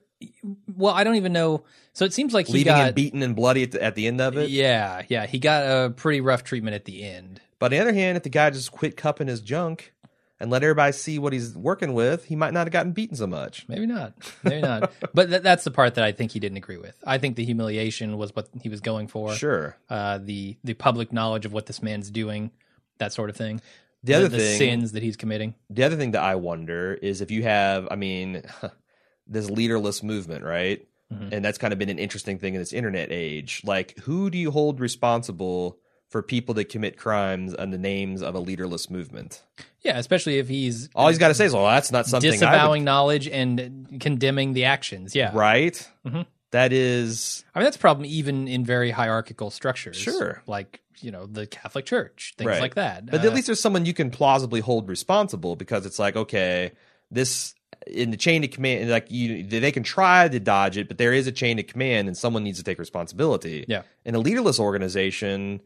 well, 0.75 0.93
I 0.93 1.03
don't 1.03 1.15
even 1.15 1.33
know. 1.33 1.63
So 1.93 2.05
it 2.05 2.13
seems 2.13 2.33
like 2.33 2.47
he 2.47 2.53
leaving 2.53 2.73
got 2.73 2.89
him 2.89 2.93
beaten 2.93 3.23
and 3.23 3.35
bloody 3.35 3.63
at 3.63 3.71
the, 3.71 3.83
at 3.83 3.95
the 3.95 4.07
end 4.07 4.21
of 4.21 4.37
it. 4.37 4.49
yeah, 4.49 5.01
yeah, 5.07 5.25
he 5.25 5.39
got 5.39 5.63
a 5.63 5.89
pretty 5.89 6.21
rough 6.21 6.43
treatment 6.43 6.75
at 6.75 6.85
the 6.85 7.03
end. 7.03 7.41
But 7.57 7.67
on 7.67 7.71
the 7.71 7.79
other 7.79 7.93
hand, 7.93 8.17
if 8.17 8.23
the 8.23 8.29
guy 8.29 8.49
just 8.49 8.71
quit 8.71 8.97
cupping 8.97 9.27
his 9.27 9.41
junk 9.41 9.93
and 10.39 10.51
let 10.51 10.63
everybody 10.63 10.91
see 10.91 11.17
what 11.19 11.31
he's 11.33 11.55
working 11.55 11.93
with, 11.93 12.25
he 12.25 12.35
might 12.35 12.53
not 12.53 12.67
have 12.67 12.71
gotten 12.73 12.91
beaten 12.91 13.15
so 13.15 13.25
much. 13.27 13.65
Maybe 13.69 13.85
not. 13.85 14.13
Maybe 14.43 14.61
not. 14.61 14.91
But 15.13 15.29
th- 15.29 15.41
that's 15.41 15.63
the 15.63 15.71
part 15.71 15.95
that 15.95 16.03
I 16.03 16.11
think 16.11 16.31
he 16.31 16.39
didn't 16.39 16.57
agree 16.57 16.77
with. 16.77 16.95
I 17.05 17.17
think 17.17 17.35
the 17.37 17.45
humiliation 17.45 18.17
was 18.17 18.35
what 18.35 18.49
he 18.61 18.67
was 18.69 18.81
going 18.81 19.07
for. 19.07 19.33
Sure. 19.33 19.77
Uh, 19.89 20.17
the 20.21 20.57
the 20.63 20.73
public 20.73 21.13
knowledge 21.13 21.45
of 21.45 21.53
what 21.53 21.65
this 21.67 21.81
man's 21.81 22.09
doing, 22.11 22.51
that 22.97 23.13
sort 23.13 23.29
of 23.29 23.35
thing. 23.37 23.61
The 24.03 24.13
other 24.13 24.27
the 24.27 24.37
thing, 24.37 24.57
sins 24.57 24.91
that 24.91 25.01
he's 25.01 25.15
committing. 25.17 25.55
the 25.69 25.83
other 25.83 25.95
thing 25.95 26.11
that 26.11 26.21
I 26.21 26.35
wonder 26.35 26.93
is 26.93 27.21
if 27.21 27.31
you 27.31 27.41
have, 27.43 27.87
I 27.89 27.95
mean, 27.95 28.43
this 29.27 29.49
leaderless 29.49 30.03
movement, 30.03 30.43
right? 30.43 30.85
Mhm. 31.11 31.31
And 31.31 31.45
that's 31.45 31.57
kind 31.57 31.71
of 31.73 31.79
been 31.79 31.89
an 31.89 31.97
interesting 31.99 32.37
thing 32.39 32.53
in 32.55 32.59
this 32.61 32.73
internet 32.73 33.11
age. 33.11 33.61
Like, 33.63 33.97
who 33.99 34.29
do 34.29 34.37
you 34.37 34.51
hold 34.51 34.79
responsible 34.79 35.77
for 36.15 36.21
people 36.21 36.53
that 36.55 36.69
commit 36.69 36.95
crimes 36.95 37.53
on 37.53 37.71
the 37.71 37.77
names 37.77 38.21
of 38.21 38.35
a 38.35 38.39
leaderless 38.39 38.89
movement? 38.89 39.41
Yeah, 39.81 39.97
especially 39.97 40.37
if 40.37 40.47
he's 40.47 40.87
All 40.95 41.09
he's 41.09 41.17
got 41.17 41.27
to 41.27 41.33
say 41.33 41.43
is, 41.43 41.51
"Well, 41.53 41.65
that's 41.65 41.91
not 41.91 42.05
something 42.05 42.29
I 42.29 42.31
would 42.31 42.39
disavowing 42.39 42.83
knowledge 42.85 43.27
and 43.27 43.97
condemning 43.99 44.53
the 44.53 44.63
actions. 44.63 45.13
Yeah, 45.13 45.31
right." 45.33 45.75
Mhm. 46.07 46.25
That 46.51 46.71
is 46.71 47.43
I 47.53 47.59
mean 47.59 47.65
that's 47.65 47.75
a 47.75 47.79
problem 47.79 48.05
even 48.05 48.47
in 48.47 48.63
very 48.63 48.91
hierarchical 48.91 49.49
structures. 49.51 49.97
Sure. 49.97 50.41
like 50.47 50.79
you 51.01 51.11
know 51.11 51.25
the 51.25 51.47
Catholic 51.47 51.85
Church, 51.85 52.33
things 52.37 52.47
Right. 52.47 52.61
like 52.61 52.75
that. 52.75 53.07
But 53.07 53.25
Uh, 53.25 53.27
at 53.27 53.33
least 53.33 53.47
there's 53.47 53.59
someone 53.59 53.85
you 53.85 53.93
can 53.93 54.09
plausibly 54.09 54.61
hold 54.61 54.87
responsible 54.87 55.57
because 55.57 55.85
it's 55.85 55.99
like, 55.99 56.15
okay, 56.15 56.71
this 57.11 57.53
in 57.87 58.09
the 58.11 58.17
chain 58.17 58.41
of 58.45 58.51
command, 58.51 58.89
like 58.89 59.11
you, 59.11 59.43
they 59.43 59.73
can 59.73 59.83
try 59.83 60.29
to 60.29 60.39
dodge 60.39 60.77
it, 60.77 60.87
but 60.87 60.97
there 60.97 61.11
is 61.11 61.27
a 61.27 61.31
chain 61.33 61.59
of 61.59 61.67
command, 61.67 62.07
and 62.07 62.15
someone 62.17 62.41
needs 62.45 62.57
to 62.57 62.63
take 62.63 62.79
responsibility. 62.79 63.65
Yeah. 63.67 63.81
In 64.05 64.15
a 64.15 64.19
leaderless 64.19 64.57
organization, 64.61 65.59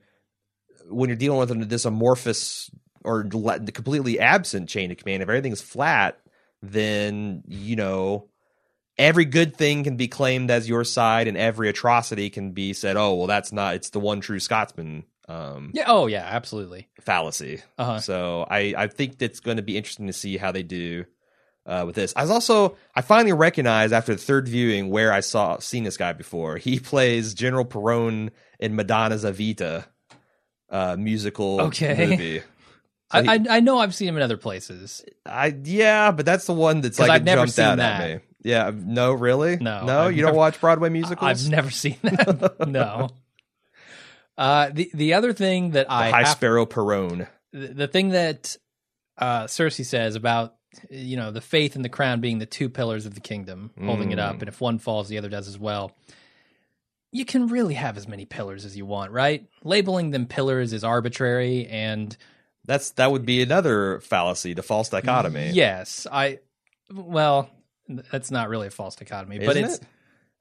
when 0.89 1.09
you're 1.09 1.17
dealing 1.17 1.39
with 1.39 1.69
this 1.69 1.85
amorphous 1.85 2.69
or 3.03 3.23
completely 3.23 4.19
absent 4.19 4.67
chain 4.69 4.91
of 4.91 4.97
command, 4.97 5.23
if 5.23 5.29
everything's 5.29 5.61
flat, 5.61 6.19
then 6.61 7.43
you 7.47 7.75
know 7.75 8.27
every 8.97 9.23
good 9.25 9.55
thing 9.55 9.83
can 9.85 9.95
be 9.95 10.07
claimed 10.09 10.51
as 10.51 10.67
your 10.67 10.83
side, 10.83 11.27
and 11.27 11.37
every 11.37 11.69
atrocity 11.69 12.29
can 12.29 12.51
be 12.51 12.73
said, 12.73 12.97
oh, 12.97 13.13
well, 13.15 13.27
that's 13.27 13.53
not. 13.53 13.75
It's 13.75 13.91
the 13.91 13.99
one 13.99 14.19
true 14.19 14.39
Scotsman. 14.39 15.05
Um, 15.29 15.71
yeah, 15.73 15.85
oh 15.87 16.07
yeah, 16.07 16.25
absolutely. 16.27 16.87
fallacy. 17.01 17.61
Uh 17.77 17.85
huh. 17.85 17.99
So 17.99 18.45
I, 18.49 18.73
I 18.77 18.87
think 18.87 19.19
that's 19.19 19.39
going 19.39 19.57
to 19.57 19.63
be 19.63 19.77
interesting 19.77 20.07
to 20.07 20.13
see 20.13 20.37
how 20.37 20.51
they 20.51 20.63
do. 20.63 21.05
uh, 21.65 21.83
with 21.85 21.95
this. 21.95 22.13
I 22.15 22.21
was 22.21 22.31
also 22.31 22.75
I 22.95 23.01
finally 23.01 23.33
recognized 23.33 23.93
after 23.93 24.13
the 24.13 24.21
third 24.21 24.47
viewing 24.47 24.89
where 24.89 25.13
I 25.13 25.19
saw 25.19 25.59
seen 25.59 25.83
this 25.83 25.97
guy 25.97 26.13
before. 26.13 26.57
He 26.57 26.79
plays 26.79 27.33
General 27.35 27.65
Perón 27.65 28.31
in 28.59 28.75
Madonna's 28.75 29.23
Evita 29.23 29.85
uh, 30.69 30.95
musical 30.97 31.61
Okay. 31.61 32.07
movie. 32.07 32.41
I, 33.11 33.21
he- 33.23 33.27
I 33.27 33.57
I 33.57 33.59
know 33.59 33.79
I've 33.79 33.95
seen 33.95 34.07
him 34.07 34.17
in 34.17 34.21
other 34.21 34.37
places. 34.37 35.03
I 35.25 35.55
yeah, 35.63 36.11
but 36.11 36.25
that's 36.25 36.45
the 36.45 36.53
one 36.53 36.81
that's 36.81 36.99
like 36.99 37.09
I've 37.09 37.23
never 37.23 37.41
jumped 37.41 37.53
seen 37.55 37.65
out 37.65 37.77
that. 37.77 38.01
at 38.01 38.17
me. 38.17 38.23
Yeah, 38.43 38.71
no, 38.73 39.11
really, 39.13 39.57
No, 39.57 39.83
no, 39.85 39.99
I've 40.03 40.15
you 40.15 40.21
don't 40.21 40.35
watch 40.35 40.61
Broadway 40.61 40.89
musicals. 40.89 41.43
I've 41.45 41.49
never 41.49 41.69
seen 41.71 41.97
that. 42.03 42.55
no. 42.67 43.09
Uh, 44.37 44.69
the 44.73 44.89
the 44.93 45.13
other 45.15 45.33
thing 45.33 45.71
that 45.71 45.87
I 45.91 46.11
High 46.11 46.19
have 46.19 46.29
Sparrow 46.29 46.65
Perón. 46.65 47.27
the 47.51 47.67
the 47.67 47.87
thing 47.87 48.09
that 48.09 48.55
uh, 49.17 49.43
Cersei 49.45 49.83
says 49.85 50.15
about 50.15 50.55
you 50.89 51.17
know 51.17 51.31
the 51.31 51.41
faith 51.41 51.75
and 51.75 51.83
the 51.83 51.89
crown 51.89 52.21
being 52.21 52.39
the 52.39 52.45
two 52.45 52.69
pillars 52.69 53.05
of 53.05 53.15
the 53.15 53.19
kingdom, 53.21 53.71
holding 53.83 54.11
it 54.11 54.19
up, 54.19 54.35
Mm. 54.37 54.39
and 54.41 54.47
if 54.49 54.61
one 54.61 54.79
falls, 54.79 55.09
the 55.09 55.17
other 55.17 55.29
does 55.29 55.47
as 55.47 55.59
well. 55.59 55.91
You 57.11 57.25
can 57.25 57.47
really 57.47 57.73
have 57.73 57.97
as 57.97 58.07
many 58.07 58.25
pillars 58.25 58.65
as 58.65 58.77
you 58.77 58.85
want, 58.85 59.11
right? 59.11 59.47
Labeling 59.63 60.11
them 60.11 60.25
pillars 60.27 60.73
is 60.73 60.83
arbitrary, 60.83 61.65
and 61.67 62.15
That's 62.65 62.91
that 62.91 63.11
would 63.11 63.25
be 63.25 63.41
another 63.41 63.99
fallacy 64.01 64.53
the 64.53 64.61
false 64.63 64.89
dichotomy. 64.89 65.49
yes, 65.51 66.05
I 66.11 66.39
well, 66.93 67.49
that's 68.11 68.29
not 68.31 68.49
really 68.49 68.67
a 68.67 68.71
false 68.71 68.95
dichotomy, 68.95 69.39
but 69.39 69.57
Isn't 69.57 69.63
it's 69.65 69.75
it? 69.77 69.83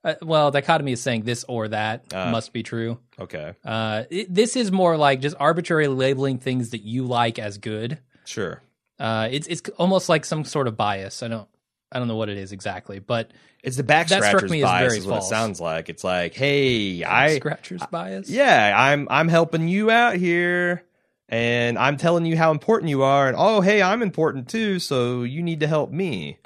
uh, 0.03 0.13
well, 0.25 0.51
dichotomy 0.51 0.91
is 0.91 1.01
saying 1.01 1.23
this 1.23 1.43
or 1.47 1.67
that 1.69 2.05
Ah. 2.13 2.29
must 2.29 2.53
be 2.53 2.61
true. 2.63 2.99
Okay, 3.19 3.53
Uh, 3.65 4.03
it, 4.11 4.31
this 4.33 4.55
is 4.55 4.71
more 4.71 4.95
like 4.97 5.21
just 5.21 5.35
arbitrarily 5.39 5.93
labeling 5.95 6.37
things 6.37 6.69
that 6.69 6.81
you 6.83 7.03
like 7.05 7.39
as 7.39 7.57
good. 7.57 7.97
sure. 8.25 8.61
Uh, 8.99 9.27
it's 9.31 9.47
it's 9.47 9.61
almost 9.77 10.09
like 10.09 10.23
some 10.25 10.43
sort 10.45 10.67
of 10.67 10.75
bias. 10.77 11.23
I 11.23 11.29
don't 11.29 11.47
I 11.91 11.99
don't 11.99 12.07
know 12.07 12.15
what 12.17 12.29
it 12.29 12.37
is 12.37 12.51
exactly, 12.51 12.99
but 12.99 13.31
It's 13.63 13.77
the 13.77 13.83
back 13.83 14.07
That 14.09 14.23
struck 14.23 14.41
scratcher's 14.41 14.61
bias, 14.61 14.93
is 14.93 15.05
what 15.07 15.13
false. 15.15 15.25
it 15.25 15.29
sounds 15.29 15.59
like. 15.59 15.89
It's 15.89 16.03
like, 16.03 16.33
hey, 16.35 17.03
I 17.03 17.37
scratcher's 17.39 17.81
bias. 17.89 18.29
yeah, 18.29 18.73
I'm 18.77 19.07
I'm 19.09 19.27
helping 19.27 19.67
you 19.67 19.89
out 19.89 20.15
here, 20.15 20.83
and 21.29 21.77
I'm 21.79 21.97
telling 21.97 22.25
you 22.25 22.37
how 22.37 22.51
important 22.51 22.89
you 22.89 23.01
are, 23.03 23.27
and 23.27 23.35
oh, 23.39 23.61
hey, 23.61 23.81
I'm 23.81 24.01
important 24.03 24.47
too, 24.49 24.79
so 24.79 25.23
you 25.23 25.41
need 25.41 25.61
to 25.61 25.67
help 25.67 25.91
me. 25.91 26.37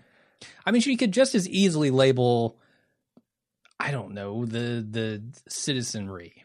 I 0.65 0.71
mean, 0.71 0.81
you 0.85 0.97
could 0.97 1.11
just 1.11 1.35
as 1.35 1.47
easily 1.49 1.91
label, 1.91 2.57
I 3.79 3.91
don't 3.91 4.13
know, 4.13 4.45
the 4.45 4.85
the 4.89 5.21
citizenry 5.49 6.42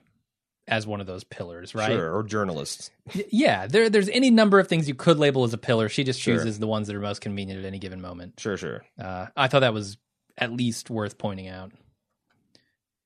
as 0.68 0.86
one 0.86 1.00
of 1.00 1.06
those 1.06 1.24
pillars, 1.24 1.74
right? 1.74 1.90
Sure, 1.90 2.14
or 2.14 2.22
journalists. 2.22 2.90
Yeah, 3.30 3.66
there 3.66 3.88
there's 3.90 4.08
any 4.10 4.30
number 4.30 4.58
of 4.60 4.68
things 4.68 4.86
you 4.88 4.94
could 4.94 5.18
label 5.18 5.44
as 5.44 5.52
a 5.54 5.58
pillar. 5.58 5.88
She 5.88 6.04
just 6.04 6.20
Sure. 6.20 6.36
chooses 6.36 6.58
the 6.58 6.66
ones 6.66 6.86
that 6.86 6.94
are 6.96 7.00
most 7.00 7.20
convenient 7.20 7.58
at 7.60 7.66
any 7.66 7.78
given 7.78 8.00
moment. 8.00 8.38
Sure, 8.38 8.56
sure. 8.56 8.84
Uh, 9.00 9.26
I 9.36 9.48
thought 9.48 9.60
that 9.60 9.74
was 9.74 9.96
at 10.36 10.52
least 10.52 10.90
worth 10.90 11.18
pointing 11.18 11.48
out. 11.48 11.72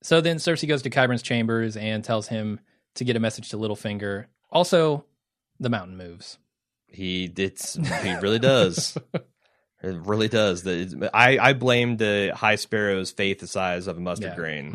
So 0.02 0.20
then 0.20 0.36
Cersei 0.38 0.68
goes 0.68 0.82
to 0.82 0.90
Qyburn's 0.90 1.22
chambers 1.22 1.76
and 1.76 2.02
tells 2.04 2.26
him 2.28 2.60
to 2.96 3.04
get 3.04 3.16
a 3.16 3.20
message 3.20 3.50
to 3.50 3.56
Littlefinger. 3.56 4.26
Also, 4.50 5.04
the 5.60 5.70
mountain 5.70 5.96
moves. 5.96 6.38
He 6.88 7.32
it's 7.36 7.74
he 8.02 8.14
really 8.16 8.38
does. 8.38 8.98
It 9.84 9.96
really 10.06 10.28
does. 10.28 10.62
The, 10.62 11.10
I 11.12 11.38
I 11.38 11.52
blame 11.54 11.96
the 11.96 12.30
high 12.36 12.54
sparrow's 12.54 13.10
faith 13.10 13.40
the 13.40 13.48
size 13.48 13.88
of 13.88 13.96
a 13.96 14.00
mustard 14.00 14.30
Yeah. 14.30 14.36
grain, 14.36 14.70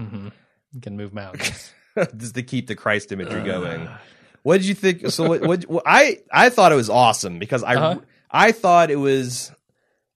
hmm 0.74 0.80
Can 0.82 0.98
move 0.98 1.14
mountains. 1.14 1.72
just 2.18 2.36
to 2.36 2.44
keep 2.44 2.68
the 2.68 2.76
Christ 2.76 3.12
imagery 3.12 3.44
going. 3.44 3.90
What 4.44 4.58
did 4.58 4.66
you 4.66 4.76
think? 4.76 5.10
So 5.10 5.28
what? 5.28 5.42
what 5.42 5.66
well, 5.70 5.84
I 5.86 6.20
I 6.32 6.50
thought 6.50 6.72
it 6.72 6.76
was 6.76 6.90
awesome 6.90 7.40
because 7.40 7.64
I 7.64 7.76
Uh-huh. 7.76 8.02
I 8.30 8.52
thought 8.52 8.92
it 8.92 8.98
was 8.98 9.52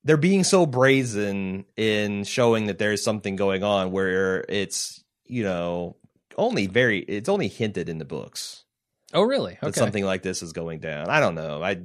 they're 0.03 0.17
being 0.17 0.43
so 0.43 0.65
brazen 0.65 1.65
in 1.75 2.23
showing 2.23 2.67
that 2.67 2.77
there's 2.77 3.03
something 3.03 3.36
going 3.36 3.63
on 3.63 3.91
where 3.91 4.43
it's 4.49 5.03
you 5.25 5.43
know 5.43 5.95
only 6.38 6.67
very 6.67 6.99
it's 6.99 7.29
only 7.29 7.47
hinted 7.47 7.89
in 7.89 7.97
the 7.97 8.05
books 8.05 8.61
oh, 9.13 9.23
really? 9.23 9.57
that 9.61 9.75
something 9.75 10.05
like 10.05 10.21
this 10.21 10.41
is 10.41 10.53
going 10.53 10.79
down. 10.79 11.09
I 11.09 11.19
don't 11.19 11.36
know. 11.36 11.61
I, 11.61 11.71
I, 11.71 11.79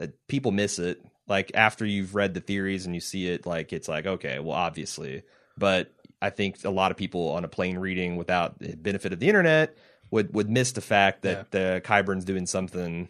I 0.00 0.08
people 0.28 0.52
miss 0.52 0.78
it. 0.78 1.02
Like 1.28 1.52
after 1.54 1.84
you've 1.84 2.14
read 2.14 2.34
the 2.34 2.40
theories 2.40 2.86
and 2.86 2.94
you 2.94 3.00
see 3.00 3.28
it, 3.28 3.46
like 3.46 3.72
it's 3.72 3.88
like 3.88 4.06
okay, 4.06 4.38
well, 4.38 4.56
obviously. 4.56 5.22
But 5.58 5.90
I 6.22 6.30
think 6.30 6.64
a 6.64 6.70
lot 6.70 6.90
of 6.90 6.96
people 6.96 7.30
on 7.30 7.44
a 7.44 7.48
plain 7.48 7.78
reading 7.78 8.16
without 8.16 8.58
the 8.58 8.74
benefit 8.76 9.12
of 9.12 9.20
the 9.20 9.28
internet 9.28 9.76
would 10.10 10.32
would 10.34 10.48
miss 10.48 10.72
the 10.72 10.80
fact 10.80 11.22
that 11.22 11.50
the 11.50 11.82
Qyburn's 11.84 12.24
doing 12.24 12.46
something 12.46 13.08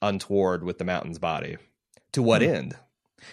untoward 0.00 0.64
with 0.64 0.78
the 0.78 0.84
mountain's 0.84 1.18
body. 1.18 1.56
To 2.12 2.22
what 2.22 2.42
Hmm. 2.42 2.48
end? 2.48 2.76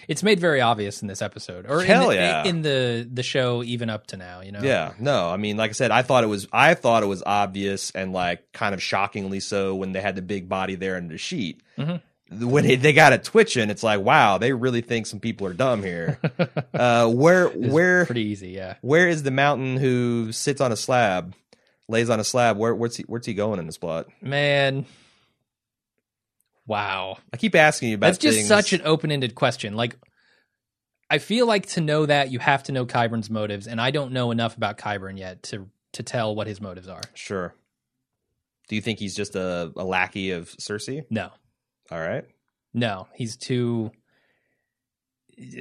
It's 0.07 0.21
made 0.21 0.39
very 0.39 0.61
obvious 0.61 1.01
in 1.01 1.07
this 1.07 1.19
episode, 1.19 1.65
or 1.67 1.81
Hell 1.83 2.11
in, 2.11 2.17
the, 2.17 2.21
yeah. 2.23 2.43
in 2.45 2.61
the 2.61 3.09
the 3.11 3.23
show, 3.23 3.63
even 3.63 3.89
up 3.89 4.05
to 4.07 4.17
now. 4.17 4.41
You 4.41 4.51
know, 4.51 4.59
Yeah, 4.61 4.93
no, 4.99 5.29
I 5.29 5.37
mean, 5.37 5.57
like 5.57 5.71
I 5.71 5.73
said, 5.73 5.89
I 5.89 6.03
thought 6.03 6.23
it 6.23 6.27
was, 6.27 6.47
I 6.53 6.75
thought 6.75 7.01
it 7.01 7.07
was 7.07 7.23
obvious 7.25 7.89
and 7.91 8.13
like 8.13 8.51
kind 8.53 8.75
of 8.75 8.83
shockingly 8.83 9.39
so 9.39 9.73
when 9.73 9.91
they 9.93 10.01
had 10.01 10.15
the 10.15 10.21
big 10.21 10.47
body 10.47 10.75
there 10.75 10.95
in 10.95 11.07
the 11.07 11.17
sheet. 11.17 11.63
Mhm. 11.77 12.01
When 12.31 12.63
they, 12.63 12.75
they 12.75 12.93
got 12.93 13.11
it 13.13 13.23
twitching, 13.23 13.69
it's 13.69 13.81
like, 13.81 14.01
wow, 14.01 14.37
they 14.37 14.53
really 14.53 14.81
think 14.81 15.07
some 15.07 15.19
people 15.19 15.47
are 15.47 15.53
dumb 15.53 15.81
here. 15.81 16.19
uh, 16.73 17.07
where, 17.09 17.47
where, 17.49 18.05
pretty 18.05 18.21
easy. 18.25 18.49
Yeah, 18.49 18.75
where 18.81 19.07
is 19.07 19.23
the 19.23 19.31
mountain 19.31 19.77
who 19.77 20.31
sits 20.31 20.61
on 20.61 20.71
a 20.71 20.75
slab, 20.75 21.33
lays 21.87 22.09
on 22.09 22.19
a 22.19 22.23
slab? 22.23 22.57
Where, 22.57 22.75
where's 22.75 22.97
he, 22.97 23.03
where's 23.07 23.25
he 23.25 23.33
going 23.33 23.59
in 23.59 23.65
this 23.65 23.77
plot? 23.77 24.07
man. 24.21 24.85
Wow, 26.67 27.17
I 27.33 27.37
keep 27.37 27.55
asking 27.55 27.89
you 27.89 27.95
about. 27.95 28.09
that's 28.09 28.19
just 28.19 28.37
things- 28.37 28.47
such 28.47 28.73
an 28.73 28.81
open 28.85 29.11
ended 29.11 29.33
question. 29.33 29.75
Like, 29.75 29.97
I 31.09 31.17
feel 31.17 31.47
like 31.47 31.65
to 31.69 31.81
know 31.81 32.05
that 32.05 32.31
you 32.31 32.37
have 32.37 32.61
to 32.63 32.71
know 32.71 32.85
Qyburn's 32.85 33.31
motives, 33.31 33.65
and 33.65 33.81
I 33.81 33.89
don't 33.89 34.11
know 34.11 34.29
enough 34.29 34.55
about 34.55 34.77
Kyburn 34.77 35.17
yet 35.17 35.41
to 35.43 35.67
to 35.93 36.03
tell 36.03 36.35
what 36.35 36.45
his 36.45 36.61
motives 36.61 36.87
are. 36.87 37.01
Sure. 37.15 37.55
Do 38.67 38.75
you 38.75 38.81
think 38.81 38.99
he's 38.99 39.15
just 39.15 39.35
a, 39.35 39.71
a 39.75 39.83
lackey 39.83 40.29
of 40.29 40.49
Cersei? 40.57 41.05
No, 41.09 41.31
All 41.91 41.99
right. 41.99 42.25
no, 42.73 43.07
he's 43.15 43.35
too. 43.37 43.91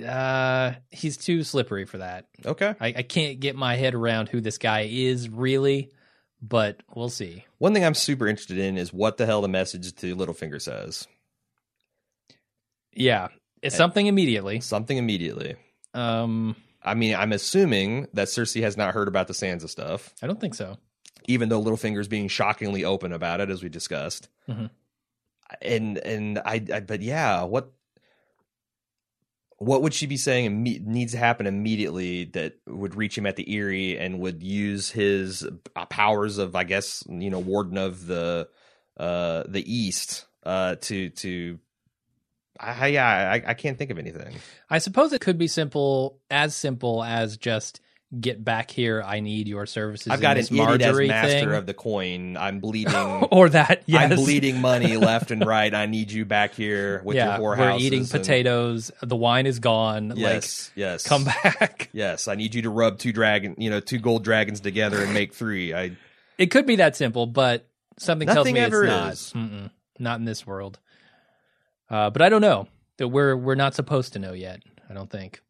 Uh, 0.05 0.73
he's 0.91 1.17
too 1.17 1.45
slippery 1.45 1.85
for 1.85 1.99
that. 1.99 2.27
Okay. 2.45 2.75
I, 2.81 2.87
I 2.97 3.03
can't 3.03 3.39
get 3.39 3.55
my 3.55 3.77
head 3.77 3.95
around 3.95 4.29
who 4.29 4.41
this 4.41 4.59
guy 4.59 4.89
is 4.91 5.29
really, 5.29 5.93
but 6.43 6.83
we'll 6.95 7.09
see. 7.11 7.45
One 7.59 7.75
thing 7.75 7.85
I'm 7.85 7.95
super 7.95 8.27
interested 8.27 8.59
in 8.59 8.77
is 8.77 8.93
what 8.93 9.19
the 9.19 9.27
hell 9.27 9.41
the 9.41 9.47
message 9.49 9.95
to 9.97 10.17
Littlefinger 10.17 10.61
says. 10.61 11.07
Yeah, 12.93 13.29
it's 13.63 13.75
Eh. 13.75 13.79
something 13.79 14.07
immediately. 14.07 14.61
Something 14.61 14.97
immediately. 14.97 15.55
Um, 15.95 16.57
I 16.83 16.95
mean, 16.95 17.15
I'm 17.15 17.33
assuming 17.33 18.09
that 18.15 18.29
Cersei 18.29 18.63
has 18.63 18.77
not 18.77 18.95
heard 18.95 19.07
about 19.09 19.29
the 19.29 19.33
Sansa 19.35 19.69
stuff, 19.69 20.13
I 20.23 20.27
don't 20.27 20.41
think 20.41 20.55
so. 20.57 20.77
even 21.29 21.49
though 21.51 21.63
Littlefinger's 21.63 22.09
being 22.09 22.27
shockingly 22.29 22.85
open 22.85 23.13
about 23.13 23.41
it, 23.41 23.51
as 23.51 23.63
we 23.63 23.69
discussed. 23.69 24.29
Mhm. 24.49 24.71
And 25.63 25.99
and 25.99 26.39
I, 26.39 26.65
I, 26.73 26.81
but 26.81 27.03
yeah, 27.03 27.43
what 27.45 27.73
what 29.59 29.83
would 29.83 29.93
she 29.93 30.07
be 30.07 30.17
saying 30.17 30.63
needs 30.63 31.13
to 31.13 31.19
happen 31.19 31.47
immediately 31.47 32.25
that 32.27 32.55
would 32.67 32.95
reach 32.95 33.19
him 33.19 33.27
at 33.27 33.37
the 33.37 33.57
Eyrie 33.57 33.99
and 33.99 34.21
would 34.21 34.43
use 34.43 34.91
his 34.91 35.47
powers 35.91 36.39
of, 36.39 36.55
I 36.55 36.63
guess, 36.63 37.03
you 37.09 37.29
know, 37.31 37.41
warden 37.41 37.77
of 37.77 38.07
the 38.07 38.49
uh 38.97 39.45
the 39.49 39.65
East 39.73 40.27
uh 40.45 40.77
to 40.83 41.11
to. 41.11 41.59
I, 42.61 42.89
yeah, 42.89 43.07
I, 43.07 43.51
I 43.51 43.55
can't 43.55 43.79
think 43.79 43.93
of 43.93 43.99
anything. 43.99 44.35
I 44.69 44.79
suppose 44.79 45.13
it 45.13 45.21
could 45.21 45.39
be 45.39 45.47
simple, 45.47 46.19
as 46.29 46.57
simple 46.57 47.05
as 47.05 47.37
just 47.37 47.81
get 48.19 48.43
back 48.43 48.71
here. 48.71 49.03
I 49.05 49.21
need 49.21 49.49
your 49.49 49.67
services. 49.67 50.09
I've 50.11 50.21
got 50.21 50.33
an 50.33 50.37
this 50.39 50.51
idiot 50.51 50.69
as 50.69 50.79
Marjorie 50.81 51.09
master 51.09 51.41
thing. 51.41 51.53
of 51.53 51.67
the 51.67 51.75
coin. 51.75 52.37
I'm 52.37 52.61
bleeding. 52.61 52.95
or 53.31 53.49
that. 53.51 53.83
Yes. 53.87 54.11
I'm 54.11 54.17
bleeding 54.17 54.61
money 54.61 54.97
left 54.97 55.31
and 55.31 55.45
right. 55.45 55.73
I 55.73 55.87
need 55.87 56.11
you 56.11 56.25
back 56.25 56.55
here 56.55 57.03
with 57.05 57.17
yeah, 57.17 57.39
your 57.39 57.57
we're 57.57 57.77
eating 57.79 58.01
and- 58.01 58.11
potatoes. 58.11 58.91
The 59.03 59.17
wine 59.17 59.47
is 59.47 59.59
gone. 59.59 60.15
Yes, 60.17 60.71
yes. 60.75 61.07
Come 61.07 61.25
back. 61.25 61.91
Yes, 61.99 62.29
I 62.29 62.35
need 62.35 62.55
you 62.55 62.63
to 62.63 62.71
rub 62.71 62.99
two 62.99 63.13
dragon, 63.13 63.55
you 63.59 63.71
know, 63.71 63.81
two 63.81 63.99
gold 63.99 64.23
dragons 64.23 64.61
together 64.61 65.03
and 65.03 65.13
make 65.15 65.35
three. 65.35 65.75
I 65.75 65.97
It 66.37 66.47
could 66.47 66.67
be 66.67 66.77
that 66.77 66.97
simple, 66.97 67.27
but 67.27 67.67
something 67.99 68.29
tells 68.29 68.47
me 68.47 68.61
it's 68.61 68.73
not. 68.73 69.15
Mm-mm, 69.15 69.71
not 69.99 70.19
in 70.19 70.25
this 70.25 70.47
world. 70.47 70.79
Uh, 71.91 72.11
but 72.11 72.23
I 72.23 72.29
don't 72.29 72.43
know. 72.43 72.69
That 72.99 73.09
we're 73.09 73.37
we're 73.37 73.55
not 73.55 73.75
supposed 73.75 74.13
to 74.15 74.19
know 74.19 74.33
yet. 74.33 74.63
I 74.89 74.95
don't 74.95 75.11
think. 75.11 75.41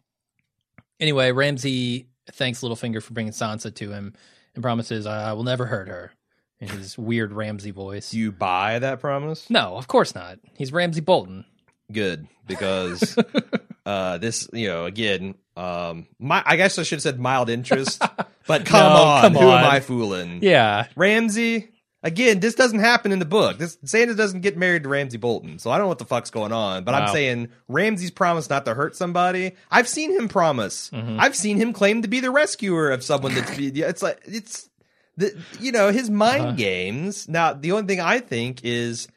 Anyway, 1.00 1.32
Ramsay 1.32 2.06
thanks 2.32 2.60
Littlefinger 2.60 3.02
for 3.02 3.12
bringing 3.12 3.32
Sansa 3.32 3.74
to 3.74 3.90
him 3.90 4.14
and 4.54 4.62
promises 4.62 5.06
I 5.06 5.32
will 5.32 5.44
never 5.44 5.66
hurt 5.66 5.88
her 5.88 6.12
in 6.60 6.68
his 6.68 6.98
weird 6.98 7.32
Ramsay 7.32 7.70
voice. 7.70 8.10
do 8.10 8.18
you 8.18 8.32
buy 8.32 8.78
that 8.80 9.00
promise? 9.00 9.48
no, 9.50 9.76
of 9.76 9.86
course 9.88 10.14
not. 10.14 10.38
He's 10.56 10.72
Ramsay 10.72 11.00
Bolton. 11.02 11.44
Good 11.92 12.26
because 12.46 13.16
uh 13.86 14.18
this, 14.18 14.48
you 14.52 14.68
know, 14.68 14.84
again, 14.84 15.34
um 15.56 16.06
my 16.18 16.42
I 16.44 16.56
guess 16.56 16.78
I 16.78 16.82
should 16.82 16.96
have 16.96 17.02
said 17.02 17.18
mild 17.20 17.48
interest, 17.50 18.02
but 18.46 18.66
come 18.66 18.92
No, 18.92 19.02
on, 19.02 19.20
come 19.22 19.34
who 19.34 19.48
on. 19.48 19.64
am 19.64 19.70
I 19.70 19.80
fooling? 19.80 20.40
Yeah, 20.42 20.86
Ramsay, 20.96 21.70
Again, 22.02 22.38
this 22.38 22.54
doesn't 22.54 22.78
happen 22.78 23.10
in 23.10 23.18
the 23.18 23.24
book. 23.24 23.58
This 23.58 23.76
Sandor 23.84 24.14
doesn't 24.14 24.42
get 24.42 24.56
married 24.56 24.84
to 24.84 24.88
Ramsay 24.88 25.16
Bolton, 25.18 25.58
so 25.58 25.70
I 25.72 25.78
don't 25.78 25.86
know 25.86 25.88
what 25.88 25.98
the 25.98 26.04
fuck's 26.04 26.30
going 26.30 26.52
on. 26.52 26.84
But 26.84 26.92
Wow. 26.92 27.06
I'm 27.06 27.12
saying 27.12 27.48
Ramsay's 27.66 28.12
promised 28.12 28.50
not 28.50 28.64
to 28.66 28.74
hurt 28.74 28.94
somebody. 28.94 29.56
I've 29.70 29.88
seen 29.88 30.12
him 30.12 30.28
promise. 30.28 30.90
Mm-hmm. 30.90 31.18
I've 31.18 31.34
seen 31.34 31.56
him 31.56 31.72
claim 31.72 32.02
to 32.02 32.08
be 32.08 32.20
the 32.20 32.30
rescuer 32.30 32.90
of 32.90 33.02
someone 33.02 33.34
that's. 33.34 33.50
it's 33.58 34.02
like 34.02 34.20
it's 34.26 34.70
the 35.16 35.36
you 35.58 35.72
know 35.72 35.90
his 35.90 36.08
mind 36.08 36.42
Uh-huh. 36.42 36.52
games. 36.52 37.28
Now 37.28 37.52
the 37.52 37.72
only 37.72 37.86
thing 37.88 38.00
I 38.00 38.20
think 38.20 38.60
is. 38.64 39.08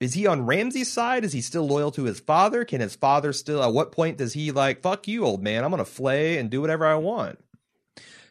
Is 0.00 0.14
he 0.14 0.28
on 0.28 0.46
Ramsay's 0.46 0.90
side? 0.92 1.24
Is 1.24 1.32
he 1.32 1.40
still 1.40 1.66
loyal 1.66 1.90
to 1.90 2.04
his 2.04 2.20
father? 2.20 2.64
Can 2.64 2.80
his 2.80 2.94
father 2.94 3.32
still? 3.32 3.62
At 3.64 3.72
what 3.72 3.90
point 3.90 4.16
does 4.16 4.32
he 4.32 4.52
like 4.52 4.80
fuck 4.80 5.08
you, 5.08 5.24
old 5.24 5.42
man? 5.42 5.64
I'm 5.64 5.70
gonna 5.70 5.84
flay 5.84 6.38
and 6.38 6.48
do 6.48 6.60
whatever 6.60 6.86
I 6.86 6.94
want. 6.94 7.38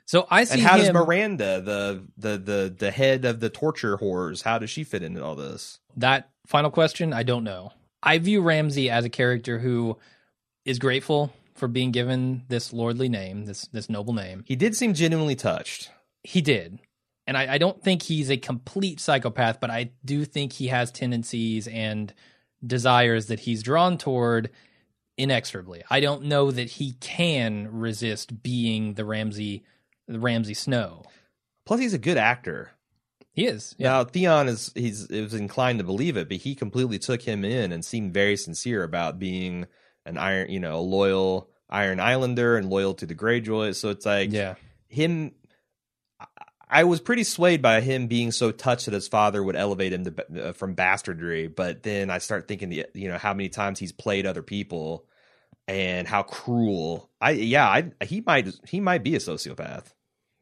So 0.08 0.26
I 0.32 0.46
see 0.46 0.54
And 0.54 0.62
how 0.62 0.78
does. 0.78 0.90
Myranda, 0.90 1.64
the 1.64 2.04
the 2.18 2.38
the 2.38 2.76
the 2.76 2.92
head 2.92 3.26
of 3.26 3.40
the 3.40 3.50
torture 3.50 3.98
horrors, 3.98 4.42
how 4.42 4.58
does 4.58 4.70
she 4.70 4.84
fit 4.84 5.04
into 5.04 5.24
all 5.24 5.36
this? 5.36 5.80
that 5.98 6.30
final 6.46 6.72
question, 6.72 7.12
I 7.14 7.24
don't 7.24 7.44
know. 7.44 7.74
I 8.02 8.18
view 8.20 8.42
Ramsay 8.42 8.90
as 8.90 9.04
a 9.04 9.10
character 9.10 9.60
who 9.60 9.98
is 10.64 10.80
grateful 10.80 11.34
for 11.56 11.68
being 11.68 11.92
given 11.92 12.44
this 12.48 12.72
lordly 12.72 13.10
name, 13.10 13.46
this 13.46 13.68
this 13.74 13.90
noble 13.90 14.14
name. 14.14 14.44
He 14.48 14.56
did 14.56 14.76
seem 14.76 14.94
genuinely 14.94 15.36
touched. 15.36 15.92
He 16.24 16.42
did. 16.42 16.80
And 17.26 17.36
I, 17.36 17.56
I 17.56 17.58
don't 17.58 17.84
think 17.84 18.04
he's 18.04 18.32
a 18.32 18.38
complete 18.38 19.02
psychopath, 19.02 19.60
but 19.60 19.70
I 19.70 19.92
do 20.06 20.24
think 20.24 20.54
he 20.54 20.68
has 20.68 20.90
tendencies 20.92 21.68
and 21.68 22.14
desires 22.66 23.26
that 23.26 23.42
he's 23.42 23.62
drawn 23.62 23.98
toward 23.98 24.52
inexorably. 25.18 25.84
I 25.90 26.00
don't 26.00 26.24
know 26.24 26.52
that 26.52 26.70
he 26.70 26.94
can 26.94 27.68
resist 27.70 28.42
being 28.42 28.94
the 28.94 29.04
Ramsay 29.04 29.64
Ramsay 30.08 30.54
Snow. 30.54 31.04
Plus, 31.66 31.80
he's 31.80 31.94
a 31.94 31.98
good 32.00 32.18
actor. 32.18 32.72
He 33.34 33.46
is. 33.46 33.76
Yeah. 33.78 33.90
Now 33.90 34.04
Theon 34.06 34.48
is 34.48 34.72
he's 34.74 35.08
was 35.10 35.34
inclined 35.36 35.78
to 35.80 35.86
believe 35.86 36.18
it, 36.18 36.28
but 36.28 36.38
he 36.38 36.56
completely 36.56 36.98
took 36.98 37.22
him 37.22 37.46
in 37.46 37.72
and 37.72 37.86
seemed 37.86 38.14
very 38.14 38.36
sincere 38.38 38.84
about 38.84 39.20
being 39.20 39.68
an 40.06 40.18
iron, 40.18 40.50
you 40.50 40.60
know, 40.60 40.78
a 40.78 40.82
loyal 40.82 41.50
Iron 41.70 42.00
Islander 42.00 42.56
and 42.58 42.70
loyal 42.70 42.94
to 42.96 43.06
the 43.06 43.14
Greyjoys. 43.14 43.76
So 43.76 43.90
it's 43.90 44.06
like 44.06 44.32
Yeah. 44.32 44.56
him. 44.88 45.34
I- 46.20 46.26
I 46.70 46.84
was 46.86 47.00
pretty 47.00 47.24
swayed 47.24 47.62
by 47.62 47.80
him 47.82 48.08
being 48.08 48.32
so 48.32 48.52
touched 48.52 48.86
that 48.86 48.94
his 48.94 49.08
father 49.08 49.42
would 49.44 49.56
elevate 49.56 49.94
him 49.94 50.04
to, 50.06 50.48
uh, 50.50 50.52
from 50.54 50.74
bastardry, 50.74 51.48
but 51.48 51.84
then 51.84 52.10
I 52.10 52.18
start 52.18 52.48
thinking, 52.48 52.70
the 52.70 52.86
you 52.94 53.08
know, 53.10 53.18
how 53.18 53.34
many 53.34 53.50
times 53.50 53.80
he's 53.80 53.92
played 53.94 54.26
other 54.26 54.42
people 54.44 55.06
and 55.68 56.08
how 56.08 56.24
cruel. 56.24 57.10
I 57.22 57.32
yeah, 57.32 57.68
I 57.68 57.92
he 58.04 58.22
might 58.26 58.50
he 58.68 58.80
might 58.80 59.04
be 59.04 59.16
a 59.16 59.20
sociopath. 59.20 59.94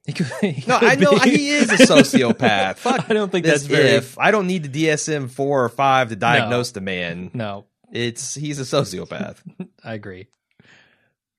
He 0.06 0.14
could- 0.14 0.28
he 0.41 0.64
No, 0.68 0.78
I 0.82 0.95
know 0.95 1.20
be. 1.20 1.32
he 1.32 1.49
is 1.49 1.72
a 1.72 1.78
sociopath. 1.78 2.76
Fuck 2.78 3.10
I 3.10 3.14
don't 3.14 3.32
think 3.32 3.45
that's 3.45 3.64
very 3.64 3.89
if. 3.89 4.18
I 4.20 4.32
don't 4.32 4.47
need 4.47 4.72
the 4.72 4.86
DSM 4.88 5.30
four 5.30 5.64
or 5.64 5.70
five 5.70 6.10
to 6.10 6.16
diagnose 6.16 6.72
the 6.72 6.82
man. 6.82 7.32
No, 7.34 7.66
It's 7.91 8.36
he's 8.36 8.60
a 8.60 8.64
sociopath. 8.64 9.38
I 9.84 9.93
agree. 9.93 10.28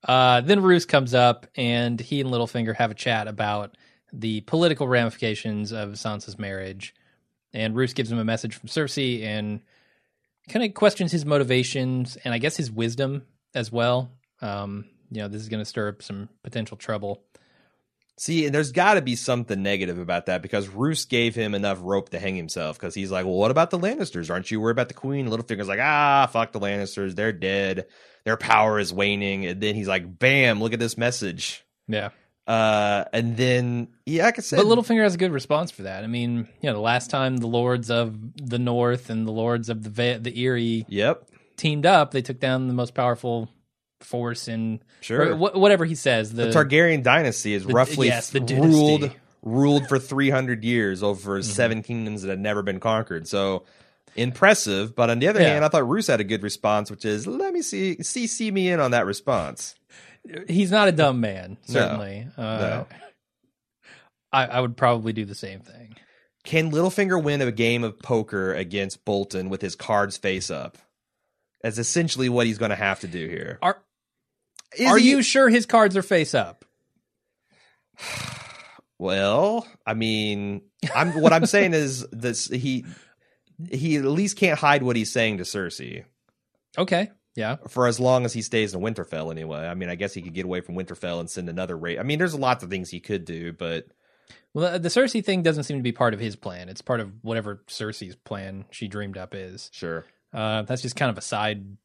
Uh, 0.04 0.40
then 0.40 0.62
Roose 0.62 0.84
comes 0.84 1.14
up, 1.14 1.46
and 1.56 2.00
he 2.00 2.20
and 2.20 2.30
Littlefinger 2.30 2.76
have 2.76 2.90
a 2.90 2.94
chat 2.94 3.26
about 3.28 3.76
the 4.12 4.40
political 4.42 4.86
ramifications 4.86 5.72
of 5.72 5.90
Sansa's 5.90 6.38
marriage. 6.38 6.94
And 7.52 7.74
Roose 7.74 7.92
gives 7.92 8.10
him 8.12 8.18
a 8.18 8.24
message 8.24 8.54
from 8.54 8.68
Cersei 8.68 9.22
and 9.24 9.60
kind 10.48 10.64
of 10.64 10.74
questions 10.74 11.10
his 11.10 11.24
motivations 11.24 12.16
and 12.16 12.32
I 12.32 12.38
guess 12.38 12.56
his 12.56 12.70
wisdom 12.70 13.22
as 13.54 13.72
well. 13.72 14.10
Um, 14.40 14.84
you 15.10 15.22
know, 15.22 15.28
this 15.28 15.42
is 15.42 15.48
going 15.48 15.60
to 15.60 15.64
stir 15.64 15.88
up 15.88 16.02
some 16.02 16.28
potential 16.44 16.76
trouble. 16.76 17.22
See, 18.18 18.46
and 18.46 18.54
there's 18.54 18.72
got 18.72 18.94
to 18.94 19.02
be 19.02 19.14
something 19.14 19.62
negative 19.62 19.98
about 19.98 20.26
that 20.26 20.40
because 20.40 20.68
Roose 20.68 21.04
gave 21.04 21.34
him 21.34 21.54
enough 21.54 21.78
rope 21.82 22.08
to 22.10 22.18
hang 22.18 22.34
himself 22.34 22.78
because 22.78 22.94
he's 22.94 23.10
like, 23.10 23.26
well, 23.26 23.34
what 23.34 23.50
about 23.50 23.68
the 23.70 23.78
Lannisters? 23.78 24.30
Aren't 24.30 24.50
you 24.50 24.58
worried 24.58 24.72
about 24.72 24.88
the 24.88 24.94
Queen? 24.94 25.28
Littlefinger's 25.28 25.68
like, 25.68 25.80
ah, 25.82 26.26
fuck 26.32 26.52
the 26.52 26.60
Lannisters. 26.60 27.14
They're 27.14 27.32
dead. 27.32 27.86
Their 28.24 28.38
power 28.38 28.78
is 28.78 28.90
waning. 28.90 29.44
And 29.44 29.60
then 29.60 29.74
he's 29.74 29.86
like, 29.86 30.18
bam, 30.18 30.60
look 30.62 30.72
at 30.72 30.78
this 30.78 30.96
message. 30.96 31.62
Yeah. 31.88 32.08
Uh, 32.46 33.04
and 33.12 33.36
then, 33.36 33.88
yeah, 34.06 34.26
I 34.26 34.32
I 34.34 34.40
say. 34.40 34.56
But 34.56 34.66
Littlefinger 34.66 35.02
has 35.02 35.16
a 35.16 35.18
good 35.18 35.32
response 35.32 35.70
for 35.70 35.82
that. 35.82 36.02
I 36.02 36.06
mean, 36.06 36.48
you 36.60 36.70
know, 36.70 36.74
the 36.74 36.80
last 36.80 37.10
time 37.10 37.36
the 37.36 37.48
lords 37.48 37.90
of 37.90 38.16
the 38.36 38.58
North 38.58 39.10
and 39.10 39.26
the 39.26 39.32
lords 39.32 39.68
of 39.68 39.82
the 39.82 39.90
Va- 39.90 40.20
the 40.20 40.32
Eyrie 40.42 40.86
yep, 40.88 41.28
teamed 41.56 41.84
up, 41.84 42.12
they 42.12 42.22
took 42.22 42.40
down 42.40 42.68
the 42.68 42.74
most 42.74 42.94
powerful 42.94 43.50
force 44.00 44.48
in 44.48 44.80
sure. 45.00 45.34
wh- 45.36 45.56
whatever 45.56 45.84
he 45.84 45.94
says. 45.94 46.32
The, 46.32 46.46
the 46.46 46.50
Targaryen 46.50 47.02
dynasty 47.02 47.54
is 47.54 47.64
the- 47.64 47.72
roughly 47.72 48.08
yes, 48.08 48.30
the 48.30 48.40
ruled 48.40 49.00
dynasty. 49.02 49.20
ruled 49.42 49.88
for 49.88 49.98
300 49.98 50.64
years 50.64 51.02
over 51.02 51.42
seven 51.42 51.82
kingdoms 51.82 52.22
that 52.22 52.28
had 52.28 52.40
never 52.40 52.62
been 52.62 52.80
conquered. 52.80 53.26
So 53.28 53.64
impressive. 54.14 54.94
But 54.94 55.10
on 55.10 55.18
the 55.18 55.28
other 55.28 55.40
Yeah. 55.40 55.48
hand, 55.48 55.64
I 55.64 55.68
thought 55.68 55.88
Roose 55.88 56.06
had 56.06 56.20
a 56.20 56.24
good 56.24 56.42
response, 56.42 56.90
which 56.90 57.04
is 57.04 57.26
let 57.26 57.52
me 57.52 57.62
see 57.62 58.02
see 58.02 58.26
see 58.26 58.50
me 58.50 58.68
in 58.70 58.80
on 58.80 58.90
that 58.92 59.06
response. 59.06 59.74
he's 60.48 60.70
not 60.70 60.88
a 60.88 60.92
dumb 60.92 61.20
man, 61.20 61.56
No. 61.68 61.72
certainly. 61.72 62.26
Uh, 62.36 62.42
No. 62.58 62.86
I, 64.32 64.46
I 64.46 64.60
would 64.60 64.76
probably 64.76 65.12
do 65.12 65.24
the 65.24 65.34
same 65.34 65.60
thing. 65.60 65.94
Can 66.44 66.70
Littlefinger 66.70 67.20
win 67.22 67.40
a 67.42 67.50
game 67.50 67.82
of 67.84 67.98
poker 67.98 68.52
against 68.54 69.04
Bolton 69.04 69.48
with 69.48 69.62
his 69.62 69.74
cards 69.74 70.16
face 70.16 70.50
up? 70.50 70.78
That's 71.62 71.78
essentially 71.78 72.28
what 72.28 72.46
he's 72.46 72.58
going 72.58 72.70
to 72.70 72.76
have 72.76 73.00
to 73.00 73.08
do 73.08 73.26
here. 73.28 73.58
Are 73.62 73.78
Is 74.78 74.86
are 74.88 74.98
he- 74.98 75.10
you 75.10 75.22
sure 75.22 75.48
his 75.48 75.66
cards 75.66 75.96
are 75.96 76.02
face 76.02 76.34
up? 76.34 76.64
Well, 78.98 79.66
I 79.86 79.92
mean, 79.92 80.62
I'm 80.94 81.20
what 81.20 81.34
I'm 81.34 81.44
saying 81.44 81.74
is 81.74 82.06
this 82.12 82.46
he 82.48 82.86
he 83.70 83.96
at 83.96 84.04
least 84.06 84.38
can't 84.38 84.58
hide 84.58 84.82
what 84.82 84.96
he's 84.96 85.12
saying 85.12 85.36
to 85.36 85.44
Cersei. 85.44 86.04
Okay, 86.78 87.10
yeah, 87.34 87.56
for 87.68 87.86
as 87.88 88.00
long 88.00 88.24
as 88.24 88.32
he 88.32 88.40
stays 88.40 88.72
in 88.72 88.80
Winterfell 88.80 89.30
anyway. 89.30 89.66
I 89.66 89.74
mean, 89.74 89.90
I 89.90 89.96
guess 89.96 90.14
he 90.14 90.22
could 90.22 90.32
get 90.32 90.46
away 90.46 90.62
from 90.62 90.76
Winterfell 90.76 91.20
and 91.20 91.28
send 91.28 91.50
another 91.50 91.76
raid. 91.76 91.98
I 91.98 92.04
mean, 92.04 92.18
there's 92.18 92.34
lots 92.34 92.64
of 92.64 92.70
things 92.70 92.88
he 92.88 93.00
could 93.00 93.26
do, 93.26 93.52
but 93.52 93.86
Well, 94.54 94.72
the, 94.72 94.78
the 94.78 94.88
Cersei 94.88 95.22
thing 95.22 95.42
doesn't 95.42 95.64
seem 95.64 95.76
to 95.76 95.82
be 95.82 95.92
part 95.92 96.14
of 96.14 96.20
his 96.20 96.34
plan. 96.34 96.70
It's 96.70 96.80
part 96.80 97.00
of 97.00 97.12
whatever 97.22 97.62
Cersei's 97.66 98.16
plan 98.16 98.64
she 98.70 98.88
dreamed 98.88 99.18
up 99.18 99.34
is. 99.34 99.68
sure. 99.74 100.06
Uh, 100.32 100.62
that's 100.62 100.80
just 100.82 100.96
kind 100.96 101.10
of 101.10 101.18
a 101.18 101.22
side 101.22 101.76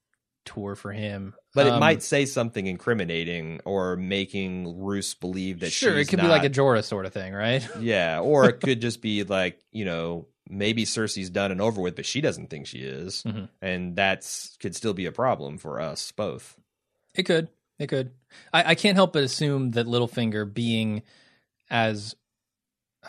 tour 0.45 0.75
for 0.75 0.91
him. 0.91 1.33
But 1.53 1.67
it 1.67 1.73
Um, 1.73 1.79
might 1.79 2.01
say 2.03 2.25
something 2.25 2.65
incriminating 2.67 3.59
or 3.65 3.95
making 3.97 4.79
Roose 4.79 5.13
believe 5.13 5.59
that 5.59 5.71
sure, 5.71 5.97
it 5.97 6.07
could 6.07 6.19
be 6.21 6.27
like 6.27 6.43
a 6.43 6.49
not- 6.49 6.55
Jorah 6.55 6.83
sort 6.83 7.05
of 7.05 7.13
thing, 7.13 7.33
right? 7.33 7.67
yeah, 7.79 8.19
or 8.19 8.49
it 8.49 8.61
could 8.61 8.81
just 8.81 9.01
be 9.01 9.23
like 9.23 9.59
you 9.71 9.85
know 9.85 10.27
maybe 10.49 10.83
Cersei's 10.85 11.29
done 11.29 11.51
and 11.51 11.61
over 11.61 11.79
with, 11.81 11.95
but 11.95 12.05
she 12.05 12.19
doesn't 12.21 12.49
think 12.49 12.67
she 12.67 12.79
is, 12.79 13.23
Mhm. 13.23 13.47
and 13.61 13.95
that's 13.95 14.57
could 14.59 14.75
still 14.75 14.93
be 14.93 15.05
a 15.05 15.11
problem 15.11 15.57
for 15.57 15.79
us 15.79 16.11
both. 16.11 16.57
It 17.15 17.23
could. 17.23 17.47
It 17.79 17.87
could. 17.87 18.11
I, 18.53 18.71
I 18.71 18.75
can't 18.75 18.95
help 18.95 19.13
but 19.13 19.23
assume 19.23 19.71
that 19.71 19.85
Littlefinger, 19.87 20.51
being 20.53 21.01
as 21.69 22.15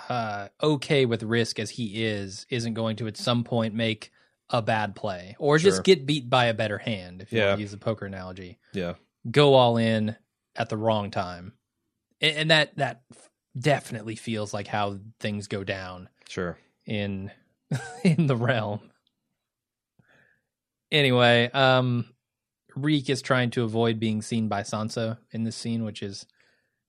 uh, 0.08 0.48
okay 0.62 1.04
with 1.04 1.22
risk 1.22 1.58
as 1.58 1.70
he 1.70 2.04
is, 2.04 2.46
isn't 2.48 2.74
going 2.74 2.96
to 2.96 3.06
at 3.06 3.16
some 3.16 3.44
point 3.44 3.74
make 3.74 4.10
a 4.52 4.60
bad 4.62 4.94
play 4.94 5.34
or 5.38 5.58
Sure. 5.58 5.70
just 5.70 5.82
get 5.82 6.06
beat 6.06 6.28
by 6.30 6.44
a 6.46 6.54
better 6.54 6.78
hand. 6.78 7.22
If 7.22 7.32
you 7.32 7.38
Yeah. 7.38 7.46
want 7.48 7.58
to 7.58 7.62
use 7.62 7.70
the 7.72 7.78
poker 7.78 8.04
analogy, 8.06 8.58
Yeah, 8.72 8.94
go 9.30 9.54
all 9.54 9.76
in 9.78 10.14
at 10.54 10.68
the 10.68 10.76
wrong 10.76 11.10
time, 11.10 11.54
and, 12.20 12.36
and 12.36 12.50
that 12.50 12.76
that 12.76 13.02
definitely 13.58 14.16
feels 14.16 14.52
like 14.54 14.66
how 14.66 14.98
things 15.20 15.46
go 15.48 15.64
down 15.64 16.08
sure. 16.28 16.58
in 16.86 17.30
in 18.04 18.26
the 18.26 18.36
realm. 18.36 18.90
Anyway, 20.90 21.50
um 21.52 22.06
Reek 22.74 23.10
is 23.10 23.20
trying 23.22 23.50
to 23.50 23.64
avoid 23.64 23.98
being 24.00 24.22
seen 24.22 24.48
by 24.48 24.62
Sansa 24.62 25.18
in 25.30 25.44
this 25.44 25.56
scene, 25.56 25.84
which 25.84 26.02
is 26.02 26.26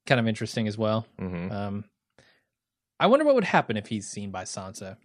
kind 0.05 0.19
of 0.19 0.27
interesting 0.27 0.67
as 0.67 0.77
well. 0.77 1.07
hmm 1.17 1.51
Um 1.51 1.85
I 2.99 3.07
wonder 3.07 3.25
what 3.25 3.35
would 3.35 3.43
happen 3.43 3.75
if 3.75 3.87
he's 3.87 4.07
seen 4.07 4.31
by 4.31 4.43
Sansa. 4.43 4.97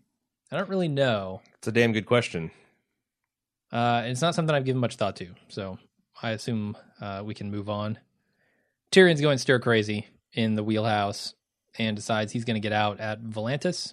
I 0.50 0.56
don't 0.56 0.68
really 0.68 0.88
know. 0.88 1.42
It's 1.54 1.68
a 1.68 1.72
damn 1.72 1.92
good 1.92 2.06
question. 2.06 2.50
Uh 3.70 4.02
it's 4.06 4.22
not 4.22 4.34
something 4.34 4.54
I've 4.54 4.64
given 4.64 4.80
much 4.80 4.96
thought 4.96 5.16
to, 5.16 5.28
so 5.48 5.78
I 6.22 6.30
assume 6.30 6.76
uh 7.00 7.22
we 7.24 7.34
can 7.34 7.50
move 7.50 7.68
on. 7.68 7.98
Tyrion's 8.90 9.20
going 9.20 9.38
stir 9.38 9.58
crazy 9.58 10.06
in 10.32 10.54
the 10.54 10.64
wheelhouse 10.64 11.34
and 11.78 11.96
decides 11.96 12.32
he's 12.32 12.44
going 12.44 12.54
to 12.54 12.60
get 12.60 12.72
out 12.72 13.00
at 13.00 13.22
Volantis. 13.22 13.92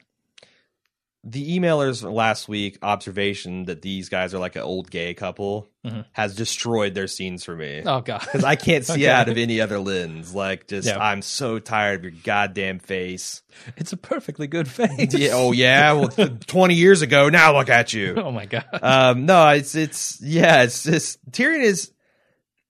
The 1.27 1.57
emailers 1.60 2.03
last 2.10 2.47
week 2.47 2.77
observation 2.84 3.65
that 3.65 3.81
these 3.81 4.10
guys 4.10 4.34
are 4.35 4.38
like 4.39 4.56
an 4.56 4.61
old 4.61 4.91
gay 4.91 5.14
couple 5.15 5.68
Mhm. 5.84 6.06
has 6.14 6.35
destroyed 6.35 6.93
their 6.93 7.07
scenes 7.07 7.43
for 7.43 7.56
me 7.56 7.81
Oh 7.85 8.02
god. 8.02 8.19
because 8.22 8.43
I 8.43 8.56
can't 8.56 8.85
see 8.85 8.93
Okay. 8.93 9.10
out 9.10 9.27
of 9.30 9.38
any 9.38 9.60
other 9.60 9.80
lens. 9.80 10.35
Like, 10.35 10.68
just 10.68 10.88
Yeah. 10.88 10.97
I'm 10.99 11.22
so 11.23 11.57
tired 11.60 11.99
of 11.99 12.03
your 12.03 12.22
goddamn 12.23 12.77
face. 12.80 13.41
It's 13.77 13.91
a 13.93 13.97
perfectly 13.97 14.45
good 14.47 14.68
face. 14.68 15.14
yeah, 15.15 15.31
oh 15.34 15.52
yeah, 15.52 15.93
well, 15.93 16.10
twenty 16.47 16.76
years 16.76 17.02
ago. 17.02 17.30
Now 17.30 17.57
look 17.57 17.69
at 17.69 17.91
you. 17.93 18.14
Oh 18.18 18.31
my 18.31 18.45
god. 18.45 18.65
Um, 18.81 19.26
no, 19.26 19.49
it's 19.49 19.73
it's 19.76 20.19
yeah, 20.22 20.61
it's 20.64 20.84
just 20.84 21.19
Tyrion 21.31 21.61
is. 21.64 21.91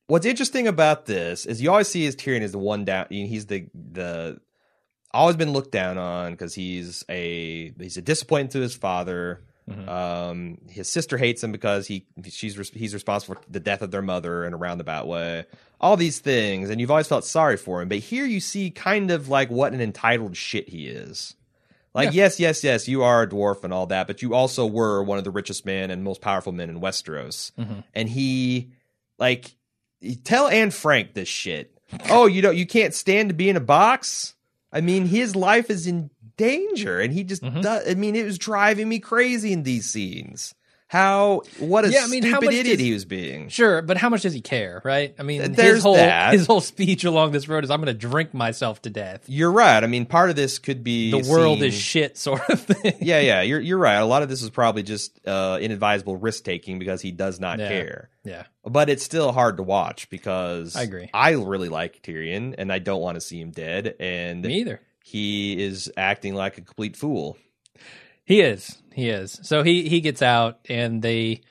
What's 0.08 0.26
interesting 0.28 0.68
about 0.68 1.08
this 1.08 1.46
is 1.48 1.62
you 1.62 1.72
always 1.72 1.88
see 1.88 2.06
as 2.06 2.16
Tyrion 2.16 2.42
is 2.42 2.52
the 2.52 2.60
one 2.60 2.86
down. 2.86 3.08
He's 3.10 3.48
the 3.48 3.68
the 3.74 4.40
always 5.16 5.36
been 5.36 5.52
looked 5.54 5.72
down 5.72 5.98
on 5.98 6.32
because 6.34 6.54
he's 6.54 7.04
a 7.10 7.72
he's 7.80 7.98
a 7.98 8.02
disappointment 8.02 8.52
to 8.52 8.60
his 8.60 8.76
father. 8.76 9.42
Mhm. 9.70 9.88
Um, 9.90 10.58
his 10.70 10.88
sister 10.88 11.18
hates 11.18 11.44
him 11.44 11.52
because 11.52 11.88
he 11.88 12.06
she's 12.30 12.56
he's 12.70 12.94
responsible 12.94 13.36
for 13.36 13.42
the 13.50 13.60
death 13.60 13.82
of 13.82 13.90
their 13.90 14.04
mother 14.04 14.46
in 14.46 14.54
a 14.54 14.58
roundabout 14.58 15.08
way. 15.08 15.46
All 15.82 15.98
these 15.98 16.20
things, 16.20 16.70
and 16.70 16.80
you've 16.80 16.92
always 16.92 17.08
felt 17.08 17.26
sorry 17.26 17.58
for 17.58 17.82
him. 17.82 17.90
But 17.90 17.98
here 18.00 18.26
you 18.26 18.40
see 18.40 18.70
kind 18.70 19.10
of 19.10 19.28
like 19.28 19.50
what 19.50 19.74
an 19.74 19.82
entitled 19.82 20.38
shit 20.38 20.70
he 20.70 20.88
is. 20.88 21.36
Like 21.96 22.08
Yeah. 22.14 22.24
yes, 22.26 22.40
yes, 22.40 22.64
yes, 22.64 22.88
you 22.88 23.02
are 23.04 23.24
a 23.24 23.28
dwarf 23.28 23.64
and 23.64 23.74
all 23.74 23.88
that, 23.88 24.06
but 24.06 24.22
you 24.22 24.36
also 24.36 24.66
were 24.68 25.02
one 25.02 25.18
of 25.18 25.24
the 25.24 25.32
richest 25.32 25.66
men 25.66 25.90
and 25.90 26.04
most 26.04 26.22
powerful 26.22 26.52
men 26.52 26.70
in 26.70 26.80
Westeros. 26.82 27.52
Mhm. 27.58 27.84
And 27.96 28.10
he, 28.10 28.70
like, 29.18 29.56
tell 30.26 30.48
Anne 30.48 30.72
Frank 30.72 31.14
this 31.14 31.30
shit. 31.30 31.72
Oh, 32.10 32.26
you 32.28 32.42
don't, 32.42 32.56
you 32.58 32.68
can't 32.68 32.94
stand 32.94 33.30
to 33.30 33.34
be 33.36 33.50
in 33.50 33.56
a 33.56 33.62
box. 33.62 34.35
I 34.76 34.82
mean, 34.82 35.06
his 35.06 35.36
life 35.36 35.70
is 35.70 35.88
in 35.88 36.12
danger, 36.38 37.00
and 37.00 37.14
he 37.14 37.24
just 37.24 37.42
Mhm. 37.42 37.62
does. 37.64 37.88
I 37.90 37.96
mean, 37.96 38.16
it 38.16 38.26
was 38.26 38.38
driving 38.38 38.90
me 38.90 39.00
crazy 39.00 39.54
in 39.54 39.64
these 39.64 39.86
scenes. 39.90 40.54
How 40.88 41.42
what 41.58 41.84
a 41.84 41.90
Yeah, 41.92 42.04
I 42.04 42.08
mean, 42.08 42.22
how 42.24 42.38
stupid 42.40 42.54
idiot 42.56 42.78
does- 42.78 42.86
he 42.86 42.94
was 42.94 43.06
being. 43.06 43.50
Sure, 43.50 43.82
but 43.82 43.98
how 43.98 44.08
much 44.10 44.22
does 44.22 44.34
he 44.34 44.42
care, 44.42 44.84
right? 44.86 45.16
I 45.18 45.24
mean, 45.24 45.42
Th- 45.42 45.58
his 45.58 45.82
whole 45.82 45.96
that. 45.96 46.34
his 46.34 46.46
whole 46.46 46.62
speech 46.62 47.04
along 47.04 47.32
this 47.32 47.48
road 47.50 47.64
is 47.64 47.72
I'm 47.72 47.80
going 47.82 47.88
to 47.88 48.08
drink 48.08 48.36
myself 48.36 48.84
to 48.84 48.92
death. 48.92 49.24
You're 49.28 49.52
right. 49.52 49.84
I 49.84 49.88
mean, 49.88 50.06
part 50.06 50.30
of 50.30 50.36
this 50.36 50.60
could 50.60 50.84
be 50.84 51.10
The 51.10 51.28
world 51.28 51.58
seen- 51.60 51.68
is 51.70 51.74
shit, 51.74 52.18
sort 52.20 52.48
of 52.50 52.62
thing. 52.62 52.94
yeah, 53.02 53.20
yeah. 53.20 53.42
You're 53.46 53.60
you're 53.60 53.80
right. 53.80 53.96
A 53.96 54.06
lot 54.06 54.22
of 54.22 54.30
this 54.30 54.44
is 54.44 54.52
probably 54.52 54.84
just 54.84 55.20
uh, 55.28 55.58
inadvisable 55.60 56.18
risk 56.18 56.44
taking 56.44 56.78
because 56.78 57.02
he 57.02 57.12
does 57.12 57.40
not 57.40 57.58
Yeah. 57.58 57.68
care. 57.68 58.10
yeah. 58.24 58.44
But 58.64 58.90
it's 58.90 59.04
still 59.04 59.32
hard 59.32 59.58
to 59.58 59.64
watch 59.64 60.10
because 60.12 60.76
I 60.76 60.84
agree. 60.84 61.10
I 61.16 61.32
really 61.32 61.70
like 61.70 62.04
Tyrion, 62.04 62.54
and 62.60 62.72
I 62.72 62.78
don't 62.78 63.02
want 63.02 63.16
to 63.16 63.22
see 63.22 63.40
him 63.42 63.50
dead. 63.50 63.96
And 64.00 64.44
Me 64.44 64.60
either. 64.62 64.82
he 65.04 65.60
is 65.64 65.92
acting 65.98 66.36
like 66.36 66.60
a 66.60 66.62
complete 66.62 66.96
fool. 66.96 67.38
He 68.24 68.42
is. 68.42 68.78
He 68.96 69.10
is. 69.10 69.40
So 69.44 69.62
he 69.62 69.90
he 69.90 70.00
gets 70.00 70.22
out 70.22 70.60
and 70.70 71.02
they 71.02 71.42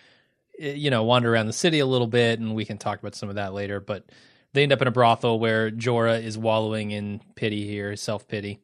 eh, 0.58 0.72
you 0.72 0.88
know 0.90 1.04
wander 1.04 1.30
around 1.32 1.46
the 1.46 1.52
city 1.52 1.78
a 1.78 1.86
little 1.86 2.06
bit 2.06 2.40
and 2.40 2.54
we 2.54 2.64
can 2.64 2.78
talk 2.78 2.98
about 2.98 3.14
some 3.14 3.28
of 3.28 3.34
that 3.34 3.52
later, 3.52 3.80
but 3.80 4.06
they 4.54 4.62
end 4.62 4.72
up 4.72 4.80
in 4.80 4.88
a 4.88 4.90
brothel 4.90 5.38
where 5.38 5.70
Jorah 5.70 6.22
is 6.22 6.38
wallowing 6.38 6.90
in 6.90 7.20
pity 7.34 7.66
here, 7.66 7.94
self-pity. 7.96 8.60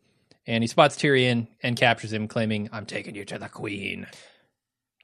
And 0.46 0.64
he 0.64 0.66
spots 0.68 0.96
Tyrion 0.96 1.48
and 1.62 1.76
captures 1.76 2.12
him 2.12 2.26
claiming, 2.26 2.70
"I'm 2.72 2.86
taking 2.86 3.14
you 3.14 3.24
to 3.26 3.38
the 3.38 3.50
queen." 3.50 4.06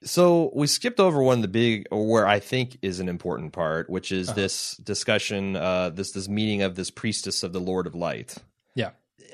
So 0.02 0.50
we 0.54 0.66
skipped 0.66 1.00
over 1.00 1.22
one 1.22 1.38
of 1.38 1.42
the 1.42 1.48
big, 1.48 1.86
or 1.90 2.06
where 2.06 2.26
I 2.26 2.38
think 2.40 2.78
is 2.80 3.00
an 3.00 3.08
important 3.08 3.52
part, 3.52 3.90
which 3.90 4.10
is 4.12 4.28
Uh-huh. 4.28 4.36
this 4.36 4.76
discussion, 4.78 5.56
uh, 5.56 5.90
this 5.90 6.12
this 6.12 6.28
meeting 6.28 6.62
of 6.62 6.76
this 6.76 6.90
priestess 6.90 7.42
of 7.42 7.52
the 7.52 7.60
Lord 7.60 7.86
of 7.86 7.94
Light. 7.94 8.36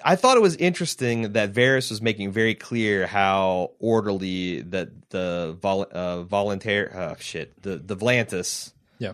I 0.04 0.16
thought 0.16 0.36
it 0.36 0.40
was 0.42 0.56
interesting 0.56 1.32
that 1.32 1.52
Varys 1.52 1.90
was 1.90 2.02
making 2.02 2.32
very 2.32 2.54
clear 2.54 3.06
how 3.06 3.72
orderly 3.78 4.62
that 4.62 5.10
the 5.10 5.56
vol- 5.60 5.86
uh, 5.90 6.22
volunteer, 6.22 6.92
oh 6.94 7.16
shit, 7.20 7.60
the 7.62 7.76
the 7.78 7.96
Volantis, 7.96 8.72
Yeah. 8.98 9.12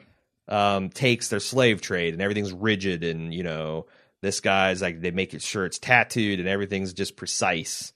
um, 0.48 0.90
takes 0.90 1.28
their 1.28 1.40
slave 1.40 1.80
trade 1.80 2.14
and 2.14 2.22
everything's 2.22 2.52
rigid 2.52 3.04
and 3.04 3.32
you 3.34 3.42
know 3.42 3.86
this 4.22 4.40
guy's 4.40 4.82
like 4.82 5.00
they 5.00 5.10
make 5.10 5.34
it 5.34 5.42
sure 5.42 5.64
it's 5.64 5.78
tattooed 5.78 6.40
and 6.40 6.48
everything's 6.48 6.92
just 6.92 7.16
precise. 7.16 7.92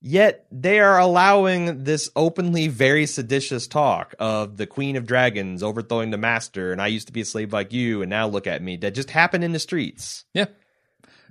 Yet 0.00 0.46
they 0.52 0.78
are 0.78 0.96
allowing 0.98 1.82
this 1.82 2.08
openly 2.14 2.68
very 2.68 3.04
seditious 3.06 3.66
talk 3.66 4.14
of 4.20 4.56
the 4.56 4.66
Queen 4.66 4.94
of 4.94 5.06
Dragons 5.06 5.60
overthrowing 5.60 6.10
the 6.10 6.16
master, 6.18 6.70
and 6.70 6.80
I 6.80 6.86
used 6.86 7.08
to 7.08 7.12
be 7.12 7.22
a 7.22 7.24
slave 7.24 7.52
like 7.52 7.72
you, 7.72 8.00
and 8.02 8.08
now 8.08 8.28
look 8.28 8.46
at 8.46 8.62
me. 8.62 8.76
That 8.76 8.94
just 8.94 9.10
happened 9.10 9.42
in 9.42 9.50
the 9.50 9.58
streets. 9.58 10.24
Yeah. 10.34 10.46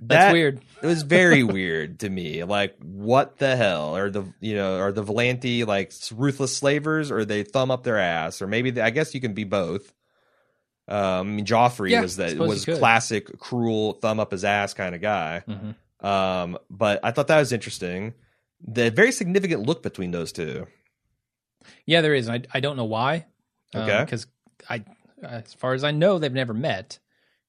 That's 0.00 0.26
That- 0.26 0.32
weird. 0.32 0.60
It 0.82 0.86
was 0.86 1.02
very 1.02 1.42
weird 1.42 2.00
to 2.00 2.08
me. 2.08 2.44
Like, 2.44 2.76
what 2.80 3.38
the 3.38 3.56
hell? 3.56 3.96
Are 3.96 4.10
the 4.10 4.24
you 4.40 4.54
know 4.54 4.78
are 4.78 4.92
the 4.92 5.02
Volanti 5.02 5.66
like 5.66 5.92
ruthless 6.12 6.56
slavers, 6.56 7.10
or 7.10 7.24
they 7.24 7.42
thumb 7.42 7.70
up 7.70 7.82
their 7.82 7.98
ass, 7.98 8.40
or 8.40 8.46
maybe 8.46 8.70
they, 8.70 8.80
I 8.80 8.90
guess 8.90 9.12
you 9.14 9.20
can 9.20 9.34
be 9.34 9.44
both. 9.44 9.92
Um, 10.86 10.98
I 11.00 11.22
mean, 11.24 11.44
Joffrey 11.44 11.90
Yeah, 11.90 12.00
was 12.02 12.16
that 12.16 12.38
was 12.38 12.64
classic 12.64 13.38
cruel 13.38 13.94
thumb 13.94 14.20
up 14.20 14.30
his 14.30 14.44
ass 14.44 14.72
kind 14.72 14.94
of 14.94 15.00
guy. 15.00 15.42
Mhm. 15.48 15.74
Um, 16.06 16.58
but 16.70 17.00
I 17.02 17.10
thought 17.10 17.26
that 17.26 17.38
was 17.38 17.52
interesting. 17.52 18.14
The 18.66 18.90
very 18.90 19.12
significant 19.12 19.62
look 19.66 19.82
between 19.82 20.12
those 20.12 20.30
two. 20.32 20.66
Yeah, 21.86 22.00
there 22.02 22.14
is. 22.14 22.28
I 22.28 22.42
I 22.54 22.60
don't 22.60 22.76
know 22.76 22.84
why. 22.84 23.26
Okay. 23.74 24.00
Because 24.04 24.26
I, 24.70 24.84
as 25.22 25.52
far 25.54 25.74
as 25.74 25.82
I 25.84 25.90
know, 25.90 26.18
they've 26.18 26.32
never 26.32 26.54
met. 26.54 26.98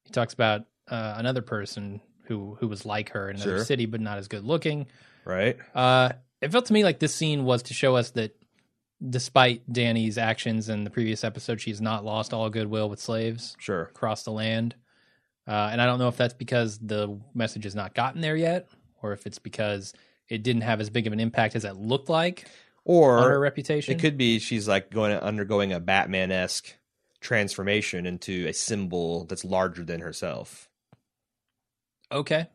He 0.04 0.10
talks 0.10 0.34
about 0.34 0.62
uh, 0.90 1.14
another 1.18 1.42
person 1.44 2.02
who 2.30 2.56
who 2.62 2.70
was 2.70 2.86
like 2.86 3.10
her 3.10 3.30
in 3.30 3.36
another 3.36 3.58
Sure. 3.58 3.66
city, 3.66 3.86
but 3.86 4.00
not 4.00 4.18
as 4.18 4.30
good 4.30 4.46
looking. 4.46 4.88
Right? 5.26 5.58
Uh, 5.76 6.14
it 6.42 6.52
felt 6.54 6.68
to 6.68 6.74
me 6.74 6.86
like 6.86 7.00
this 7.00 7.14
scene 7.14 7.44
was 7.44 7.64
to 7.64 7.74
show 7.74 7.98
us 7.98 8.12
that 8.12 8.34
despite 9.08 9.72
Dany's 9.72 10.18
actions 10.18 10.70
in 10.70 10.84
the 10.86 10.90
previous 10.90 11.24
episode, 11.24 11.60
she's 11.62 11.82
not 11.82 12.06
lost 12.06 12.34
all 12.34 12.50
goodwill 12.50 12.90
with 12.90 13.00
slaves 13.00 13.56
Sure. 13.60 13.84
across 13.84 14.24
the 14.24 14.32
land. 14.32 14.76
Uh, 15.48 15.70
and 15.72 15.82
I 15.82 15.86
don't 15.86 16.00
know 16.00 16.08
if 16.08 16.18
that's 16.18 16.34
because 16.34 16.78
the 16.80 17.20
message 17.34 17.64
has 17.64 17.76
not 17.76 17.94
gotten 17.96 18.22
there 18.22 18.36
yet, 18.36 18.68
or 19.02 19.14
if 19.14 19.26
it's 19.26 19.40
because 19.40 19.94
it 20.28 20.44
didn't 20.44 20.62
have 20.62 20.80
as 20.80 20.90
big 20.90 21.08
of 21.08 21.14
an 21.14 21.20
impact 21.20 21.56
as 21.56 21.66
it 21.66 21.76
looked 21.76 22.10
like 22.10 22.46
on 22.86 23.24
her 23.24 23.40
reputation. 23.40 23.94
it 23.96 24.00
could 24.00 24.18
be 24.18 24.40
she's 24.40 24.68
like 24.68 24.92
going 24.92 25.12
undergoing 25.14 25.74
a 25.74 25.80
Batman 25.80 26.32
esque 26.32 26.76
transformation 27.20 28.06
into 28.06 28.48
a 28.48 28.54
symbol 28.54 29.26
that's 29.26 29.44
larger 29.44 29.84
than 29.84 30.02
herself. 30.02 30.69
Okay. 32.12 32.48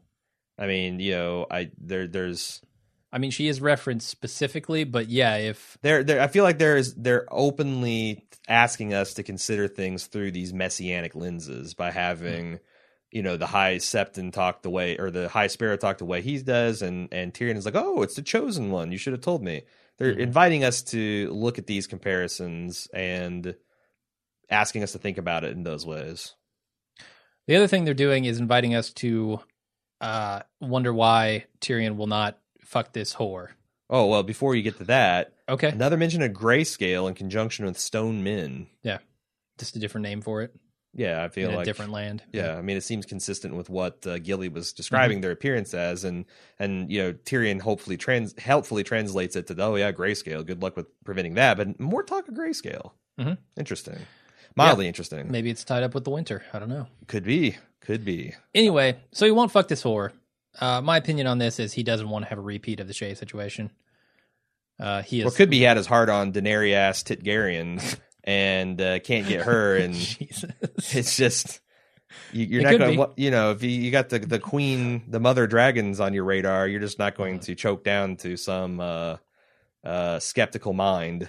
I 0.58 0.66
mean, 0.66 1.00
you 1.00 1.12
know, 1.12 1.46
I 1.50 1.70
there 1.78 2.06
there's 2.06 2.60
I 3.12 3.18
mean, 3.18 3.30
she 3.30 3.46
is 3.46 3.60
referenced 3.60 4.08
specifically, 4.08 4.82
but 4.84 5.08
yeah, 5.08 5.36
if 5.36 5.78
there 5.82 6.02
there 6.02 6.20
I 6.20 6.26
feel 6.26 6.44
like 6.44 6.58
there's 6.58 6.94
they're 6.94 7.26
openly 7.30 8.26
asking 8.48 8.92
us 8.92 9.14
to 9.14 9.22
consider 9.22 9.68
things 9.68 10.06
through 10.06 10.32
these 10.32 10.52
messianic 10.52 11.14
lenses 11.14 11.74
by 11.74 11.90
having 11.90 12.58
you 13.10 13.22
know 13.22 13.36
the 13.36 13.46
high 13.46 13.76
septon 13.76 14.32
talk 14.32 14.62
the 14.62 14.70
way 14.70 14.96
or 14.98 15.10
the 15.10 15.28
high 15.28 15.46
sparrow 15.46 15.76
talk 15.76 15.98
the 15.98 16.04
way 16.04 16.20
he 16.20 16.42
does 16.42 16.82
and 16.82 17.08
and 17.12 17.32
Tyrion 17.32 17.56
is 17.56 17.64
like 17.64 17.76
oh 17.76 18.02
it's 18.02 18.16
the 18.16 18.22
chosen 18.22 18.70
one 18.70 18.90
you 18.90 18.98
should 18.98 19.12
have 19.12 19.22
told 19.22 19.42
me 19.42 19.62
they're 19.98 20.14
Mhm. 20.14 20.18
inviting 20.20 20.64
us 20.64 20.82
to 20.82 21.30
look 21.32 21.56
at 21.58 21.68
these 21.68 21.86
comparisons 21.86 22.88
and 22.92 23.54
asking 24.50 24.82
us 24.82 24.92
to 24.92 24.98
think 24.98 25.16
about 25.16 25.44
it 25.44 25.52
in 25.52 25.62
those 25.62 25.86
ways 25.86 26.34
the 27.46 27.56
other 27.56 27.66
thing 27.66 27.84
they're 27.84 27.94
doing 27.94 28.24
is 28.24 28.38
inviting 28.38 28.74
us 28.74 28.92
to 28.94 29.40
uh, 30.00 30.40
wonder 30.60 30.92
why 30.92 31.44
Tyrion 31.60 31.96
will 31.96 32.06
not 32.06 32.38
fuck 32.60 32.92
this 32.92 33.14
whore. 33.14 33.48
oh 33.90 34.06
well 34.06 34.22
before 34.22 34.54
you 34.54 34.62
get 34.62 34.78
to 34.78 34.84
that 34.84 35.32
Okay, 35.48 35.68
another 35.68 35.96
mention 35.96 36.22
of 36.22 36.32
grayscale 36.32 37.06
in 37.08 37.14
conjunction 37.14 37.64
with 37.66 37.78
stone 37.78 38.22
men 38.24 38.66
Yeah, 38.82 38.98
just 39.58 39.76
a 39.76 39.78
different 39.78 40.02
name 40.04 40.20
for 40.22 40.42
it 40.42 40.54
yeah 40.96 41.22
I 41.24 41.28
feel 41.28 41.48
in 41.48 41.54
a 41.54 41.58
like 41.58 41.64
different 41.64 41.90
land. 41.92 42.22
Yeah, 42.32 42.56
I 42.56 42.62
mean, 42.62 42.76
it 42.76 42.82
seems 42.84 43.04
consistent 43.04 43.56
with 43.56 43.68
what 43.68 44.06
uh, 44.06 44.18
Gilly 44.20 44.48
was 44.48 44.72
describing 44.72 45.20
their 45.22 45.32
appearance 45.32 45.74
as, 45.74 46.04
and 46.04 46.24
and 46.60 46.88
you 46.90 47.02
know 47.02 47.12
Tyrion 47.12 47.60
hopefully 47.60 47.96
trans 47.96 48.32
helpfully 48.38 48.84
translates 48.84 49.34
it 49.34 49.48
to 49.48 49.56
oh 49.60 49.74
yeah 49.74 49.90
grayscale. 49.90 50.46
Good 50.46 50.62
luck 50.62 50.76
with 50.76 50.86
preventing 51.04 51.34
that, 51.34 51.56
but 51.56 51.80
more 51.80 52.04
talk 52.04 52.28
of 52.28 52.34
grayscale. 52.34 52.92
Mhm. 53.18 53.38
Interesting, 53.58 53.98
mildly 54.56 54.86
interesting. 54.88 55.30
Maybe 55.30 55.50
it's 55.50 55.64
tied 55.64 55.82
up 55.82 55.94
with 55.94 56.04
the 56.04 56.10
winter. 56.10 56.42
I 56.52 56.58
don't 56.58 56.68
know. 56.68 56.86
Could 57.06 57.24
be, 57.24 57.56
could 57.80 58.04
be. 58.04 58.34
Anyway, 58.54 58.96
so 59.12 59.26
he 59.26 59.32
won't 59.32 59.50
fuck 59.50 59.68
this 59.68 59.82
whore. 59.82 60.12
Uh, 60.60 60.80
my 60.80 60.96
opinion 60.96 61.26
on 61.26 61.38
this 61.38 61.58
is 61.58 61.72
he 61.72 61.82
doesn't 61.82 62.08
want 62.08 62.24
to 62.24 62.28
have 62.28 62.38
a 62.38 62.42
repeat 62.42 62.80
of 62.80 62.86
the 62.86 62.94
Shae 62.94 63.16
situation. 63.16 63.70
Uh, 64.78 65.02
he 65.02 65.20
is 65.20 65.26
Or 65.26 65.36
could 65.36 65.50
be 65.50 65.58
he 65.58 65.62
had 65.64 65.76
his 65.76 65.86
heart 65.86 66.08
on 66.08 66.32
Daenerys 66.32 67.02
Titgarian 67.04 67.98
and 68.24 68.80
uh, 68.80 68.98
can't 69.00 69.26
get 69.26 69.42
her, 69.42 69.76
and 69.84 69.94
Jesus. 69.94 70.44
it's 70.92 71.16
just. 71.16 71.60
You, 72.32 72.46
you're 72.46 72.60
It 72.60 72.64
not 72.64 72.78
going 72.78 72.96
to, 72.96 73.10
you 73.16 73.32
know, 73.32 73.50
if 73.50 73.62
you, 73.64 73.70
you 73.70 73.90
got 73.90 74.08
the 74.08 74.20
the 74.20 74.38
queen, 74.38 75.02
the 75.08 75.18
mother 75.18 75.48
dragons 75.48 75.98
on 75.98 76.14
your 76.14 76.22
radar, 76.24 76.68
you're 76.68 76.80
just 76.80 76.98
not 76.98 77.16
going 77.16 77.40
to 77.40 77.56
choke 77.56 77.82
down 77.82 78.16
to 78.18 78.36
some 78.36 78.78
uh, 78.78 79.16
uh, 79.84 80.20
skeptical 80.20 80.72
mind. 80.72 81.28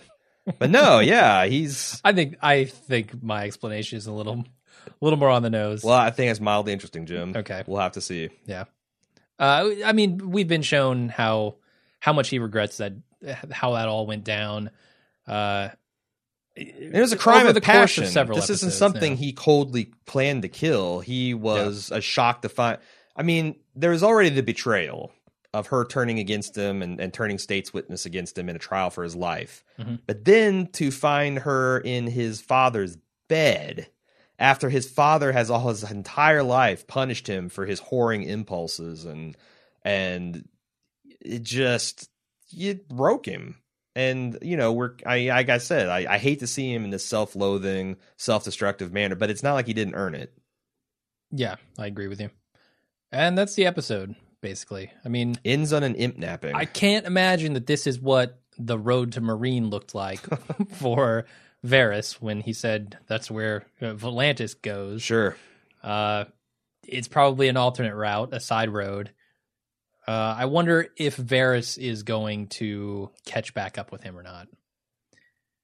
But 0.59 0.69
no, 0.69 0.99
yeah, 0.99 1.45
he's 1.45 1.99
I 2.05 2.13
think 2.13 2.38
I 2.41 2.65
think 2.65 3.22
my 3.23 3.43
explanation 3.45 3.97
is 3.97 4.05
a 4.07 4.11
little, 4.11 4.45
a 4.88 4.91
little 5.01 5.17
more 5.19 5.30
on 5.30 5.41
the 5.43 5.49
nose. 5.49 5.84
well. 5.84 5.95
I 5.95 6.11
think 6.11 6.31
it's 6.31 6.39
mildly 6.39 6.73
interesting, 6.73 7.05
Jim. 7.05 7.34
Okay. 7.35 7.63
we'll 7.65 7.81
have 7.81 7.93
to 7.93 8.01
see. 8.01 8.30
Yeah. 8.45 8.65
Uh, 9.39 9.69
I 9.85 9.91
mean, 9.93 10.30
we've 10.31 10.47
been 10.47 10.61
shown 10.61 11.09
how 11.09 11.55
how 11.99 12.13
much 12.13 12.30
he 12.30 12.39
regrets 12.39 12.77
that 12.77 12.93
how 13.51 13.73
that 13.73 13.88
all 13.88 14.05
went 14.05 14.23
down. 14.23 14.69
Uh, 15.27 15.69
It 16.55 16.93
was 16.93 17.11
a 17.11 17.17
crime 17.17 17.47
of 17.47 17.61
passion. 17.61 18.03
of 18.05 18.09
several. 18.09 18.38
this 18.38 18.49
isn't 18.49 18.72
something 18.72 19.13
now. 19.13 19.17
he 19.17 19.34
coldly 19.34 19.91
planned 20.05 20.43
to 20.43 20.47
kill. 20.47 20.99
He 21.01 21.34
was 21.34 21.91
a 21.91 21.99
shock 22.01 22.43
to 22.43 22.49
find. 22.49 22.77
I 23.15 23.23
mean, 23.23 23.55
there 23.76 23.89
was 23.91 24.03
already 24.03 24.30
the 24.30 24.43
betrayal 24.43 25.11
of 25.56 25.68
her 25.68 25.86
turning 25.86 26.19
against 26.19 26.57
him 26.57 26.82
and, 26.82 26.99
and 26.99 27.14
turning 27.14 27.38
state's 27.38 27.73
witness 27.73 28.06
against 28.06 28.38
him 28.38 28.49
in 28.49 28.56
a 28.56 28.60
trial 28.60 28.90
for 28.90 29.03
his 29.03 29.15
life. 29.15 29.64
Mhm. 29.80 29.99
But 30.06 30.26
then 30.26 30.68
to 30.73 30.91
find 30.91 31.40
her 31.40 31.80
in 31.80 32.07
his 32.07 32.41
father's 32.41 32.98
bed 33.30 33.88
after 34.38 34.69
his 34.69 34.90
father 34.90 35.32
has 35.32 35.49
all 35.49 35.69
his 35.69 35.90
entire 35.90 36.44
life 36.44 36.88
punished 36.88 37.27
him 37.27 37.48
for 37.48 37.65
his 37.65 37.80
whoring 37.80 38.27
impulses 38.27 39.06
and 39.06 39.38
and 39.84 40.48
it 41.22 41.41
just 41.41 42.10
it 42.52 42.90
broke 42.90 43.26
him. 43.26 43.56
And 43.95 44.38
you 44.41 44.57
know, 44.57 44.73
we're 44.73 44.95
I 45.06 45.27
like 45.30 45.49
I 45.49 45.60
said, 45.60 45.88
I, 45.88 46.15
I 46.15 46.18
hate 46.18 46.40
to 46.40 46.48
see 46.48 46.73
him 46.73 46.84
in 46.84 46.90
this 46.90 47.06
self-loathing, 47.06 47.95
self-destructive 48.18 48.91
manner, 48.91 49.15
but 49.15 49.30
it's 49.30 49.44
not 49.44 49.53
like 49.53 49.68
he 49.68 49.73
didn't 49.73 49.95
earn 49.95 50.15
it. 50.15 50.34
Yeah, 51.32 51.56
I 51.80 51.88
agree 51.88 52.10
with 52.10 52.19
you. 52.19 52.30
And 53.11 53.38
that's 53.38 53.56
the 53.56 53.65
episode, 53.65 54.15
basically. 54.45 54.91
I 55.03 55.09
mean, 55.09 55.39
ends 55.43 55.73
on 55.73 55.81
an 55.81 55.95
imp 55.95 56.19
napping. 56.19 56.53
I 56.53 56.65
can't 56.65 57.07
imagine 57.07 57.53
that 57.53 57.65
this 57.65 57.88
is 57.88 57.99
what 57.99 58.39
the 58.59 58.77
road 58.77 59.13
to 59.13 59.22
Meereen 59.22 59.72
looked 59.72 59.95
like 59.95 60.19
for 60.73 61.26
Varys 61.65 62.22
when 62.22 62.41
he 62.41 62.53
said 62.53 62.99
that's 63.07 63.31
where 63.31 63.65
uh, 63.81 63.95
Volantis 63.95 64.53
goes. 64.61 65.01
Sure. 65.01 65.35
Uh, 65.81 66.26
it's 66.88 67.07
probably 67.07 67.47
an 67.47 67.57
alternate 67.57 67.95
route, 67.95 68.30
a 68.34 68.39
side 68.39 68.69
road. 68.69 69.09
Uh, 70.07 70.35
I 70.38 70.45
wonder 70.45 70.89
if 70.95 71.17
Varys 71.17 71.80
is 71.80 72.03
going 72.03 72.45
to 72.49 73.09
catch 73.26 73.55
back 73.55 73.80
up 73.80 73.91
with 73.91 74.03
him 74.03 74.15
or 74.15 74.22
not. 74.22 74.47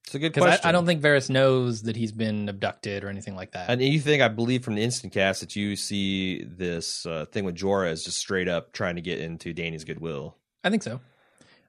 It's 0.06 0.16
a 0.16 0.20
good 0.20 0.34
question. 0.34 0.60
I, 0.66 0.70
I 0.70 0.72
don't 0.72 0.86
think 0.86 1.02
Varys 1.02 1.30
knows 1.30 1.84
that 1.84 1.96
he's 1.96 2.12
been 2.12 2.50
abducted 2.50 3.04
or 3.04 3.10
anything 3.10 3.36
like 3.36 3.52
that. 3.52 3.70
And 3.70 3.82
you 3.82 4.00
think 4.00 4.22
I 4.22 4.28
believe 4.28 4.64
from 4.64 4.76
the 4.76 4.84
instant 4.84 5.14
cast 5.14 5.40
that 5.40 5.56
you 5.56 5.76
see 5.76 6.44
this 6.44 7.06
uh, 7.06 7.26
thing 7.32 7.46
with 7.46 7.56
Jorah 7.56 7.92
is 7.92 8.04
just 8.04 8.18
straight 8.18 8.50
up 8.50 8.74
trying 8.74 8.96
to 8.96 9.02
get 9.02 9.20
into 9.20 9.54
Dany's 9.54 9.86
goodwill. 9.86 10.36
I 10.64 10.70
think 10.70 10.84
so. 10.84 11.00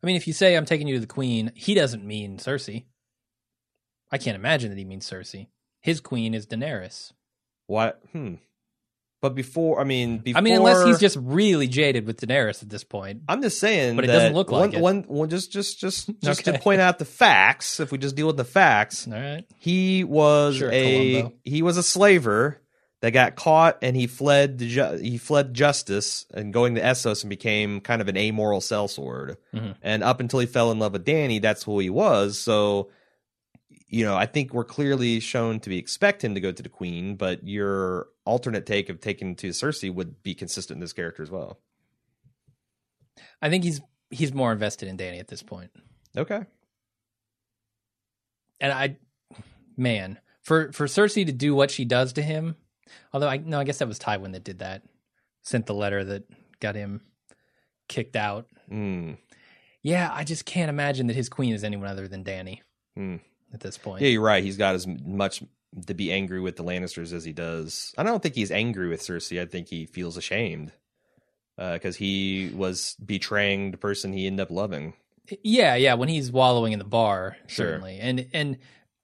I 0.02 0.06
mean, 0.06 0.16
if 0.16 0.26
you 0.26 0.32
say 0.32 0.56
I'm 0.56 0.64
taking 0.64 0.88
you 0.88 0.94
to 0.94 1.00
the 1.00 1.06
queen, 1.06 1.52
he 1.54 1.74
doesn't 1.74 2.04
mean 2.04 2.38
Cersei. 2.38 2.86
I 4.10 4.18
can't 4.18 4.34
imagine 4.34 4.70
that 4.70 4.78
he 4.78 4.84
means 4.84 5.08
Cersei. 5.08 5.46
His 5.80 6.00
queen 6.00 6.34
is 6.34 6.46
Daenerys. 6.46 7.12
What? 7.66 8.00
Hmm. 8.12 8.34
But 9.22 9.34
before, 9.36 9.80
I 9.80 9.84
mean, 9.84 10.18
before, 10.18 10.38
I 10.38 10.42
mean, 10.42 10.56
unless 10.56 10.84
he's 10.84 10.98
just 10.98 11.16
really 11.20 11.68
jaded 11.68 12.06
with 12.06 12.20
Daenerys 12.20 12.60
at 12.62 12.68
this 12.68 12.82
point. 12.84 13.22
I'm 13.28 13.40
just 13.40 13.60
saying, 13.60 13.94
But 13.96 14.04
it 14.04 14.08
doesn't 14.08 14.34
look 14.34 14.50
like 14.50 14.72
one, 14.72 14.74
it. 14.74 14.80
One, 14.80 15.02
one, 15.04 15.28
just, 15.30 15.52
just, 15.52 15.78
just, 15.80 16.10
just 16.20 16.44
to 16.46 16.58
point 16.58 16.80
out 16.80 16.98
the 16.98 17.04
facts. 17.04 17.78
If 17.78 17.92
we 17.92 17.98
just 17.98 18.16
deal 18.16 18.26
with 18.26 18.36
the 18.36 18.44
facts, 18.44 19.06
All 19.06 19.14
right. 19.14 19.44
he 19.58 20.02
was 20.02 20.56
Sure, 20.56 20.70
a 20.72 21.12
Columbo. 21.12 21.36
he 21.44 21.62
was 21.62 21.76
a 21.76 21.84
slaver 21.84 22.60
that 23.00 23.10
got 23.12 23.36
caught 23.36 23.78
and 23.82 23.94
he 23.96 24.08
fled 24.08 24.58
the 24.58 24.68
ju- 24.68 24.98
he 25.00 25.18
fled 25.18 25.54
justice 25.54 26.26
and 26.34 26.52
going 26.52 26.74
to 26.74 26.80
Essos 26.80 27.22
and 27.22 27.30
became 27.30 27.80
kind 27.80 28.02
of 28.02 28.08
an 28.08 28.16
amoral 28.16 28.60
sellsword. 28.60 29.36
Mhm. 29.54 29.76
And 29.82 30.02
up 30.02 30.18
until 30.20 30.40
he 30.40 30.46
fell 30.46 30.72
in 30.72 30.80
love 30.80 30.92
with 30.94 31.04
Dany, 31.04 31.40
that's 31.40 31.62
who 31.62 31.78
he 31.78 31.90
was. 31.90 32.38
So, 32.38 32.90
you 33.92 34.06
know, 34.06 34.16
I 34.16 34.24
think 34.24 34.54
we're 34.54 34.64
clearly 34.64 35.20
shown 35.20 35.60
to 35.60 35.68
be 35.68 35.76
expect 35.76 36.24
him 36.24 36.34
to 36.34 36.40
go 36.40 36.50
to 36.50 36.62
the 36.62 36.70
queen, 36.70 37.14
but 37.14 37.46
your 37.46 38.08
alternate 38.24 38.64
take 38.64 38.88
of 38.88 39.00
taking 39.00 39.36
to 39.36 39.50
Cersei 39.50 39.94
would 39.94 40.22
be 40.22 40.34
consistent 40.34 40.78
in 40.78 40.80
this 40.80 40.94
character 40.94 41.22
as 41.22 41.30
well. 41.30 41.60
I 43.42 43.50
think 43.50 43.64
he's 43.64 43.82
he's 44.10 44.32
more 44.32 44.50
invested 44.50 44.88
in 44.88 44.96
Dany 44.96 45.20
at 45.20 45.28
this 45.28 45.42
point. 45.42 45.70
Okay. 46.16 46.40
And 48.60 48.72
I, 48.72 48.96
man, 49.76 50.18
for 50.40 50.72
for 50.72 50.86
Cersei 50.86 51.26
to 51.26 51.32
do 51.32 51.54
what 51.54 51.70
she 51.70 51.84
does 51.84 52.14
to 52.14 52.22
him, 52.22 52.56
although 53.12 53.28
I 53.28 53.36
no, 53.36 53.60
I 53.60 53.64
guess 53.64 53.78
that 53.78 53.88
was 53.88 53.98
Tywin 53.98 54.32
that 54.32 54.44
did 54.44 54.60
that. 54.60 54.82
Sent 55.42 55.66
the 55.66 55.74
letter 55.74 56.02
that 56.02 56.24
got 56.60 56.76
him 56.76 57.02
kicked 57.88 58.16
out. 58.16 58.46
Mm. 58.70 59.18
Yeah, 59.82 60.08
I 60.10 60.24
just 60.24 60.46
can't 60.46 60.70
imagine 60.70 61.08
that 61.08 61.16
his 61.16 61.28
queen 61.28 61.52
is 61.52 61.62
anyone 61.62 61.88
other 61.88 62.08
than 62.08 62.24
Dany 62.24 62.60
Hmm. 62.96 63.16
At 63.52 63.60
this 63.60 63.76
point. 63.78 64.02
Yeah, 64.02 64.08
you're 64.08 64.22
right. 64.22 64.42
He's 64.42 64.56
got 64.56 64.74
as 64.74 64.86
much 64.86 65.42
to 65.86 65.94
be 65.94 66.12
angry 66.12 66.40
with 66.40 66.56
the 66.56 66.64
Lannisters 66.64 67.12
as 67.12 67.24
he 67.24 67.32
does. 67.32 67.94
I 67.98 68.02
don't 68.02 68.22
think 68.22 68.34
he's 68.34 68.50
angry 68.50 68.88
with 68.88 69.00
Cersei. 69.02 69.40
I 69.40 69.46
think 69.46 69.68
he 69.68 69.86
feels 69.86 70.16
ashamed 70.16 70.72
uh, 71.58 71.74
because 71.74 71.96
he 71.96 72.50
was 72.54 72.96
betraying 73.04 73.70
the 73.70 73.76
person 73.78 74.12
he 74.12 74.26
ended 74.26 74.40
up 74.44 74.50
loving. 74.50 74.94
Yeah, 75.42 75.74
yeah. 75.76 75.94
When 75.94 76.08
he's 76.08 76.30
wallowing 76.32 76.72
in 76.72 76.78
the 76.78 76.84
bar, 76.84 77.36
Sure. 77.46 77.66
certainly, 77.66 77.98
and 78.00 78.26
and 78.32 78.58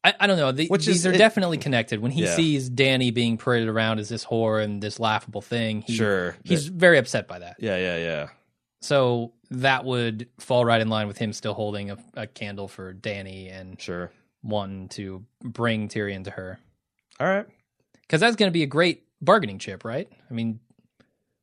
I, 0.05 0.15
I 0.20 0.27
don't 0.27 0.37
know. 0.37 0.53
The, 0.53 0.66
Which 0.69 0.87
these 0.87 0.97
is- 0.97 1.07
are 1.07 1.12
it- 1.12 1.19
definitely 1.19 1.59
connected. 1.59 2.01
When 2.01 2.11
he 2.12 2.23
Yeah. 2.25 2.35
sees 2.37 2.69
Dany 2.70 3.12
being 3.15 3.37
paraded 3.39 3.69
around 3.69 3.99
as 3.99 4.09
this 4.09 4.25
whore 4.25 4.62
and 4.62 4.83
this 4.83 4.99
laughable 5.01 5.41
thing, 5.43 5.83
he, 5.83 5.95
sure, 5.95 6.37
he's 6.45 6.66
very 6.69 6.99
upset 6.99 7.29
by 7.29 7.39
that. 7.41 7.57
yeah, 7.61 7.77
yeah, 7.77 7.97
yeah. 7.99 8.29
So 8.81 9.33
that 9.51 9.85
would 9.85 10.29
fall 10.39 10.65
right 10.65 10.81
in 10.81 10.89
line 10.89 11.09
with 11.09 11.19
him 11.19 11.33
still 11.33 11.55
holding 11.55 11.91
a, 11.91 11.99
a 12.15 12.27
candle 12.27 12.69
for 12.69 12.95
Dany 12.95 13.51
and 13.53 13.81
Sure. 13.81 14.11
Wanting 14.43 14.89
to 14.90 15.24
bring 15.43 15.89
Tyrion 15.89 16.24
to 16.24 16.31
her. 16.31 16.59
All 17.20 17.27
right. 17.27 17.47
Because 18.02 18.20
that's 18.20 18.36
going 18.36 18.48
to 18.48 18.52
be 18.52 18.62
a 18.62 18.66
great 18.66 19.05
bargaining 19.20 19.59
chip, 19.59 19.85
right? 19.85 20.09
I 20.31 20.32
mean, 20.35 20.60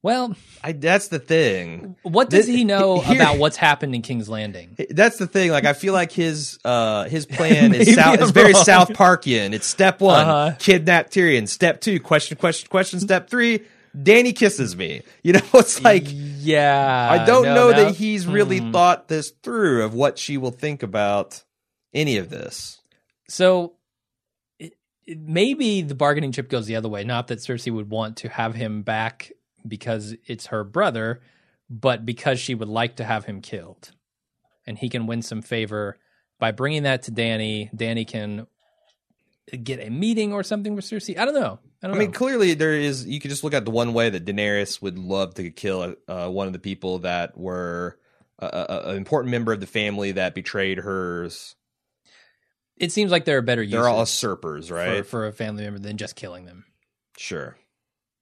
well, 0.02 0.36
I 0.64 0.72
that's 0.72 1.08
the 1.10 1.20
thing. 1.20 1.96
what 2.04 2.30
does 2.30 2.46
This- 2.48 2.56
he 2.56 2.64
know 2.64 3.00
here- 3.02 3.16
about 3.16 3.38
what's 3.38 3.58
happened 3.58 3.94
in 3.96 4.02
King's 4.02 4.30
Landing? 4.30 4.78
That's 4.92 5.18
the 5.18 5.28
thing. 5.28 5.52
Like 5.52 5.66
I 5.66 5.74
feel 5.74 5.94
like 5.94 6.12
his 6.12 6.58
uh 6.64 7.06
his 7.10 7.26
plan 7.26 7.74
is 7.74 7.94
South, 7.96 8.22
is 8.22 8.32
very. 8.32 8.54
South 8.54 8.90
Parkian. 8.90 9.54
It's 9.54 9.66
step 9.68 10.00
one, 10.02 10.20
Uh-huh. 10.28 10.56
kidnap 10.60 11.10
Tyrion. 11.10 11.48
Step 11.50 11.82
two, 11.82 12.00
question, 12.00 12.38
question, 12.38 12.70
question. 12.70 13.00
Step 13.00 13.30
three, 13.30 13.62
Dany 13.98 14.36
kisses 14.36 14.76
me. 14.78 15.02
You 15.24 15.34
know, 15.34 15.42
it's 15.56 15.84
like 15.84 16.04
yeah, 16.08 17.08
I 17.12 17.26
don't 17.26 17.44
no, 17.46 17.56
know 17.56 17.72
no. 17.72 17.84
that 17.86 17.96
he's 17.96 18.26
really 18.28 18.60
Hmm. 18.60 18.72
thought 18.72 19.08
this 19.08 19.32
through 19.44 19.84
of 19.84 19.94
what 19.94 20.18
she 20.20 20.38
will 20.38 20.52
think 20.52 20.84
about 20.84 21.44
any 21.94 22.18
of 22.18 22.30
this. 22.30 22.80
So 23.28 23.74
it, 24.60 24.74
it, 25.06 25.20
maybe 25.20 25.82
the 25.82 25.96
bargaining 25.96 26.32
chip 26.32 26.50
goes 26.50 26.68
the 26.68 26.76
other 26.76 26.90
way. 26.90 27.04
Not 27.04 27.28
that 27.28 27.40
Cersei 27.40 27.74
would 27.74 27.90
want 27.90 28.18
to 28.18 28.30
have 28.30 28.56
him 28.56 28.84
back 28.84 29.32
because 29.68 30.16
it's 30.26 30.48
her 30.48 30.64
brother, 30.64 31.22
but 31.70 32.06
because 32.06 32.40
she 32.40 32.54
would 32.56 32.70
like 32.70 32.98
to 32.98 33.04
have 33.04 33.26
him 33.26 33.42
killed. 33.42 33.92
And 34.68 34.78
he 34.78 34.90
can 34.90 35.08
win 35.08 35.22
some 35.22 35.42
favor 35.42 35.98
by 36.40 36.52
bringing 36.52 36.84
that 36.84 37.04
to 37.04 37.12
Dany. 37.12 37.74
Dany 37.76 38.08
can 38.08 38.48
get 39.64 39.80
a 39.80 39.90
meeting 39.90 40.34
or 40.34 40.44
something 40.44 40.76
with 40.76 40.86
Cersei. 40.86 41.18
I 41.18 41.26
don't 41.26 41.36
know. 41.36 41.60
I 41.84 41.86
I 41.86 41.88
don't 41.88 41.98
mean, 42.00 42.12
know. 42.12 42.18
clearly 42.18 42.54
there 42.56 42.74
is. 42.74 43.06
You 43.06 43.20
could 43.20 43.30
just 43.30 43.44
look 43.44 43.54
at 43.54 43.64
the 43.64 43.72
one 43.72 43.94
way 43.94 44.10
that 44.10 44.26
Daenerys 44.26 44.82
would 44.82 44.98
love 44.98 45.36
to 45.36 45.52
kill 45.52 45.96
uh, 46.08 46.30
one 46.30 46.48
of 46.48 46.54
the 46.54 46.60
people 46.60 47.00
that 47.00 47.38
were 47.38 48.00
a, 48.40 48.48
a, 48.48 48.90
an 48.90 48.98
important 48.98 49.32
member 49.32 49.54
of 49.54 49.60
the 49.60 49.68
family 49.68 50.14
that 50.14 50.34
betrayed 50.34 50.80
hers. 50.80 51.56
It 52.78 52.92
seems 52.92 53.12
like 53.12 53.26
there 53.26 53.38
are 53.38 53.42
better 53.42 53.64
uses 53.64 53.74
They're 53.74 53.88
all 53.90 54.00
usurpers, 54.02 54.70
right? 54.70 55.06
for 55.06 55.28
a 55.28 55.32
family 55.32 55.64
member 55.64 55.80
than 55.80 55.98
just 55.98 56.16
killing 56.16 56.46
them. 56.46 56.66
sure. 57.18 57.58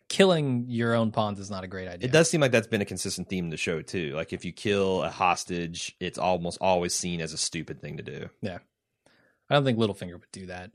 Killing 0.09 0.65
your 0.67 0.93
own 0.93 1.09
pawns 1.11 1.39
is 1.39 1.49
not 1.49 1.63
a 1.63 1.67
great 1.67 1.87
idea. 1.87 2.07
It 2.07 2.11
does 2.11 2.29
seem 2.29 2.39
like 2.39 2.51
that's 2.51 2.67
been 2.67 2.81
a 2.81 2.85
consistent 2.85 3.29
theme 3.29 3.45
in 3.45 3.49
the 3.49 3.57
show 3.57 3.81
too. 3.81 4.13
Like 4.13 4.31
if 4.31 4.45
you 4.45 4.51
kill 4.51 5.01
a 5.01 5.09
hostage, 5.09 5.95
it's 5.99 6.19
almost 6.19 6.59
always 6.61 6.93
seen 6.93 7.19
as 7.19 7.33
a 7.33 7.37
stupid 7.37 7.81
thing 7.81 7.97
to 7.97 8.03
do. 8.03 8.29
Yeah. 8.41 8.59
I 9.49 9.55
don't 9.55 9.63
think 9.63 9.79
Littlefinger 9.79 10.11
would 10.13 10.31
do 10.31 10.45
that. 10.47 10.69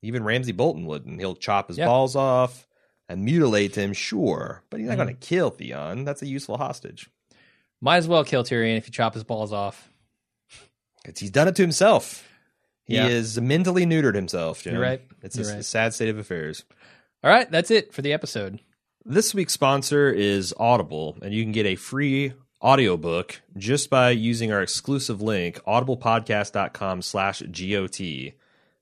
Even 0.00 0.24
Ramsay 0.24 0.52
Bolton 0.52 0.86
wouldn't. 0.86 1.20
He'll 1.20 1.34
chop 1.36 1.68
his 1.68 1.76
Yeah. 1.76 1.84
balls 1.84 2.16
off 2.16 2.66
and 3.10 3.22
mutilate 3.26 3.74
him, 3.76 3.92
sure, 3.92 4.62
but 4.70 4.80
he's 4.80 4.88
not 4.88 4.94
Mhm. 4.94 5.04
going 5.04 5.16
to 5.16 5.26
kill 5.26 5.50
Theon. 5.50 6.04
That's 6.04 6.22
a 6.22 6.26
useful 6.26 6.56
hostage. 6.56 7.10
Might 7.82 7.98
as 7.98 8.08
well 8.08 8.24
kill 8.24 8.42
Tyrion 8.42 8.78
if 8.78 8.86
you 8.86 8.92
chop 8.92 9.12
his 9.12 9.24
balls 9.24 9.52
off. 9.52 9.90
Because 11.04 11.18
he's 11.20 11.30
done 11.30 11.48
it 11.48 11.56
to 11.56 11.62
himself. 11.62 12.26
He 12.84 12.94
Yeah. 12.96 13.06
is 13.08 13.40
mentally 13.40 13.86
neutered 13.86 14.14
himself. 14.14 14.62
Jim. 14.62 14.74
You're 14.74 14.82
right. 14.82 15.02
It's 15.22 15.36
You're 15.36 15.46
a, 15.46 15.50
right. 15.50 15.58
a 15.60 15.62
sad 15.62 15.94
state 15.94 16.08
of 16.08 16.18
affairs. 16.18 16.64
All 17.24 17.30
right, 17.30 17.48
that's 17.50 17.70
it 17.70 17.92
for 17.92 18.02
the 18.02 18.12
episode. 18.12 18.58
This 19.04 19.34
week's 19.34 19.52
sponsor 19.52 20.10
is 20.10 20.52
Audible, 20.58 21.16
and 21.22 21.32
you 21.32 21.42
can 21.44 21.52
get 21.52 21.66
a 21.66 21.76
free 21.76 22.32
audiobook 22.62 23.40
just 23.56 23.90
by 23.90 24.10
using 24.10 24.52
our 24.52 24.62
exclusive 24.62 25.20
link, 25.22 25.60
audiblepodcast.com 25.66 27.02
slash 27.02 27.40
GOT, 27.42 28.32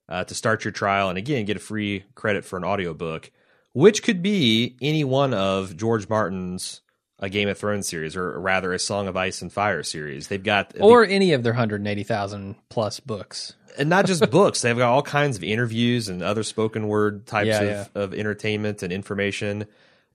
uh, 0.09 0.25
to 0.25 0.35
start 0.35 0.65
your 0.65 0.73
trial. 0.73 1.09
And 1.09 1.19
again, 1.19 1.45
get 1.45 1.57
a 1.57 1.61
free 1.61 2.05
credit 2.15 2.45
for 2.45 2.57
an 2.57 2.65
audiobook, 2.65 3.31
which 3.73 4.03
could 4.03 4.23
be 4.23 4.77
any 4.83 5.05
one 5.05 5.33
of 5.35 5.77
George 5.77 6.09
Martin's 6.09 6.81
a 7.21 7.29
Game 7.29 7.49
of 7.49 7.59
Thrones 7.59 7.87
series, 7.87 8.17
or 8.17 8.39
rather 8.41 8.73
a 8.73 8.79
Song 8.79 9.07
of 9.07 9.17
Ice 9.17 9.43
and 9.43 9.53
Fire 9.53 9.83
series. 9.83 10.29
They've 10.29 10.43
got 10.43 10.75
Or 10.81 11.05
any 11.05 11.33
of 11.33 11.43
their 11.43 11.53
180,000 11.53 12.57
plus 12.71 12.99
books. 13.01 13.55
and 13.79 13.89
not 13.89 14.07
just 14.07 14.29
books. 14.31 14.63
They've 14.63 14.77
got 14.77 14.91
all 14.91 15.03
kinds 15.03 15.37
of 15.37 15.45
interviews 15.45 16.09
and 16.09 16.23
other 16.23 16.43
spoken 16.43 16.89
word 16.89 17.27
types 17.27 17.49
Yeah, 17.49 17.61
of, 17.61 17.91
yeah. 17.95 18.03
of 18.03 18.15
entertainment 18.15 18.83
and 18.83 18.93
information. 18.93 19.67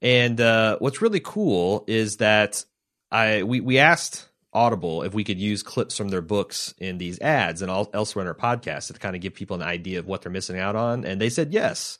And 0.01 0.41
uh, 0.41 0.77
what's 0.79 1.01
really 1.01 1.21
cool 1.21 1.83
is 1.87 2.17
that 2.17 2.65
I 3.11 3.43
we 3.43 3.61
we 3.61 3.77
asked 3.79 4.27
Audible 4.51 5.03
if 5.03 5.13
we 5.13 5.23
could 5.23 5.39
use 5.39 5.63
clips 5.63 5.95
from 5.97 6.09
their 6.09 6.21
books 6.21 6.73
in 6.79 6.97
these 6.97 7.19
ads 7.21 7.61
and 7.61 7.69
all, 7.71 7.89
elsewhere 7.93 8.23
in 8.23 8.27
our 8.27 8.33
podcast 8.33 8.87
to 8.87 8.93
kind 8.99 9.15
of 9.15 9.21
give 9.21 9.33
people 9.33 9.55
an 9.55 9.61
idea 9.63 9.99
of 9.99 10.07
what 10.07 10.21
they're 10.21 10.31
missing 10.31 10.57
out 10.59 10.75
on, 10.75 11.05
and 11.05 11.19
they 11.21 11.29
said 11.29 11.53
yes. 11.53 11.99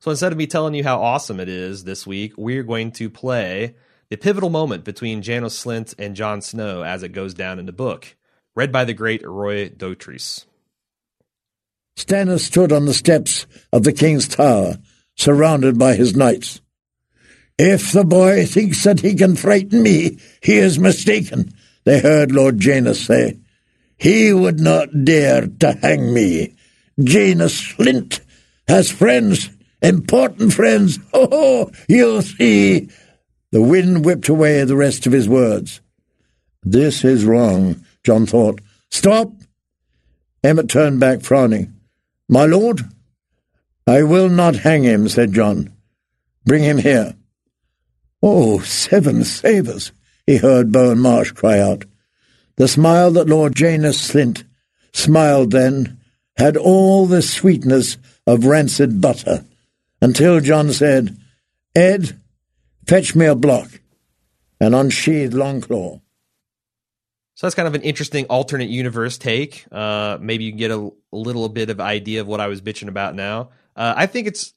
So 0.00 0.10
instead 0.10 0.32
of 0.32 0.38
me 0.38 0.46
telling 0.46 0.74
you 0.74 0.84
how 0.84 1.00
awesome 1.00 1.40
it 1.40 1.48
is 1.48 1.84
this 1.84 2.06
week, 2.06 2.34
we're 2.36 2.62
going 2.62 2.92
to 2.92 3.08
play 3.08 3.74
the 4.10 4.16
pivotal 4.16 4.50
moment 4.50 4.84
between 4.84 5.22
Janos 5.22 5.62
Slynt 5.62 5.94
and 5.98 6.16
Jon 6.16 6.40
Snow 6.40 6.82
as 6.82 7.02
it 7.02 7.10
goes 7.10 7.34
down 7.34 7.58
in 7.58 7.66
the 7.66 7.72
book, 7.72 8.16
read 8.54 8.70
by 8.70 8.84
the 8.84 8.94
great 8.94 9.26
Roy 9.26 9.68
Dotrice. 9.68 10.44
Stannis 11.96 12.40
stood 12.40 12.72
on 12.72 12.86
the 12.86 12.94
steps 12.94 13.46
of 13.72 13.84
the 13.84 13.92
king's 13.92 14.28
tower, 14.28 14.78
surrounded 15.16 15.78
by 15.78 15.94
his 15.94 16.16
knights. 16.16 16.60
If 17.58 17.92
the 17.92 18.04
boy 18.04 18.46
thinks 18.46 18.82
that 18.82 19.00
he 19.00 19.14
can 19.14 19.36
frighten 19.36 19.82
me, 19.82 20.18
he 20.42 20.56
is 20.56 20.78
mistaken, 20.78 21.54
they 21.84 22.00
heard 22.00 22.32
Lord 22.32 22.58
Janos 22.58 23.00
say. 23.00 23.38
He 23.96 24.32
would 24.32 24.58
not 24.58 25.04
dare 25.04 25.46
to 25.46 25.72
hang 25.72 26.12
me. 26.12 26.56
Janos 26.98 27.60
Slynt 27.60 28.20
has 28.66 28.90
friends, 28.90 29.50
important 29.82 30.52
friends. 30.52 30.98
Oh, 31.12 31.70
you'll 31.88 32.22
see. 32.22 32.90
The 33.54 33.62
wind 33.62 34.04
whipped 34.04 34.28
away 34.28 34.64
the 34.64 34.74
rest 34.74 35.06
of 35.06 35.12
his 35.12 35.28
words. 35.28 35.80
This 36.64 37.04
is 37.04 37.24
wrong, 37.24 37.84
Jon 38.02 38.26
thought. 38.26 38.60
Stop! 38.90 39.30
Emmett 40.42 40.68
turned 40.68 40.98
back, 40.98 41.20
frowning. 41.20 41.72
My 42.28 42.46
lord? 42.46 42.80
I 43.86 44.02
will 44.02 44.28
not 44.28 44.56
hang 44.56 44.82
him, 44.82 45.08
said 45.08 45.32
Jon. 45.32 45.72
Bring 46.44 46.64
him 46.64 46.78
here. 46.78 47.14
Oh, 48.20 48.58
seven 48.58 49.22
savers! 49.22 49.92
he 50.26 50.38
heard 50.38 50.72
Bowen 50.72 50.98
Marsh 50.98 51.30
cry 51.30 51.60
out. 51.60 51.84
The 52.56 52.66
smile 52.66 53.12
that 53.12 53.28
Lord 53.28 53.54
Janos 53.54 54.00
Slynt 54.00 54.42
smiled 54.92 55.52
then 55.52 56.00
had 56.36 56.56
all 56.56 57.06
the 57.06 57.22
sweetness 57.22 57.98
of 58.26 58.46
rancid 58.46 59.00
butter, 59.00 59.44
until 60.02 60.40
Jon 60.40 60.72
said, 60.72 61.16
Edd, 61.76 62.18
fetch 62.86 63.14
me 63.14 63.26
a 63.26 63.34
block, 63.34 63.68
and 64.60 64.74
unsheathed 64.74 65.34
Longclaw. 65.34 66.00
So 67.36 67.46
that's 67.46 67.56
kind 67.56 67.66
of 67.66 67.74
an 67.74 67.82
interesting 67.82 68.26
alternate 68.26 68.68
universe 68.68 69.18
take. 69.18 69.64
Uh, 69.72 70.18
maybe 70.20 70.44
you 70.44 70.52
can 70.52 70.58
get 70.58 70.70
a, 70.70 70.90
a, 71.12 71.16
little 71.16 71.48
bit 71.48 71.68
of 71.68 71.80
idea 71.80 72.20
of 72.20 72.28
what 72.28 72.40
I 72.40 72.46
was 72.46 72.60
bitching 72.60 72.86
about 72.88 73.16
now. 73.16 73.50
Uh, 73.74 73.92
I 73.96 74.06
think 74.06 74.28
it's 74.28 74.54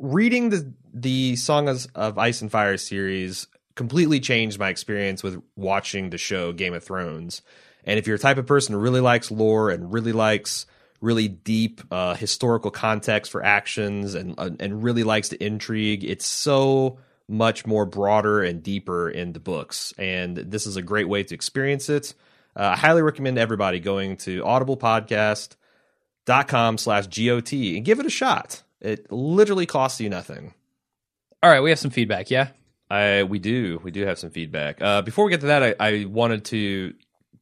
reading 0.00 0.50
the 0.50 0.74
the 0.92 1.36
Song 1.36 1.68
of 1.68 2.18
Ice 2.18 2.42
and 2.42 2.50
Fire 2.50 2.76
series 2.76 3.48
completely 3.74 4.20
changed 4.20 4.58
my 4.58 4.70
experience 4.70 5.22
with 5.22 5.40
watching 5.54 6.10
the 6.10 6.18
show 6.18 6.52
Game 6.52 6.74
of 6.74 6.82
Thrones. 6.82 7.42
And 7.84 7.98
if 7.98 8.06
you're 8.06 8.16
a 8.16 8.18
type 8.18 8.38
of 8.38 8.46
person 8.46 8.74
who 8.74 8.80
really 8.80 9.00
likes 9.00 9.30
lore 9.30 9.70
and 9.70 9.92
really 9.92 10.12
likes 10.12 10.66
really 11.00 11.28
deep 11.28 11.80
uh, 11.90 12.14
historical 12.14 12.70
context 12.70 13.32
for 13.32 13.44
actions 13.44 14.14
and 14.14 14.34
uh, 14.38 14.50
and 14.60 14.82
really 14.82 15.04
likes 15.04 15.28
the 15.28 15.44
intrigue, 15.44 16.04
it's 16.04 16.26
so 16.26 16.98
much 17.28 17.66
more 17.66 17.84
broader 17.84 18.42
and 18.42 18.62
deeper 18.62 19.10
in 19.10 19.32
the 19.32 19.40
books. 19.40 19.92
And 19.98 20.36
this 20.36 20.64
is 20.66 20.76
a 20.76 20.82
great 20.82 21.08
way 21.08 21.24
to 21.24 21.34
experience 21.34 21.88
it. 21.88 22.14
Uh, 22.54 22.74
I 22.74 22.76
highly 22.76 23.02
recommend 23.02 23.38
everybody 23.38 23.80
going 23.80 24.16
to 24.18 24.42
audiblepodcast.com 24.42 26.78
slash 26.78 27.08
GOT 27.08 27.52
and 27.52 27.84
give 27.84 27.98
it 28.00 28.06
a 28.06 28.10
shot. 28.10 28.62
It 28.80 29.10
literally 29.10 29.66
costs 29.66 30.00
you 30.00 30.08
nothing. 30.08 30.54
All 31.42 31.50
right, 31.50 31.60
we 31.60 31.68
have 31.70 31.78
some 31.78 31.90
feedback, 31.90 32.30
yeah? 32.30 32.48
I 32.88 33.24
we 33.24 33.40
do. 33.40 33.80
We 33.82 33.90
do 33.90 34.06
have 34.06 34.18
some 34.18 34.30
feedback. 34.30 34.80
Uh, 34.80 35.02
before 35.02 35.24
we 35.24 35.32
get 35.32 35.40
to 35.40 35.48
that, 35.48 35.62
I, 35.62 35.74
I 35.80 36.04
wanted 36.04 36.44
to 36.46 36.94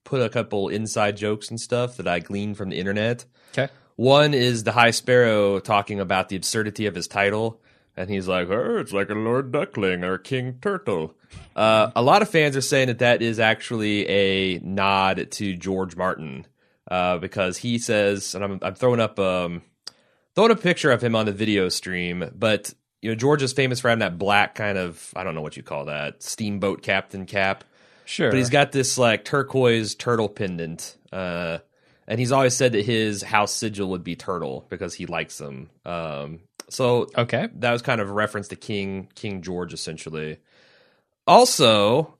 put 0.04 0.20
a 0.20 0.28
couple 0.28 0.68
inside 0.68 1.16
jokes 1.16 1.50
and 1.50 1.60
stuff 1.60 1.96
that 1.96 2.06
I 2.06 2.20
gleaned 2.20 2.56
from 2.56 2.70
the 2.70 2.78
internet. 2.78 3.24
Okay. 3.52 3.72
One 3.96 4.34
is 4.34 4.64
the 4.64 4.72
High 4.72 4.90
Sparrow 4.90 5.60
talking 5.60 6.00
about 6.00 6.28
the 6.28 6.36
absurdity 6.36 6.86
of 6.86 6.94
his 6.94 7.08
title. 7.08 7.60
And 7.96 8.10
he's 8.10 8.26
like, 8.26 8.48
oh, 8.48 8.78
it's 8.78 8.92
like 8.92 9.08
a 9.08 9.14
Lord 9.14 9.52
Duckling 9.52 10.02
or 10.02 10.18
King 10.18 10.58
Turtle. 10.60 11.14
Uh, 11.54 11.92
a 11.94 12.02
lot 12.02 12.22
of 12.22 12.28
fans 12.28 12.56
are 12.56 12.60
saying 12.60 12.88
that 12.88 12.98
that 12.98 13.22
is 13.22 13.38
actually 13.38 14.08
a 14.08 14.58
nod 14.58 15.30
to 15.32 15.54
George 15.54 15.96
Martin 15.96 16.46
uh, 16.90 17.18
because 17.18 17.58
he 17.58 17.78
says, 17.78 18.34
and 18.34 18.42
I'm, 18.42 18.58
I'm 18.62 18.74
throwing 18.74 19.00
up 19.00 19.18
um, 19.20 19.62
throwing 20.34 20.50
a 20.50 20.56
picture 20.56 20.90
of 20.90 21.02
him 21.02 21.14
on 21.14 21.26
the 21.26 21.32
video 21.32 21.68
stream, 21.68 22.30
but 22.34 22.74
you 23.00 23.10
know 23.10 23.14
George 23.14 23.42
is 23.42 23.52
famous 23.52 23.80
for 23.80 23.88
having 23.88 24.00
that 24.00 24.18
black 24.18 24.54
kind 24.54 24.78
of 24.78 25.12
I 25.14 25.24
don't 25.24 25.34
know 25.34 25.40
what 25.40 25.56
you 25.56 25.62
call 25.62 25.86
that 25.86 26.22
steamboat 26.22 26.82
captain 26.82 27.26
cap. 27.26 27.64
Sure, 28.04 28.30
but 28.30 28.36
he's 28.36 28.50
got 28.50 28.72
this 28.72 28.98
like 28.98 29.24
turquoise 29.24 29.94
turtle 29.94 30.28
pendant. 30.28 30.96
Uh, 31.12 31.58
and 32.06 32.20
he's 32.20 32.32
always 32.32 32.56
said 32.56 32.72
that 32.72 32.84
his 32.84 33.22
house 33.22 33.52
sigil 33.52 33.90
would 33.90 34.04
be 34.04 34.16
turtle 34.16 34.66
because 34.68 34.94
he 34.94 35.06
likes 35.06 35.38
them. 35.38 35.70
Um, 35.86 36.40
so 36.68 37.08
okay, 37.16 37.48
that 37.56 37.72
was 37.72 37.82
kind 37.82 38.00
of 38.00 38.08
a 38.08 38.12
reference 38.12 38.48
to 38.48 38.56
King 38.56 39.08
King 39.14 39.42
George 39.42 39.72
essentially. 39.72 40.38
Also, 41.26 42.14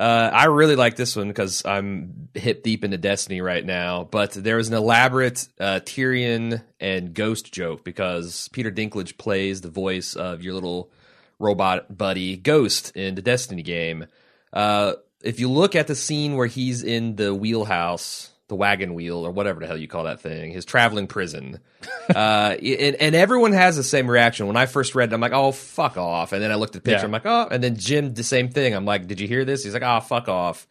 uh, 0.00 0.30
I 0.32 0.46
really 0.46 0.76
like 0.76 0.96
this 0.96 1.16
one 1.16 1.28
because 1.28 1.64
I'm 1.64 2.28
hip 2.34 2.62
deep 2.62 2.84
into 2.84 2.98
Destiny 2.98 3.40
right 3.40 3.64
now. 3.64 4.04
But 4.04 4.32
there 4.32 4.56
was 4.56 4.68
an 4.68 4.74
elaborate 4.74 5.48
uh, 5.58 5.80
Tyrion 5.84 6.62
and 6.80 7.14
Ghost 7.14 7.52
joke 7.52 7.84
because 7.84 8.48
Peter 8.52 8.70
Dinklage 8.70 9.18
plays 9.18 9.60
the 9.60 9.70
voice 9.70 10.14
of 10.14 10.42
your 10.42 10.54
little 10.54 10.90
robot 11.38 11.96
buddy 11.96 12.36
Ghost 12.36 12.96
in 12.96 13.14
the 13.14 13.22
Destiny 13.22 13.62
game. 13.62 14.06
Uh, 14.52 14.94
if 15.22 15.40
you 15.40 15.50
look 15.50 15.74
at 15.74 15.86
the 15.86 15.94
scene 15.94 16.36
where 16.36 16.46
he's 16.46 16.82
in 16.82 17.16
the 17.16 17.34
wheelhouse 17.34 18.30
the 18.48 18.54
wagon 18.54 18.94
wheel 18.94 19.26
or 19.26 19.30
whatever 19.30 19.60
the 19.60 19.66
hell 19.66 19.76
you 19.76 19.86
call 19.86 20.04
that 20.04 20.20
thing, 20.20 20.50
his 20.50 20.64
traveling 20.64 21.06
prison. 21.06 21.60
uh, 22.14 22.56
and, 22.60 22.96
and, 22.96 23.14
everyone 23.14 23.52
has 23.52 23.76
the 23.76 23.84
same 23.84 24.10
reaction. 24.10 24.46
When 24.46 24.56
I 24.56 24.64
first 24.66 24.94
read 24.94 25.12
it, 25.12 25.14
I'm 25.14 25.20
like, 25.20 25.32
oh, 25.32 25.52
fuck 25.52 25.98
off. 25.98 26.32
And 26.32 26.42
then 26.42 26.50
I 26.50 26.54
looked 26.54 26.74
at 26.74 26.82
the 26.82 26.90
picture, 26.90 27.00
yeah. 27.00 27.04
I'm 27.04 27.12
like, 27.12 27.26
oh, 27.26 27.46
and 27.50 27.62
then 27.62 27.76
Jim, 27.76 28.14
the 28.14 28.24
same 28.24 28.48
thing. 28.48 28.74
I'm 28.74 28.86
like, 28.86 29.06
did 29.06 29.20
you 29.20 29.28
hear 29.28 29.44
this? 29.44 29.64
He's 29.64 29.74
like, 29.74 29.82
oh, 29.82 30.00
fuck 30.00 30.28
off. 30.28 30.66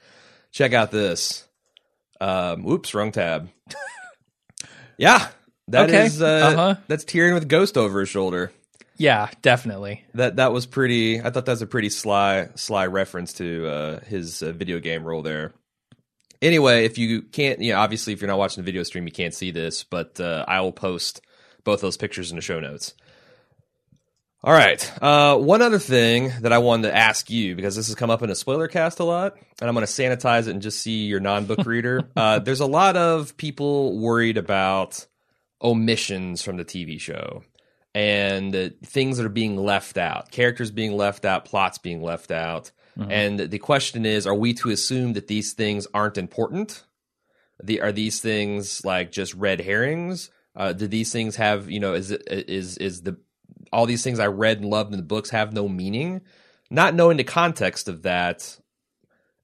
Check 0.51 0.73
out 0.73 0.89
this. 0.89 1.47
Um, 2.19 2.65
oops, 2.65 2.95
wrong 2.95 3.11
tab. 3.11 3.49
yeah, 4.97 5.27
that 5.67 5.89
okay. 5.89 6.07
is, 6.07 6.19
uh, 6.19 6.25
uh-huh. 6.25 6.75
that's 6.87 7.05
Tyrion 7.05 7.35
with 7.35 7.47
Ghost 7.47 7.77
over 7.77 7.99
his 7.99 8.09
shoulder. 8.09 8.51
Yeah, 8.97 9.29
definitely. 9.41 10.05
That 10.13 10.37
that 10.37 10.51
was 10.51 10.65
pretty. 10.65 11.21
I 11.21 11.29
thought 11.29 11.45
that 11.45 11.51
was 11.51 11.61
a 11.61 11.67
pretty 11.67 11.89
sly 11.89 12.49
sly 12.55 12.87
reference 12.87 13.33
to 13.33 13.67
uh, 13.67 13.99
his 14.01 14.41
uh, 14.41 14.51
video 14.51 14.79
game 14.79 15.03
role 15.03 15.21
there 15.21 15.53
anyway, 16.41 16.85
if 16.85 16.97
you 16.97 17.21
can't, 17.21 17.61
you 17.61 17.73
know, 17.73 17.79
obviously, 17.79 18.13
if 18.13 18.21
you're 18.21 18.27
not 18.27 18.37
watching 18.37 18.63
the 18.63 18.65
video 18.65 18.83
stream, 18.83 19.05
you 19.05 19.11
can't 19.11 19.33
see 19.33 19.51
this, 19.51 19.83
but 19.83 20.19
uh, 20.19 20.45
I 20.47 20.61
will 20.61 20.71
post 20.71 21.21
both 21.63 21.81
those 21.81 21.97
pictures 21.97 22.31
in 22.31 22.35
the 22.35 22.41
show 22.41 22.59
notes. 22.59 22.93
All 24.43 24.53
right. 24.53 25.03
Uh, 25.03 25.37
one 25.37 25.61
other 25.61 25.79
thing 25.79 26.31
that 26.41 26.53
I 26.53 26.59
wanted 26.59 26.89
to 26.89 26.95
ask 26.95 27.29
you 27.29 27.55
because 27.55 27.75
this 27.75 27.87
has 27.87 27.95
come 27.95 28.09
up 28.09 28.21
in 28.21 28.29
a 28.29 28.35
spoiler 28.35 28.67
cast 28.67 28.99
a 28.99 29.03
lot, 29.03 29.35
and 29.59 29.67
I'm 29.67 29.73
going 29.73 29.85
to 29.85 29.91
sanitize 29.91 30.47
it 30.47 30.51
and 30.51 30.61
just 30.61 30.81
see 30.81 31.05
your 31.05 31.19
non-book 31.19 31.59
reader. 31.65 32.09
Uh, 32.15 32.39
there's 32.39 32.59
a 32.59 32.67
lot 32.67 32.95
of 32.95 33.35
people 33.35 33.99
worried 33.99 34.37
about 34.37 35.05
omissions 35.61 36.43
from 36.43 36.57
the 36.57 36.65
TV 36.65 36.99
show 37.01 37.43
and 37.97 38.55
uh, 38.55 38.69
things 38.85 39.17
that 39.17 39.25
are 39.25 39.29
being 39.29 39.57
left 39.57 39.97
out, 39.97 40.29
characters 40.29 40.69
being 40.69 40.95
left 40.95 41.25
out, 41.25 41.45
plots 41.45 41.79
being 41.79 42.03
left 42.03 42.29
out. 42.29 42.69
Mm-hmm. 42.95 43.11
And 43.11 43.39
the 43.39 43.57
question 43.57 44.05
is, 44.05 44.27
are 44.27 44.35
we 44.35 44.53
to 44.55 44.69
assume 44.69 45.13
that 45.13 45.25
these 45.25 45.53
things 45.53 45.87
aren't 45.95 46.19
important? 46.19 46.83
The, 47.63 47.81
are 47.81 47.91
these 47.91 48.19
things 48.19 48.85
like 48.85 49.11
just 49.11 49.33
red 49.33 49.61
herrings? 49.61 50.29
Uh, 50.55 50.73
do 50.73 50.85
these 50.85 51.11
things 51.11 51.37
have, 51.37 51.71
you 51.71 51.79
know, 51.79 51.95
is 51.95 52.11
is 52.11 52.43
is 52.43 52.77
is 52.77 53.01
the 53.01 53.17
all 53.73 53.87
these 53.87 54.03
things 54.03 54.19
I 54.19 54.27
read 54.27 54.59
and 54.59 54.69
loved 54.69 54.93
in 54.93 54.99
the 54.99 55.03
books 55.03 55.31
have 55.31 55.51
no 55.51 55.67
meaning? 55.67 56.21
Not 56.69 56.93
knowing 56.93 57.17
the 57.17 57.23
context 57.23 57.87
of 57.87 58.03
that, 58.03 58.59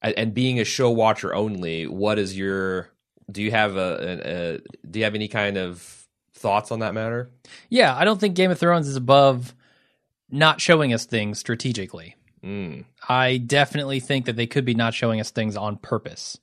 and 0.03 0.31
being 0.31 0.59
a 0.59 0.63
show 0.63 0.91
watcher 0.91 1.34
only, 1.34 1.88
what 1.88 2.19
is 2.19 2.38
your? 2.38 2.91
Do 3.31 3.41
you 3.41 3.49
have 3.49 3.77
a, 3.77 3.80
a, 3.80 4.57
a 4.57 4.88
do 4.88 4.99
you 4.99 5.05
have 5.05 5.15
any 5.15 5.27
kind 5.27 5.57
of 5.57 6.02
thoughts 6.44 6.72
on 6.72 6.80
that 6.80 6.94
matter? 6.94 7.32
Yeah, 7.70 7.95
I 7.95 8.03
don't 8.06 8.20
think 8.20 8.36
Game 8.36 8.52
of 8.52 8.60
Thrones 8.60 8.88
is 8.88 8.98
above 8.98 9.56
not 10.30 10.61
showing 10.61 10.94
us 10.94 11.06
things 11.06 11.40
strategically. 11.40 12.15
Mm. 12.44 12.84
I 13.07 13.38
definitely 13.38 14.02
think 14.02 14.26
that 14.26 14.36
they 14.36 14.45
could 14.45 14.65
be 14.65 14.74
not 14.74 14.94
showing 14.94 15.22
us 15.22 15.32
things 15.32 15.56
on 15.56 15.78
purpose 15.78 16.38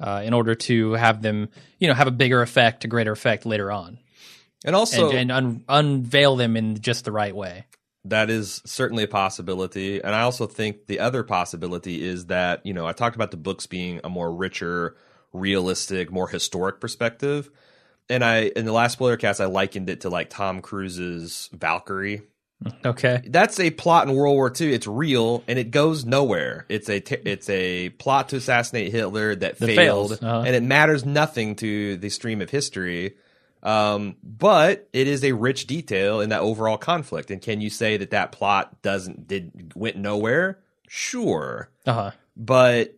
uh, 0.00 0.22
in 0.24 0.34
order 0.34 0.54
to 0.54 0.92
have 0.92 1.22
them, 1.22 1.48
you 1.78 1.86
know, 1.86 1.94
have 1.94 2.08
a 2.08 2.12
bigger 2.12 2.42
effect, 2.42 2.84
a 2.84 2.88
greater 2.88 3.12
effect 3.12 3.46
later 3.46 3.70
on. 3.70 3.98
And 4.64 4.74
also, 4.74 5.10
and, 5.10 5.30
and 5.30 5.32
un- 5.32 5.64
unveil 5.68 6.34
them 6.34 6.56
in 6.56 6.80
just 6.80 7.04
the 7.04 7.12
right 7.12 7.34
way. 7.34 7.66
That 8.04 8.30
is 8.30 8.60
certainly 8.64 9.04
a 9.04 9.08
possibility. 9.08 10.02
And 10.02 10.14
I 10.14 10.22
also 10.22 10.46
think 10.46 10.86
the 10.86 10.98
other 10.98 11.22
possibility 11.22 12.02
is 12.04 12.26
that, 12.26 12.66
you 12.66 12.74
know, 12.74 12.86
I 12.86 12.92
talked 12.92 13.14
about 13.14 13.30
the 13.30 13.36
books 13.36 13.66
being 13.66 14.00
a 14.02 14.08
more 14.08 14.32
richer, 14.32 14.96
realistic, 15.32 16.10
more 16.10 16.28
historic 16.28 16.80
perspective. 16.80 17.50
And 18.10 18.24
I, 18.24 18.44
in 18.54 18.64
the 18.64 18.72
last 18.72 18.94
spoiler 18.94 19.16
cast, 19.16 19.40
I 19.40 19.46
likened 19.46 19.90
it 19.90 20.02
to 20.02 20.08
like 20.10 20.30
Tom 20.30 20.62
Cruise's 20.62 21.50
Valkyrie 21.52 22.22
Okay, 22.84 23.22
that's 23.26 23.60
a 23.60 23.70
plot 23.70 24.08
in 24.08 24.14
World 24.14 24.34
War 24.34 24.52
II. 24.58 24.72
It's 24.72 24.86
real 24.86 25.44
and 25.46 25.58
it 25.58 25.70
goes 25.70 26.04
nowhere. 26.04 26.66
It's 26.68 26.88
a 26.88 26.98
t- 26.98 27.18
it's 27.24 27.48
a 27.48 27.90
plot 27.90 28.30
to 28.30 28.36
assassinate 28.36 28.90
Hitler 28.90 29.36
that, 29.36 29.58
that 29.58 29.66
failed, 29.66 30.12
uh-huh. 30.12 30.42
and 30.44 30.56
it 30.56 30.64
matters 30.64 31.04
nothing 31.04 31.54
to 31.56 31.96
the 31.96 32.10
stream 32.10 32.40
of 32.40 32.50
history. 32.50 33.14
Um, 33.62 34.16
but 34.22 34.88
it 34.92 35.06
is 35.06 35.22
a 35.24 35.32
rich 35.32 35.66
detail 35.66 36.20
in 36.20 36.30
that 36.30 36.40
overall 36.40 36.78
conflict. 36.78 37.30
And 37.30 37.40
can 37.40 37.60
you 37.60 37.70
say 37.70 37.96
that 37.96 38.10
that 38.10 38.32
plot 38.32 38.82
doesn't 38.82 39.28
did 39.28 39.72
went 39.76 39.96
nowhere? 39.96 40.58
Sure, 40.88 41.70
uh-huh. 41.86 42.10
but 42.36 42.97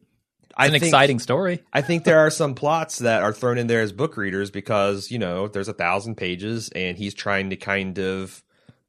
it's 0.67 0.75
an 0.75 0.81
think, 0.81 0.85
exciting 0.85 1.19
story. 1.19 1.63
I 1.73 1.83
think 1.83 2.05
there 2.05 2.21
are 2.21 2.31
some 2.31 2.55
plots 2.55 2.99
that 2.99 3.23
are 3.23 3.33
thrown 3.33 3.59
in 3.59 3.67
there 3.67 3.83
as 3.83 3.93
book 3.93 4.17
readers 4.17 4.51
because 4.51 5.11
you 5.11 5.19
know 5.19 5.49
there's 5.49 5.69
a 5.69 5.73
thousand 5.73 6.17
pages 6.17 6.69
and 6.71 6.97
he's 6.97 7.15
trying 7.15 7.51
to 7.51 7.57
kind 7.57 7.99
of 7.99 8.43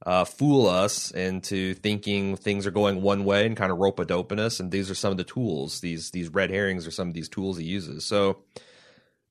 uh, 0.06 0.26
fool 0.26 0.68
us 0.68 1.12
into 1.12 1.74
thinking 1.76 2.36
things 2.36 2.66
are 2.66 2.72
going 2.72 3.02
one 3.02 3.24
way 3.24 3.46
and 3.46 3.56
kind 3.56 3.72
of 3.72 3.78
rope 3.78 4.00
a 4.00 4.06
dope 4.06 4.32
in 4.32 4.40
us. 4.40 4.60
And 4.60 4.72
these 4.72 4.90
are 4.90 4.96
some 4.96 5.12
of 5.12 5.18
the 5.18 5.24
tools. 5.24 5.80
These 5.82 6.12
these 6.12 6.30
red 6.30 6.50
herrings 6.50 6.88
are 6.88 6.92
some 6.92 7.08
of 7.08 7.14
these 7.14 7.30
tools 7.30 7.58
he 7.58 7.66
uses. 7.66 8.06
So 8.06 8.44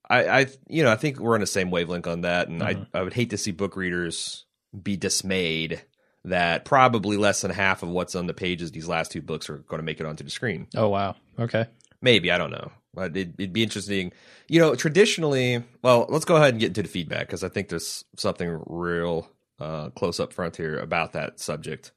I, 0.09 0.27
I 0.27 0.45
you 0.67 0.83
know 0.83 0.91
I 0.91 0.95
think 0.95 1.19
we're 1.19 1.35
on 1.35 1.41
the 1.41 1.47
same 1.47 1.71
wavelength 1.71 2.07
on 2.07 2.21
that. 2.21 2.47
And 2.47 2.63
I 2.63 2.85
I 2.93 3.01
would 3.01 3.13
hate 3.13 3.31
to 3.31 3.37
see 3.37 3.51
book 3.51 3.75
readers 3.75 4.45
be 4.81 4.95
dismayed 4.95 5.81
that 6.23 6.65
probably 6.65 7.17
less 7.17 7.41
than 7.41 7.51
half 7.51 7.83
of 7.83 7.89
what's 7.89 8.15
on 8.15 8.27
the 8.27 8.33
pages 8.33 8.71
these 8.71 8.87
last 8.87 9.11
two 9.11 9.21
books 9.21 9.49
are 9.49 9.57
going 9.57 9.79
to 9.79 9.83
make 9.83 9.99
it 9.99 10.05
onto 10.05 10.23
the 10.23 10.29
screen. 10.29 10.67
Oh 10.75 10.87
wow. 10.87 11.15
Okay. 11.37 11.65
Maybe 12.01 12.31
I 12.31 12.37
don't 12.37 12.51
know, 12.51 12.71
but 12.93 13.15
it, 13.15 13.29
it'd 13.37 13.53
be 13.53 13.63
interesting. 13.63 14.11
You 14.47 14.59
know, 14.59 14.75
traditionally, 14.75 15.63
well, 15.81 16.05
let's 16.09 16.25
go 16.25 16.35
ahead 16.35 16.49
and 16.53 16.59
get 16.59 16.67
into 16.67 16.81
the 16.83 16.87
feedback 16.89 17.27
because 17.27 17.43
I 17.43 17.49
think 17.49 17.69
there's 17.69 18.03
something 18.17 18.61
real 18.65 19.29
uh, 19.59 19.89
close 19.91 20.19
up 20.19 20.33
front 20.33 20.57
here 20.57 20.77
about 20.79 21.13
that 21.13 21.39
subject. 21.39 21.91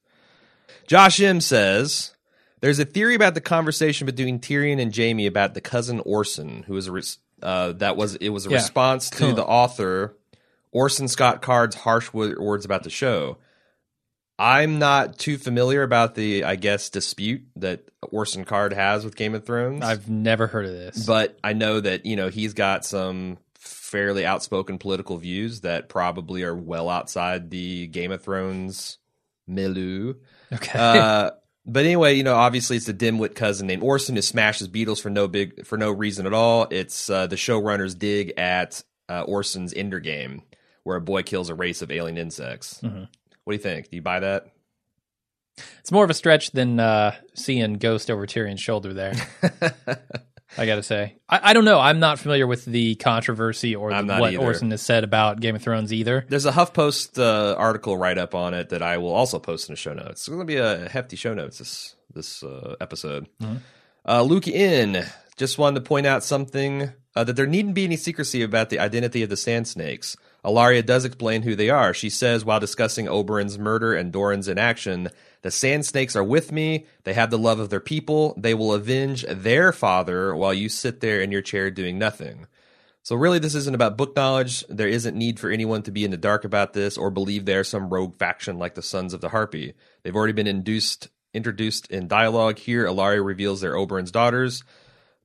Josh 0.86 1.20
M 1.20 1.40
says 1.40 2.14
there's 2.60 2.78
a 2.78 2.84
theory 2.84 3.14
about 3.14 3.34
the 3.34 3.40
conversation 3.40 4.06
between 4.06 4.38
Tyrion 4.38 4.80
and 4.80 4.94
Jaime 4.94 5.26
about 5.26 5.54
the 5.54 5.60
cousin 5.60 6.00
Orson, 6.00 6.64
who 6.64 6.74
was 6.74 6.86
a 6.88 6.92
res- 6.92 7.18
uh, 7.42 7.72
that 7.72 7.96
was 7.96 8.16
it 8.16 8.28
was 8.30 8.46
a 8.46 8.50
Yeah. 8.50 8.56
response 8.56 9.10
to 9.10 9.16
Cool. 9.18 9.34
the 9.34 9.44
author 9.44 10.16
Orson 10.72 11.08
Scott 11.08 11.40
Card's 11.42 11.76
harsh 11.76 12.12
words 12.12 12.64
about 12.64 12.82
the 12.82 12.90
show. 12.90 13.38
I'm 14.38 14.78
not 14.78 15.18
too 15.18 15.38
familiar 15.38 15.82
about 15.82 16.14
the, 16.16 16.44
I 16.44 16.56
guess, 16.56 16.90
dispute 16.90 17.42
that 17.56 17.84
Orson 18.10 18.44
Card 18.44 18.72
has 18.72 19.04
with 19.04 19.14
Game 19.16 19.34
of 19.34 19.44
Thrones. 19.46 19.84
I've 19.84 20.08
never 20.10 20.46
heard 20.46 20.66
of 20.66 20.72
this. 20.72 21.06
but 21.06 21.38
I 21.44 21.52
know 21.52 21.80
that 21.80 22.04
you 22.06 22.16
know 22.16 22.28
he's 22.28 22.54
got 22.54 22.84
some 22.84 23.38
fairly 23.54 24.26
outspoken 24.26 24.78
political 24.78 25.16
views 25.18 25.60
that 25.60 25.88
probably 25.88 26.42
are 26.42 26.54
well 26.56 26.88
outside 26.90 27.50
the 27.50 27.86
Game 27.86 28.10
of 28.10 28.22
Thrones 28.22 28.98
milieu. 29.46 30.14
okay. 30.52 30.78
Uh, 30.78 31.30
but 31.66 31.84
anyway, 31.84 32.14
you 32.14 32.24
know, 32.24 32.34
obviously 32.34 32.76
it's 32.76 32.86
the 32.86 32.94
dimwit 32.94 33.34
cousin 33.36 33.66
named 33.66 33.82
Orson 33.82 34.16
who 34.16 34.22
smashes 34.22 34.66
beetles 34.68 35.00
for 35.00 35.10
no 35.10 35.28
big 35.28 35.64
for 35.64 35.78
no 35.78 35.90
reason 35.92 36.26
at 36.26 36.32
all. 36.32 36.66
It's 36.70 37.08
uh, 37.08 37.26
the 37.28 37.36
showrunners 37.36 37.96
dig 37.98 38.32
at 38.36 38.82
uh, 39.08 39.22
Orson's 39.22 39.72
Ender 39.74 40.00
game, 40.00 40.42
where 40.82 40.96
a 40.96 41.00
boy 41.00 41.22
kills 41.22 41.48
a 41.50 41.54
race 41.54 41.80
of 41.82 41.92
alien 41.92 42.18
insects. 42.18 42.80
Mhm. 42.82 43.08
What 43.44 43.52
do 43.52 43.56
you 43.56 43.62
think? 43.62 43.90
Do 43.90 43.96
you 43.96 44.02
buy 44.02 44.20
that? 44.20 44.46
it's 45.80 45.92
more 45.92 46.04
of 46.04 46.10
a 46.10 46.14
stretch 46.14 46.50
than 46.50 46.80
uh, 46.80 47.14
seeing 47.34 47.74
Ghost 47.74 48.10
over 48.10 48.26
Tyrion's 48.26 48.60
shoulder 48.60 48.92
there. 48.92 49.14
I 50.56 50.66
got 50.66 50.76
to 50.76 50.82
say, 50.82 51.16
I, 51.28 51.50
I 51.50 51.52
don't 51.52 51.64
know. 51.64 51.80
I'm 51.80 51.98
not 51.98 52.18
familiar 52.18 52.46
with 52.46 52.64
the 52.64 52.94
controversy 52.96 53.74
or 53.74 53.90
the, 53.90 54.16
what 54.16 54.34
either. 54.34 54.42
Orson 54.42 54.70
has 54.70 54.82
said 54.82 55.02
about 55.02 55.40
Game 55.40 55.56
of 55.56 55.62
Thrones 55.62 55.92
either. 55.92 56.24
There's 56.28 56.46
a 56.46 56.52
HuffPost 56.52 57.18
uh, 57.18 57.56
article 57.56 57.96
write 57.96 58.18
up 58.18 58.34
on 58.34 58.54
it 58.54 58.68
that 58.68 58.82
I 58.82 58.98
will 58.98 59.12
also 59.12 59.38
post 59.38 59.68
in 59.68 59.72
the 59.72 59.76
show 59.76 59.94
notes. 59.94 60.22
It's 60.22 60.28
going 60.28 60.40
to 60.40 60.44
be 60.44 60.56
a 60.56 60.88
hefty 60.88 61.16
show 61.16 61.34
notes 61.34 61.58
this 61.58 61.96
this 62.12 62.42
uh, 62.44 62.76
episode. 62.80 63.28
Uh, 64.06 64.22
Luke 64.22 64.46
in 64.46 65.04
just 65.36 65.58
wanted 65.58 65.80
to 65.80 65.88
point 65.88 66.06
out 66.06 66.22
something 66.22 66.92
uh, 67.16 67.24
that 67.24 67.34
there 67.34 67.46
needn't 67.46 67.74
be 67.74 67.84
any 67.84 67.96
secrecy 67.96 68.42
about 68.42 68.70
the 68.70 68.78
identity 68.78 69.24
of 69.24 69.30
the 69.30 69.36
Sand 69.36 69.66
Snakes. 69.66 70.16
Ellaria 70.44 70.84
does 70.84 71.04
explain 71.04 71.42
who 71.42 71.56
they 71.56 71.70
are. 71.70 71.94
She 71.94 72.10
says 72.10 72.44
while 72.44 72.60
discussing 72.60 73.06
Oberyn's 73.06 73.58
murder 73.58 73.94
and 73.94 74.12
Doran's 74.12 74.48
inaction, 74.48 75.08
the 75.42 75.50
Sand 75.50 75.86
Snakes 75.86 76.14
are 76.16 76.24
with 76.24 76.52
me. 76.52 76.86
They 77.04 77.14
have 77.14 77.30
the 77.30 77.38
love 77.38 77.58
of 77.58 77.70
their 77.70 77.80
people. 77.80 78.34
They 78.36 78.54
will 78.54 78.74
avenge 78.74 79.24
their 79.28 79.72
father 79.72 80.34
while 80.34 80.52
you 80.52 80.68
sit 80.68 81.00
there 81.00 81.20
in 81.20 81.32
your 81.32 81.42
chair 81.42 81.70
doing 81.70 81.98
nothing. 81.98 82.46
So 83.02 83.16
really, 83.16 83.38
this 83.38 83.54
isn't 83.54 83.74
about 83.74 83.98
book 83.98 84.16
knowledge. 84.16 84.64
There 84.68 84.88
isn't 84.88 85.16
need 85.16 85.38
for 85.38 85.50
anyone 85.50 85.82
to 85.82 85.90
be 85.90 86.04
in 86.04 86.10
the 86.10 86.16
dark 86.16 86.44
about 86.44 86.72
this 86.72 86.96
or 86.96 87.10
believe 87.10 87.44
they're 87.44 87.64
some 87.64 87.90
rogue 87.90 88.16
faction 88.16 88.58
like 88.58 88.74
the 88.74 88.82
Sons 88.82 89.12
of 89.12 89.20
the 89.20 89.28
Harpy. 89.28 89.74
They've 90.02 90.16
already 90.16 90.32
been 90.32 90.46
induced, 90.46 91.08
introduced 91.34 91.90
in 91.90 92.08
dialogue 92.08 92.58
here. 92.58 92.86
Ellaria 92.86 93.22
reveals 93.22 93.60
they're 93.60 93.74
Oberyn's 93.74 94.10
daughters, 94.10 94.64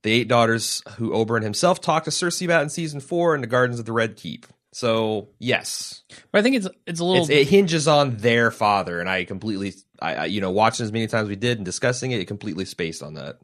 the 0.02 0.12
eight 0.12 0.28
daughters 0.28 0.82
who 0.96 1.10
Oberyn 1.10 1.42
himself 1.42 1.80
talked 1.80 2.04
to 2.04 2.10
Cersei 2.10 2.44
about 2.44 2.62
in 2.62 2.68
season 2.68 3.00
four 3.00 3.34
in 3.34 3.40
the 3.40 3.46
Gardens 3.46 3.78
of 3.78 3.86
the 3.86 3.92
Red 3.92 4.16
Keep. 4.16 4.46
So 4.72 5.28
yes, 5.38 6.02
But 6.30 6.38
I 6.38 6.42
think 6.42 6.56
it's 6.56 6.68
it's 6.86 7.00
a 7.00 7.04
little. 7.04 7.22
it's, 7.22 7.30
it 7.30 7.48
hinges 7.48 7.88
on 7.88 8.16
their 8.18 8.50
father, 8.50 9.00
and 9.00 9.08
I 9.08 9.24
completely, 9.24 9.74
I, 10.00 10.14
I 10.14 10.24
you 10.26 10.40
know, 10.40 10.50
watching 10.52 10.84
as 10.84 10.92
many 10.92 11.06
times 11.08 11.28
we 11.28 11.36
did 11.36 11.58
and 11.58 11.64
discussing 11.64 12.12
it, 12.12 12.20
it 12.20 12.26
completely 12.26 12.64
spaced 12.64 13.02
on 13.02 13.14
that. 13.14 13.38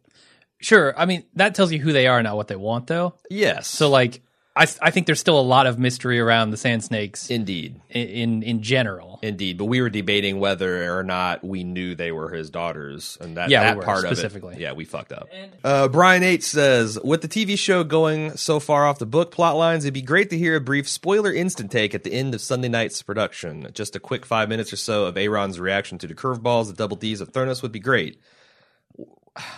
sure. 0.61 0.95
I 0.97 1.05
mean, 1.05 1.25
that 1.35 1.55
tells 1.57 1.73
you 1.73 1.81
who 1.81 1.93
they 1.93 2.07
are, 2.07 2.23
not 2.23 2.37
what 2.37 2.47
they 2.49 2.57
want, 2.57 2.87
though. 2.87 3.15
Yes, 3.29 3.67
So, 3.67 3.91
like, 3.91 4.23
I 4.57 4.67
I 4.81 4.91
think 4.91 5.07
there's 5.07 5.21
still 5.21 5.39
a 5.39 5.43
lot 5.43 5.67
of 5.67 5.79
mystery 5.79 6.19
around 6.19 6.51
the 6.51 6.57
Sand 6.57 6.83
Snakes 6.83 7.29
indeed. 7.31 7.81
in, 7.91 8.43
in 8.43 8.63
general. 8.63 9.19
Indeed, 9.23 9.59
but 9.59 9.67
we 9.67 9.81
were 9.81 9.91
debating 9.91 10.41
whether 10.41 10.97
or 10.99 11.03
not 11.03 11.45
we 11.45 11.63
knew 11.65 11.95
they 11.95 12.13
were 12.13 12.31
his 12.31 12.51
daughters, 12.51 13.19
and 13.21 13.37
that 13.37 13.51
Yeah, 13.51 13.61
we 13.61 13.67
that 13.67 13.77
were, 13.77 13.83
part 13.83 14.01
specifically. 14.01 14.55
of 14.55 14.61
it, 14.61 14.63
yeah, 14.63 14.73
we 14.73 14.85
fucked 14.85 15.13
up. 15.13 15.29
Uh, 15.65 15.89
Brian 15.89 16.23
H 16.23 16.43
says, 16.43 16.99
with 17.03 17.23
the 17.23 17.29
TV 17.29 17.59
show 17.59 17.85
going 17.85 18.37
so 18.37 18.59
far 18.61 18.87
off 18.87 18.99
the 18.99 19.07
book 19.07 19.31
plot 19.31 19.57
lines, 19.57 19.85
it'd 19.85 19.95
be 19.95 20.03
great 20.03 20.31
to 20.31 20.39
hear 20.39 20.57
a 20.57 20.61
brief 20.61 20.89
spoiler 20.89 21.33
instant 21.33 21.71
take 21.71 21.95
at 21.95 22.05
the 22.05 22.13
end 22.13 22.35
of 22.35 22.41
Sunday 22.41 22.69
night's 22.69 23.03
production. 23.03 23.69
Just 23.75 23.95
a 23.97 24.01
quick 24.01 24.25
five 24.27 24.49
minutes 24.49 24.73
or 24.73 24.77
so 24.77 25.05
of 25.07 25.17
A.Ron's 25.19 25.61
reaction 25.61 25.99
to 25.99 26.07
the 26.07 26.15
curveballs, 26.15 26.67
the 26.69 26.73
double 26.75 26.97
D's 26.97 27.21
of 27.21 27.33
Thurnos 27.33 27.63
would 27.63 27.73
be 27.73 27.81
great. 27.81 28.21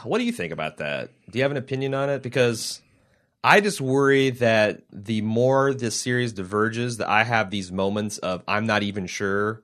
What 0.03 0.19
do 0.19 0.25
you 0.25 0.33
think 0.33 0.53
about 0.53 0.79
that? 0.79 1.11
Do 1.31 1.39
you 1.39 1.43
have 1.45 1.53
an 1.53 1.57
opinion 1.57 1.95
on 1.95 2.11
it? 2.11 2.23
Because 2.23 2.81
I 3.49 3.63
just 3.63 3.81
worry 3.81 4.29
that 4.29 4.83
the 4.93 5.23
more 5.23 5.73
this 5.73 5.97
series 5.97 6.35
diverges, 6.35 6.99
that 6.99 7.09
I 7.09 7.25
have 7.25 7.51
these 7.51 7.73
moments 7.73 8.19
of 8.19 8.43
I'm 8.47 8.67
not 8.67 8.83
even 8.83 9.07
sure 9.07 9.63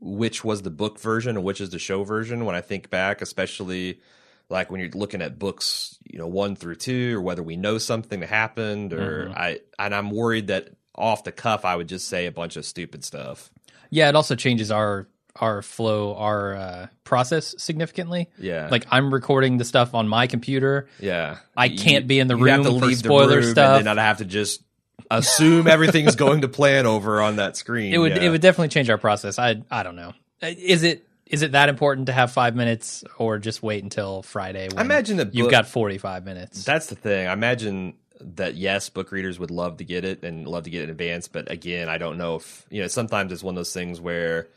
which 0.00 0.42
was 0.42 0.62
the 0.62 0.70
book 0.70 0.98
version 0.98 1.36
and 1.36 1.44
which 1.44 1.60
is 1.60 1.70
the 1.70 1.78
show 1.78 2.02
version 2.02 2.44
when 2.44 2.56
I 2.56 2.60
think 2.60 2.90
back, 2.90 3.22
especially 3.22 4.00
like 4.48 4.68
when 4.68 4.80
you're 4.80 4.90
looking 4.90 5.22
at 5.22 5.38
books, 5.38 5.96
you 6.02 6.18
know, 6.18 6.26
one 6.26 6.56
through 6.56 6.74
two, 6.74 7.16
or 7.16 7.20
whether 7.20 7.44
we 7.44 7.56
know 7.56 7.78
something 7.78 8.18
that 8.18 8.28
happened, 8.28 8.92
or 8.92 9.26
mm-hmm. 9.26 9.38
I 9.38 9.60
and 9.78 9.94
I'm 9.94 10.10
worried 10.10 10.48
that 10.48 10.70
off 10.96 11.22
the 11.22 11.30
cuff 11.30 11.64
I 11.64 11.76
would 11.76 11.88
just 11.88 12.08
say 12.08 12.26
a 12.26 12.32
bunch 12.32 12.56
of 12.56 12.64
stupid 12.64 13.04
stuff. 13.04 13.52
Yeah, 13.90 14.08
it 14.08 14.16
also 14.16 14.34
changes 14.34 14.72
our 14.72 15.06
our 15.36 15.62
flow, 15.62 16.14
our 16.14 16.54
uh, 16.54 16.86
process 17.04 17.54
significantly. 17.58 18.28
Yeah, 18.38 18.68
Like 18.70 18.86
I'm 18.90 19.12
recording 19.12 19.56
the 19.56 19.64
stuff 19.64 19.94
on 19.94 20.08
my 20.08 20.26
computer. 20.26 20.88
yeah, 21.00 21.38
I 21.56 21.68
can't 21.68 22.06
be 22.06 22.18
in 22.18 22.26
the 22.28 22.36
you 22.36 22.44
have 22.46 22.64
room 22.64 22.80
to 22.80 22.86
for 22.86 22.94
spoiler 22.94 23.36
room 23.40 23.50
stuff. 23.50 23.78
and 23.78 23.86
then 23.86 23.98
I'd 23.98 24.02
have 24.02 24.18
to 24.18 24.24
just 24.24 24.62
assume 25.10 25.66
everything's 25.66 26.16
going 26.16 26.42
to 26.42 26.48
plan 26.48 26.86
over 26.86 27.20
on 27.20 27.36
that 27.36 27.56
screen. 27.56 27.92
It 27.92 27.98
would 27.98 28.16
yeah. 28.16 28.22
it 28.22 28.28
would 28.30 28.40
definitely 28.40 28.68
change 28.68 28.90
our 28.90 28.98
process. 28.98 29.38
I 29.38 29.62
I 29.70 29.82
don't 29.82 29.96
know. 29.96 30.12
Is 30.42 30.82
it 30.82 31.06
is 31.26 31.42
it 31.42 31.52
that 31.52 31.68
important 31.68 32.06
to 32.06 32.12
have 32.12 32.30
five 32.30 32.54
minutes 32.54 33.04
or 33.18 33.38
just 33.38 33.62
wait 33.62 33.82
until 33.82 34.22
Friday? 34.22 34.68
When 34.68 34.78
I 34.78 34.82
imagine 34.82 35.16
that 35.16 35.34
you've 35.34 35.50
got 35.50 35.66
forty 35.66 35.98
five 35.98 36.24
minutes. 36.24 36.64
That's 36.64 36.86
the 36.86 36.94
thing. 36.94 37.26
I 37.26 37.32
imagine 37.32 37.94
that 38.20 38.54
yes, 38.54 38.88
book 38.88 39.10
readers 39.12 39.38
would 39.38 39.50
love 39.50 39.78
to 39.78 39.84
get 39.84 40.04
it 40.04 40.24
and 40.24 40.46
love 40.46 40.64
to 40.64 40.70
get 40.70 40.82
it 40.82 40.84
in 40.84 40.90
advance, 40.90 41.26
but 41.28 41.50
again, 41.50 41.88
I 41.88 41.98
don't 41.98 42.18
know 42.18 42.36
if 42.36 42.66
you 42.70 42.82
know. 42.82 42.88
Sometimes 42.88 43.32
it's 43.32 43.42
one 43.42 43.54
of 43.54 43.56
those 43.56 43.72
things 43.72 44.00
where 44.00 44.48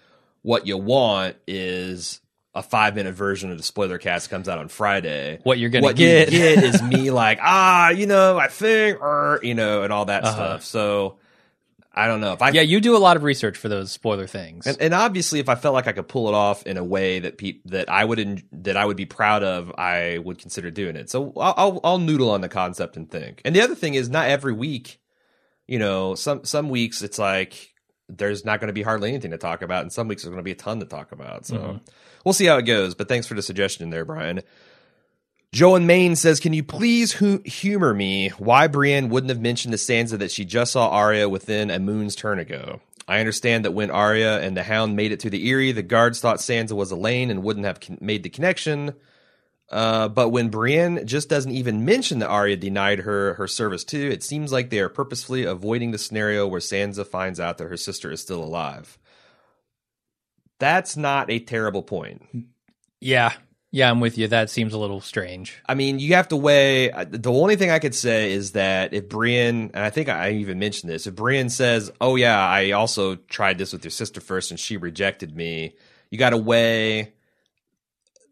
what 0.46 0.68
you 0.68 0.78
want 0.78 1.36
is 1.48 2.22
a 2.54 2.62
five 2.62 2.96
minute 2.96 3.14
version 3.16 3.52
of 3.52 3.58
the 3.58 3.64
spoiler 3.64 3.98
cast 3.98 4.30
comes 4.30 4.48
out 4.48 4.60
on 4.60 4.68
Friday. 4.70 5.40
What 5.44 5.58
you're 5.58 5.72
gonna 5.72 5.84
what 5.84 5.96
get. 5.96 6.32
you 6.32 6.40
get 6.40 6.64
is 6.64 6.82
me 6.84 7.10
like 7.24 7.40
ah, 7.42 7.90
you 7.90 8.06
know, 8.06 8.38
I 8.38 8.48
think, 8.48 9.02
or 9.02 9.40
you 9.44 9.56
know, 9.56 9.82
and 9.84 9.92
all 9.92 10.06
that 10.06 10.24
Uh-huh. 10.24 10.34
stuff. 10.34 10.64
So 10.64 11.18
I 11.98 12.08
don't 12.08 12.22
know 12.22 12.34
if 12.34 12.42
I 12.42 12.50
yeah, 12.52 12.62
you 12.62 12.80
do 12.82 12.96
a 12.96 13.00
lot 13.00 13.18
of 13.18 13.24
research 13.24 13.58
for 13.58 13.70
those 13.70 13.92
spoiler 13.92 14.28
things. 14.28 14.68
and, 14.68 14.78
and 14.82 14.94
obviously, 14.94 15.40
if 15.40 15.50
I 15.50 15.56
felt 15.56 15.74
like 15.74 15.88
I 15.88 15.94
could 15.94 16.08
pull 16.08 16.28
it 16.28 16.34
off 16.34 16.64
in 16.68 16.78
a 16.78 16.84
way 16.84 17.20
that 17.20 17.38
peop 17.38 17.62
that 17.66 17.90
I 17.90 18.06
would 18.06 18.20
en- 18.20 18.44
that 18.52 18.78
I 18.78 18.86
would 18.86 18.98
be 18.98 19.06
proud 19.06 19.44
of, 19.44 19.72
I 19.78 20.18
would 20.20 20.38
consider 20.38 20.70
doing 20.72 20.96
it. 20.96 21.10
So 21.10 21.34
I'll, 21.38 21.54
I'll 21.58 21.80
I'll 21.84 21.98
noodle 22.00 22.30
on 22.32 22.42
the 22.42 22.50
concept 22.50 22.98
and 22.98 23.10
think. 23.10 23.42
And 23.46 23.56
the 23.56 23.62
other 23.62 23.76
thing 23.76 23.96
is, 23.96 24.10
not 24.10 24.28
every 24.30 24.54
week, 24.54 25.00
you 25.68 25.80
know, 25.80 26.16
some 26.16 26.44
some 26.46 26.70
weeks 26.70 27.02
it's 27.02 27.18
like 27.20 27.74
there's 28.08 28.46
not 28.46 28.60
going 28.60 28.68
to 28.68 28.74
be 28.74 28.84
hardly 28.84 29.10
anything 29.10 29.32
to 29.32 29.38
talk 29.38 29.62
about, 29.62 29.82
and 29.82 29.92
some 29.92 30.08
weeks 30.08 30.24
there's 30.24 30.32
going 30.32 30.40
to 30.40 30.44
be 30.44 30.52
a 30.52 30.56
ton 30.56 30.80
to 30.80 30.86
talk 30.86 31.12
about. 31.12 31.46
So 31.46 31.58
mm-hmm. 31.58 31.78
we'll 32.24 32.34
see 32.34 32.46
how 32.46 32.58
it 32.58 32.64
goes. 32.64 32.96
But 32.96 33.08
thanks 33.08 33.28
for 33.28 33.34
the 33.34 33.42
suggestion 33.42 33.90
there, 33.90 34.06
Brian. 34.06 34.42
Joe 35.52 35.76
in 35.76 35.88
Maine 35.88 36.16
says, 36.16 36.40
"Can 36.40 36.54
you 36.54 36.64
please 36.64 37.14
hu- 37.14 37.42
humor 37.46 37.94
me? 37.94 38.30
Why 38.38 38.68
Brienne 38.68 39.10
wouldn't 39.10 39.30
have 39.30 39.40
mentioned 39.40 39.72
to 39.72 39.78
Sansa 39.78 40.20
that 40.20 40.32
she 40.32 40.44
just 40.44 40.74
saw 40.74 40.90
Arya 40.90 41.30
within 41.30 41.72
a 41.72 41.80
moon's 41.80 42.16
turn 42.16 42.40
ago? 42.40 42.82
I 43.08 43.20
understand 43.20 43.66
that 43.66 43.72
when 43.72 43.92
Arya 43.92 44.40
and 44.40 44.58
the 44.58 44.64
Hound 44.64 44.96
made 44.96 45.12
it 45.12 45.20
to 45.22 45.30
the 45.30 45.50
Eyrie, 45.50 45.72
the 45.72 45.84
guards 45.84 46.20
thought 46.20 46.38
Sansa 46.38 46.74
was 46.74 46.92
Alayne 46.92 47.30
and 47.30 47.44
wouldn't 47.44 47.66
have 47.66 47.80
con- 47.80 48.00
made 48.02 48.24
the 48.24 48.30
connection. 48.30 48.96
Uh, 49.72 50.08
but 50.08 50.30
when 50.30 50.50
Brienne 50.50 51.06
just 51.08 51.28
doesn't 51.28 51.52
even 51.52 51.86
mention 51.86 52.20
that 52.20 52.30
Arya 52.30 52.56
denied 52.58 53.00
her 53.00 53.34
her 53.36 53.48
service 53.48 53.84
too, 53.84 54.10
it 54.12 54.24
seems 54.24 54.52
like 54.52 54.70
they 54.70 54.80
are 54.80 54.90
purposefully 54.90 55.44
avoiding 55.44 55.92
the 55.92 55.98
scenario 55.98 56.48
where 56.48 56.60
Sansa 56.62 57.06
finds 57.06 57.40
out 57.40 57.58
that 57.58 57.68
her 57.70 57.78
sister 57.78 58.12
is 58.12 58.22
still 58.22 58.44
alive. 58.44 59.00
That's 60.60 60.96
not 60.96 61.30
a 61.30 61.40
terrible 61.40 61.84
point. 61.84 62.22
yeah, 63.02 63.34
Yeah, 63.72 63.90
I'm 63.90 64.00
with 64.00 64.18
you. 64.18 64.28
That 64.28 64.50
seems 64.50 64.74
a 64.74 64.78
little 64.78 65.02
strange. 65.02 65.58
I 65.66 65.74
mean, 65.74 66.00
you 66.00 66.14
have 66.14 66.30
to 66.30 66.38
weigh. 66.38 66.92
uh, 66.92 67.06
The 67.10 67.32
only 67.32 67.56
thing 67.58 67.72
I 67.72 67.80
could 67.80 67.96
say 67.96 68.32
is 68.32 68.54
that 68.54 68.94
if 68.94 69.10
Brienne, 69.10 69.72
and 69.74 69.84
I 69.84 69.90
think 69.90 70.08
I 70.08 70.32
even 70.34 70.60
mentioned 70.60 70.90
this, 70.92 71.08
if 71.08 71.16
Brienne 71.16 71.50
says, 71.50 71.92
"Oh 72.00 72.16
yeah, 72.16 72.40
I 72.40 72.72
also 72.72 73.16
tried 73.16 73.58
this 73.58 73.74
with 73.74 73.84
your 73.84 73.92
sister 73.92 74.22
first, 74.22 74.52
and 74.52 74.60
she 74.60 74.78
rejected 74.78 75.36
me," 75.36 75.74
you 76.10 76.18
got 76.18 76.30
to 76.30 76.38
weigh 76.38 77.15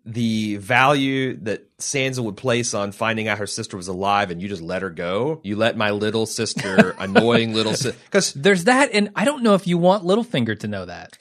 the 0.06 0.58
value 0.58 1.38
that 1.44 1.78
Sansa 1.78 2.20
would 2.24 2.36
place 2.38 2.74
on 2.74 2.92
finding 2.92 3.28
out 3.28 3.38
her 3.38 3.48
sister 3.48 3.78
was 3.78 3.88
alive, 3.88 4.32
and 4.32 4.42
you 4.42 4.50
just 4.50 4.62
let 4.62 4.82
her 4.82 4.90
go. 4.90 5.40
You 5.44 5.56
let 5.56 5.78
my 5.78 5.92
little 5.92 6.26
sister, 6.26 6.96
annoying 7.00 7.54
little 7.54 7.74
sister, 7.74 7.98
because 8.06 8.34
There's 8.34 8.66
that, 8.66 8.90
and 8.94 9.10
I 9.16 9.24
don't 9.26 9.44
know 9.44 9.54
if 9.56 9.66
you 9.68 9.78
want 9.78 10.04
Littlefinger 10.04 10.60
to 10.60 10.68
know 10.68 10.86
that. 10.86 11.18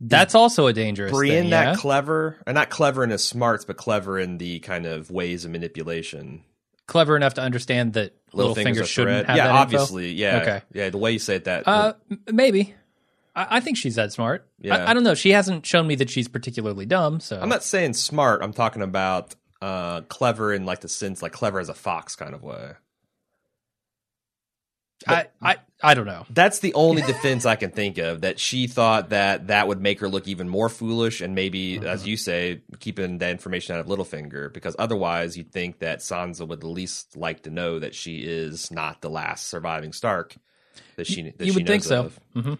That's 0.00 0.34
also 0.36 0.68
a 0.68 0.72
dangerous 0.72 1.10
Brienne 1.10 1.44
thing. 1.44 1.50
that 1.50 1.66
yeah? 1.66 1.74
clever, 1.74 2.36
and 2.46 2.54
not 2.54 2.70
clever 2.70 3.02
in 3.02 3.10
his 3.10 3.24
smarts, 3.24 3.64
but 3.64 3.76
clever 3.76 4.18
in 4.18 4.38
the 4.38 4.60
kind 4.60 4.86
of 4.86 5.10
ways 5.10 5.44
of 5.44 5.50
manipulation. 5.50 6.44
Clever 6.86 7.16
enough 7.16 7.34
to 7.34 7.42
understand 7.42 7.94
that 7.94 8.14
Littlefinger's 8.32 8.56
Littlefinger 8.56 8.80
a 8.82 8.86
shouldn't 8.86 9.26
have 9.26 9.36
yeah, 9.36 9.44
that 9.44 9.50
info? 9.50 9.60
obviously, 9.60 10.12
yeah, 10.12 10.38
Okay. 10.42 10.62
yeah. 10.72 10.90
The 10.90 10.98
way 10.98 11.12
you 11.12 11.18
say 11.18 11.36
it, 11.36 11.44
that 11.44 11.66
Uh, 11.66 11.94
maybe. 12.32 12.74
I, 13.38 13.56
I 13.56 13.60
think 13.60 13.76
she's 13.76 13.94
that 13.94 14.12
smart. 14.12 14.48
Yeah. 14.60 14.76
I, 14.76 14.90
I 14.90 14.94
don't 14.94 15.04
know. 15.04 15.14
She 15.14 15.30
hasn't 15.30 15.64
shown 15.64 15.86
me 15.86 15.94
that 15.96 16.10
she's 16.10 16.26
particularly 16.28 16.86
dumb. 16.86 17.20
So 17.20 17.38
I'm 17.40 17.48
not 17.48 17.62
saying 17.62 17.94
smart. 17.94 18.42
I'm 18.42 18.52
talking 18.52 18.82
about 18.82 19.34
uh, 19.62 20.00
clever 20.02 20.52
in 20.52 20.64
like 20.66 20.80
the 20.80 20.88
sense 20.88 21.22
like 21.22 21.32
clever 21.32 21.60
as 21.60 21.68
a 21.68 21.74
fox 21.74 22.16
kind 22.16 22.34
of 22.34 22.42
way. 22.42 22.72
I, 25.06 25.26
I, 25.40 25.56
I 25.80 25.94
don't 25.94 26.06
know. 26.06 26.26
That's 26.28 26.58
the 26.58 26.74
only 26.74 27.02
defense 27.06 27.46
I 27.46 27.54
can 27.54 27.70
think 27.70 27.98
of 27.98 28.22
that 28.22 28.40
she 28.40 28.66
thought 28.66 29.10
that 29.10 29.46
that 29.46 29.68
would 29.68 29.80
make 29.80 30.00
her 30.00 30.08
look 30.08 30.26
even 30.26 30.48
more 30.48 30.68
foolish 30.68 31.20
and 31.20 31.36
maybe, 31.36 31.76
Mm-hmm. 31.76 31.86
as 31.86 32.04
you 32.06 32.16
say, 32.16 32.62
keeping 32.80 33.18
that 33.18 33.30
information 33.30 33.76
out 33.76 33.80
of 33.80 33.86
Littlefinger 33.86 34.52
because 34.52 34.74
otherwise 34.78 35.36
you'd 35.36 35.52
think 35.52 35.78
that 35.78 36.00
Sansa 36.00 36.46
would 36.46 36.58
at 36.58 36.64
least 36.64 37.16
like 37.16 37.44
to 37.44 37.50
know 37.50 37.78
that 37.78 37.94
she 37.94 38.18
is 38.18 38.72
not 38.72 39.00
the 39.00 39.08
last 39.08 39.46
surviving 39.46 39.92
Stark 39.92 40.34
that 40.96 41.06
she 41.06 41.22
that 41.22 41.46
you 41.46 41.52
she 41.52 41.58
would 41.58 41.66
think 41.68 41.84
so. 41.84 42.10
of. 42.34 42.58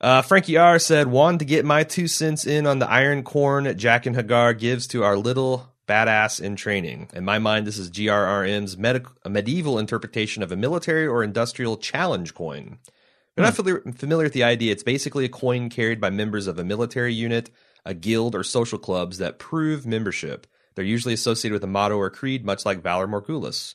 Hmm 0.00 0.06
Uh, 0.06 0.22
Frankie 0.22 0.56
R 0.56 0.78
said, 0.78 1.06
"Wanted 1.08 1.38
to 1.40 1.44
get 1.46 1.64
my 1.64 1.82
two 1.82 2.06
cents 2.08 2.46
in 2.46 2.66
on 2.66 2.78
the 2.78 2.90
iron 2.90 3.22
corn 3.22 3.64
Jaqen 3.64 4.14
H'ghar 4.14 4.58
gives 4.58 4.86
to 4.88 5.02
our 5.04 5.16
little 5.16 5.72
badass 5.88 6.40
in 6.40 6.56
training. 6.56 7.08
In 7.14 7.24
my 7.24 7.38
mind, 7.38 7.66
this 7.66 7.78
is 7.78 7.90
GRRM's 7.90 8.76
medic- 8.76 9.06
medieval 9.24 9.78
interpretation 9.78 10.42
of 10.42 10.52
a 10.52 10.56
military 10.56 11.06
or 11.06 11.22
industrial 11.22 11.76
challenge 11.76 12.34
coin. 12.34 12.78
If 12.84 12.92
you're 13.36 13.46
not 13.46 13.54
familiar, 13.54 13.80
familiar 13.92 14.24
with 14.24 14.32
the 14.32 14.44
idea, 14.44 14.72
it's 14.72 14.82
basically 14.82 15.24
a 15.24 15.28
coin 15.30 15.68
carried 15.70 16.00
by 16.00 16.10
members 16.10 16.46
of 16.46 16.58
a 16.58 16.64
military 16.64 17.14
unit, 17.14 17.50
a 17.84 17.94
guild, 17.94 18.34
or 18.34 18.42
social 18.42 18.78
clubs 18.78 19.18
that 19.18 19.38
prove 19.38 19.86
membership. 19.86 20.46
They're 20.74 20.84
usually 20.84 21.14
associated 21.14 21.54
with 21.54 21.64
a 21.64 21.68
motto 21.68 21.96
or 21.96 22.10
creed, 22.10 22.44
much 22.44 22.66
like 22.66 22.82
Valar 22.82 23.08
Morghulis. 23.08 23.74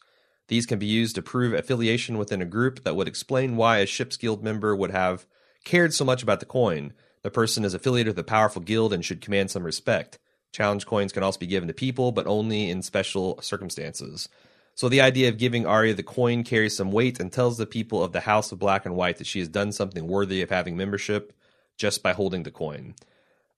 These 0.49 0.65
can 0.65 0.79
be 0.79 0.85
used 0.85 1.15
to 1.15 1.21
prove 1.21 1.53
affiliation 1.53 2.17
within 2.17 2.41
a 2.41 2.45
group 2.45 2.83
that 2.83 2.95
would 2.95 3.07
explain 3.07 3.55
why 3.55 3.77
a 3.77 3.85
ship's 3.85 4.17
guild 4.17 4.43
member 4.43 4.75
would 4.75 4.91
have 4.91 5.25
cared 5.63 5.93
so 5.93 6.05
much 6.05 6.23
about 6.23 6.39
the 6.39 6.45
coin. 6.45 6.93
The 7.23 7.31
person 7.31 7.63
is 7.63 7.73
affiliated 7.73 8.11
with 8.15 8.19
a 8.19 8.27
powerful 8.27 8.61
guild 8.61 8.93
and 8.93 9.05
should 9.05 9.21
command 9.21 9.51
some 9.51 9.63
respect. 9.63 10.17
Challenge 10.51 10.85
coins 10.85 11.13
can 11.13 11.23
also 11.23 11.39
be 11.39 11.47
given 11.47 11.67
to 11.67 11.73
people, 11.73 12.11
but 12.11 12.27
only 12.27 12.69
in 12.69 12.81
special 12.81 13.39
circumstances. 13.41 14.27
So 14.75 14.89
the 14.89 15.01
idea 15.01 15.29
of 15.29 15.37
giving 15.37 15.65
Arya 15.65 15.93
the 15.93 16.03
coin 16.03 16.43
carries 16.43 16.75
some 16.75 16.91
weight 16.91 17.19
and 17.19 17.31
tells 17.31 17.57
the 17.57 17.65
people 17.65 18.03
of 18.03 18.11
the 18.11 18.21
House 18.21 18.51
of 18.51 18.59
Black 18.59 18.85
and 18.85 18.95
White 18.95 19.17
that 19.17 19.27
she 19.27 19.39
has 19.39 19.47
done 19.47 19.71
something 19.71 20.07
worthy 20.07 20.41
of 20.41 20.49
having 20.49 20.75
membership 20.75 21.33
just 21.77 22.01
by 22.01 22.13
holding 22.13 22.43
the 22.43 22.51
coin. 22.51 22.95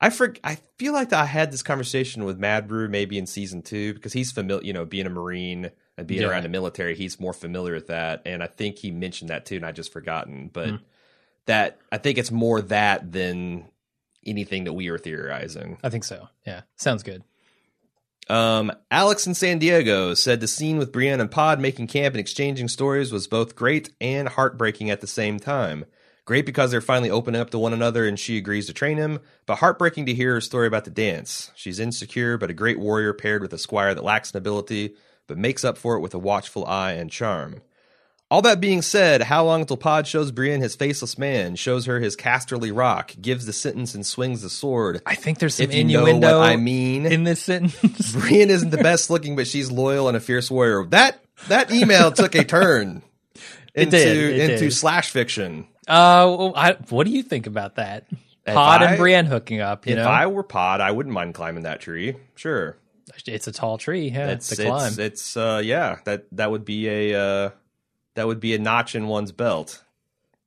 I 0.02 0.10
for, 0.10 0.36
I 0.44 0.56
feel 0.78 0.92
like 0.92 1.14
I 1.14 1.26
had 1.26 1.52
this 1.52 1.64
conversation 1.64 2.26
with 2.26 2.38
Mad 2.38 2.68
Brew 2.68 2.90
maybe 2.90 3.18
in 3.18 3.26
season 3.26 3.62
two 3.62 3.94
because 3.94 4.12
he's 4.12 4.32
familiar, 4.32 4.66
you 4.66 4.74
know, 4.74 4.86
being 4.86 5.06
a 5.06 5.10
Marine 5.10 5.72
and 5.98 6.08
being 6.08 6.22
Yeah. 6.22 6.28
around 6.28 6.44
the 6.44 6.50
military, 6.50 6.96
he's 6.96 7.20
more 7.20 7.34
familiar 7.34 7.74
with 7.74 7.88
that. 7.88 8.22
And 8.26 8.44
I 8.44 8.48
think 8.48 8.78
he 8.78 8.92
mentioned 8.92 9.30
that 9.30 9.46
too, 9.46 9.56
and 9.56 9.66
I 9.66 9.72
just 9.72 9.94
forgotten. 9.94 10.50
But 10.52 10.70
hmm. 10.70 10.76
That 11.46 11.80
I 11.92 11.98
think 11.98 12.18
it's 12.18 12.32
more 12.32 12.62
that 12.62 13.12
than 13.12 13.66
anything 14.26 14.64
that 14.66 14.74
we 14.74 14.88
are 14.90 14.98
theorizing. 14.98 15.78
I 15.84 15.90
think 15.90 16.04
so. 16.04 16.30
Yeah, 16.46 16.62
sounds 16.78 17.04
good. 17.04 17.24
Um, 18.30 18.72
Alex 18.90 19.28
in 19.28 19.34
San 19.34 19.60
Diego 19.60 20.14
said 20.14 20.40
the 20.40 20.48
scene 20.48 20.78
with 20.78 20.94
Brienne 20.94 21.20
and 21.20 21.30
Pod 21.30 21.60
making 21.60 21.88
camp 21.88 22.16
and 22.16 22.22
exchanging 22.22 22.70
stories 22.70 23.12
was 23.12 23.28
both 23.28 23.56
great 23.56 23.92
and 24.00 24.30
heartbreaking 24.30 24.90
at 24.90 25.02
the 25.02 25.08
same 25.08 25.40
time. 25.40 25.86
Great 26.26 26.46
because 26.46 26.72
they're 26.72 26.80
finally 26.80 27.10
opening 27.10 27.42
up 27.42 27.50
to 27.50 27.60
one 27.60 27.74
another 27.74 28.08
and 28.08 28.18
she 28.18 28.38
agrees 28.38 28.66
to 28.68 28.74
train 28.74 28.98
him, 28.98 29.20
but 29.46 29.58
heartbreaking 29.58 30.06
to 30.06 30.14
hear 30.14 30.36
her 30.36 30.42
story 30.42 30.68
about 30.68 30.86
the 30.86 30.90
dance. 30.90 31.52
She's 31.54 31.80
insecure, 31.80 32.38
but 32.38 32.50
a 32.50 32.54
great 32.54 32.80
warrior 32.80 33.12
paired 33.12 33.42
with 33.42 33.52
a 33.52 33.58
squire 33.58 33.94
that 33.94 34.06
lacks 34.06 34.34
nobility, 34.34 34.96
but 35.28 35.38
makes 35.38 35.66
up 35.66 35.78
for 35.78 35.96
it 35.98 36.00
with 36.00 36.14
a 36.14 36.20
watchful 36.20 36.66
eye 36.66 36.94
and 36.94 37.12
charm. 37.12 37.62
All 38.34 38.42
that 38.42 38.60
being 38.60 38.82
said, 38.82 39.22
how 39.22 39.46
long 39.46 39.62
until 39.62 39.78
Pod 39.78 40.08
shows 40.08 40.32
Brienne 40.32 40.60
his 40.62 40.76
faceless 40.76 41.20
man, 41.20 41.56
shows 41.56 41.86
her 41.86 42.00
his 42.00 42.16
casterly 42.18 42.76
rock, 42.76 43.14
gives 43.22 43.46
the 43.46 43.54
sentence 43.54 43.94
and 43.94 44.04
swings 44.04 44.42
the 44.42 44.50
sword? 44.50 45.04
I 45.06 45.14
think 45.14 45.38
there's 45.38 45.54
some 45.54 45.66
If 45.66 45.76
you 45.76 45.84
know 45.84 46.00
innuendo 46.08 46.40
what 46.40 46.50
I 46.50 46.56
mean. 46.56 47.06
in 47.06 47.26
this 47.26 47.44
sentence. 47.44 48.12
Brienne 48.16 48.50
isn't 48.50 48.72
the 48.72 48.80
best 48.80 49.12
looking, 49.12 49.36
but 49.36 49.46
she's 49.46 49.70
loyal 49.70 50.08
and 50.08 50.18
a 50.18 50.20
fierce 50.20 50.50
warrior. 50.50 50.84
That 50.86 51.24
that 51.48 51.72
email 51.72 52.12
took 52.12 52.34
a 52.34 52.44
turn 52.44 53.04
It 53.76 53.84
into 53.84 53.98
did, 53.98 54.40
into 54.50 54.58
did. 54.66 54.74
slash 54.74 55.12
fiction. 55.12 55.68
uh, 55.88 56.26
well, 56.36 56.54
I, 56.56 56.74
what 56.90 57.06
do 57.06 57.12
you 57.14 57.22
think 57.22 57.46
about 57.46 57.76
that? 57.76 58.08
If 58.48 58.56
Pod 58.56 58.82
I- 58.82 58.86
and 58.90 58.98
Brienne 58.98 59.26
hooking 59.28 59.62
up. 59.62 59.86
You 59.86 59.94
if 59.94 59.98
know, 60.00 60.08
I 60.08 60.26
were 60.26 60.42
Pod, 60.42 60.82
I 60.82 60.90
wouldn't 60.90 61.14
mind 61.14 61.36
climbing 61.36 61.66
that 61.66 61.82
tree. 61.82 62.16
Sure, 62.34 62.78
it's 63.28 63.48
a 63.48 63.52
tall 63.52 63.78
tree. 63.78 64.10
Yeah, 64.10 64.30
it's 64.30 64.52
it's 64.52 64.60
it's, 64.60 64.98
it's 64.98 65.38
uh 65.38 65.62
yeah 65.64 65.98
that 66.06 66.26
that 66.32 66.50
would 66.50 66.66
be 66.66 66.88
a 66.90 67.14
uh, 67.20 67.50
that 68.16 68.28
would 68.28 68.40
be 68.40 68.54
a 68.56 68.60
notch 68.60 68.96
in 68.96 69.08
one's 69.08 69.32
belt. 69.32 69.84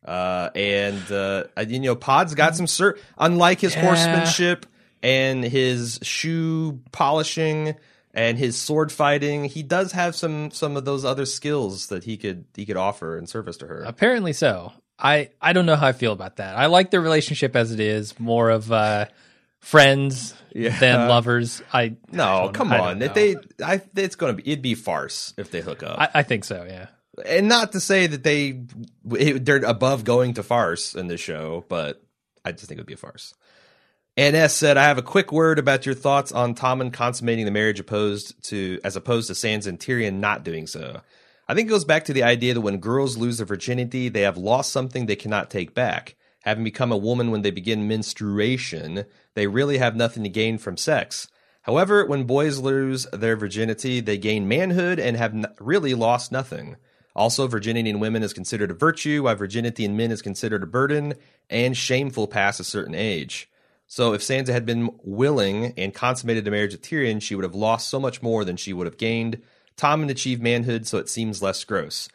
Uh, 0.05 0.51
and 0.55 1.11
uh, 1.11 1.45
you 1.67 1.81
know, 1.81 1.97
Pod's 1.97 2.35
got 2.35 2.55
some 2.57 2.67
cert. 2.67 2.99
Unlike 3.19 3.61
his 3.61 3.75
Yeah. 3.75 3.83
horsemanship 3.83 4.67
and 5.03 5.43
his 5.45 5.99
shoe 6.03 6.81
polishing 6.93 7.75
and 8.15 8.39
his 8.39 8.57
sword 8.57 8.93
fighting, 8.93 9.45
he 9.47 9.63
does 9.65 9.93
have 9.93 10.15
some 10.15 10.51
some 10.53 10.77
of 10.77 10.85
those 10.85 11.05
other 11.05 11.27
skills 11.27 11.89
that 11.89 12.05
he 12.05 12.17
could 12.17 12.45
he 12.55 12.65
could 12.65 12.77
offer 12.77 13.19
in 13.19 13.27
service 13.27 13.57
to 13.59 13.67
her. 13.67 13.83
Apparently 13.83 14.33
so. 14.33 14.73
I 14.99 15.31
I 15.43 15.53
don't 15.53 15.67
know 15.67 15.77
how 15.77 15.89
I 15.89 15.93
feel 15.93 16.13
about 16.13 16.37
that. 16.37 16.57
I 16.57 16.67
like 16.67 16.91
their 16.93 17.01
relationship 17.03 17.57
as 17.57 17.73
it 17.73 17.81
is, 17.81 18.19
more 18.21 18.49
of 18.49 18.71
uh, 18.71 19.07
friends 19.59 20.35
Yeah. 20.55 20.79
than 20.79 21.09
lovers. 21.09 21.63
I 21.73 21.83
I 21.83 21.97
no, 22.13 22.43
don't- 22.45 22.55
come 22.55 22.73
I 22.73 22.79
on. 22.79 23.03
If 23.03 23.13
they, 23.13 23.37
I, 23.63 23.83
it's 23.97 24.15
gonna 24.17 24.35
be 24.35 24.45
it'd 24.53 24.63
be 24.63 24.75
farce 24.77 25.35
if 25.37 25.51
they 25.51 25.61
hook 25.61 25.83
up. 25.83 25.99
I, 26.01 26.09
I 26.15 26.23
think 26.23 26.45
so. 26.45 26.65
Yeah. 26.67 26.87
And 27.25 27.49
not 27.49 27.73
to 27.73 27.81
say 27.81 28.07
that 28.07 28.23
they 28.23 28.61
they're 29.05 29.65
above 29.65 30.05
going 30.05 30.35
to 30.35 30.43
farce 30.43 30.95
in 30.95 31.07
this 31.07 31.21
show, 31.21 31.65
but 31.69 32.03
I 32.45 32.53
just 32.53 32.67
think 32.67 32.79
it 32.79 32.83
would 32.83 32.87
be 32.87 32.95
a 32.95 32.99
farce. 32.99 33.35
And 34.17 34.35
NS 34.35 34.55
said, 34.55 34.77
"I 34.77 34.85
have 34.85 34.99
a 34.99 35.03
quick 35.03 35.31
word 35.31 35.59
about 35.59 35.87
your 35.87 35.95
thoughts 35.95 36.33
on 36.33 36.55
Tommen 36.55 36.93
consummating 36.93 37.45
the 37.45 37.51
marriage 37.51 37.81
opposed 37.81 38.43
to 38.45 38.81
as 38.83 38.97
opposed 38.97 39.29
to 39.29 39.35
Sansa 39.35 39.67
and 39.67 39.79
Tyrion 39.79 40.21
not 40.21 40.45
doing 40.45 40.67
so. 40.67 41.03
I 41.49 41.55
think 41.55 41.69
it 41.69 41.71
goes 41.71 41.85
back 41.85 42.05
to 42.07 42.13
the 42.13 42.23
idea 42.23 42.55
that 42.55 42.61
when 42.61 42.79
girls 42.79 43.17
lose 43.17 43.37
their 43.37 43.47
virginity, 43.47 44.09
they 44.09 44.23
have 44.23 44.37
lost 44.37 44.73
something 44.73 45.07
they 45.07 45.17
cannot 45.17 45.51
take 45.51 45.75
back. 45.75 46.17
Having 46.41 46.65
become 46.65 46.93
a 46.93 46.97
woman 46.97 47.31
when 47.31 47.43
they 47.43 47.51
begin 47.51 47.89
menstruation, 47.89 49.05
they 49.35 49.47
really 49.47 49.79
have 49.79 49.95
nothing 49.95 50.23
to 50.23 50.29
gain 50.29 50.59
from 50.59 50.77
sex." 50.77 51.29
However, 51.63 52.07
when 52.07 52.25
boys 52.25 52.59
lose 52.59 53.07
their 53.13 53.37
virginity, 53.37 54.01
they 54.01 54.19
gain 54.19 54.47
manhood 54.47 55.01
and 55.01 55.17
have 55.17 55.35
really 55.59 55.95
lost 55.95 56.31
nothing. 56.31 56.77
Also, 57.17 57.49
virginity 57.49 57.91
in 57.91 57.99
women 57.99 58.23
is 58.23 58.33
considered 58.33 58.71
a 58.71 58.75
virtue, 58.75 59.25
while 59.25 59.35
virginity 59.35 59.85
in 59.85 59.97
men 59.97 60.13
is 60.13 60.23
considered 60.23 60.63
a 60.63 60.67
burden 60.67 61.15
and 61.51 61.77
shameful 61.77 62.29
past 62.29 62.61
a 62.61 62.65
certain 62.65 62.95
age. 62.95 63.49
So, 63.89 64.13
if 64.13 64.21
Sansa 64.21 64.49
had 64.49 64.67
been 64.67 64.91
willing 65.03 65.73
and 65.79 65.95
consummated 65.95 66.47
a 66.47 66.51
marriage 66.51 66.73
with 66.73 66.83
Tyrion, 66.83 67.23
she 67.23 67.35
would 67.35 67.45
have 67.45 67.55
lost 67.55 67.89
so 67.89 67.99
much 67.99 68.23
more 68.23 68.45
than 68.45 68.57
she 68.57 68.73
would 68.73 68.87
have 68.87 68.99
gained. 68.99 69.41
Tommen 69.77 70.11
achieved 70.11 70.43
manhood, 70.43 70.87
so 70.87 70.99
it 70.99 71.09
seems 71.09 71.43
less 71.43 71.65
gross. 71.65 72.09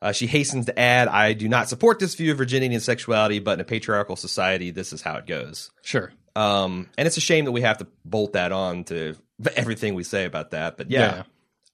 Uh, 0.00 0.12
she 0.12 0.26
hastens 0.26 0.66
to 0.66 0.78
add, 0.78 1.08
I 1.08 1.32
do 1.32 1.48
not 1.48 1.68
support 1.68 1.98
this 1.98 2.14
view 2.14 2.32
of 2.32 2.38
virginity 2.38 2.74
and 2.74 2.82
sexuality, 2.82 3.40
but 3.40 3.54
in 3.54 3.60
a 3.60 3.64
patriarchal 3.64 4.16
society, 4.16 4.70
this 4.70 4.92
is 4.92 5.02
how 5.02 5.16
it 5.16 5.26
goes. 5.26 5.70
Sure. 5.82 6.12
Um, 6.36 6.88
and 6.96 7.06
it's 7.06 7.16
a 7.16 7.20
shame 7.20 7.46
that 7.46 7.52
we 7.52 7.62
have 7.62 7.78
to 7.78 7.86
bolt 8.04 8.34
that 8.34 8.52
on 8.52 8.84
to 8.84 9.16
everything 9.56 9.94
we 9.94 10.04
say 10.04 10.24
about 10.24 10.52
that. 10.52 10.76
But 10.76 10.90
yeah, 10.90 11.00
Yeah. 11.16 11.22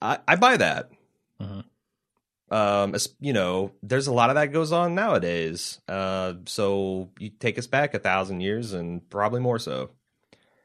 I, 0.01 0.19
I 0.27 0.37
buy 0.37 0.57
that. 0.57 0.91
Mhm. 1.41 1.65
Um, 2.55 2.95
you 3.19 3.33
know, 3.33 3.73
there's 3.83 4.07
a 4.07 4.13
lot 4.13 4.31
of 4.31 4.37
that 4.37 4.53
goes 4.53 4.71
on 4.71 4.95
nowadays. 4.95 5.81
Uh, 5.89 6.35
so 6.47 7.11
you 7.19 7.31
take 7.31 7.59
us 7.59 7.67
back 7.67 7.95
a 7.95 7.99
thousand 7.99 8.41
years 8.41 8.73
and 8.73 9.09
probably 9.11 9.41
more 9.41 9.59
so. 9.59 9.91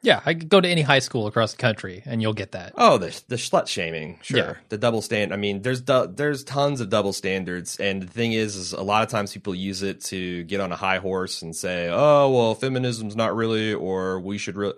Yeah, 0.02 0.22
I 0.26 0.34
could 0.34 0.48
go 0.50 0.62
to 0.62 0.68
any 0.68 0.82
high 0.82 1.00
school 1.00 1.28
across 1.28 1.52
the 1.52 1.58
country 1.58 2.04
and 2.06 2.22
you'll 2.22 2.34
get 2.34 2.54
that. 2.54 2.74
Oh, 2.76 2.98
the 2.98 3.20
the 3.28 3.36
slut 3.36 3.68
shaming, 3.68 4.20
sure. 4.22 4.38
Yeah. 4.38 4.54
The 4.70 4.78
double 4.78 5.02
stand. 5.02 5.34
I 5.34 5.36
mean, 5.36 5.62
there's 5.62 5.82
du- 5.82 6.10
there's 6.14 6.44
tons 6.44 6.80
of 6.80 6.90
double 6.90 7.12
standards, 7.12 7.78
and 7.78 8.04
the 8.04 8.08
thing 8.08 8.32
is, 8.32 8.56
is 8.56 8.72
a 8.72 8.82
lot 8.82 9.04
of 9.04 9.10
times 9.10 9.34
people 9.34 9.54
use 9.54 9.84
it 9.84 10.02
to 10.06 10.44
get 10.44 10.62
on 10.62 10.72
a 10.72 10.78
high 10.78 11.00
horse 11.00 11.42
and 11.42 11.54
say, 11.54 11.90
"Oh, 11.92 12.30
well, 12.30 12.56
feminism's 12.56 13.18
not 13.18 13.36
really," 13.36 13.74
or 13.74 14.22
"We 14.22 14.38
should 14.38 14.56
really." 14.56 14.76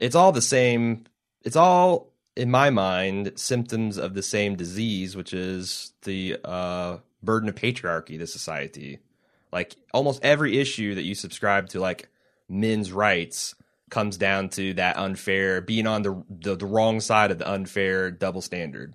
It's 0.00 0.16
all 0.16 0.32
the 0.32 0.42
same 0.42 1.04
it's 1.44 1.56
all 1.56 2.10
in 2.36 2.50
my 2.50 2.70
mind 2.70 3.32
symptoms 3.36 3.96
of 3.96 4.14
the 4.14 4.22
same 4.22 4.56
disease, 4.56 5.16
which 5.16 5.32
is 5.32 5.92
the 6.02 6.38
uh, 6.44 6.98
burden 7.22 7.48
of 7.48 7.54
patriarchy, 7.54 8.18
the 8.18 8.26
society. 8.26 8.98
Like 9.52 9.76
almost 9.92 10.24
every 10.24 10.58
issue 10.58 10.94
that 10.96 11.02
you 11.04 11.14
subscribe 11.14 11.68
to, 11.70 11.80
like 11.80 12.08
men's 12.48 12.90
rights, 12.92 13.54
comes 13.90 14.16
down 14.16 14.48
to 14.48 14.74
that 14.74 14.96
unfair 14.96 15.60
being 15.60 15.86
on 15.86 16.02
the 16.02 16.24
the, 16.28 16.56
the 16.56 16.66
wrong 16.66 17.00
side 17.00 17.30
of 17.30 17.38
the 17.38 17.48
unfair 17.50 18.10
double 18.10 18.40
standard. 18.42 18.94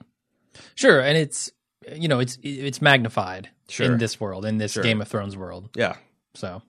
Sure, 0.76 1.00
and 1.00 1.18
it's 1.18 1.50
you 1.96 2.08
know 2.10 2.20
it's 2.20 2.38
it's 2.44 2.82
magnified 2.82 3.50
Sure. 3.70 3.86
in 3.86 4.00
this 4.00 4.20
world, 4.20 4.46
in 4.46 4.58
this 4.58 4.74
Sure. 4.74 4.84
Game 4.84 5.00
of 5.00 5.08
Thrones 5.08 5.38
world. 5.38 5.70
Yeah. 5.76 5.96
So 6.34 6.62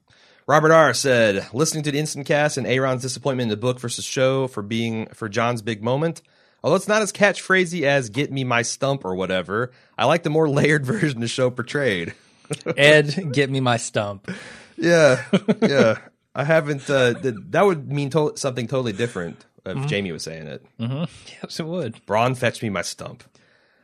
Robert 0.47 0.71
R 0.71 0.95
said, 0.95 1.49
listening 1.53 1.83
to 1.85 1.91
the 1.91 1.99
instant 1.99 2.27
cast 2.27 2.57
and 2.59 2.67
A.Ron's 2.67 3.03
disappointment 3.03 3.47
in 3.47 3.49
the 3.49 3.57
book 3.57 3.81
versus 3.81 4.05
show 4.05 4.47
for 4.47 4.63
being 4.63 5.07
for 5.15 5.29
Jon's 5.29 5.63
big 5.63 5.83
moment. 5.83 6.23
Although 6.63 6.77
it's 6.77 6.89
not 6.89 7.03
as 7.03 7.13
catchphrasy 7.13 7.83
as 7.83 8.11
"get 8.11 8.31
me 8.31 8.45
my 8.45 8.63
stump" 8.63 9.05
or 9.05 9.15
whatever, 9.15 9.73
I 9.97 10.05
like 10.07 10.23
the 10.23 10.31
more 10.31 10.49
layered 10.49 10.85
version 10.85 11.21
the 11.21 11.29
show 11.29 11.51
portrayed. 11.51 12.15
Edd, 12.77 13.33
get 13.33 13.49
me 13.51 13.61
my 13.61 13.77
stump. 13.77 14.31
Yeah, 14.77 15.25
yeah. 15.63 15.99
I 16.35 16.45
haven't. 16.45 16.89
Uh, 16.89 17.15
th- 17.15 17.35
that 17.51 17.65
would 17.65 17.91
mean 17.93 18.11
to- 18.11 18.33
something 18.37 18.67
totally 18.67 18.93
different 18.93 19.45
if 19.67 19.91
Jaime 19.91 20.13
was 20.13 20.23
saying 20.23 20.47
it. 20.47 20.65
Yes, 20.79 21.61
it 21.61 21.67
would. 21.67 22.05
Bronn, 22.07 22.37
fetch 22.37 22.63
me 22.63 22.69
my 22.71 22.83
stump. 22.83 23.25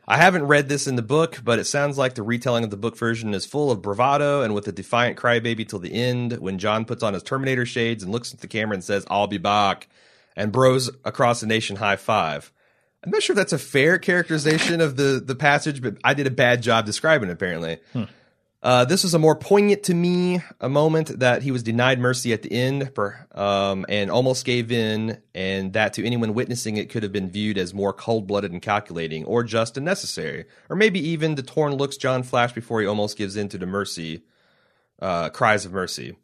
I 0.09 0.15
haven't 0.17 0.43
read 0.47 0.69
this 0.69 0.87
in 0.87 0.95
the 0.95 1.01
book, 1.01 1.41
but 1.43 1.59
it 1.59 1.65
sounds 1.65 1.97
like 1.97 2.15
the 2.15 2.23
retelling 2.23 2.63
of 2.63 2.69
the 2.69 2.77
book 2.77 2.97
version 2.97 3.33
is 3.33 3.45
full 3.45 3.69
of 3.71 3.81
bravado 3.81 4.41
and 4.41 4.53
with 4.55 4.65
a 4.67 4.71
defiant 4.71 5.17
crybaby 5.17 5.67
till 5.67 5.79
the 5.79 5.93
end 5.93 6.37
when 6.37 6.57
Jon 6.59 6.85
puts 6.85 7.03
on 7.03 7.13
his 7.13 7.23
Terminator 7.23 7.65
shades 7.65 8.03
and 8.03 8.11
looks 8.13 8.33
at 8.33 8.39
the 8.39 8.47
camera 8.47 8.75
and 8.75 8.83
says, 8.83 9.05
I'll 9.09 9.27
be 9.27 9.37
back, 9.37 9.89
and 10.37 10.51
bros 10.53 10.89
across 11.03 11.41
the 11.41 11.47
nation 11.47 11.75
high 11.75 11.97
five. 11.97 12.53
I'm 13.07 13.11
not 13.11 13.23
sure 13.23 13.33
if 13.33 13.37
that's 13.37 13.53
a 13.53 13.57
fair 13.57 13.99
characterization 13.99 14.81
of 14.81 14.97
the, 14.97 15.23
the 15.25 15.33
passage, 15.33 15.81
but 15.81 15.95
I 16.03 16.13
did 16.13 16.27
a 16.27 16.31
bad 16.31 16.61
job 16.61 16.85
describing 16.85 17.29
it, 17.29 17.31
apparently. 17.31 17.79
Uh, 18.61 18.83
this 18.83 19.03
was 19.03 19.13
a 19.13 19.19
more 19.19 19.35
poignant 19.35 19.83
to 19.83 19.93
me 19.93 20.41
a 20.59 20.67
moment 20.67 21.19
that 21.19 21.41
he 21.41 21.51
was 21.51 21.63
denied 21.63 21.99
mercy 21.99 22.33
at 22.33 22.41
the 22.41 22.51
end 22.51 22.91
um, 23.31 23.85
and 23.87 24.11
almost 24.11 24.43
gave 24.43 24.73
in, 24.73 25.21
and 25.33 25.71
that 25.71 25.93
to 25.93 26.05
anyone 26.05 26.33
witnessing 26.33 26.75
it 26.75 26.89
could 26.89 27.01
have 27.01 27.13
been 27.13 27.29
viewed 27.29 27.57
as 27.57 27.73
more 27.73 27.93
cold 27.93 28.27
blooded 28.27 28.51
and 28.51 28.61
calculating, 28.61 29.23
or 29.23 29.41
just 29.41 29.77
and 29.77 29.85
necessary, 29.85 30.43
or 30.69 30.75
maybe 30.75 30.99
even 30.99 31.35
the 31.35 31.43
torn 31.43 31.75
looks 31.75 31.95
Jon 31.95 32.23
flashed 32.23 32.55
before 32.55 32.81
he 32.81 32.87
almost 32.87 33.17
gives 33.17 33.37
in 33.37 33.47
to 33.47 33.57
the 33.57 33.65
mercy 33.65 34.23
uh, 35.01 35.29
cries 35.29 35.65
of 35.65 35.71
mercy. 35.71 36.17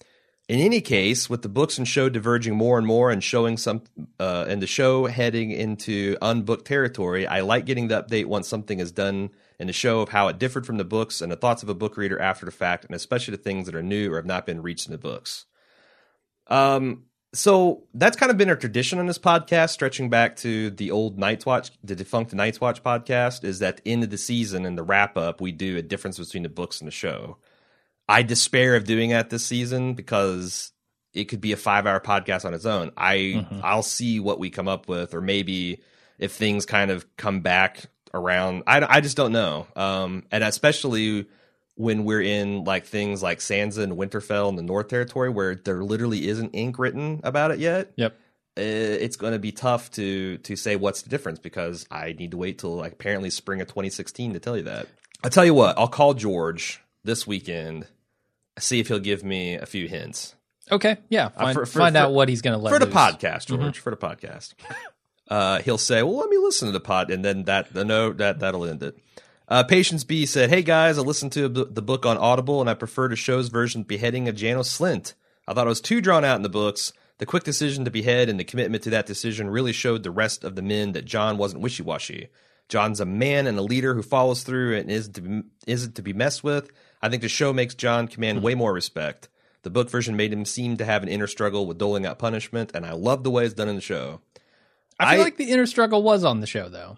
In 0.49 0.59
any 0.59 0.81
case, 0.81 1.29
with 1.29 1.41
the 1.41 1.49
books 1.49 1.77
and 1.77 1.87
show 1.87 2.09
diverging 2.09 2.55
more 2.55 2.77
and 2.77 2.85
more 2.85 3.09
and 3.09 3.23
showing 3.23 3.55
some, 3.55 3.83
uh, 4.19 4.45
and 4.47 4.61
the 4.61 4.67
show 4.67 5.05
heading 5.05 5.51
into 5.51 6.17
unbooked 6.21 6.65
territory, 6.65 7.25
I 7.25 7.39
like 7.41 7.65
getting 7.65 7.87
the 7.87 8.03
update 8.03 8.25
once 8.25 8.49
something 8.49 8.81
is 8.81 8.91
done 8.91 9.29
in 9.57 9.67
the 9.67 9.73
show 9.73 10.01
of 10.01 10.09
how 10.09 10.27
it 10.27 10.39
differed 10.39 10.65
from 10.65 10.75
the 10.75 10.83
books 10.83 11.21
and 11.21 11.31
the 11.31 11.37
thoughts 11.37 11.63
of 11.63 11.69
a 11.69 11.73
book 11.73 11.95
reader 11.95 12.19
after 12.19 12.45
the 12.45 12.51
fact, 12.51 12.83
and 12.83 12.93
especially 12.93 13.31
the 13.31 13.41
things 13.41 13.67
that 13.67 13.75
are 13.75 13.81
new 13.81 14.11
or 14.11 14.17
have 14.17 14.25
not 14.25 14.45
been 14.45 14.61
reached 14.61 14.85
in 14.85 14.91
the 14.91 14.97
books. 14.97 15.45
Um, 16.47 17.05
so 17.33 17.87
that's 17.93 18.17
kind 18.17 18.29
of 18.29 18.37
been 18.37 18.49
a 18.49 18.55
tradition 18.57 18.99
on 18.99 19.07
this 19.07 19.17
podcast, 19.17 19.69
stretching 19.69 20.09
back 20.09 20.35
to 20.37 20.69
the 20.71 20.91
old 20.91 21.17
Night's 21.17 21.45
Watch, 21.45 21.71
the 21.83 21.95
defunct 21.95 22.33
Night's 22.33 22.59
Watch 22.59 22.83
podcast, 22.83 23.45
is 23.45 23.59
that 23.59 23.77
at 23.77 23.83
the 23.83 23.91
end 23.91 24.03
of 24.03 24.09
the 24.09 24.17
season 24.17 24.65
and 24.65 24.77
the 24.77 24.83
wrap 24.83 25.17
up, 25.17 25.39
we 25.39 25.53
do 25.53 25.77
a 25.77 25.81
difference 25.81 26.19
between 26.19 26.43
the 26.43 26.49
books 26.49 26.81
and 26.81 26.87
the 26.87 26.91
show. 26.91 27.37
I 28.07 28.23
despair 28.23 28.75
of 28.75 28.83
doing 28.83 29.11
that 29.11 29.29
this 29.29 29.45
season 29.45 29.93
because 29.93 30.71
it 31.13 31.25
could 31.25 31.41
be 31.41 31.51
a 31.51 31.57
five 31.57 31.85
hour 31.85 31.99
podcast 31.99 32.45
on 32.45 32.53
its 32.53 32.65
own. 32.65 32.91
I 32.97 33.47
I'll 33.63 33.83
see 33.83 34.19
what 34.19 34.39
we 34.39 34.49
come 34.49 34.67
up 34.67 34.87
with, 34.87 35.13
or 35.13 35.21
maybe 35.21 35.81
if 36.19 36.31
things 36.33 36.65
kind 36.65 36.91
of 36.91 37.05
come 37.17 37.41
back 37.41 37.85
around. 38.13 38.63
I 38.67 38.85
I 38.97 39.01
just 39.01 39.17
don't 39.17 39.31
know. 39.31 39.67
Um, 39.75 40.23
and 40.31 40.43
especially 40.43 41.27
when 41.75 42.03
we're 42.03 42.21
in 42.21 42.63
like 42.65 42.85
things 42.85 43.23
like 43.23 43.39
Sansa 43.39 43.79
and 43.79 43.93
Winterfell 43.93 44.49
in 44.49 44.55
the 44.55 44.61
North 44.63 44.89
Territory, 44.89 45.29
where 45.29 45.55
there 45.55 45.83
literally 45.83 46.27
isn't 46.27 46.51
ink 46.51 46.77
written 46.77 47.19
about 47.23 47.51
it 47.51 47.59
yet. 47.59 47.93
Yep. 47.95 48.11
uh, 48.57 48.61
It's 48.61 49.15
going 49.15 49.33
to 49.33 49.39
be 49.39 49.51
tough 49.51 49.89
to 49.91 50.37
to 50.39 50.55
say 50.55 50.75
what's 50.75 51.01
the 51.03 51.09
difference 51.09 51.39
because 51.39 51.87
I 51.89 52.13
need 52.13 52.31
to 52.31 52.37
wait 52.37 52.59
till 52.59 52.75
like 52.75 52.93
apparently 52.93 53.29
spring 53.29 53.61
of 53.61 53.67
2016 53.67 54.33
to 54.33 54.39
tell 54.39 54.57
you 54.57 54.63
that. 54.63 54.87
I'll 55.23 55.29
tell 55.31 55.45
you 55.45 55.53
what. 55.53 55.77
I'll 55.79 55.87
call 55.87 56.13
George 56.13 56.81
this 57.03 57.25
weekend, 57.25 57.87
see 58.59 58.79
if 58.79 58.87
he'll 58.87 58.99
give 58.99 59.23
me 59.23 59.55
a 59.55 59.65
few 59.65 59.87
hints 59.87 60.35
Okay. 60.71 60.95
Yeah. 61.09 61.27
Find, 61.27 61.53
for- 61.53 61.65
for- 61.65 61.79
find 61.79 61.95
for- 61.95 61.99
out 62.01 62.13
what 62.13 62.29
he's 62.29 62.41
going 62.41 62.57
to 62.57 62.63
let 62.63 62.71
for 62.71 62.79
the 62.79 62.85
loose. 62.85 62.95
podcast, 62.95 63.47
George. 63.47 63.79
For 63.79 63.89
the 63.91 63.97
podcast, 63.97 64.53
uh, 65.27 65.59
he'll 65.61 65.77
say, 65.77 66.01
"Well, 66.03 66.15
let 66.17 66.29
me 66.29 66.37
listen 66.37 66.67
to 66.67 66.71
the 66.71 66.79
pod," 66.79 67.11
and 67.11 67.23
then 67.23 67.43
that 67.43 67.73
the 67.73 67.83
no 67.83 68.13
that 68.13 68.39
that'll 68.39 68.65
end 68.65 68.81
it. 68.81 68.97
Uh, 69.49 69.63
Patience 69.63 70.05
B 70.05 70.25
said, 70.25 70.49
"Hey 70.49 70.61
guys, 70.61 70.97
I 70.97 71.01
listened 71.01 71.33
to 71.33 71.49
the 71.49 71.81
book 71.81 72.05
on 72.05 72.17
Audible, 72.17 72.61
and 72.61 72.69
I 72.69 72.75
prefer 72.75 73.09
the 73.09 73.17
show's 73.17 73.49
version 73.49 73.83
beheading 73.83 74.29
of 74.29 74.35
Janos 74.35 74.69
Slynt. 74.75 75.15
I 75.47 75.53
thought 75.53 75.67
it 75.67 75.69
was 75.69 75.81
too 75.81 75.99
drawn 75.99 76.23
out 76.23 76.37
in 76.37 76.43
the 76.43 76.49
books. 76.49 76.93
The 77.17 77.25
quick 77.25 77.43
decision 77.43 77.83
to 77.83 77.91
behead 77.91 78.29
and 78.29 78.39
the 78.39 78.45
commitment 78.45 78.83
to 78.85 78.89
that 78.91 79.05
decision 79.05 79.49
really 79.49 79.73
showed 79.73 80.03
the 80.03 80.11
rest 80.11 80.45
of 80.45 80.55
the 80.55 80.61
men 80.61 80.93
that 80.93 81.03
Jon 81.05 81.37
wasn't 81.37 81.61
wishy 81.61 81.83
washy. 81.83 82.29
Jon's 82.69 83.01
a 83.01 83.05
man 83.05 83.47
and 83.47 83.59
a 83.59 83.61
leader 83.63 83.93
who 83.93 84.01
follows 84.01 84.43
through 84.43 84.77
and 84.77 84.89
isn't 84.89 85.13
to 85.13 85.21
be, 85.21 85.41
isn't 85.67 85.95
to 85.95 86.01
be 86.01 86.13
messed 86.13 86.41
with. 86.43 86.71
I 87.03 87.09
think 87.09 87.21
the 87.21 87.29
show 87.29 87.53
makes 87.53 87.75
Jon 87.75 88.07
command 88.07 88.39
hmm. 88.39 88.45
way 88.45 88.55
more 88.55 88.73
respect. 88.73 89.29
The 89.61 89.69
book 89.69 89.89
version 89.89 90.15
made 90.15 90.33
him 90.33 90.45
seem 90.45 90.77
to 90.77 90.85
have 90.85 91.03
an 91.03 91.09
inner 91.09 91.27
struggle 91.27 91.67
with 91.67 91.77
doling 91.77 92.05
out 92.05 92.17
punishment, 92.17 92.71
and 92.73 92.85
I 92.85 92.93
love 92.93 93.23
the 93.23 93.29
way 93.29 93.45
it's 93.45 93.53
done 93.53 93.69
in 93.69 93.75
the 93.75 93.81
show. 93.81 94.21
I 94.99 95.11
feel 95.11 95.21
I- 95.21 95.23
like 95.23 95.37
the 95.37 95.51
inner 95.51 95.65
struggle 95.65 96.01
was 96.01 96.23
on 96.23 96.39
the 96.39 96.47
show, 96.47 96.69
though. 96.69 96.97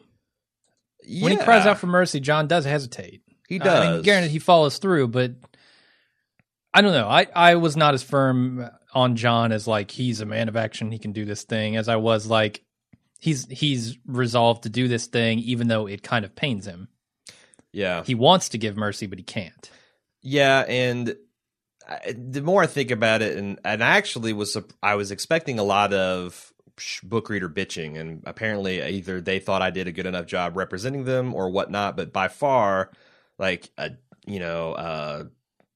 When 1.22 1.32
he 1.32 1.38
cries 1.38 1.68
out 1.68 1.78
for 1.78 1.88
mercy, 1.88 2.20
Jon 2.20 2.48
does 2.48 2.66
hesitate. 2.66 3.22
he 3.48 3.60
I 3.60 3.64
does. 3.64 3.96
mean, 3.96 4.04
granted, 4.04 4.32
he 4.32 4.40
follows 4.40 4.80
through, 4.80 5.10
but 5.10 5.34
I 6.74 6.82
don't 6.82 6.94
know. 6.94 7.08
I, 7.08 7.28
I 7.36 7.56
was 7.56 7.78
not 7.78 7.94
as 7.94 8.02
firm 8.02 8.68
on 8.94 9.16
Jon 9.16 9.52
as 9.52 9.68
like 9.68 9.92
he's 9.92 10.22
a 10.22 10.26
man 10.26 10.50
of 10.50 10.56
action. 10.56 10.92
He 10.92 10.98
can 10.98 11.12
do 11.12 11.26
this 11.26 11.44
thing 11.44 11.76
as 11.76 11.88
I 11.88 11.98
was 11.98 12.26
like 12.26 12.64
he's 13.20 13.46
he's 13.48 13.98
resolved 14.06 14.64
to 14.64 14.70
do 14.70 14.88
this 14.88 15.08
thing, 15.08 15.40
even 15.40 15.68
though 15.68 15.88
it 15.88 16.04
kind 16.04 16.26
of 16.26 16.36
pains 16.36 16.66
him. 16.66 16.88
yeah, 17.72 18.04
He 18.04 18.16
wants 18.16 18.50
to 18.50 18.58
give 18.58 18.78
mercy, 18.78 19.06
but 19.08 19.20
he 19.20 19.24
can't. 19.24 19.70
Yeah, 20.26 20.62
and 20.68 21.16
I, 21.88 22.16
the 22.18 22.42
more 22.42 22.64
I 22.64 22.68
think 22.68 22.90
about 22.90 23.22
it, 23.22 23.38
and 23.38 23.60
and 23.64 23.84
I 23.84 23.98
actually 23.98 24.34
was 24.34 24.58
I 24.82 24.96
was 24.96 25.12
expecting 25.12 25.60
a 25.60 25.64
lot 25.64 25.94
of 25.94 26.52
book 27.04 27.30
reader 27.30 27.48
bitching, 27.48 28.00
and 28.00 28.24
apparently 28.26 28.82
either 28.82 29.22
they 29.22 29.38
thought 29.38 29.62
I 29.62 29.70
did 29.70 29.88
a 29.88 29.92
good 29.92 30.08
enough 30.08 30.26
job 30.26 30.58
representing 30.58 31.04
them 31.04 31.36
or 31.36 31.52
whatnot. 31.52 31.96
But 31.96 32.12
by 32.12 32.28
far, 32.28 32.90
like 33.38 33.70
a 33.78 33.92
you 34.26 34.40
know, 34.40 34.74
uh, 34.74 35.26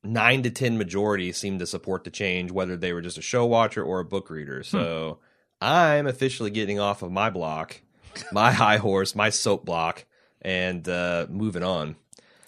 nine 0.04 0.42
to 0.42 0.50
ten 0.50 0.80
majority 0.80 1.32
seemed 1.32 1.60
to 1.60 1.68
support 1.68 2.04
the 2.04 2.10
change, 2.10 2.52
whether 2.52 2.76
they 2.76 2.92
were 2.92 3.02
just 3.02 3.20
a 3.20 3.22
show 3.22 3.46
watcher 3.46 3.84
or 3.84 4.00
a 4.00 4.06
book 4.06 4.32
reader. 4.32 4.64
So 4.64 5.20
I'm 5.62 6.08
officially 6.08 6.50
getting 6.50 6.80
off 6.80 7.04
of 7.04 7.12
my 7.12 7.30
block, 7.30 7.82
my 8.32 8.52
high 8.64 8.78
horse, 8.78 9.14
my 9.14 9.30
soap 9.30 9.64
block, 9.64 10.06
and 10.42 10.90
uh, 10.90 11.28
moving 11.30 11.64
on. 11.64 11.98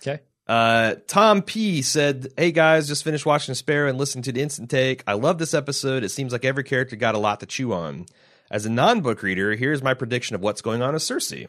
Okay. 0.02 0.22
Uh, 0.52 0.96
Tom 1.08 1.44
P 1.44 1.82
said, 1.82 2.34
"Hey 2.36 2.52
guys, 2.52 2.90
just 2.90 3.06
finished 3.06 3.26
watching 3.26 3.56
Sparrow 3.56 3.88
and 3.88 3.98
listened 3.98 4.26
to 4.26 4.34
the 4.34 4.42
instant 4.42 4.70
take. 4.70 5.02
I 5.08 5.14
love 5.14 5.38
this 5.38 5.54
episode. 5.54 6.04
It 6.04 6.10
seems 6.10 6.34
like 6.34 6.44
every 6.44 6.66
character 6.66 6.98
got 6.98 7.16
a 7.16 7.20
lot 7.20 7.40
to 7.40 7.46
chew 7.46 7.72
on. 7.72 8.06
As 8.50 8.66
a 8.66 8.70
non-book 8.70 9.24
reader, 9.24 9.56
here's 9.56 9.82
my 9.82 9.94
prediction 9.94 10.36
of 10.36 10.42
what's 10.42 10.62
going 10.62 10.82
on 10.82 10.94
with 10.94 11.04
Cersei. 11.04 11.48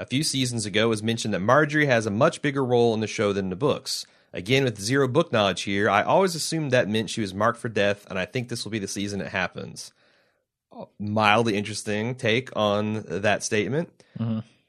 A 0.00 0.04
few 0.04 0.24
seasons 0.24 0.66
ago, 0.66 0.88
was 0.88 1.00
mentioned 1.00 1.32
that 1.32 1.40
Margaery 1.40 1.86
has 1.86 2.06
a 2.06 2.10
much 2.10 2.42
bigger 2.42 2.64
role 2.64 2.92
in 2.92 2.98
the 2.98 3.06
show 3.06 3.32
than 3.32 3.44
in 3.44 3.50
the 3.50 3.56
books. 3.56 4.04
Again, 4.32 4.64
with 4.64 4.80
zero 4.80 5.06
book 5.06 5.30
knowledge 5.32 5.62
here, 5.62 5.88
I 5.88 6.02
always 6.02 6.34
assumed 6.34 6.72
that 6.72 6.88
meant 6.88 7.08
she 7.08 7.20
was 7.20 7.32
marked 7.32 7.60
for 7.60 7.68
death, 7.68 8.04
and 8.10 8.18
I 8.18 8.24
think 8.24 8.48
this 8.48 8.64
will 8.64 8.72
be 8.72 8.80
the 8.80 8.88
season 8.88 9.20
it 9.20 9.28
happens." 9.28 9.92
Mildly 10.98 11.56
interesting 11.56 12.16
take 12.16 12.50
on 12.56 13.04
that 13.06 13.44
statement. 13.44 13.90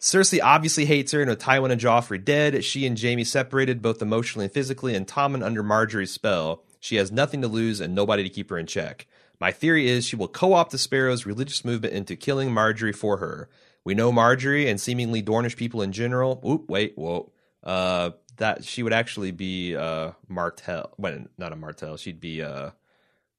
Cersei 0.02 0.40
obviously 0.44 0.86
hates 0.86 1.11
her, 1.11 1.22
and 1.22 1.30
with 1.30 1.40
Tywin 1.40 1.72
and 1.72 1.80
Joffrey 1.80 2.23
dead, 2.23 2.64
she 2.64 2.88
and 2.88 2.98
Jamie 2.98 3.23
separated 3.23 3.84
both 3.84 4.02
emotionally 4.02 4.45
and 4.45 4.53
physically, 4.53 4.95
and 4.95 5.07
Tommen 5.07 5.44
under 5.44 5.64
Margaery's 5.64 6.11
spell. 6.11 6.64
She 6.80 6.95
has 6.95 7.11
nothing 7.11 7.41
to 7.44 7.48
lose 7.48 7.80
and 7.80 7.94
nobody 7.94 8.23
to 8.23 8.30
keep 8.30 8.49
her 8.49 8.57
in 8.57 8.65
check. 8.65 9.06
My 9.40 9.52
theory 9.52 9.88
is 9.88 10.06
she 10.06 10.15
will 10.15 10.28
co 10.28 10.53
opt 10.53 10.72
the 10.72 10.80
Sparrows' 10.80 11.28
religious 11.28 11.64
movement 11.64 11.94
into 11.94 12.15
killing 12.15 12.49
Margaery 12.49 12.95
for 12.95 13.18
her. 13.18 13.48
We 13.84 13.94
know 13.94 14.11
Margaery 14.11 14.68
and 14.69 14.82
seemingly 14.82 15.22
Dornish 15.22 15.56
people 15.56 15.84
in 15.84 15.91
general. 15.91 16.41
Oop, 16.48 16.68
wait, 16.68 16.94
whoa. 16.95 17.32
Uh, 17.64 18.11
that 18.38 18.64
she 18.64 18.82
would 18.82 18.94
actually 18.94 19.32
be 19.32 19.76
uh 19.76 20.11
Martell. 20.28 20.94
Well, 20.98 21.26
not 21.38 21.53
a 21.53 21.56
Martell. 21.56 21.98
She'd 21.98 22.19
be 22.19 22.41
uh 22.41 22.72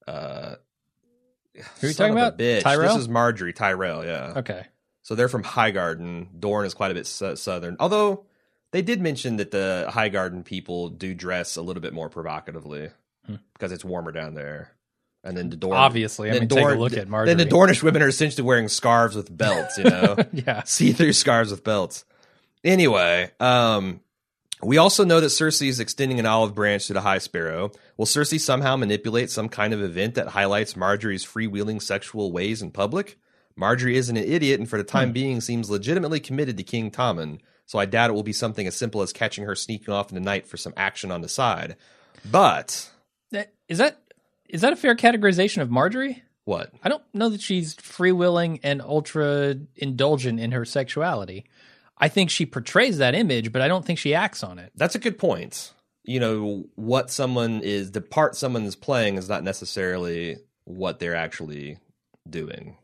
uh. 0.06 0.54
Who 1.80 1.86
are 1.86 1.90
you 1.90 1.94
talking 1.94 2.12
about? 2.12 2.38
Bitch. 2.38 2.62
Tyrell? 2.62 2.94
This 2.94 3.02
is 3.02 3.08
Margaery 3.08 3.54
Tyrell. 3.54 4.04
Yeah. 4.04 4.34
Okay. 4.36 4.64
So 5.02 5.14
they're 5.14 5.28
from 5.28 5.42
Highgarden. 5.42 6.28
Dorne 6.38 6.64
is 6.66 6.74
quite 6.74 6.90
a 6.90 6.94
bit 6.94 7.06
su- 7.06 7.36
southern. 7.36 7.76
Although 7.80 8.24
they 8.70 8.82
did 8.82 9.00
mention 9.00 9.36
that 9.36 9.50
the 9.50 9.86
Highgarden 9.90 10.44
people 10.44 10.88
do 10.88 11.14
dress 11.14 11.56
a 11.56 11.62
little 11.62 11.82
bit 11.82 11.92
more 11.92 12.08
provocatively 12.08 12.90
Hmm. 13.26 13.36
because 13.54 13.70
it's 13.72 13.84
warmer 13.84 14.10
down 14.12 14.34
there. 14.34 14.72
And 15.24 15.36
then 15.36 15.50
the 15.50 15.56
Dorn, 15.56 15.76
Obviously, 15.76 16.30
I 16.30 16.40
mean, 16.40 16.48
take 16.48 16.64
a 16.64 16.74
look 16.74 16.94
at 16.96 17.06
Margaery. 17.08 17.26
Then 17.26 17.36
the 17.36 17.44
Dornish 17.46 17.82
women 17.82 18.02
are 18.02 18.08
essentially 18.08 18.42
wearing 18.44 18.66
scarves 18.68 19.14
with 19.14 19.36
belts, 19.36 19.78
you 19.78 19.84
know, 19.84 20.16
yeah, 20.32 20.62
see-through 20.64 21.12
scarves 21.12 21.52
with 21.52 21.62
belts. 21.62 22.04
Anyway, 22.64 23.30
um, 23.38 24.00
we 24.62 24.78
also 24.78 25.04
know 25.04 25.20
that 25.20 25.26
Cersei 25.28 25.68
is 25.68 25.78
extending 25.80 26.18
an 26.18 26.26
olive 26.26 26.54
branch 26.56 26.86
to 26.88 26.92
the 26.92 27.00
High 27.00 27.18
Sparrow. 27.18 27.70
Will 27.96 28.06
Cersei 28.06 28.40
somehow 28.40 28.76
manipulate 28.76 29.30
some 29.30 29.48
kind 29.48 29.72
of 29.72 29.80
event 29.82 30.14
that 30.16 30.28
highlights 30.28 30.74
Margaery's 30.74 31.24
freewheeling 31.24 31.80
sexual 31.80 32.32
ways 32.32 32.60
in 32.62 32.70
public? 32.72 33.18
Margaery 33.58 33.94
isn't 33.94 34.16
an 34.16 34.24
idiot 34.24 34.60
and 34.60 34.68
for 34.68 34.78
the 34.78 34.84
time 34.84 35.08
hmm. 35.08 35.14
being 35.14 35.40
seems 35.40 35.70
legitimately 35.70 36.20
committed 36.20 36.56
to 36.56 36.62
King 36.62 36.90
Tommen, 36.90 37.40
so 37.66 37.78
I 37.78 37.86
doubt 37.86 38.10
it 38.10 38.14
will 38.14 38.22
be 38.22 38.32
something 38.32 38.66
as 38.66 38.76
simple 38.76 39.02
as 39.02 39.12
catching 39.12 39.44
her 39.44 39.54
sneaking 39.54 39.92
off 39.94 40.10
in 40.10 40.14
the 40.14 40.20
night 40.20 40.46
for 40.46 40.56
some 40.56 40.74
action 40.76 41.10
on 41.10 41.20
the 41.20 41.28
side. 41.28 41.76
But 42.30 42.90
is 43.68 43.78
that 43.78 43.98
is 44.48 44.60
that 44.60 44.72
a 44.72 44.76
fair 44.76 44.94
categorization 44.94 45.62
of 45.62 45.68
Margaery? 45.70 46.22
what? 46.44 46.72
I 46.82 46.88
don't 46.88 47.02
know 47.14 47.28
that 47.28 47.40
she's 47.40 47.74
freewheeling 47.76 48.60
and 48.62 48.82
ultra 48.82 49.56
indulgent 49.76 50.40
in 50.40 50.52
her 50.52 50.64
sexuality. 50.64 51.44
I 51.98 52.08
think 52.08 52.30
she 52.30 52.46
portrays 52.46 52.98
that 52.98 53.14
image, 53.14 53.52
but 53.52 53.62
I 53.62 53.68
don't 53.68 53.84
think 53.84 53.98
she 53.98 54.14
acts 54.14 54.42
on 54.42 54.58
it. 54.58 54.72
That's 54.74 54.94
a 54.94 55.00
good 55.00 55.18
point. 55.18 55.72
You 56.04 56.18
know, 56.18 56.64
what 56.74 57.10
someone 57.10 57.60
is, 57.60 57.92
the 57.92 58.00
part 58.00 58.34
someone 58.34 58.64
is 58.64 58.74
playing 58.74 59.18
is 59.18 59.28
not 59.28 59.44
necessarily 59.44 60.38
what 60.64 60.98
they're 60.98 61.14
actually 61.14 61.78
doing. 62.28 62.76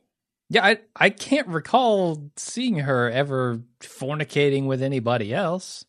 Yeah, 0.50 0.64
I 0.64 0.78
I 0.96 1.10
can't 1.10 1.46
recall 1.48 2.30
seeing 2.36 2.76
her 2.80 3.10
ever 3.10 3.60
fornicating 3.80 4.66
with 4.66 4.82
anybody 4.82 5.34
else. 5.34 5.84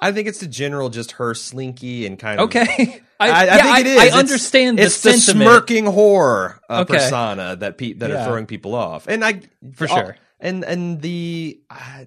I 0.00 0.10
think 0.10 0.26
it's 0.26 0.40
the 0.40 0.48
general, 0.48 0.88
just 0.88 1.12
her 1.12 1.32
slinky 1.34 2.06
and 2.06 2.18
kind 2.18 2.40
of. 2.40 2.46
Okay, 2.46 3.00
I, 3.20 3.30
I 3.30 3.44
yeah, 3.44 3.62
think 3.62 3.78
it 3.78 3.86
is. 3.86 3.98
I, 4.00 4.04
It's- 4.06 4.18
understand 4.18 4.78
the 4.78 4.82
It's 4.84 5.02
the 5.02 5.12
smirking 5.12 5.86
horror 5.86 6.60
uh, 6.68 6.80
Okay. 6.80 6.94
persona 6.94 7.54
that 7.56 7.78
pe- 7.78 7.92
that 7.94 8.10
Yeah. 8.10 8.22
are 8.22 8.26
throwing 8.26 8.46
people 8.46 8.74
off, 8.74 9.06
and 9.06 9.24
I 9.24 9.42
for 9.74 9.88
all- 9.88 9.96
sure. 9.96 10.16
and 10.40 10.64
and 10.64 11.00
the, 11.02 11.60
uh, 11.70 12.04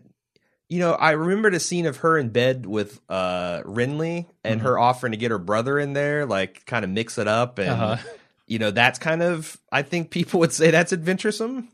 you 0.68 0.80
know, 0.80 0.92
I 0.94 1.12
remember 1.12 1.52
the 1.52 1.60
scene 1.62 1.86
of 1.86 1.98
her 1.98 2.18
in 2.18 2.30
bed 2.30 2.66
with 2.66 3.00
uh 3.08 3.62
Renly 3.64 4.26
and 4.44 4.60
Mm-hmm. 4.60 4.68
her 4.68 4.80
offering 4.80 5.12
to 5.12 5.18
get 5.18 5.32
her 5.32 5.38
brother 5.40 5.80
in 5.80 5.94
there, 5.94 6.26
like 6.26 6.66
kind 6.66 6.84
of 6.84 6.90
mix 6.92 7.18
it 7.18 7.28
up, 7.30 7.60
and 7.60 7.70
Uh-huh. 7.70 7.98
You 8.48 8.60
know, 8.60 8.72
that's 8.72 9.00
kind 9.00 9.22
of. 9.22 9.60
I 9.72 9.82
think 9.82 10.12
people 10.12 10.40
would 10.42 10.54
say 10.54 10.72
that's 10.72 10.94
adventuresome. 10.94 11.70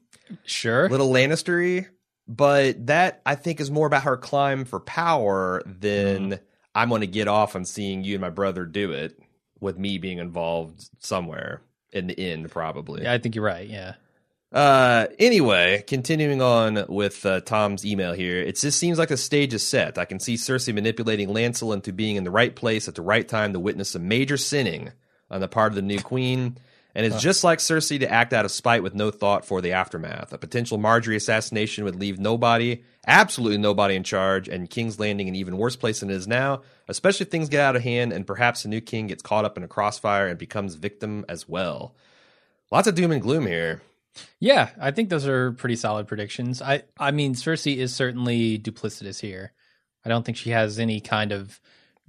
Sure. 0.45 0.87
little 0.87 1.11
Lannistery, 1.11 1.87
but 2.27 2.87
that 2.87 3.21
I 3.25 3.35
think 3.35 3.59
is 3.59 3.69
more 3.69 3.87
about 3.87 4.03
her 4.03 4.15
climb 4.15 4.65
for 4.65 4.79
power 4.79 5.61
than 5.65 6.31
Mm-hmm. 6.31 6.45
I'm 6.73 6.89
going 6.89 7.01
to 7.01 7.07
get 7.07 7.27
off 7.27 7.55
on 7.55 7.65
seeing 7.65 8.03
you 8.03 8.15
and 8.15 8.21
my 8.21 8.29
brother 8.29 8.65
do 8.65 8.91
it 8.91 9.19
with 9.59 9.77
me 9.77 9.97
being 9.97 10.19
involved 10.19 10.89
somewhere 10.99 11.61
in 11.91 12.07
the 12.07 12.17
end, 12.17 12.49
probably. 12.49 13.03
Yeah, 13.03 13.13
I 13.13 13.17
think 13.17 13.35
you're 13.35 13.43
right. 13.43 13.67
Yeah. 13.67 13.95
Uh, 14.51 15.07
anyway, 15.17 15.83
continuing 15.87 16.41
on 16.41 16.85
with 16.89 17.25
uh, 17.25 17.39
Tom's 17.41 17.85
email 17.85 18.13
here, 18.13 18.37
it 18.41 18.57
just 18.57 18.79
seems 18.79 18.97
like 18.97 19.09
the 19.09 19.17
stage 19.17 19.53
is 19.53 19.65
set. 19.65 19.97
I 19.97 20.05
can 20.05 20.19
see 20.19 20.35
Cersei 20.35 20.73
manipulating 20.73 21.29
Lancel 21.29 21.73
into 21.73 21.93
being 21.93 22.17
in 22.17 22.23
the 22.25 22.31
right 22.31 22.53
place 22.53 22.87
at 22.87 22.95
the 22.95 23.01
right 23.01 23.27
time 23.27 23.53
to 23.53 23.59
witness 23.59 23.95
a 23.95 23.99
major 23.99 24.37
sinning 24.37 24.91
on 25.31 25.41
the 25.41 25.47
part 25.47 25.71
of 25.71 25.75
the 25.75 25.81
new 25.81 25.99
queen. 26.01 26.57
And 26.93 27.05
it's 27.05 27.21
just 27.21 27.43
like 27.43 27.59
Cersei 27.59 27.99
to 28.01 28.11
act 28.11 28.33
out 28.33 28.43
of 28.43 28.51
spite 28.51 28.83
with 28.83 28.93
no 28.93 29.11
thought 29.11 29.45
for 29.45 29.61
the 29.61 29.71
aftermath. 29.71 30.33
A 30.33 30.37
potential 30.37 30.77
Margaery 30.77 31.15
assassination 31.15 31.85
would 31.85 31.95
leave 31.95 32.19
nobody, 32.19 32.83
absolutely 33.07 33.57
nobody 33.57 33.95
in 33.95 34.03
charge, 34.03 34.49
and 34.49 34.69
King's 34.69 34.99
Landing 34.99 35.29
an 35.29 35.35
even 35.35 35.57
worse 35.57 35.77
place 35.77 36.01
than 36.01 36.09
it 36.09 36.15
is 36.15 36.27
now, 36.27 36.63
especially 36.89 37.25
if 37.25 37.31
things 37.31 37.47
get 37.47 37.61
out 37.61 37.77
of 37.77 37.81
hand 37.81 38.11
and 38.11 38.27
perhaps 38.27 38.63
the 38.63 38.69
new 38.69 38.81
king 38.81 39.07
gets 39.07 39.23
caught 39.23 39.45
up 39.45 39.55
in 39.55 39.63
a 39.63 39.69
crossfire 39.69 40.27
and 40.27 40.37
becomes 40.37 40.75
victim 40.75 41.25
as 41.29 41.47
well. 41.47 41.95
Lots 42.71 42.87
of 42.87 42.95
doom 42.95 43.11
and 43.11 43.21
gloom 43.21 43.47
here. 43.47 43.81
Yeah, 44.39 44.69
I 44.79 44.91
think 44.91 45.09
those 45.09 45.27
are 45.27 45.53
pretty 45.53 45.77
solid 45.77 46.07
predictions. 46.07 46.61
I 46.61 46.83
I 46.99 47.11
mean, 47.11 47.35
Cersei 47.35 47.77
is 47.77 47.95
certainly 47.95 48.59
duplicitous 48.59 49.21
here. 49.21 49.53
I 50.03 50.09
don't 50.09 50.25
think 50.25 50.37
she 50.37 50.49
has 50.49 50.79
any 50.79 50.99
kind 50.99 51.31
of 51.31 51.61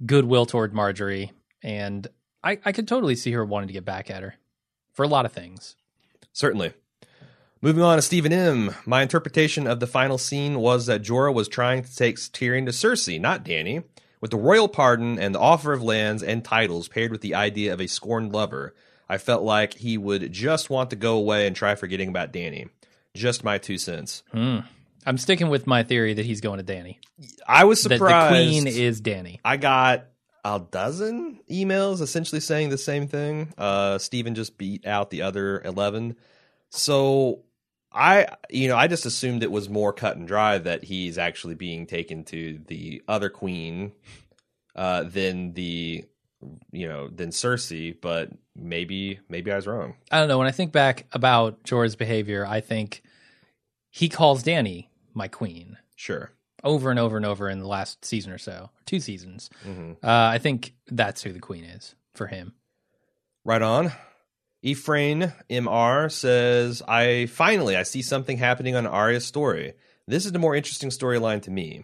goodwill 0.05 0.45
toward 0.45 0.73
Margaery, 0.73 1.31
and 1.61 2.05
I 2.43 2.59
I 2.65 2.71
could 2.71 2.87
totally 2.87 3.15
see 3.15 3.31
her 3.31 3.45
wanting 3.45 3.67
to 3.67 3.73
get 3.73 3.85
back 3.85 4.09
at 4.11 4.23
her 4.23 4.35
for 4.91 5.03
a 5.03 5.07
lot 5.07 5.25
of 5.25 5.31
things. 5.31 5.75
Certainly. 6.31 6.73
Moving 7.61 7.81
on 7.83 7.97
to 7.97 8.01
Stephen 8.01 8.33
M. 8.33 8.75
My 8.85 9.01
interpretation 9.01 9.67
of 9.67 9.79
the 9.79 9.87
final 9.87 10.17
scene 10.17 10.59
was 10.59 10.85
that 10.87 11.01
Jorah 11.01 11.33
was 11.33 11.47
trying 11.47 11.83
to 11.83 11.95
take 11.95 12.17
Tyrion 12.17 12.65
to 12.65 12.71
Cersei, 12.73 13.21
not 13.21 13.45
Dany, 13.45 13.85
with 14.19 14.31
the 14.31 14.37
royal 14.37 14.67
pardon 14.67 15.17
and 15.17 15.33
the 15.33 15.39
offer 15.39 15.71
of 15.71 15.81
lands 15.81 16.21
and 16.21 16.43
titles 16.43 16.89
paired 16.89 17.11
with 17.11 17.21
the 17.21 17.35
idea 17.35 17.71
of 17.71 17.79
a 17.79 17.87
scorned 17.87 18.33
lover. 18.33 18.75
I 19.07 19.17
felt 19.17 19.43
like 19.43 19.75
he 19.75 19.97
would 19.97 20.31
just 20.33 20.69
want 20.69 20.89
to 20.89 20.95
go 20.97 21.15
away 21.15 21.47
and 21.47 21.55
try 21.55 21.75
forgetting 21.75 22.09
about 22.09 22.33
Dany. 22.33 22.69
Just 23.15 23.43
my 23.45 23.57
two 23.59 23.77
cents. 23.77 24.23
Hmm. 24.31 24.59
I'm 25.05 25.17
sticking 25.17 25.49
with 25.49 25.67
my 25.67 25.83
theory 25.83 26.13
that 26.15 26.25
he's 26.25 26.41
going 26.41 26.63
to 26.63 26.65
Dany. 26.65 26.97
I 27.47 27.63
was 27.65 27.83
That 27.83 27.97
surprised. 27.97 28.33
the 28.33 28.37
queen 28.37 28.67
is 28.67 29.01
Dany. 29.01 29.39
I 29.45 29.55
got 29.57 30.05
a 30.43 30.61
dozen 30.71 31.39
emails 31.49 32.01
essentially 32.01 32.41
saying 32.41 32.69
the 32.69 32.77
same 32.77 33.07
thing. 33.07 33.53
Uh, 33.57 33.97
Steven 33.97 34.35
just 34.35 34.57
beat 34.57 34.85
out 34.85 35.09
the 35.09 35.21
other 35.21 35.61
11. 35.61 36.15
So 36.69 37.43
I, 37.91 38.27
you 38.49 38.67
know, 38.67 38.75
I 38.75 38.87
just 38.87 39.05
assumed 39.05 39.43
it 39.43 39.51
was 39.51 39.69
more 39.69 39.93
cut 39.93 40.17
and 40.17 40.27
dry 40.27 40.57
that 40.57 40.83
he's 40.83 41.17
actually 41.17 41.55
being 41.55 41.85
taken 41.85 42.23
to 42.25 42.59
the 42.67 43.01
other 43.07 43.29
queen 43.29 43.93
uh, 44.75 45.03
than 45.03 45.53
the, 45.53 46.05
you 46.71 46.89
know, 46.89 47.07
than 47.07 47.29
Cersei. 47.29 47.95
But 47.99 48.31
maybe, 48.55 49.19
maybe 49.29 49.51
I 49.51 49.55
was 49.55 49.67
wrong. 49.67 49.95
I 50.11 50.19
don't 50.19 50.27
know. 50.27 50.39
When 50.39 50.47
I 50.47 50.51
think 50.51 50.71
back 50.71 51.05
about 51.11 51.63
Jorah's 51.63 51.95
behavior, 51.95 52.45
I 52.45 52.59
think 52.59 53.03
he 53.89 54.09
calls 54.09 54.43
Dany 54.43 54.87
my 55.13 55.27
queen 55.27 55.77
Sure. 56.03 56.33
Over 56.63 56.89
and 56.89 56.99
over 56.99 57.17
and 57.17 57.25
over 57.25 57.49
in 57.49 57.59
the 57.59 57.67
last 57.67 58.03
season 58.05 58.31
or 58.31 58.37
so, 58.37 58.69
two 58.85 58.99
seasons. 58.99 59.49
Mhm. 59.65 59.93
Uh, 59.95 59.97
I 60.03 60.37
think 60.37 60.73
that's 60.87 61.21
who 61.23 61.31
the 61.33 61.39
queen 61.39 61.63
is 61.63 61.95
for 62.13 62.27
him. 62.27 62.53
Right 63.45 63.61
on. 63.61 63.91
Ephraim 64.61 65.33
MR 65.49 66.09
says, 66.09 66.81
I 66.87 67.25
finally 67.25 67.75
I 67.75 67.83
see 67.83 68.01
something 68.01 68.37
happening 68.37 68.75
on 68.75 68.87
Arya's 68.87 69.25
story. 69.25 69.73
This 70.07 70.25
is 70.25 70.31
the 70.31 70.39
more 70.39 70.55
interesting 70.55 70.89
storyline 70.89 71.41
to 71.43 71.51
me. 71.51 71.83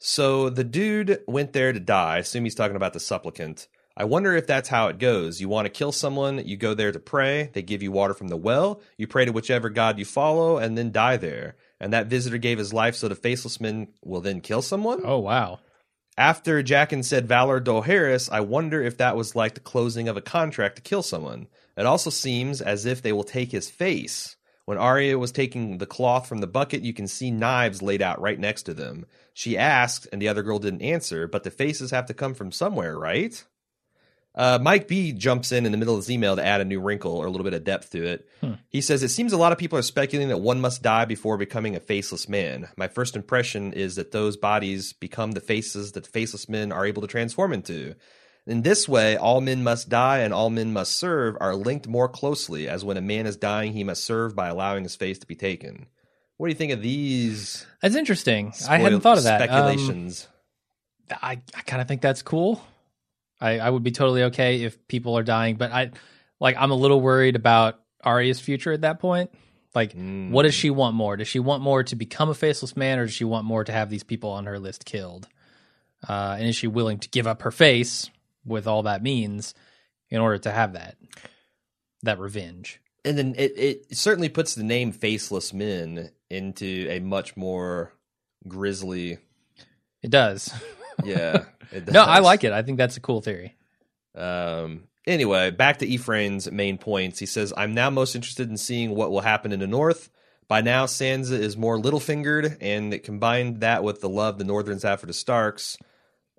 So 0.00 0.50
the 0.50 0.64
dude 0.64 1.20
went 1.26 1.52
there 1.52 1.72
to 1.72 1.80
die. 1.80 2.16
I 2.16 2.18
assume 2.18 2.44
he's 2.44 2.54
talking 2.54 2.76
about 2.76 2.92
the 2.92 3.00
supplicant. 3.00 3.68
I 3.96 4.04
wonder 4.04 4.34
if 4.36 4.46
that's 4.46 4.68
how 4.68 4.88
it 4.88 4.98
goes. 4.98 5.40
You 5.40 5.48
want 5.48 5.66
to 5.66 5.70
kill 5.70 5.90
someone, 5.90 6.46
you 6.46 6.56
go 6.56 6.72
there 6.74 6.92
to 6.92 7.00
pray, 7.00 7.50
they 7.52 7.62
give 7.62 7.82
you 7.82 7.90
water 7.90 8.14
from 8.14 8.28
the 8.28 8.36
well, 8.36 8.80
you 8.96 9.08
pray 9.08 9.24
to 9.24 9.32
whichever 9.32 9.70
god 9.70 9.98
you 9.98 10.04
follow, 10.04 10.58
and 10.58 10.78
then 10.78 10.92
die 10.92 11.16
there. 11.16 11.56
And 11.80 11.92
that 11.92 12.06
visitor 12.06 12.38
gave 12.38 12.58
his 12.58 12.72
life 12.72 12.94
so 12.94 13.08
the 13.08 13.14
faceless 13.14 13.60
men 13.60 13.88
will 14.02 14.20
then 14.20 14.40
kill 14.40 14.62
someone? 14.62 15.02
Oh 15.04 15.18
wow. 15.18 15.60
After 16.16 16.62
Jaqen 16.64 17.04
said 17.04 17.28
Valar 17.28 17.62
Dohaeris, 17.62 18.28
I 18.30 18.40
wonder 18.40 18.82
if 18.82 18.96
that 18.96 19.16
was 19.16 19.36
like 19.36 19.54
the 19.54 19.60
closing 19.60 20.08
of 20.08 20.16
a 20.16 20.20
contract 20.20 20.76
to 20.76 20.82
kill 20.82 21.02
someone. 21.02 21.46
It 21.76 21.86
also 21.86 22.10
seems 22.10 22.60
as 22.60 22.86
if 22.86 23.00
they 23.02 23.12
will 23.12 23.22
take 23.22 23.52
his 23.52 23.70
face. 23.70 24.34
When 24.64 24.78
Arya 24.78 25.16
was 25.16 25.30
taking 25.30 25.78
the 25.78 25.86
cloth 25.86 26.28
from 26.28 26.38
the 26.38 26.48
bucket, 26.48 26.82
you 26.82 26.92
can 26.92 27.06
see 27.06 27.30
knives 27.30 27.80
laid 27.80 28.02
out 28.02 28.20
right 28.20 28.38
next 28.38 28.64
to 28.64 28.74
them. 28.74 29.06
She 29.32 29.56
asked, 29.56 30.08
and 30.12 30.20
the 30.20 30.28
other 30.28 30.42
girl 30.42 30.58
didn't 30.58 30.82
answer, 30.82 31.28
but 31.28 31.44
the 31.44 31.50
faces 31.50 31.92
have 31.92 32.06
to 32.06 32.14
come 32.14 32.34
from 32.34 32.50
somewhere, 32.50 32.98
right? 32.98 33.42
Uh, 34.38 34.56
Mike 34.62 34.86
B 34.86 35.10
jumps 35.10 35.50
in 35.50 35.66
in 35.66 35.72
the 35.72 35.78
middle 35.78 35.94
of 35.94 35.98
his 35.98 36.12
email 36.12 36.36
to 36.36 36.46
add 36.46 36.60
a 36.60 36.64
new 36.64 36.80
wrinkle 36.80 37.10
or 37.10 37.26
a 37.26 37.30
little 37.30 37.42
bit 37.44 37.54
of 37.54 37.64
depth 37.64 37.90
to 37.90 38.04
it. 38.04 38.28
He 38.68 38.80
says, 38.80 39.02
It 39.02 39.08
seems 39.08 39.32
a 39.32 39.36
lot 39.36 39.50
of 39.50 39.58
people 39.58 39.76
are 39.76 39.82
speculating 39.82 40.28
that 40.28 40.38
one 40.38 40.60
must 40.60 40.80
die 40.80 41.06
before 41.06 41.36
becoming 41.36 41.74
a 41.74 41.80
faceless 41.80 42.28
man. 42.28 42.68
My 42.76 42.86
first 42.86 43.16
impression 43.16 43.72
is 43.72 43.96
that 43.96 44.12
those 44.12 44.36
bodies 44.36 44.92
become 44.92 45.32
the 45.32 45.40
faces 45.40 45.90
that 45.92 46.06
faceless 46.06 46.48
men 46.48 46.70
are 46.70 46.86
able 46.86 47.02
to 47.02 47.08
transform 47.08 47.52
into. 47.52 47.96
In 48.46 48.62
this 48.62 48.88
way, 48.88 49.16
all 49.16 49.40
men 49.40 49.64
must 49.64 49.88
die 49.88 50.20
and 50.20 50.32
all 50.32 50.50
men 50.50 50.72
must 50.72 50.94
serve 50.96 51.36
are 51.40 51.56
linked 51.56 51.88
more 51.88 52.08
closely, 52.08 52.68
as 52.68 52.84
when 52.84 52.96
a 52.96 53.02
man 53.02 53.26
is 53.26 53.36
dying, 53.36 53.72
he 53.72 53.82
must 53.82 54.04
serve 54.04 54.36
by 54.36 54.46
allowing 54.46 54.84
his 54.84 54.94
face 54.94 55.18
to 55.18 55.26
be 55.26 55.34
taken. 55.34 55.88
What 56.36 56.46
do 56.46 56.52
you 56.52 56.56
think 56.56 56.72
of 56.72 56.80
these 56.80 57.66
That's 57.82 57.96
interesting. 57.96 58.52
I 58.68 58.78
hadn't 58.78 59.00
thought 59.00 59.18
of 59.18 59.24
that. 59.24 59.42
Um, 59.42 59.48
speculations? 59.48 60.28
I, 61.10 61.40
I 61.56 61.60
kind 61.62 61.82
of 61.82 61.88
think 61.88 62.02
that's 62.02 62.22
cool. 62.22 62.62
I, 63.40 63.58
I 63.58 63.70
would 63.70 63.82
be 63.82 63.90
totally 63.92 64.24
okay 64.24 64.62
if 64.62 64.86
people 64.88 65.16
are 65.16 65.22
dying, 65.22 65.56
but 65.56 65.70
I 65.72 65.90
like 66.40 66.56
I'm 66.58 66.70
a 66.70 66.74
little 66.76 67.00
worried 67.00 67.36
about 67.36 67.80
Arya's 68.02 68.40
future 68.40 68.72
at 68.72 68.80
that 68.82 68.98
point. 69.00 69.30
Like, 69.74 69.94
Mm. 69.94 70.30
what 70.30 70.44
does 70.44 70.54
she 70.54 70.70
want 70.70 70.96
more? 70.96 71.16
Does 71.16 71.28
she 71.28 71.38
want 71.40 71.62
more 71.62 71.82
to 71.84 71.94
become 71.94 72.30
a 72.30 72.34
faceless 72.34 72.76
man, 72.76 72.98
or 72.98 73.04
does 73.06 73.14
she 73.14 73.24
want 73.24 73.44
more 73.44 73.64
to 73.64 73.72
have 73.72 73.90
these 73.90 74.02
people 74.02 74.30
on 74.30 74.46
her 74.46 74.58
list 74.58 74.84
killed? 74.84 75.28
Uh, 76.08 76.36
and 76.38 76.48
is 76.48 76.56
she 76.56 76.66
willing 76.66 76.98
to 76.98 77.08
give 77.10 77.26
up 77.26 77.42
her 77.42 77.50
face 77.50 78.08
with 78.44 78.66
all 78.66 78.84
that 78.84 79.02
means 79.02 79.54
in 80.10 80.20
order 80.20 80.38
to 80.38 80.50
have 80.50 80.72
that 80.72 80.96
that 82.02 82.18
revenge? 82.18 82.80
and 83.04 83.16
then 83.16 83.34
it, 83.38 83.52
it 83.56 83.96
certainly 83.96 84.28
puts 84.28 84.54
the 84.54 84.64
name 84.64 84.90
faceless 84.92 85.52
men 85.52 86.10
into 86.30 86.86
a 86.90 86.98
much 86.98 87.36
more 87.36 87.92
grisly 88.48 89.18
It 90.02 90.10
does. 90.10 90.52
yeah 91.04 91.44
no, 91.90 92.02
I 92.02 92.20
like 92.20 92.44
it. 92.44 92.52
I 92.52 92.62
think 92.62 92.78
that's 92.78 92.96
a 92.96 93.00
cool 93.00 93.20
theory. 93.20 93.54
um 94.14 94.84
Anyway, 95.06 95.50
back 95.50 95.78
to 95.78 95.86
Ephraim's 95.86 96.50
main 96.52 96.76
points. 96.76 97.18
He 97.18 97.24
says, 97.24 97.54
I'm 97.56 97.72
now 97.72 97.88
most 97.88 98.14
interested 98.14 98.50
in 98.50 98.58
seeing 98.58 98.94
what 98.94 99.10
will 99.10 99.22
happen 99.22 99.52
in 99.52 99.60
the 99.60 99.66
north. 99.66 100.10
By 100.48 100.60
now, 100.60 100.84
Sansa 100.84 101.32
is 101.32 101.56
more 101.56 101.78
little 101.78 101.98
fingered, 102.00 102.58
and 102.60 102.92
it 102.92 103.04
combined 103.04 103.60
that 103.60 103.82
with 103.82 104.02
the 104.02 104.08
love 104.10 104.36
the 104.36 104.44
Northerns 104.44 104.82
have 104.82 105.00
for 105.00 105.06
the 105.06 105.14
Starks, 105.14 105.78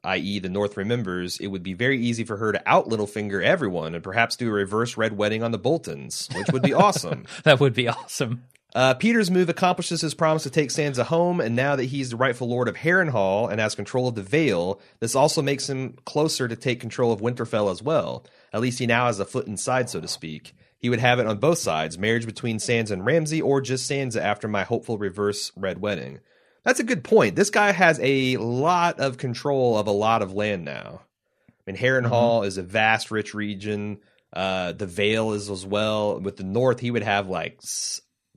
i.e., 0.04 0.38
the 0.38 0.50
North 0.50 0.78
remembers, 0.78 1.40
it 1.40 1.48
would 1.48 1.64
be 1.64 1.74
very 1.74 2.00
easy 2.00 2.24
for 2.24 2.38
her 2.38 2.52
to 2.52 2.62
out 2.68 2.88
Littlefinger 2.88 3.44
everyone 3.44 3.96
and 3.96 4.04
perhaps 4.04 4.36
do 4.36 4.50
a 4.50 4.52
reverse 4.52 4.98
red 4.98 5.18
wedding 5.18 5.42
on 5.42 5.52
the 5.52 5.58
Boltons, 5.58 6.30
which 6.36 6.50
would 6.52 6.62
be 6.62 6.74
awesome. 6.76 7.26
That 7.46 7.60
would 7.60 7.74
be 7.74 7.88
awesome. 7.88 8.44
Uh, 8.76 8.94
Peter's 8.94 9.32
move 9.32 9.50
accomplishes 9.50 10.02
his 10.02 10.14
promise 10.14 10.44
to 10.44 10.50
take 10.50 10.70
Sansa 10.70 11.04
home, 11.04 11.42
and 11.42 11.56
now 11.56 11.76
that 11.76 11.86
he's 11.86 12.12
the 12.12 12.18
rightful 12.18 12.48
lord 12.48 12.68
of 12.68 12.78
Harrenhal 12.78 13.50
and 13.52 13.60
has 13.60 13.74
control 13.74 14.08
of 14.08 14.16
the 14.16 14.22
Vale, 14.22 14.80
this 15.00 15.16
also 15.16 15.42
makes 15.42 15.68
him 15.68 15.96
closer 16.06 16.48
to 16.48 16.56
take 16.56 16.80
control 16.80 17.12
of 17.12 17.20
Winterfell 17.20 17.72
as 17.72 17.82
well. 17.82 18.26
At 18.54 18.62
least 18.62 18.78
he 18.78 18.86
now 18.86 19.08
has 19.08 19.20
a 19.20 19.26
foot 19.26 19.48
inside, 19.48 19.90
so 19.90 20.00
to 20.00 20.08
speak. 20.08 20.54
He 20.78 20.90
would 20.90 21.00
have 21.00 21.20
it 21.20 21.26
on 21.26 21.40
both 21.40 21.58
sides 21.58 21.98
marriage 21.98 22.26
between 22.26 22.58
Sansa 22.58 22.92
and 22.92 23.06
Ramsay, 23.06 23.42
or 23.42 23.60
just 23.60 23.90
Sansa 23.90 24.22
after 24.22 24.48
my 24.48 24.64
hopeful 24.64 24.98
reverse 24.98 25.52
red 25.56 25.82
wedding. 25.82 26.20
That's 26.64 26.80
a 26.80 26.86
good 26.86 27.04
point. 27.04 27.36
This 27.36 27.50
guy 27.50 27.72
has 27.72 28.00
a 28.04 28.38
lot 28.38 29.00
of 29.00 29.18
control 29.18 29.78
of 29.78 29.88
a 29.88 29.92
lot 29.92 30.22
of 30.22 30.34
land 30.34 30.64
now. 30.64 31.02
I 31.50 31.72
mean, 31.72 31.82
Harrenhal 31.82 32.46
is 32.46 32.58
a 32.58 32.64
vast, 32.64 33.10
rich 33.10 33.34
region. 33.34 34.00
Uh, 34.32 34.74
the 34.74 34.86
Vale 34.86 35.34
is 35.34 35.50
as 35.50 35.66
well. 35.66 36.20
With 36.20 36.38
the 36.38 36.44
North, 36.44 36.80
he 36.80 36.92
would 36.92 37.04
have 37.04 37.28
like 37.28 37.60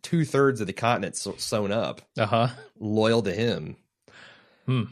two 0.03 0.25
thirds 0.25 0.61
of 0.61 0.67
the 0.67 0.73
continent 0.73 1.17
so- 1.17 1.37
sewn 1.37 1.73
up, 1.73 2.03
Uh 2.19 2.27
huh. 2.27 2.49
loyal 2.79 3.23
to 3.23 3.33
him. 3.33 3.77
Hmm. 4.67 4.83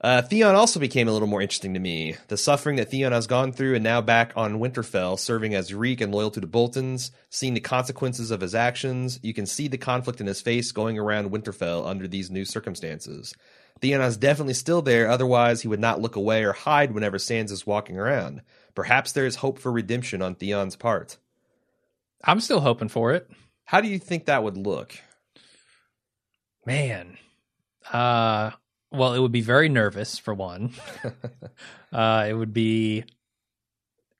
Uh, 0.00 0.20
Theon 0.20 0.56
also 0.56 0.80
became 0.80 1.06
a 1.06 1.12
little 1.12 1.28
more 1.28 1.40
interesting 1.40 1.74
to 1.74 1.80
me. 1.80 2.16
The 2.26 2.36
suffering 2.36 2.74
that 2.76 2.90
Theon 2.90 3.12
has 3.12 3.28
gone 3.28 3.52
through 3.52 3.76
and 3.76 3.84
now 3.84 4.00
back 4.00 4.32
on 4.34 4.58
Winterfell, 4.58 5.16
serving 5.16 5.54
as 5.54 5.72
Reek 5.72 6.00
and 6.00 6.12
loyal 6.12 6.32
to 6.32 6.40
the 6.40 6.46
Boltons, 6.48 7.12
seeing 7.30 7.54
the 7.54 7.60
consequences 7.60 8.32
of 8.32 8.40
his 8.40 8.52
actions, 8.52 9.20
you 9.22 9.32
can 9.32 9.46
see 9.46 9.68
the 9.68 9.78
conflict 9.78 10.20
in 10.20 10.26
his 10.26 10.40
face 10.40 10.72
going 10.72 10.98
around 10.98 11.30
Winterfell 11.30 11.86
under 11.86 12.08
these 12.08 12.32
new 12.32 12.44
circumstances. 12.44 13.32
Theon 13.80 14.00
is 14.00 14.16
definitely 14.16 14.54
still 14.54 14.82
there, 14.82 15.08
otherwise 15.08 15.62
he 15.62 15.68
would 15.68 15.78
not 15.80 16.00
look 16.00 16.16
away 16.16 16.42
or 16.42 16.52
hide 16.52 16.92
whenever 16.92 17.18
Sansa's 17.18 17.64
walking 17.64 17.96
around. 17.96 18.42
Perhaps 18.74 19.12
there 19.12 19.26
is 19.26 19.36
hope 19.36 19.60
for 19.60 19.70
redemption 19.70 20.20
on 20.20 20.34
Theon's 20.34 20.74
part. 20.74 21.16
I'm 22.24 22.40
still 22.40 22.60
hoping 22.60 22.88
for 22.88 23.12
it. 23.12 23.30
How 23.64 23.80
do 23.80 23.88
you 23.88 23.98
think 23.98 24.26
that 24.26 24.42
would 24.44 24.56
look? 24.56 24.94
Man. 26.66 27.16
Uh 27.90 28.50
well, 28.90 29.14
it 29.14 29.18
would 29.20 29.32
be 29.32 29.40
very 29.40 29.68
nervous 29.68 30.18
for 30.18 30.34
one. 30.34 30.72
uh 31.92 32.26
it 32.28 32.34
would 32.34 32.52
be 32.52 33.04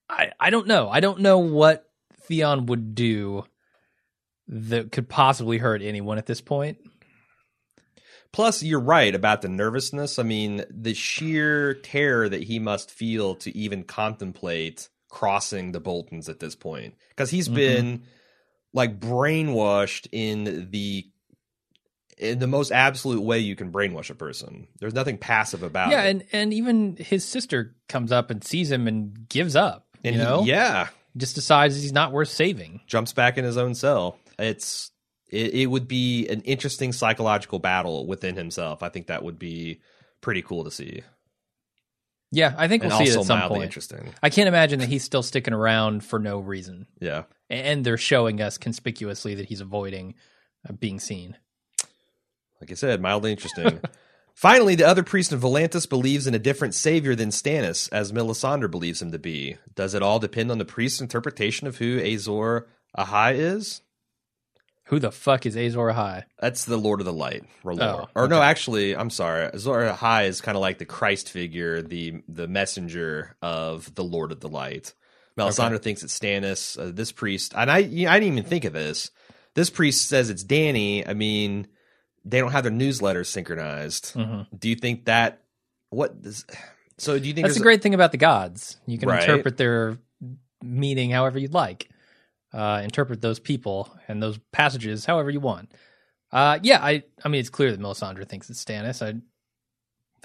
I 0.09 0.32
I 0.40 0.51
don't 0.51 0.66
know. 0.66 0.89
I 0.89 1.01
don't 1.01 1.20
know 1.20 1.39
what 1.39 1.89
Theon 2.23 2.66
would 2.66 2.94
do 2.94 3.44
that 4.48 4.93
could 4.93 5.09
possibly 5.09 5.59
hurt 5.59 5.82
anyone 5.82 6.19
at 6.19 6.27
this 6.27 6.40
point. 6.40 6.78
Plus, 8.32 8.62
you're 8.62 8.81
right 8.81 9.14
about 9.14 9.43
the 9.43 9.48
nervousness. 9.48 10.19
I 10.19 10.23
mean, 10.23 10.64
the 10.70 10.94
sheer 10.94 11.74
terror 11.74 12.28
that 12.31 12.44
he 12.44 12.59
must 12.59 12.90
feel 12.90 13.35
to 13.36 13.55
even 13.56 13.82
contemplate 13.85 14.89
crossing 15.10 15.73
the 15.73 15.81
Boltons 15.81 16.31
at 16.31 16.40
this 16.40 16.55
point. 16.55 16.94
Because 17.10 17.28
he's 17.31 17.48
Mhm. 17.51 17.55
been 17.55 18.02
like 18.74 18.99
brainwashed 19.01 20.09
in 20.12 20.69
the 20.70 21.07
in 22.19 22.39
the 22.39 22.47
most 22.47 22.70
absolute 22.70 23.23
way 23.23 23.39
you 23.40 23.57
can 23.57 23.73
brainwash 23.73 24.11
a 24.11 24.15
person. 24.15 24.69
There's 24.78 24.94
nothing 24.94 25.19
passive 25.19 25.62
about 25.62 25.90
yeah, 25.90 26.03
it. 26.05 26.11
and 26.11 26.24
and 26.32 26.55
even 26.55 26.97
his 26.97 27.24
sister 27.24 27.74
comes 27.89 28.12
up 28.12 28.31
and 28.31 28.44
sees 28.44 28.70
him 28.70 28.86
and 28.86 29.28
gives 29.28 29.57
up. 29.57 29.86
And 30.05 30.15
you 30.16 30.20
he- 30.20 30.27
know, 30.27 30.43
yeah, 30.44 30.89
just 31.16 31.35
decides 31.35 31.81
he's 31.81 31.93
not 31.93 32.12
worth 32.12 32.28
saving. 32.28 32.81
jumps 32.86 33.12
back 33.12 33.39
in 33.39 33.44
his 33.44 33.57
own 33.57 33.74
cell. 33.74 34.19
It's 34.39 34.90
it, 35.31 35.55
it 35.55 35.66
would 35.66 35.89
be 35.89 36.28
an 36.28 36.43
interesting 36.43 36.93
psychological 36.93 37.59
battle 37.59 38.07
within 38.07 38.36
himself. 38.36 38.82
I 38.82 38.89
think 38.89 39.07
that 39.09 39.23
would 39.24 39.39
be 39.39 39.81
pretty 40.20 40.43
cool 40.43 40.65
to 40.65 40.70
see, 40.70 41.03
Yeah, 42.31 42.55
I 42.57 42.69
think 42.69 42.82
and 42.85 42.90
we'll 42.93 42.99
see 43.05 43.12
it 43.12 43.16
at 43.19 43.24
some 43.24 43.49
point. 43.49 43.65
interesting. 43.65 44.12
I 44.23 44.31
can't 44.31 44.49
imagine 44.49 44.81
that 44.81 44.89
he's 44.89 45.05
still 45.05 45.23
sticking 45.23 45.55
around 45.55 46.05
for 46.05 46.19
no 46.19 46.39
reason, 46.39 46.86
Yeah. 47.01 47.24
And 47.53 47.85
they're 47.85 47.97
showing 47.99 48.41
us 48.41 48.59
conspicuously 48.59 49.35
that 49.37 49.47
he's 49.47 49.61
avoiding 49.61 50.15
uh, 50.69 50.73
being 50.73 50.99
seen. 50.99 51.37
Like 52.61 52.70
I 52.70 52.74
said, 52.74 53.01
mildly 53.01 53.33
interesting. 53.33 53.81
Finally, 54.35 54.77
the 54.77 54.87
other 54.87 55.03
priest 55.03 55.33
in 55.33 55.41
Volantis 55.41 55.89
believes 55.89 56.27
in 56.27 56.35
a 56.35 56.39
different 56.39 56.74
savior 56.74 57.15
than 57.15 57.29
Stannis, 57.29 57.89
as 57.93 58.12
Melisandre 58.12 58.70
believes 58.70 59.03
him 59.03 59.12
to 59.12 59.19
be. 59.19 59.59
Does 59.74 59.95
it 59.95 60.03
all 60.03 60.19
depend 60.19 60.51
on 60.51 60.59
the 60.59 60.65
priest's 60.65 61.01
interpretation 61.03 61.66
of 61.66 61.77
who 61.77 61.99
Azor 62.01 62.66
Ahai 62.97 63.35
is? 63.35 63.83
Who 64.87 64.99
the 64.99 65.12
fuck 65.12 65.45
is 65.47 65.57
Azor 65.57 65.93
Ahai? 65.93 66.24
That's 66.41 66.65
the 66.65 66.77
Lord 66.77 67.01
of 67.01 67.07
the 67.07 67.12
Light, 67.12 67.45
R'hllor. 67.62 68.07
Oh, 68.07 68.09
Or 68.15 68.29
no, 68.29 68.41
actually, 68.43 68.97
I'm 68.97 69.11
sorry. 69.11 69.51
Azor 69.53 69.93
Ahai 69.93 70.27
is 70.27 70.41
kind 70.41 70.57
of 70.57 70.62
like 70.62 70.79
the 70.79 70.85
Christ 70.85 71.31
figure, 71.31 71.83
the 71.83 72.23
the 72.29 72.49
messenger 72.49 73.37
of 73.43 73.95
the 73.95 74.05
Lord 74.05 74.33
of 74.33 74.41
the 74.41 74.49
Light. 74.49 74.95
Melisandre 75.39 75.81
thinks 75.81 76.03
it's 76.03 76.19
Stannis. 76.19 76.79
Uh, 76.79 76.91
this 76.93 77.13
priest, 77.13 77.55
and 77.57 77.71
I, 77.71 77.79
you 77.79 78.07
know, 78.07 78.13
I 78.13 78.21
didn't 78.21 78.39
even 78.39 78.49
think 78.49 78.65
of 78.65 78.73
this. 78.73 79.11
This 79.55 79.71
priest 79.71 80.09
says 80.09 80.31
it's 80.31 80.45
Dany. 80.45 81.09
I 81.09 81.15
mean, 81.15 81.69
they 82.25 82.39
don't 82.41 82.53
have 82.53 82.65
their 82.65 82.73
newsletters 82.73 83.27
synchronized. 83.27 84.15
Mhm. 84.15 84.47
Do 84.59 84.69
you 84.69 84.77
think 84.77 85.07
that 85.07 85.43
what 85.91 86.21
does 86.23 86.45
so 86.99 87.19
do 87.19 87.27
you 87.27 87.35
think 87.35 87.47
That's 87.47 87.57
the 87.59 87.63
great 87.63 87.83
thing 87.83 87.95
about 87.95 88.13
the 88.13 88.19
gods. 88.19 88.77
You 88.87 88.99
can 88.99 89.09
Right. 89.09 89.21
interpret 89.23 89.57
their 89.57 89.99
meaning 90.63 91.11
however 91.11 91.39
you'd 91.39 91.53
like. 91.55 91.89
Uh, 92.53 92.81
interpret 92.85 93.21
those 93.21 93.41
people 93.41 93.93
and 94.09 94.23
those 94.23 94.39
passages 94.53 95.05
however 95.05 95.31
you 95.31 95.41
want. 95.41 95.73
Uh, 96.31 96.59
yeah, 96.63 96.83
I, 96.83 97.03
I 97.25 97.29
mean, 97.29 97.41
it's 97.41 97.51
clear 97.51 97.71
that 97.73 97.81
Melisandre 97.81 98.27
thinks 98.29 98.49
it's 98.51 98.63
Stannis. 98.65 99.03
I, 99.05 99.21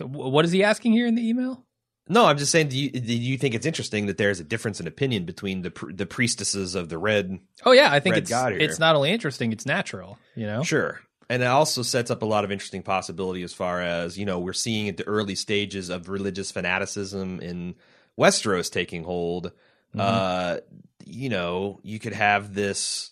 what 0.05 0.45
is 0.45 0.51
he 0.51 0.63
asking 0.63 0.93
here 0.93 1.07
in 1.07 1.15
the 1.15 1.27
email? 1.27 1.65
No 2.09 2.25
i'm 2.25 2.37
just 2.37 2.51
saying 2.51 2.67
do 2.67 2.77
you, 2.77 2.89
do 2.89 3.15
you 3.15 3.37
think 3.37 3.55
it's 3.55 3.65
interesting 3.65 4.05
that 4.07 4.17
there's 4.17 4.39
a 4.39 4.43
difference 4.43 4.79
in 4.79 4.87
opinion 4.87 5.25
between 5.25 5.61
the 5.61 5.73
the 5.93 6.05
priestesses 6.05 6.75
of 6.75 6.89
the 6.89 6.97
red 6.97 7.39
Oh 7.65 7.71
yeah, 7.71 7.91
I 7.91 7.99
think 7.99 8.17
it's 8.17 8.31
it's 8.31 8.79
not 8.79 8.95
only 8.95 9.11
interesting, 9.11 9.51
it's 9.51 9.65
natural. 9.65 10.17
You 10.35 10.45
know, 10.45 10.63
Sure. 10.63 11.01
And 11.29 11.43
it 11.43 11.47
also 11.47 11.81
sets 11.81 12.09
up 12.09 12.21
a 12.21 12.25
lot 12.25 12.45
of 12.45 12.51
interesting 12.51 12.83
possibility 12.83 13.43
as 13.43 13.53
far 13.53 13.81
as, 13.81 14.17
you 14.17 14.25
know, 14.25 14.39
we're 14.39 14.53
seeing 14.53 14.87
at 14.87 14.95
the 14.95 15.05
early 15.05 15.35
stages 15.35 15.89
of 15.89 16.07
religious 16.07 16.51
fanaticism 16.51 17.41
in 17.41 17.75
Westeros 18.17 18.71
taking 18.71 19.03
hold. 19.03 19.51
Mhm. 19.93 19.99
Uh, 19.99 20.59
you 21.05 21.27
know, 21.27 21.79
you 21.83 21.99
could 21.99 22.13
have 22.13 22.53
this 22.53 23.11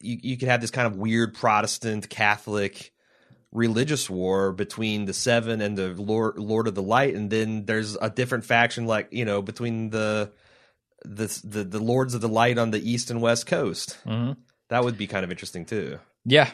you, 0.00 0.18
you 0.22 0.36
could 0.36 0.48
have 0.48 0.60
this 0.60 0.70
kind 0.70 0.86
of 0.86 0.96
weird 0.96 1.34
Protestant 1.34 2.08
Catholic 2.08 2.91
religious 3.52 4.08
war 4.10 4.50
between 4.52 5.04
the 5.04 5.12
seven 5.12 5.60
and 5.60 5.76
the 5.76 5.88
Lord 5.90 6.38
Lord 6.38 6.66
of 6.66 6.74
the 6.74 6.82
Light, 6.82 7.14
and 7.14 7.30
then 7.30 7.66
there's 7.66 7.96
a 8.00 8.10
different 8.10 8.44
faction 8.44 8.86
like, 8.86 9.08
you 9.12 9.24
know, 9.24 9.42
between 9.42 9.90
the 9.90 10.32
the 11.04 11.40
the, 11.44 11.64
the 11.64 11.80
Lords 11.82 12.14
of 12.14 12.20
the 12.20 12.28
Light 12.28 12.58
on 12.58 12.70
the 12.70 12.80
east 12.90 13.10
and 13.10 13.20
west 13.20 13.46
coast. 13.46 13.98
Mhm. 14.06 14.36
That 14.68 14.84
would 14.84 14.96
be 14.96 15.06
kind 15.06 15.24
of 15.24 15.30
interesting 15.30 15.64
too. 15.66 15.98
Yeah. 16.24 16.50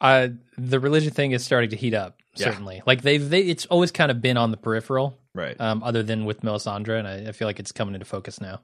Uh, 0.00 0.28
the 0.58 0.78
religion 0.78 1.10
thing 1.12 1.32
is 1.32 1.44
starting 1.44 1.70
to 1.70 1.76
heat 1.76 1.94
up. 1.94 2.18
Yeah. 2.36 2.46
Certainly, 2.50 2.82
like 2.86 3.00
they've 3.02 3.28
they, 3.28 3.40
it's 3.40 3.64
always 3.66 3.90
kind 3.90 4.10
of 4.10 4.20
been 4.20 4.36
on 4.36 4.50
the 4.50 4.58
peripheral, 4.58 5.18
Right. 5.34 5.58
um, 5.58 5.82
other 5.82 6.02
than 6.02 6.26
with 6.26 6.42
Melisandre, 6.42 6.98
and 6.98 7.08
I, 7.08 7.28
I 7.30 7.32
feel 7.32 7.48
like 7.48 7.58
it's 7.58 7.72
coming 7.72 7.94
into 7.94 8.04
focus 8.04 8.40
now. 8.42 8.60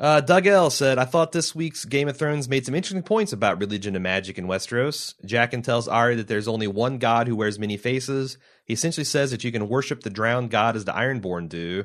Uh, 0.00 0.22
Doug 0.22 0.46
L 0.46 0.70
said, 0.70 0.98
I 0.98 1.04
thought 1.04 1.32
this 1.32 1.54
week's 1.54 1.84
Game 1.84 2.08
of 2.08 2.16
Thrones 2.16 2.48
made 2.48 2.64
some 2.64 2.74
interesting 2.74 3.02
points 3.02 3.34
about 3.34 3.60
religion 3.60 3.94
and 3.94 4.02
magic 4.02 4.38
in 4.38 4.46
Westeros. 4.46 5.14
Jaqen 5.26 5.62
tells 5.62 5.88
Arya 5.88 6.16
that 6.16 6.26
there's 6.26 6.48
only 6.48 6.66
one 6.66 6.96
god 6.96 7.28
who 7.28 7.36
wears 7.36 7.58
many 7.58 7.76
faces. 7.76 8.38
He 8.64 8.72
essentially 8.72 9.04
says 9.04 9.30
that 9.30 9.44
you 9.44 9.52
can 9.52 9.68
worship 9.68 10.02
the 10.02 10.08
drowned 10.08 10.50
god 10.50 10.74
as 10.74 10.86
the 10.86 10.92
Ironborn 10.92 11.50
do, 11.50 11.84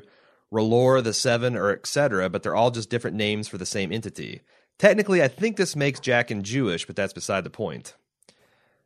R'hllor, 0.50 1.04
the 1.04 1.12
Seven, 1.12 1.56
or 1.56 1.70
etc., 1.70 2.30
but 2.30 2.42
they're 2.42 2.56
all 2.56 2.70
just 2.70 2.88
different 2.88 3.18
names 3.18 3.48
for 3.48 3.58
the 3.58 3.66
same 3.66 3.92
entity. 3.92 4.40
Technically, 4.78 5.22
I 5.22 5.28
think 5.28 5.58
this 5.58 5.76
makes 5.76 6.00
Jaqen 6.00 6.40
Jewish, 6.40 6.86
but 6.86 6.96
that's 6.96 7.12
beside 7.12 7.44
the 7.44 7.50
point. 7.50 7.94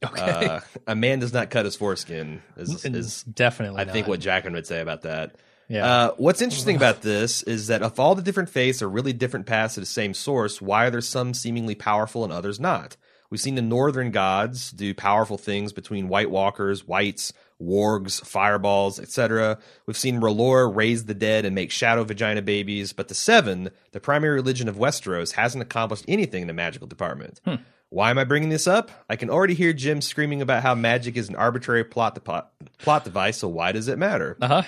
Okay, 0.04 0.22
Uh, 0.22 0.60
a 0.88 0.96
man 0.96 1.20
does 1.20 1.32
not 1.32 1.50
cut 1.50 1.66
his 1.66 1.76
foreskin, 1.76 2.42
is, 2.56 2.84
is 2.84 3.22
definitely. 3.22 3.80
I 3.80 3.84
think 3.84 4.08
what 4.08 4.18
Jaqen 4.18 4.54
would 4.54 4.66
say 4.66 4.80
about 4.80 5.02
that. 5.02 5.36
Yeah. 5.70 5.86
Uh, 5.86 6.10
what's 6.16 6.42
interesting 6.42 6.74
about 6.74 7.00
this 7.00 7.44
is 7.44 7.68
that 7.68 7.80
if 7.82 8.00
all 8.00 8.16
the 8.16 8.22
different 8.22 8.50
faiths 8.50 8.82
are 8.82 8.88
really 8.88 9.12
different 9.12 9.46
paths 9.46 9.74
to 9.74 9.80
the 9.80 9.86
same 9.86 10.14
source, 10.14 10.60
why 10.60 10.86
are 10.86 10.90
there 10.90 11.00
some 11.00 11.32
seemingly 11.32 11.76
powerful 11.76 12.24
and 12.24 12.32
others 12.32 12.58
not? 12.58 12.96
We've 13.30 13.40
seen 13.40 13.54
the 13.54 13.62
northern 13.62 14.10
gods 14.10 14.72
do 14.72 14.92
powerful 14.92 15.38
things 15.38 15.72
between 15.72 16.08
White 16.08 16.28
Walkers, 16.28 16.88
Whites, 16.88 17.32
Wargs, 17.62 18.20
Fireballs, 18.26 18.98
etc. 18.98 19.58
We've 19.86 19.96
seen 19.96 20.20
R'hllor 20.20 20.74
raise 20.74 21.04
the 21.04 21.14
dead 21.14 21.44
and 21.44 21.54
make 21.54 21.70
shadow 21.70 22.02
vagina 22.02 22.42
babies, 22.42 22.92
but 22.92 23.06
the 23.06 23.14
Seven, 23.14 23.70
the 23.92 24.00
primary 24.00 24.34
religion 24.34 24.68
of 24.68 24.74
Westeros, 24.76 25.34
hasn't 25.34 25.62
accomplished 25.62 26.04
anything 26.08 26.42
in 26.42 26.48
the 26.48 26.52
magical 26.54 26.88
department. 26.88 27.40
Why 27.90 28.10
am 28.10 28.18
I 28.18 28.24
bringing 28.24 28.48
this 28.50 28.66
up? 28.66 28.90
I 29.08 29.14
can 29.16 29.30
already 29.30 29.54
hear 29.54 29.72
Jim 29.72 30.00
screaming 30.00 30.42
about 30.42 30.62
how 30.64 30.74
magic 30.74 31.16
is 31.16 31.28
an 31.28 31.36
arbitrary 31.36 31.84
plot, 31.84 32.16
depo- 32.16 32.46
plot 32.78 33.04
device, 33.04 33.38
so 33.38 33.48
why 33.48 33.70
does 33.72 33.86
it 33.86 33.98
matter? 33.98 34.36
uh 34.40 34.48
huh. 34.48 34.62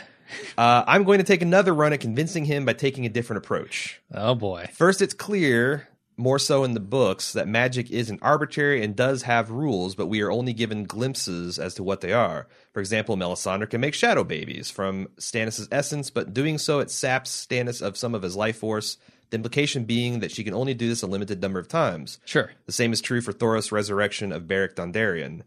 Uh, 0.56 0.84
I'm 0.86 1.04
going 1.04 1.18
to 1.18 1.24
take 1.24 1.42
another 1.42 1.74
run 1.74 1.92
at 1.92 2.00
convincing 2.00 2.44
him 2.44 2.64
by 2.64 2.72
taking 2.72 3.06
a 3.06 3.08
different 3.08 3.44
approach. 3.44 4.00
Oh 4.12 4.34
boy. 4.34 4.68
First, 4.72 5.02
it's 5.02 5.14
clear, 5.14 5.88
more 6.16 6.38
so 6.38 6.64
in 6.64 6.74
the 6.74 6.80
books, 6.80 7.32
that 7.32 7.48
magic 7.48 7.90
isn't 7.90 8.22
arbitrary 8.22 8.84
and 8.84 8.94
does 8.94 9.22
have 9.22 9.50
rules, 9.50 9.94
but 9.94 10.06
we 10.06 10.20
are 10.20 10.30
only 10.30 10.52
given 10.52 10.84
glimpses 10.84 11.58
as 11.58 11.74
to 11.74 11.82
what 11.82 12.00
they 12.00 12.12
are. 12.12 12.46
For 12.72 12.80
example, 12.80 13.16
Melisandre 13.16 13.68
can 13.68 13.80
make 13.80 13.94
shadow 13.94 14.24
babies 14.24 14.70
from 14.70 15.08
Stannis' 15.18 15.68
essence, 15.72 16.10
but 16.10 16.34
doing 16.34 16.58
so, 16.58 16.80
it 16.80 16.90
saps 16.90 17.46
Stannis 17.46 17.82
of 17.82 17.96
some 17.96 18.14
of 18.14 18.22
his 18.22 18.36
life 18.36 18.58
force. 18.58 18.98
The 19.30 19.36
implication 19.36 19.84
being 19.84 20.20
that 20.20 20.30
she 20.30 20.44
can 20.44 20.52
only 20.52 20.74
do 20.74 20.88
this 20.88 21.02
a 21.02 21.06
limited 21.06 21.40
number 21.40 21.58
of 21.58 21.66
times. 21.66 22.20
Sure. 22.26 22.50
The 22.66 22.72
same 22.72 22.92
is 22.92 23.00
true 23.00 23.22
for 23.22 23.32
Thoros' 23.32 23.72
resurrection 23.72 24.30
of 24.30 24.46
Beric 24.46 24.76
Dondarrion. 24.76 25.42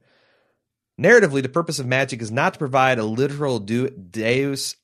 Narratively, 0.99 1.41
the 1.41 1.49
purpose 1.49 1.79
of 1.79 1.85
magic 1.85 2.21
is 2.21 2.31
not 2.31 2.53
to 2.53 2.59
provide 2.59 2.99
a 2.99 3.03
literal 3.03 3.59
Deus. 3.59 4.75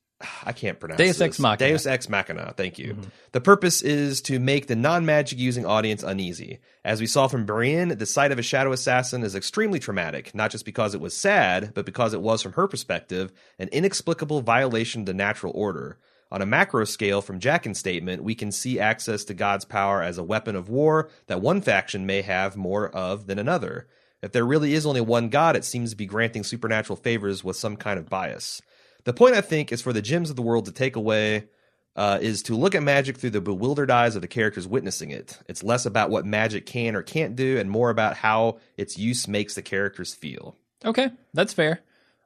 I 0.45 0.51
can't 0.51 0.79
pronounce 0.79 0.97
Deus 0.97 1.17
this. 1.17 1.21
ex 1.21 1.39
machina. 1.39 1.69
Deus 1.69 1.85
ex 1.85 2.09
machina. 2.09 2.53
Thank 2.55 2.77
you. 2.77 2.93
Mm-hmm. 2.93 3.09
The 3.31 3.41
purpose 3.41 3.81
is 3.81 4.21
to 4.23 4.39
make 4.39 4.67
the 4.67 4.75
non-magic 4.75 5.39
using 5.39 5.65
audience 5.65 6.03
uneasy. 6.03 6.59
As 6.83 6.99
we 6.99 7.07
saw 7.07 7.27
from 7.27 7.45
Brienne, 7.45 7.97
the 7.97 8.05
sight 8.05 8.31
of 8.31 8.37
a 8.37 8.43
shadow 8.43 8.71
assassin 8.71 9.23
is 9.23 9.35
extremely 9.35 9.79
traumatic, 9.79 10.35
not 10.35 10.51
just 10.51 10.65
because 10.65 10.93
it 10.93 11.01
was 11.01 11.15
sad, 11.15 11.73
but 11.73 11.85
because 11.85 12.13
it 12.13 12.21
was, 12.21 12.41
from 12.41 12.53
her 12.53 12.67
perspective, 12.67 13.31
an 13.57 13.69
inexplicable 13.69 14.41
violation 14.41 15.01
of 15.01 15.05
the 15.07 15.13
natural 15.13 15.53
order. 15.55 15.97
On 16.31 16.41
a 16.41 16.45
macro 16.45 16.85
scale, 16.85 17.21
from 17.21 17.39
Jaqen's 17.39 17.79
statement, 17.79 18.23
we 18.23 18.35
can 18.35 18.51
see 18.51 18.79
access 18.79 19.23
to 19.25 19.33
God's 19.33 19.65
power 19.65 20.01
as 20.01 20.17
a 20.17 20.23
weapon 20.23 20.55
of 20.55 20.69
war 20.69 21.09
that 21.27 21.41
one 21.41 21.61
faction 21.61 22.05
may 22.05 22.21
have 22.21 22.55
more 22.55 22.89
of 22.89 23.27
than 23.27 23.39
another. 23.39 23.87
If 24.21 24.31
there 24.31 24.45
really 24.45 24.73
is 24.73 24.85
only 24.85 25.01
one 25.01 25.29
God, 25.29 25.55
it 25.55 25.65
seems 25.65 25.91
to 25.91 25.95
be 25.95 26.05
granting 26.05 26.43
supernatural 26.43 26.97
favors 26.97 27.43
with 27.43 27.55
some 27.55 27.75
kind 27.75 27.97
of 27.97 28.09
bias. 28.09 28.61
The 29.03 29.13
point, 29.13 29.35
I 29.35 29.41
think, 29.41 29.71
is 29.71 29.81
for 29.81 29.93
the 29.93 30.01
Jims 30.01 30.29
of 30.29 30.35
the 30.35 30.43
world 30.43 30.65
to 30.65 30.71
take 30.71 30.95
away 30.95 31.47
uh, 31.95 32.19
is 32.21 32.43
to 32.43 32.55
look 32.55 32.75
at 32.75 32.83
magic 32.83 33.17
through 33.17 33.31
the 33.31 33.41
bewildered 33.41 33.91
eyes 33.91 34.15
of 34.15 34.21
the 34.21 34.27
characters 34.27 34.67
witnessing 34.67 35.11
it. 35.11 35.39
It's 35.47 35.63
less 35.63 35.85
about 35.85 36.09
what 36.09 36.25
magic 36.25 36.65
can 36.65 36.95
or 36.95 37.01
can't 37.01 37.35
do, 37.35 37.57
and 37.57 37.69
more 37.69 37.89
about 37.89 38.15
how 38.15 38.59
its 38.77 38.97
use 38.97 39.27
makes 39.27 39.55
the 39.55 39.61
characters 39.61 40.13
feel. 40.13 40.55
Okay, 40.85 41.09
that's 41.33 41.53
fair. 41.53 41.81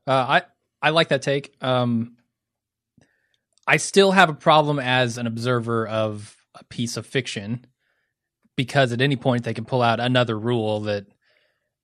Uh, 0.06 0.12
I 0.12 0.42
I 0.82 0.90
like 0.92 1.10
that 1.10 1.22
take. 1.22 1.56
Um, 1.62 2.18
I 3.66 3.78
still 3.78 4.12
have 4.12 4.30
a 4.30 4.34
problem 4.36 4.80
as 4.80 5.18
an 5.18 5.26
observer 5.26 5.88
of 5.88 6.36
a 6.54 6.64
piece 6.66 6.98
of 6.98 7.06
fiction 7.06 7.66
because 8.56 8.94
at 8.94 9.02
any 9.02 9.16
point 9.16 9.44
they 9.44 9.54
can 9.54 9.66
pull 9.66 9.82
out 9.82 10.00
another 10.00 10.38
rule 10.38 10.82
that 10.82 11.08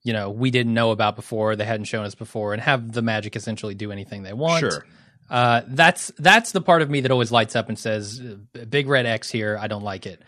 you 0.03 0.14
know 0.14 0.30
we 0.30 0.52
didn't 0.52 0.73
know 0.73 0.91
about 0.91 1.15
before, 1.15 1.56
they 1.56 1.65
hadn't 1.65 1.86
shown 1.86 2.06
us 2.06 2.15
before, 2.15 2.53
and 2.53 2.61
have 2.61 2.91
the 2.91 3.02
magic 3.02 3.36
essentially 3.36 3.76
do 3.76 3.91
anything 3.91 4.23
they 4.23 4.34
want. 4.34 4.60
Sure. 4.60 4.86
Uh, 5.30 5.61
that's 5.68 6.11
that's 6.18 6.52
the 6.52 6.61
part 6.61 6.82
of 6.82 6.90
me 6.90 7.02
that 7.02 7.11
always 7.11 7.32
lights 7.32 7.56
up 7.56 7.69
and 7.69 7.80
says, 7.80 8.19
"Big 8.69 8.88
red 8.88 9.06
X 9.06 9.30
here. 9.30 9.57
I 9.60 9.68
don't 9.68 9.84
like 9.84 10.06
it." 10.06 10.22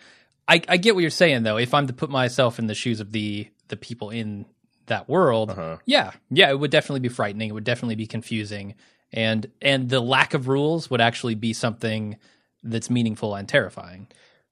I, 0.47 0.61
I 0.67 0.77
get 0.77 0.93
what 0.95 1.01
you're 1.01 1.09
saying 1.09 1.43
though. 1.43 1.57
If 1.57 1.73
I'm 1.73 1.87
to 1.87 1.93
put 1.93 2.09
myself 2.09 2.59
in 2.59 2.67
the 2.67 2.75
shoes 2.75 2.99
of 2.99 3.11
the 3.11 3.47
the 3.69 3.75
people 3.77 4.09
in 4.09 4.45
that 4.87 5.07
world, 5.09 5.49
Uh-huh. 5.51 5.77
yeah, 5.85 6.11
yeah, 6.29 6.49
it 6.49 6.59
would 6.59 6.71
definitely 6.71 6.99
be 6.99 7.07
frightening. 7.09 7.49
It 7.49 7.53
would 7.53 7.63
definitely 7.63 7.95
be 7.95 8.07
confusing, 8.07 8.75
and 9.11 9.49
and 9.61 9.89
the 9.89 9.99
lack 10.01 10.33
of 10.33 10.47
rules 10.47 10.89
would 10.89 11.01
actually 11.01 11.35
be 11.35 11.53
something 11.53 12.17
that's 12.63 12.89
meaningful 12.89 13.35
and 13.35 13.47
terrifying. 13.47 14.07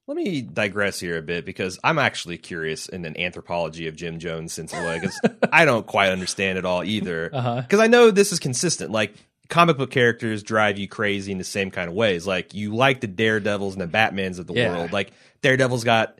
Let 0.08 0.16
me 0.16 0.42
digress 0.42 0.98
here 0.98 1.16
a 1.16 1.22
bit 1.22 1.44
because 1.46 1.78
I'm 1.84 1.98
actually 1.98 2.36
curious 2.36 2.88
in 2.88 3.04
an 3.04 3.16
anthropology 3.18 3.86
of 3.86 3.94
Jim 3.94 4.18
Jones 4.18 4.52
since 4.52 4.72
because 4.72 5.20
I 5.52 5.64
don't 5.64 5.86
quite 5.86 6.10
understand 6.10 6.58
it 6.58 6.64
all 6.64 6.82
either. 6.82 7.28
Because 7.30 7.64
Uh-huh. 7.72 7.82
I 7.82 7.86
know 7.86 8.10
this 8.10 8.32
is 8.32 8.40
consistent. 8.40 8.90
Like 8.90 9.14
comic 9.48 9.76
book 9.78 9.90
characters 9.92 10.42
drive 10.42 10.76
you 10.76 10.88
crazy 10.88 11.30
in 11.30 11.38
the 11.38 11.44
same 11.44 11.70
kind 11.70 11.88
of 11.88 11.94
ways. 11.94 12.26
Like 12.26 12.52
you 12.52 12.74
like 12.74 13.00
the 13.00 13.06
Daredevils 13.06 13.74
and 13.76 13.82
the 13.82 13.86
Batmans 13.98 14.38
of 14.40 14.46
the 14.48 14.54
Yeah. 14.54 14.70
world. 14.76 14.92
Like 14.92 15.12
Daredevil's 15.40 15.84
got 15.84 16.18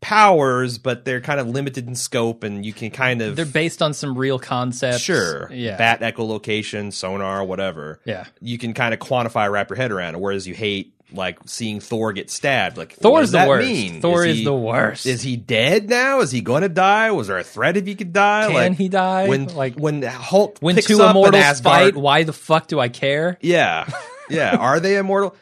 powers, 0.00 0.76
but 0.76 1.04
they're 1.06 1.20
kind 1.22 1.40
of 1.40 1.48
limited 1.48 1.86
in 1.86 1.94
scope, 1.94 2.42
and 2.44 2.66
you 2.66 2.72
can 2.74 2.90
kind 2.90 3.22
of 3.22 3.36
They're 3.36 3.46
based 3.46 3.80
on 3.80 3.94
some 3.94 4.18
real 4.18 4.38
concepts. 4.38 5.00
sure, 5.00 5.50
yeah, 5.52 5.76
bat 5.78 6.00
echolocation, 6.00 6.92
sonar, 6.92 7.42
whatever. 7.44 8.00
yeah. 8.04 8.24
You 8.40 8.58
can 8.58 8.74
kind 8.74 8.92
of 8.92 9.00
quantify, 9.00 9.50
wrap 9.50 9.70
your 9.70 9.76
head 9.76 9.92
around. 9.92 10.16
it, 10.16 10.20
Whereas 10.20 10.46
you 10.46 10.54
hate 10.54 10.93
like 11.12 11.38
seeing 11.46 11.80
Thor 11.80 12.12
get 12.12 12.30
stabbed. 12.30 12.76
Like 12.76 12.94
Thor's 12.94 13.30
the 13.30 13.46
worst. 13.46 13.68
mean? 13.68 14.00
Thor 14.00 14.24
is 14.24 14.38
he- 14.38 14.44
the 14.44 14.54
worst. 14.54 15.06
Is 15.06 15.22
he 15.22 15.36
dead 15.36 15.88
now? 15.88 16.20
Is 16.20 16.30
he 16.30 16.40
going 16.40 16.62
to 16.62 16.68
die? 16.68 17.10
Was 17.10 17.28
there 17.28 17.38
a 17.38 17.44
threat 17.44 17.76
if 17.76 17.86
he 17.86 17.94
could 17.94 18.12
die? 18.12 18.46
Can 18.46 18.54
like, 18.54 18.78
he 18.78 18.88
die? 18.88 19.28
When 19.28 19.46
Like, 19.46 19.74
when 19.74 20.02
Hulk 20.02 20.58
When 20.60 20.74
picks 20.74 20.86
two 20.86 21.02
immortals 21.02 21.60
fight, 21.60 21.96
why 21.96 22.24
the 22.24 22.32
fuck 22.32 22.68
do 22.68 22.80
I 22.80 22.88
care? 22.88 23.38
Yeah, 23.40 23.88
yeah. 24.28 24.56
Are 24.56 24.80
they 24.80 24.96
immortal? 24.96 25.36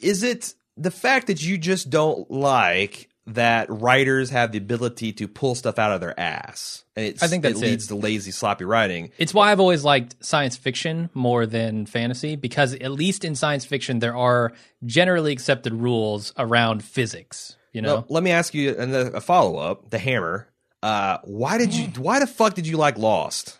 Is 0.00 0.22
it 0.22 0.54
the 0.76 0.90
fact 0.90 1.28
that 1.28 1.42
you 1.42 1.58
just 1.58 1.90
don't 1.90 2.30
like 2.30 3.08
that 3.26 3.66
writers 3.70 4.30
have 4.30 4.52
the 4.52 4.58
ability 4.58 5.12
to 5.14 5.26
pull 5.28 5.54
stuff 5.54 5.78
out 5.78 5.92
of 5.92 6.00
their 6.00 6.18
ass? 6.18 6.84
And 6.96 7.06
it's, 7.06 7.22
I 7.22 7.26
think 7.26 7.42
that 7.42 7.52
it 7.52 7.56
it. 7.56 7.60
leads 7.60 7.86
to 7.88 7.94
lazy, 7.94 8.30
sloppy 8.30 8.64
writing. 8.64 9.10
It's 9.18 9.32
why 9.34 9.50
I've 9.50 9.60
always 9.60 9.82
liked 9.84 10.16
science 10.24 10.56
fiction 10.56 11.10
more 11.14 11.46
than 11.46 11.86
fantasy 11.86 12.36
because 12.36 12.74
at 12.74 12.92
least 12.92 13.24
in 13.24 13.34
science 13.34 13.64
fiction 13.64 13.98
there 13.98 14.16
are 14.16 14.52
generally 14.84 15.32
accepted 15.32 15.72
rules 15.72 16.32
around 16.38 16.84
physics. 16.84 17.56
You 17.72 17.82
know, 17.82 17.94
Well, 17.94 18.06
let 18.10 18.22
me 18.22 18.30
ask 18.30 18.54
you 18.54 18.76
a, 18.78 19.12
a 19.14 19.20
follow 19.20 19.56
up. 19.58 19.90
The 19.90 19.98
Hammer. 19.98 20.48
Uh, 20.82 21.18
why 21.24 21.58
did 21.58 21.74
you? 21.74 21.86
Why 22.00 22.20
the 22.20 22.26
fuck 22.26 22.54
did 22.54 22.66
you 22.68 22.76
like 22.76 22.98
Lost? 22.98 23.58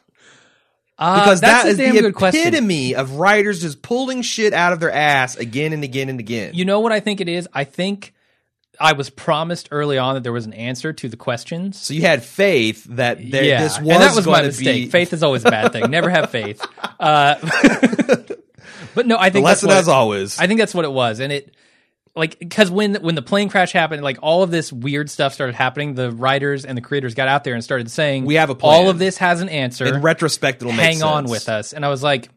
uh, 0.98 1.20
Because 1.24 1.40
that's 1.40 1.64
that 1.64 1.70
is 1.70 1.76
the 1.78 2.00
good 2.00 2.14
question. 2.14 2.42
epitome 2.48 2.94
of 2.94 3.12
writers 3.12 3.60
just 3.60 3.82
pulling 3.82 4.22
shit 4.22 4.52
out 4.52 4.72
of 4.72 4.78
their 4.78 4.92
ass 4.92 5.36
again 5.36 5.72
and 5.72 5.82
again 5.82 6.08
and 6.08 6.20
again. 6.20 6.52
You 6.54 6.64
know 6.64 6.78
what 6.80 6.92
I 6.92 7.00
think 7.00 7.20
it 7.20 7.28
is? 7.28 7.48
I 7.52 7.64
think 7.64 8.13
I 8.80 8.92
was 8.92 9.10
promised 9.10 9.68
early 9.70 9.98
on 9.98 10.14
that 10.14 10.22
there 10.22 10.32
was 10.32 10.46
an 10.46 10.52
answer 10.52 10.92
to 10.92 11.08
the 11.08 11.16
questions. 11.16 11.80
so 11.80 11.94
you 11.94 12.02
had 12.02 12.24
faith 12.24 12.84
that 12.90 13.18
there, 13.18 13.44
yeah, 13.44 13.62
this 13.62 13.78
was, 13.78 13.88
and 13.88 14.02
that 14.02 14.14
was 14.14 14.26
my 14.26 14.42
mistake. 14.42 14.86
be 14.86 14.90
Faith 14.90 15.12
is 15.12 15.22
always 15.22 15.44
a 15.44 15.50
bad 15.50 15.72
thing. 15.72 15.90
Never 15.90 16.10
have 16.10 16.30
faith. 16.30 16.64
Uh, 17.00 17.34
but 18.94 19.06
no, 19.06 19.16
I 19.18 19.28
the 19.28 19.34
think 19.34 19.46
that's 19.46 19.62
lesson 19.62 19.68
what 19.68 19.76
as 19.76 19.88
always. 19.88 20.38
I 20.38 20.46
think 20.46 20.58
that's 20.58 20.74
what 20.74 20.84
it 20.84 20.92
was, 20.92 21.20
and 21.20 21.32
it 21.32 21.54
like 22.16 22.38
because 22.38 22.70
when 22.70 22.94
when 22.96 23.14
the 23.14 23.22
plane 23.22 23.48
crash 23.48 23.72
happened, 23.72 24.02
like 24.02 24.18
all 24.22 24.42
of 24.42 24.50
this 24.50 24.72
weird 24.72 25.10
stuff 25.10 25.34
started 25.34 25.54
happening. 25.54 25.94
The 25.94 26.12
writers 26.12 26.64
and 26.64 26.78
the 26.78 26.82
creators 26.82 27.14
got 27.14 27.28
out 27.28 27.44
there 27.44 27.54
and 27.54 27.64
started 27.64 27.90
saying, 27.90 28.24
We 28.24 28.34
have 28.34 28.50
a 28.50 28.54
plan. 28.54 28.72
All 28.72 28.88
of 28.88 28.98
this 28.98 29.18
has 29.18 29.40
an 29.40 29.48
answer. 29.48 29.86
in 29.86 30.00
retrospect, 30.00 30.62
it'll 30.62 30.72
make 30.72 30.86
Hang 30.86 31.02
on 31.02 31.24
with 31.24 31.48
us." 31.48 31.72
And 31.72 31.84
I 31.84 31.88
was 31.88 32.02
like, 32.02 32.28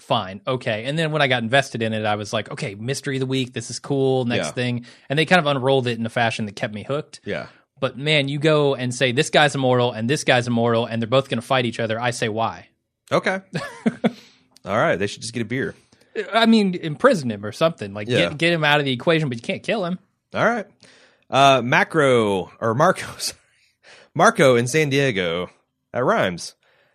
"Fine, 0.00 0.40
okay." 0.46 0.84
And 0.84 0.98
then 0.98 1.10
when 1.12 1.22
I 1.22 1.26
got 1.28 1.42
invested 1.42 1.82
in 1.82 1.92
it, 1.92 2.04
I 2.04 2.16
was 2.16 2.32
like, 2.32 2.50
"Okay, 2.50 2.74
mystery 2.74 3.16
of 3.16 3.20
the 3.20 3.26
week. 3.26 3.52
This 3.52 3.70
is 3.70 3.78
cool. 3.78 4.24
Next 4.24 4.46
Yeah. 4.48 4.52
thing." 4.52 4.86
And 5.08 5.18
they 5.18 5.24
kind 5.26 5.38
of 5.40 5.46
unrolled 5.46 5.86
it 5.86 5.98
in 5.98 6.06
a 6.06 6.10
fashion 6.10 6.46
that 6.46 6.56
kept 6.56 6.74
me 6.74 6.82
hooked. 6.84 7.20
Yeah. 7.24 7.46
But 7.80 7.98
man, 7.98 8.28
you 8.28 8.38
go 8.38 8.74
and 8.74 8.94
say 8.94 9.12
this 9.12 9.30
guy's 9.30 9.54
immortal 9.54 9.92
and 9.92 10.08
this 10.08 10.24
guy's 10.24 10.46
immortal, 10.46 10.86
and 10.86 11.02
they're 11.02 11.08
both 11.08 11.28
going 11.28 11.40
to 11.40 11.46
fight 11.46 11.66
each 11.66 11.80
other. 11.80 12.00
I 12.00 12.10
say 12.12 12.28
why? 12.28 12.68
Okay. 13.12 13.40
All 14.64 14.76
right. 14.78 14.96
They 14.96 15.06
should 15.06 15.22
just 15.22 15.34
get 15.34 15.42
a 15.42 15.44
beer. 15.44 15.74
I 16.32 16.46
mean, 16.46 16.74
imprison 16.74 17.30
him 17.30 17.44
or 17.44 17.52
something. 17.52 17.92
Like 17.92 18.08
Yeah. 18.08 18.28
get 18.30 18.38
get 18.38 18.52
him 18.52 18.64
out 18.64 18.78
of 18.78 18.86
the 18.86 18.92
equation, 18.92 19.28
but 19.28 19.36
you 19.36 19.42
can't 19.42 19.62
kill 19.62 19.84
him. 19.84 19.98
All 20.32 20.44
right. 20.44 20.66
Uh, 21.28 21.60
Macro 21.62 22.50
or 22.60 22.74
Marco, 22.74 23.06
sorry. 23.18 23.38
Marco 24.14 24.56
in 24.56 24.66
San 24.68 24.90
Diego. 24.90 25.50
That 25.92 26.04
rhymes. 26.04 26.54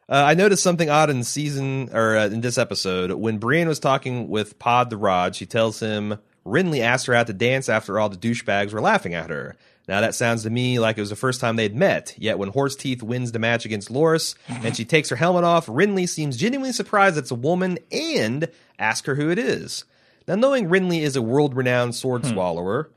Uh, 0.10 0.24
I 0.26 0.34
noticed 0.34 0.64
something 0.64 0.90
odd 0.90 1.12
in 1.12 1.24
season 1.24 1.92
or 1.94 2.18
uh, 2.18 2.26
in 2.26 2.42
this 2.42 2.58
episode 2.58 3.12
when 3.12 3.38
Brienne 3.38 3.68
was 3.68 3.80
talking 3.80 4.28
with 4.28 4.58
Pod 4.58 4.90
the 4.90 4.98
Rod. 4.98 5.36
She 5.36 5.46
tells 5.46 5.80
him 5.80 6.18
Renly 6.44 6.80
asked 6.80 7.06
her 7.06 7.14
out 7.14 7.28
to 7.28 7.34
dance 7.34 7.70
after 7.70 8.00
all 8.00 8.10
the 8.10 8.18
douchebags 8.18 8.74
were 8.74 8.82
laughing 8.82 9.14
at 9.14 9.30
her. 9.30 9.56
Now 9.88 10.02
that 10.02 10.16
sounds 10.16 10.42
to 10.44 10.50
me 10.50 10.80
like 10.80 10.98
it 10.98 11.02
was 11.02 11.12
the 11.12 11.16
first 11.16 11.40
time 11.40 11.58
they'd 11.58 11.76
met. 11.76 12.16
Yet 12.18 12.40
when 12.40 12.50
Horse 12.50 12.76
Teeth 12.76 13.04
wins 13.04 13.34
the 13.34 13.40
match 13.40 13.66
against 13.66 13.92
Loras 13.92 14.34
and 14.48 14.76
she 14.76 14.84
takes 14.84 15.10
her 15.10 15.16
helmet 15.16 15.44
off, 15.44 15.68
Renly 15.68 16.10
seems 16.10 16.38
genuinely 16.38 16.74
surprised 16.74 17.16
it's 17.16 17.30
a 17.30 17.36
woman 17.36 17.78
and 17.92 18.48
asks 18.80 19.06
her 19.06 19.14
who 19.14 19.30
it 19.30 19.38
is. 19.38 19.86
Now 20.28 20.36
knowing 20.36 20.70
Renly 20.70 21.02
is 21.02 21.16
a 21.16 21.22
world-renowned 21.22 21.94
sword 21.94 22.26
swallower, 22.26 22.90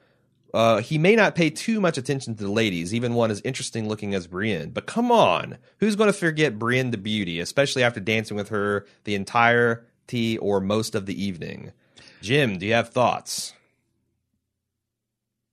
uh, 0.54 0.80
he 0.80 0.98
may 0.98 1.16
not 1.16 1.34
pay 1.34 1.50
too 1.50 1.80
much 1.80 1.96
attention 1.96 2.34
to 2.36 2.44
the 2.44 2.50
ladies, 2.50 2.94
even 2.94 3.14
one 3.14 3.30
as 3.30 3.40
interesting 3.42 3.88
looking 3.88 4.14
as 4.14 4.26
Brienne. 4.26 4.70
But 4.70 4.86
come 4.86 5.10
on, 5.10 5.58
who's 5.78 5.96
going 5.96 6.08
to 6.08 6.12
forget 6.12 6.58
Brienne 6.58 6.90
the 6.90 6.98
beauty, 6.98 7.40
especially 7.40 7.82
after 7.82 8.00
dancing 8.00 8.36
with 8.36 8.50
her 8.50 8.86
the 9.04 9.14
entirety 9.14 10.38
or 10.38 10.60
most 10.60 10.94
of 10.94 11.06
the 11.06 11.22
evening? 11.22 11.72
Jim, 12.20 12.58
do 12.58 12.66
you 12.66 12.74
have 12.74 12.90
thoughts? 12.90 13.54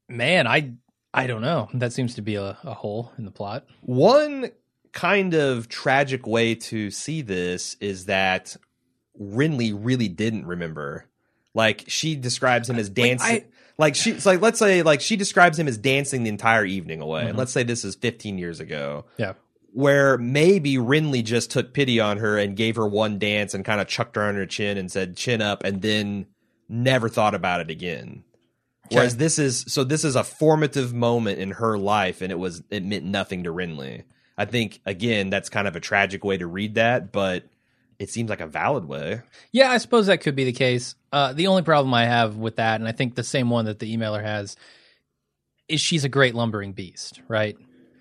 Man, 0.09 0.47
I 0.47 0.73
I 1.13 1.27
don't 1.27 1.41
know. 1.41 1.69
That 1.73 1.93
seems 1.93 2.15
to 2.15 2.21
be 2.21 2.35
a, 2.35 2.57
a 2.63 2.73
hole 2.73 3.11
in 3.17 3.25
the 3.25 3.31
plot. 3.31 3.65
One 3.81 4.51
kind 4.91 5.33
of 5.33 5.69
tragic 5.69 6.27
way 6.27 6.55
to 6.55 6.91
see 6.91 7.21
this 7.21 7.75
is 7.79 8.05
that 8.05 8.55
Renly 9.19 9.75
really 9.75 10.07
didn't 10.07 10.45
remember. 10.45 11.05
Like 11.53 11.85
she 11.87 12.15
describes 12.15 12.69
him 12.69 12.77
as 12.77 12.89
dancing. 12.89 13.27
I- 13.37 13.45
like 13.79 13.95
she's 13.95 14.25
like 14.25 14.41
let's 14.41 14.59
say 14.59 14.83
like 14.83 15.01
she 15.01 15.15
describes 15.15 15.57
him 15.57 15.67
as 15.67 15.77
dancing 15.77 16.23
the 16.23 16.29
entire 16.29 16.65
evening 16.65 17.01
away. 17.01 17.21
Mm-hmm. 17.21 17.29
And 17.29 17.37
let's 17.37 17.51
say 17.51 17.63
this 17.63 17.83
is 17.83 17.95
15 17.95 18.37
years 18.37 18.59
ago. 18.59 19.05
Yeah. 19.17 19.33
where 19.71 20.17
maybe 20.17 20.75
Renly 20.75 21.23
just 21.23 21.49
took 21.49 21.73
pity 21.73 21.99
on 21.99 22.17
her 22.17 22.37
and 22.37 22.55
gave 22.55 22.75
her 22.75 22.87
one 22.87 23.17
dance 23.17 23.53
and 23.53 23.63
kind 23.63 23.79
of 23.79 23.87
chucked 23.87 24.17
her 24.17 24.23
on 24.23 24.35
her 24.35 24.45
chin 24.45 24.77
and 24.77 24.91
said 24.91 25.15
chin 25.15 25.41
up 25.41 25.63
and 25.63 25.81
then 25.81 26.25
never 26.67 27.07
thought 27.07 27.33
about 27.33 27.61
it 27.61 27.69
again. 27.69 28.23
Whereas 28.91 29.17
this 29.17 29.39
is 29.39 29.65
so 29.67 29.83
this 29.83 30.03
is 30.03 30.15
a 30.15 30.23
formative 30.23 30.93
moment 30.93 31.39
in 31.39 31.51
her 31.51 31.77
life 31.77 32.21
and 32.21 32.31
it 32.31 32.39
was 32.39 32.63
it 32.69 32.83
meant 32.83 33.05
nothing 33.05 33.43
to 33.43 33.53
Renly. 33.53 34.03
I 34.37 34.45
think 34.45 34.81
again 34.85 35.29
that's 35.29 35.49
kind 35.49 35.67
of 35.67 35.75
a 35.75 35.79
tragic 35.79 36.23
way 36.23 36.37
to 36.37 36.47
read 36.47 36.75
that, 36.75 37.11
but 37.11 37.43
it 37.99 38.09
seems 38.09 38.29
like 38.29 38.39
a 38.39 38.47
valid 38.47 38.85
way. 38.85 39.21
Yeah, 39.51 39.69
I 39.69 39.77
suppose 39.77 40.07
that 40.07 40.21
could 40.21 40.35
be 40.35 40.45
the 40.45 40.53
case. 40.53 40.95
Uh, 41.11 41.33
the 41.33 41.47
only 41.47 41.61
problem 41.61 41.93
I 41.93 42.05
have 42.05 42.37
with 42.37 42.55
that, 42.55 42.79
and 42.79 42.87
I 42.87 42.93
think 42.93 43.15
the 43.15 43.23
same 43.23 43.49
one 43.49 43.65
that 43.65 43.79
the 43.79 43.95
emailer 43.95 44.23
has, 44.23 44.55
is 45.67 45.81
she's 45.81 46.05
a 46.05 46.09
great 46.09 46.33
lumbering 46.33 46.71
beast, 46.71 47.21
right? 47.27 47.57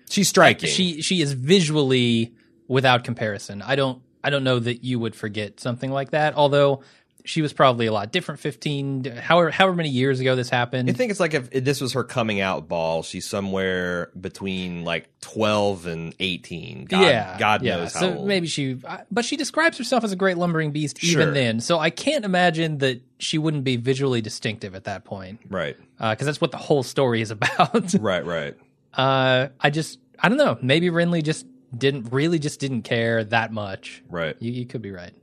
She's 0.09 0.29
striking. 0.29 0.69
She 0.69 1.01
she 1.01 1.21
is 1.21 1.33
visually 1.33 2.33
without 2.67 3.03
comparison. 3.03 3.61
I 3.61 3.75
don't 3.75 4.01
I 4.23 4.29
don't 4.29 4.43
know 4.43 4.57
that 4.57 4.83
you 4.83 4.99
would 4.99 5.15
forget 5.15 5.59
something 5.59 5.91
like 5.91 6.11
that. 6.11 6.33
Although 6.35 6.81
she 7.25 7.41
was 7.41 7.53
probably 7.53 7.85
a 7.85 7.91
lot 7.91 8.11
different 8.11 8.39
15 8.39 9.03
however 9.17 9.51
however 9.51 9.75
many 9.75 9.89
years 9.89 10.19
ago 10.19 10.35
this 10.35 10.49
happened 10.49 10.89
I 10.89 10.93
think 10.93 11.11
it's 11.11 11.19
like 11.19 11.33
if, 11.33 11.49
this 11.51 11.81
was 11.81 11.93
her 11.93 12.03
coming 12.03 12.39
out 12.41 12.67
ball, 12.67 13.03
she's 13.03 13.27
somewhere 13.27 14.09
between 14.19 14.83
like 14.85 15.09
12 15.21 15.85
and 15.87 16.15
18. 16.19 16.85
God, 16.85 17.01
yeah 17.01 17.37
God 17.37 17.61
yeah. 17.61 17.77
knows 17.77 17.93
how 17.93 18.09
old. 18.13 18.27
maybe 18.27 18.47
she 18.47 18.79
but 19.11 19.25
she 19.25 19.35
describes 19.37 19.77
herself 19.77 20.03
as 20.03 20.11
a 20.11 20.15
great 20.15 20.37
lumbering 20.37 20.71
beast 20.71 21.03
even 21.03 21.33
then 21.33 21.59
so 21.59 21.77
i 21.79 21.89
can't 21.89 22.25
imagine 22.25 22.77
that 22.79 23.01
she 23.19 23.37
wouldn't 23.37 23.63
be 23.63 23.75
visually 23.75 24.21
distinctive 24.21 24.73
at 24.75 24.85
that 24.85 25.03
point 25.05 25.39
Right. 25.49 25.75
because 25.99 26.25
that's 26.25 26.39
what 26.41 26.51
the 26.51 26.57
whole 26.57 26.83
story 26.83 27.21
is 27.21 27.31
about 27.37 27.93
Right, 27.99 28.25
right. 28.25 28.55
uh 28.93 29.47
i 29.59 29.69
just 29.69 29.99
i 30.19 30.29
don't 30.29 30.37
know 30.37 30.57
maybe 30.61 30.89
renly 30.89 31.21
just 31.23 31.45
didn't 31.77 32.11
really 32.11 32.39
just 32.39 32.59
didn't 32.59 32.81
care 32.83 33.23
that 33.25 33.51
much 33.51 34.01
Right. 34.09 34.35
you, 34.39 34.51
you 34.51 34.65
could 34.65 34.81
be 34.81 34.91
right 34.91 35.13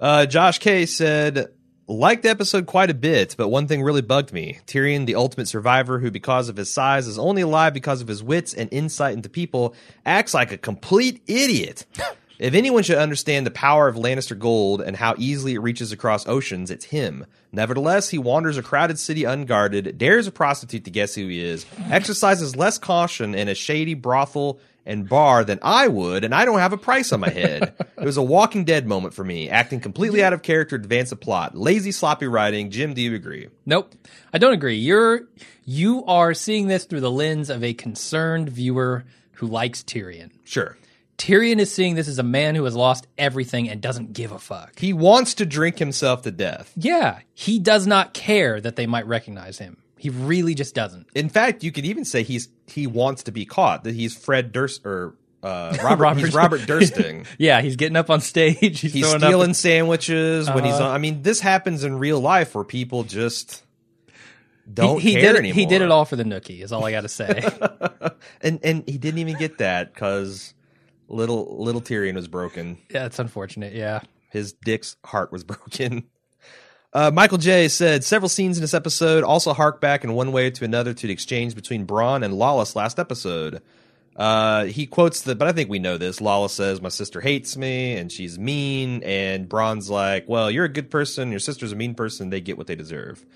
Uh, 0.00 0.26
Josh 0.26 0.58
K 0.58 0.86
said, 0.86 1.52
liked 1.88 2.22
the 2.22 2.30
episode 2.30 2.66
quite 2.66 2.90
a 2.90 2.94
bit, 2.94 3.34
but 3.38 3.48
one 3.48 3.66
thing 3.66 3.82
really 3.82 4.02
bugged 4.02 4.32
me. 4.32 4.58
Tyrion, 4.66 5.06
the 5.06 5.14
ultimate 5.14 5.48
survivor 5.48 5.98
who, 5.98 6.10
because 6.10 6.48
of 6.48 6.56
his 6.56 6.70
size, 6.70 7.06
is 7.06 7.18
only 7.18 7.42
alive 7.42 7.72
because 7.72 8.00
of 8.00 8.08
his 8.08 8.22
wits 8.22 8.52
and 8.52 8.68
insight 8.72 9.14
into 9.14 9.28
people, 9.28 9.74
acts 10.04 10.34
like 10.34 10.52
a 10.52 10.58
complete 10.58 11.22
idiot. 11.26 11.86
if 12.38 12.54
anyone 12.54 12.82
should 12.82 12.98
understand 12.98 13.46
the 13.46 13.50
power 13.50 13.88
of 13.88 13.96
Lannister 13.96 14.38
gold 14.38 14.82
and 14.82 14.96
how 14.96 15.14
easily 15.16 15.54
it 15.54 15.60
reaches 15.60 15.92
across 15.92 16.26
oceans, 16.26 16.70
it's 16.70 16.86
him. 16.86 17.24
Nevertheless, 17.52 18.10
he 18.10 18.18
wanders 18.18 18.58
a 18.58 18.62
crowded 18.62 18.98
city 18.98 19.24
unguarded, 19.24 19.96
dares 19.96 20.26
a 20.26 20.32
prostitute 20.32 20.84
to 20.84 20.90
guess 20.90 21.14
who 21.14 21.26
he 21.28 21.42
is, 21.42 21.64
exercises 21.90 22.56
less 22.56 22.76
caution 22.76 23.34
in 23.34 23.48
a 23.48 23.54
shady 23.54 23.94
brothel 23.94 24.60
and 24.86 25.08
bar 25.08 25.44
than 25.44 25.58
I 25.62 25.88
would, 25.88 26.24
and 26.24 26.34
I 26.34 26.44
don't 26.44 26.60
have 26.60 26.72
a 26.72 26.78
price 26.78 27.12
on 27.12 27.20
my 27.20 27.28
head. 27.28 27.74
it 27.98 28.04
was 28.04 28.16
a 28.16 28.22
Walking 28.22 28.64
Dead 28.64 28.86
moment 28.86 29.12
for 29.12 29.24
me, 29.24 29.50
acting 29.50 29.80
completely 29.80 30.22
out 30.22 30.32
of 30.32 30.42
character 30.42 30.76
advance 30.76 31.10
the 31.10 31.16
plot. 31.16 31.56
Lazy, 31.56 31.92
sloppy 31.92 32.26
writing. 32.26 32.70
Jim, 32.70 32.94
do 32.94 33.02
you 33.02 33.14
agree? 33.14 33.48
Nope. 33.66 33.94
I 34.32 34.38
don't 34.38 34.54
agree. 34.54 34.76
You're 34.76 35.28
you 35.64 36.04
are 36.04 36.32
seeing 36.32 36.68
this 36.68 36.84
through 36.84 37.00
the 37.00 37.10
lens 37.10 37.50
of 37.50 37.64
a 37.64 37.74
concerned 37.74 38.48
viewer 38.48 39.04
who 39.32 39.46
likes 39.46 39.82
Tyrion. 39.82 40.30
Sure. 40.44 40.76
Tyrion 41.18 41.58
is 41.58 41.72
seeing 41.72 41.94
this 41.94 42.08
as 42.08 42.18
a 42.18 42.22
man 42.22 42.54
who 42.54 42.64
has 42.64 42.76
lost 42.76 43.06
everything 43.16 43.68
and 43.68 43.80
doesn't 43.80 44.12
give 44.12 44.32
a 44.32 44.38
fuck. 44.38 44.78
He 44.78 44.92
wants 44.92 45.34
to 45.34 45.46
drink 45.46 45.78
himself 45.78 46.22
to 46.22 46.30
death. 46.30 46.72
Yeah, 46.76 47.20
he 47.32 47.58
does 47.58 47.86
not 47.86 48.12
care 48.12 48.60
that 48.60 48.76
they 48.76 48.86
might 48.86 49.06
recognize 49.06 49.58
him. 49.58 49.78
He 49.98 50.10
really 50.10 50.54
just 50.54 50.74
doesn't. 50.74 51.06
In 51.14 51.28
fact, 51.28 51.64
you 51.64 51.72
could 51.72 51.84
even 51.86 52.04
say 52.04 52.22
he's 52.22 52.48
he 52.66 52.86
wants 52.86 53.22
to 53.24 53.32
be 53.32 53.44
caught. 53.46 53.84
That 53.84 53.94
he's 53.94 54.16
Fred 54.16 54.52
Durst 54.52 54.84
or 54.84 55.14
uh, 55.42 55.76
Robert. 55.82 55.98
Robert- 56.02 56.20
he's 56.24 56.34
Robert 56.34 56.60
Dursting. 56.66 57.26
Yeah, 57.38 57.62
he's 57.62 57.76
getting 57.76 57.96
up 57.96 58.10
on 58.10 58.20
stage. 58.20 58.58
He's, 58.80 58.92
He's 58.92 59.06
stealing 59.08 59.50
Up, 59.50 59.56
sandwiches 59.56 60.50
when 60.50 60.64
he's 60.64 60.74
Uh-huh. 60.74 60.84
on. 60.88 60.94
I 60.94 60.98
mean, 60.98 61.22
this 61.22 61.40
happens 61.40 61.82
in 61.84 61.98
real 61.98 62.20
life 62.20 62.54
where 62.54 62.64
people 62.64 63.04
just 63.04 63.62
don't 64.72 65.00
he, 65.00 65.10
he 65.10 65.14
care 65.14 65.22
did 65.32 65.36
it, 65.36 65.38
anymore. 65.38 65.54
He 65.54 65.66
did 65.66 65.80
it 65.82 65.90
all 65.90 66.04
for 66.04 66.16
the 66.16 66.24
nookie. 66.24 66.62
Is 66.62 66.72
all 66.72 66.84
I 66.84 66.90
got 66.90 67.02
to 67.02 67.08
say. 67.08 67.44
and 68.42 68.58
and 68.62 68.84
he 68.88 68.98
didn't 68.98 69.18
even 69.20 69.36
get 69.38 69.58
that 69.58 69.94
because 69.94 70.52
little 71.08 71.56
little 71.62 71.80
Tyrion 71.80 72.14
was 72.14 72.28
broken. 72.28 72.78
yeah, 72.90 73.06
it's 73.06 73.18
unfortunate. 73.18 73.72
Yeah. 73.72 74.00
His 74.30 74.52
dick's 74.52 74.96
heart 75.04 75.30
was 75.32 75.44
broken. 75.44 76.04
Uh, 76.92 77.10
Michael 77.12 77.38
J 77.38 77.68
said 77.68 78.04
several 78.04 78.28
scenes 78.28 78.56
in 78.56 78.62
this 78.62 78.74
episode 78.74 79.22
also 79.22 79.52
hark 79.52 79.80
back 79.80 80.04
in 80.04 80.14
one 80.14 80.32
way 80.32 80.50
to 80.50 80.64
another 80.64 80.94
to 80.94 81.06
the 81.06 81.12
exchange 81.12 81.54
between 81.54 81.86
Bronn 81.86 82.24
and 82.24 82.34
Lollys 82.34 82.74
last 82.74 82.98
episode. 82.98 83.60
Uh, 84.16 84.64
he 84.64 84.86
quotes 84.86 85.20
the, 85.20 85.34
but 85.34 85.46
I 85.46 85.52
think 85.52 85.68
we 85.68 85.78
know 85.78 85.98
this. 85.98 86.20
Lollys 86.20 86.50
says, 86.50 86.80
"My 86.80 86.88
sister 86.88 87.20
hates 87.20 87.54
me 87.54 87.96
and 87.96 88.10
she's 88.10 88.38
mean," 88.38 89.02
and 89.02 89.46
Bronn's 89.46 89.90
like, 89.90 90.26
"Well, 90.26 90.50
you're 90.50 90.64
a 90.64 90.70
good 90.70 90.90
person. 90.90 91.30
Your 91.30 91.38
sister's 91.38 91.72
a 91.72 91.76
mean 91.76 91.94
person. 91.94 92.30
They 92.30 92.40
get 92.40 92.56
what 92.56 92.66
they 92.66 92.76
deserve." 92.76 93.26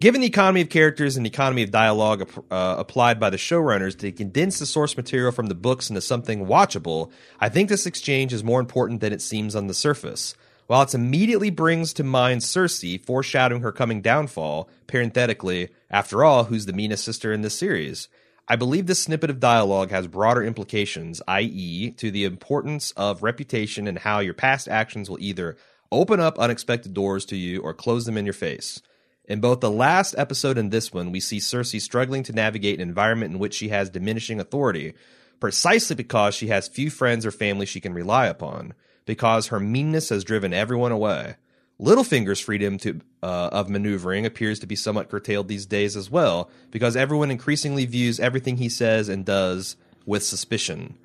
Given 0.00 0.20
the 0.20 0.26
economy 0.26 0.60
of 0.60 0.68
characters 0.68 1.16
and 1.16 1.24
the 1.24 1.30
economy 1.30 1.62
of 1.62 1.70
dialogue 1.70 2.28
uh, 2.50 2.76
applied 2.78 3.18
by 3.18 3.30
the 3.30 3.38
showrunners 3.38 3.98
to 4.00 4.12
condense 4.12 4.58
the 4.58 4.66
source 4.66 4.94
material 4.96 5.32
from 5.32 5.46
the 5.46 5.54
books 5.54 5.88
into 5.88 6.02
something 6.02 6.46
watchable, 6.46 7.10
I 7.40 7.48
think 7.48 7.70
this 7.70 7.86
exchange 7.86 8.34
is 8.34 8.44
more 8.44 8.60
important 8.60 9.00
than 9.00 9.14
it 9.14 9.22
seems 9.22 9.56
on 9.56 9.68
the 9.68 9.74
surface. 9.74 10.34
While 10.70 10.82
it 10.82 10.94
immediately 10.94 11.50
brings 11.50 11.92
to 11.94 12.04
mind 12.04 12.42
Cersei, 12.42 13.04
foreshadowing 13.04 13.62
her 13.62 13.72
coming 13.72 14.02
downfall, 14.02 14.70
parenthetically, 14.86 15.70
after 15.90 16.22
all, 16.22 16.44
who's 16.44 16.66
the 16.66 16.72
meanest 16.72 17.02
sister 17.02 17.32
in 17.32 17.42
this 17.42 17.58
series? 17.58 18.06
I 18.46 18.54
believe 18.54 18.86
this 18.86 19.02
snippet 19.02 19.30
of 19.30 19.40
dialogue 19.40 19.90
has 19.90 20.06
broader 20.06 20.44
implications, 20.44 21.20
i.e., 21.26 21.90
to 21.96 22.12
the 22.12 22.24
importance 22.24 22.92
of 22.92 23.24
reputation 23.24 23.88
and 23.88 23.98
how 23.98 24.20
your 24.20 24.32
past 24.32 24.68
actions 24.68 25.10
will 25.10 25.18
either 25.18 25.56
open 25.90 26.20
up 26.20 26.38
unexpected 26.38 26.94
doors 26.94 27.24
to 27.24 27.36
you 27.36 27.60
or 27.62 27.74
close 27.74 28.06
them 28.06 28.16
in 28.16 28.24
your 28.24 28.32
face. 28.32 28.80
In 29.24 29.40
both 29.40 29.58
the 29.58 29.72
last 29.72 30.14
episode 30.16 30.56
and 30.56 30.70
this 30.70 30.92
one, 30.92 31.10
we 31.10 31.18
see 31.18 31.38
Cersei 31.38 31.80
struggling 31.80 32.22
to 32.22 32.32
navigate 32.32 32.80
an 32.80 32.88
environment 32.88 33.32
in 33.32 33.40
which 33.40 33.54
she 33.54 33.70
has 33.70 33.90
diminishing 33.90 34.38
authority, 34.38 34.94
precisely 35.40 35.96
because 35.96 36.36
she 36.36 36.46
has 36.46 36.68
few 36.68 36.90
friends 36.90 37.26
or 37.26 37.32
family 37.32 37.66
she 37.66 37.80
can 37.80 37.92
rely 37.92 38.28
upon, 38.28 38.72
because 39.06 39.48
her 39.48 39.60
meanness 39.60 40.08
has 40.08 40.24
driven 40.24 40.52
everyone 40.52 40.92
away. 40.92 41.36
Littlefinger's 41.80 42.40
freedom 42.40 42.76
to, 42.78 43.00
uh, 43.22 43.48
of 43.52 43.70
maneuvering 43.70 44.26
appears 44.26 44.58
to 44.58 44.66
be 44.66 44.76
somewhat 44.76 45.08
curtailed 45.08 45.48
these 45.48 45.64
days 45.64 45.96
as 45.96 46.10
well, 46.10 46.50
because 46.70 46.94
everyone 46.94 47.30
increasingly 47.30 47.86
views 47.86 48.20
everything 48.20 48.58
he 48.58 48.68
says 48.68 49.08
and 49.08 49.24
does 49.24 49.76
with 50.04 50.22
suspicion. 50.22 50.98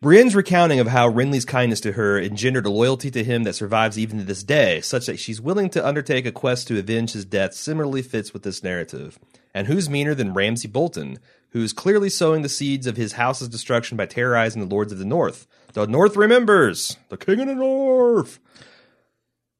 Brienne's 0.00 0.34
recounting 0.34 0.80
of 0.80 0.86
how 0.86 1.10
Renly's 1.10 1.44
kindness 1.44 1.80
to 1.80 1.92
her 1.92 2.18
engendered 2.18 2.64
a 2.64 2.70
loyalty 2.70 3.10
to 3.10 3.22
him 3.22 3.42
that 3.42 3.54
survives 3.54 3.98
even 3.98 4.18
to 4.18 4.24
this 4.24 4.42
day, 4.42 4.80
such 4.80 5.04
that 5.06 5.18
she's 5.18 5.42
willing 5.42 5.68
to 5.70 5.86
undertake 5.86 6.24
a 6.24 6.32
quest 6.32 6.68
to 6.68 6.78
avenge 6.78 7.12
his 7.12 7.26
death 7.26 7.52
similarly 7.52 8.00
fits 8.00 8.32
with 8.32 8.42
this 8.42 8.62
narrative. 8.62 9.18
And 9.52 9.66
who's 9.66 9.90
meaner 9.90 10.14
than 10.14 10.32
Ramsay 10.32 10.68
Bolton, 10.68 11.18
who's 11.50 11.72
clearly 11.72 12.10
sowing 12.10 12.42
the 12.42 12.48
seeds 12.48 12.86
of 12.86 12.96
his 12.96 13.12
house's 13.12 13.48
destruction 13.48 13.96
by 13.96 14.06
terrorizing 14.06 14.60
the 14.60 14.72
Lords 14.72 14.92
of 14.92 14.98
the 14.98 15.04
North? 15.04 15.46
The 15.72 15.86
North 15.86 16.16
remembers! 16.16 16.96
The 17.08 17.16
King 17.16 17.40
of 17.40 17.46
the 17.48 17.54
North! 17.54 18.40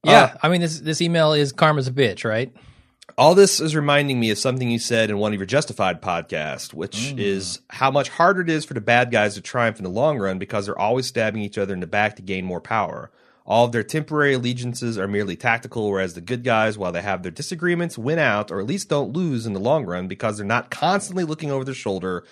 Yeah. 0.05 0.13
Uh, 0.13 0.37
I 0.43 0.49
mean, 0.49 0.61
this 0.61 0.81
this 0.81 1.01
email 1.01 1.33
is 1.33 1.53
karma's 1.53 1.89
a 1.89 1.93
bitch, 1.93 2.25
right? 2.25 2.53
All 3.19 3.35
this 3.35 3.61
is 3.61 3.77
reminding 3.77 4.19
me 4.19 4.31
of 4.31 4.39
something 4.39 4.71
you 4.71 4.79
said 4.79 5.11
in 5.11 5.19
one 5.19 5.35
of 5.35 5.39
your 5.39 5.47
Justified 5.47 6.01
podcasts, 6.01 6.73
which 6.73 6.97
mm. 6.97 7.19
is 7.19 7.61
how 7.69 7.91
much 7.91 8.09
harder 8.09 8.41
it 8.41 8.49
is 8.49 8.65
for 8.65 8.75
the 8.75 8.81
bad 8.81 9.11
guys 9.11 9.35
to 9.35 9.43
triumph 9.43 9.79
in 9.79 9.85
the 9.85 9.91
long 9.91 10.19
run 10.19 10.39
because 10.39 10.67
they're 10.67 10.79
always 10.79 11.07
stabbing 11.07 11.43
each 11.43 11.59
other 11.59 11.75
in 11.75 11.81
the 11.81 11.87
back 11.87 12.17
to 12.17 12.23
gain 12.23 12.45
more 12.45 12.61
power. 12.61 13.11
All 13.51 13.65
of 13.65 13.73
their 13.73 13.83
temporary 13.83 14.35
allegiances 14.35 14.97
are 14.97 15.09
merely 15.09 15.35
tactical, 15.35 15.91
whereas 15.91 16.15
the 16.15 16.21
good 16.21 16.45
guys, 16.45 16.79
while 16.79 16.93
they 16.93 17.03
have 17.03 17.25
their 17.25 17.33
disagreements, 17.33 17.99
win 17.99 18.21
out 18.21 18.53
or 18.53 18.61
at 18.61 18.67
least 18.67 18.89
don't 18.89 19.13
lose 19.13 19.45
in 19.45 19.55
the 19.55 19.59
long 19.59 19.87
run 19.87 20.07
because 20.07 20.37
they're 20.37 20.47
not 20.47 20.71
constantly 20.71 21.25
looking 21.25 21.51
over 21.51 21.65
their 21.65 21.75
shoulder, 21.75 22.23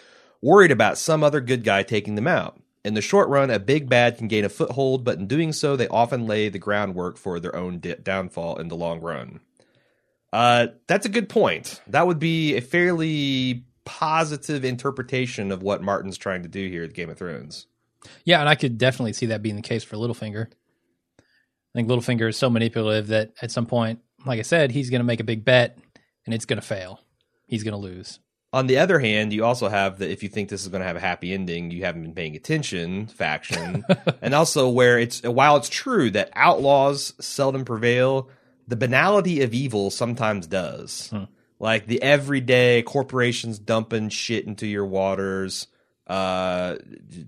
worried 0.40 0.70
about 0.70 0.96
some 0.96 1.24
other 1.24 1.40
good 1.40 1.64
guy 1.64 1.82
taking 1.82 2.14
them 2.14 2.28
out. 2.28 2.62
In 2.84 2.94
the 2.94 3.02
short 3.02 3.28
run, 3.28 3.50
a 3.50 3.58
big 3.58 3.88
bad 3.88 4.16
can 4.16 4.28
gain 4.28 4.44
a 4.44 4.48
foothold, 4.48 5.02
but 5.02 5.18
in 5.18 5.26
doing 5.26 5.52
so, 5.52 5.74
they 5.74 5.88
often 5.88 6.28
lay 6.28 6.48
the 6.50 6.60
groundwork 6.60 7.18
for 7.18 7.40
their 7.40 7.56
own 7.56 7.80
di- 7.80 7.96
downfall 7.96 8.60
in 8.60 8.68
the 8.68 8.76
long 8.76 9.00
run. 9.00 9.40
Uh, 10.32 10.68
that's 10.86 11.04
a 11.04 11.08
good 11.08 11.28
point. 11.28 11.82
That 11.88 12.06
would 12.06 12.20
be 12.20 12.54
a 12.54 12.60
fairly 12.60 13.64
positive 13.84 14.64
interpretation 14.64 15.50
of 15.50 15.64
what 15.64 15.82
Martin's 15.82 16.16
trying 16.16 16.44
to 16.44 16.48
do 16.48 16.68
here 16.68 16.84
at 16.84 16.94
Game 16.94 17.10
of 17.10 17.18
Thrones. 17.18 17.66
Yeah, 18.24 18.38
and 18.38 18.48
I 18.48 18.54
could 18.54 18.78
definitely 18.78 19.14
see 19.14 19.26
that 19.26 19.42
being 19.42 19.56
the 19.56 19.62
case 19.62 19.82
for 19.82 19.96
Littlefinger. 19.96 20.46
I 21.74 21.78
think 21.78 21.88
Littlefinger 21.88 22.28
is 22.28 22.36
so 22.36 22.50
manipulative 22.50 23.08
that 23.08 23.32
at 23.42 23.50
some 23.50 23.66
point, 23.66 24.00
like 24.24 24.38
I 24.38 24.42
said, 24.42 24.70
he's 24.70 24.90
going 24.90 25.00
to 25.00 25.06
make 25.06 25.20
a 25.20 25.24
big 25.24 25.44
bet 25.44 25.78
and 26.24 26.34
it's 26.34 26.44
going 26.44 26.60
to 26.60 26.66
fail. 26.66 27.00
He's 27.46 27.62
going 27.62 27.72
to 27.72 27.78
lose. 27.78 28.20
On 28.52 28.66
the 28.66 28.78
other 28.78 28.98
hand, 28.98 29.32
you 29.32 29.44
also 29.44 29.68
have 29.68 29.98
that 29.98 30.10
if 30.10 30.22
you 30.22 30.30
think 30.30 30.48
this 30.48 30.62
is 30.62 30.68
going 30.68 30.80
to 30.80 30.86
have 30.86 30.96
a 30.96 31.00
happy 31.00 31.34
ending, 31.34 31.70
you 31.70 31.84
haven't 31.84 32.02
been 32.02 32.14
paying 32.14 32.34
attention 32.34 33.06
faction, 33.06 33.84
and 34.22 34.34
also 34.34 34.70
where 34.70 34.98
it's 34.98 35.22
while 35.22 35.56
it's 35.56 35.68
true 35.68 36.10
that 36.12 36.30
outlaws 36.34 37.12
seldom 37.20 37.66
prevail, 37.66 38.30
the 38.66 38.76
banality 38.76 39.42
of 39.42 39.52
evil 39.52 39.90
sometimes 39.90 40.46
does. 40.46 41.12
Like 41.60 41.86
the 41.86 42.02
everyday 42.02 42.82
corporations 42.82 43.58
dumping 43.58 44.10
shit 44.10 44.46
into 44.46 44.66
your 44.66 44.86
waters, 44.86 45.66
uh, 46.06 46.76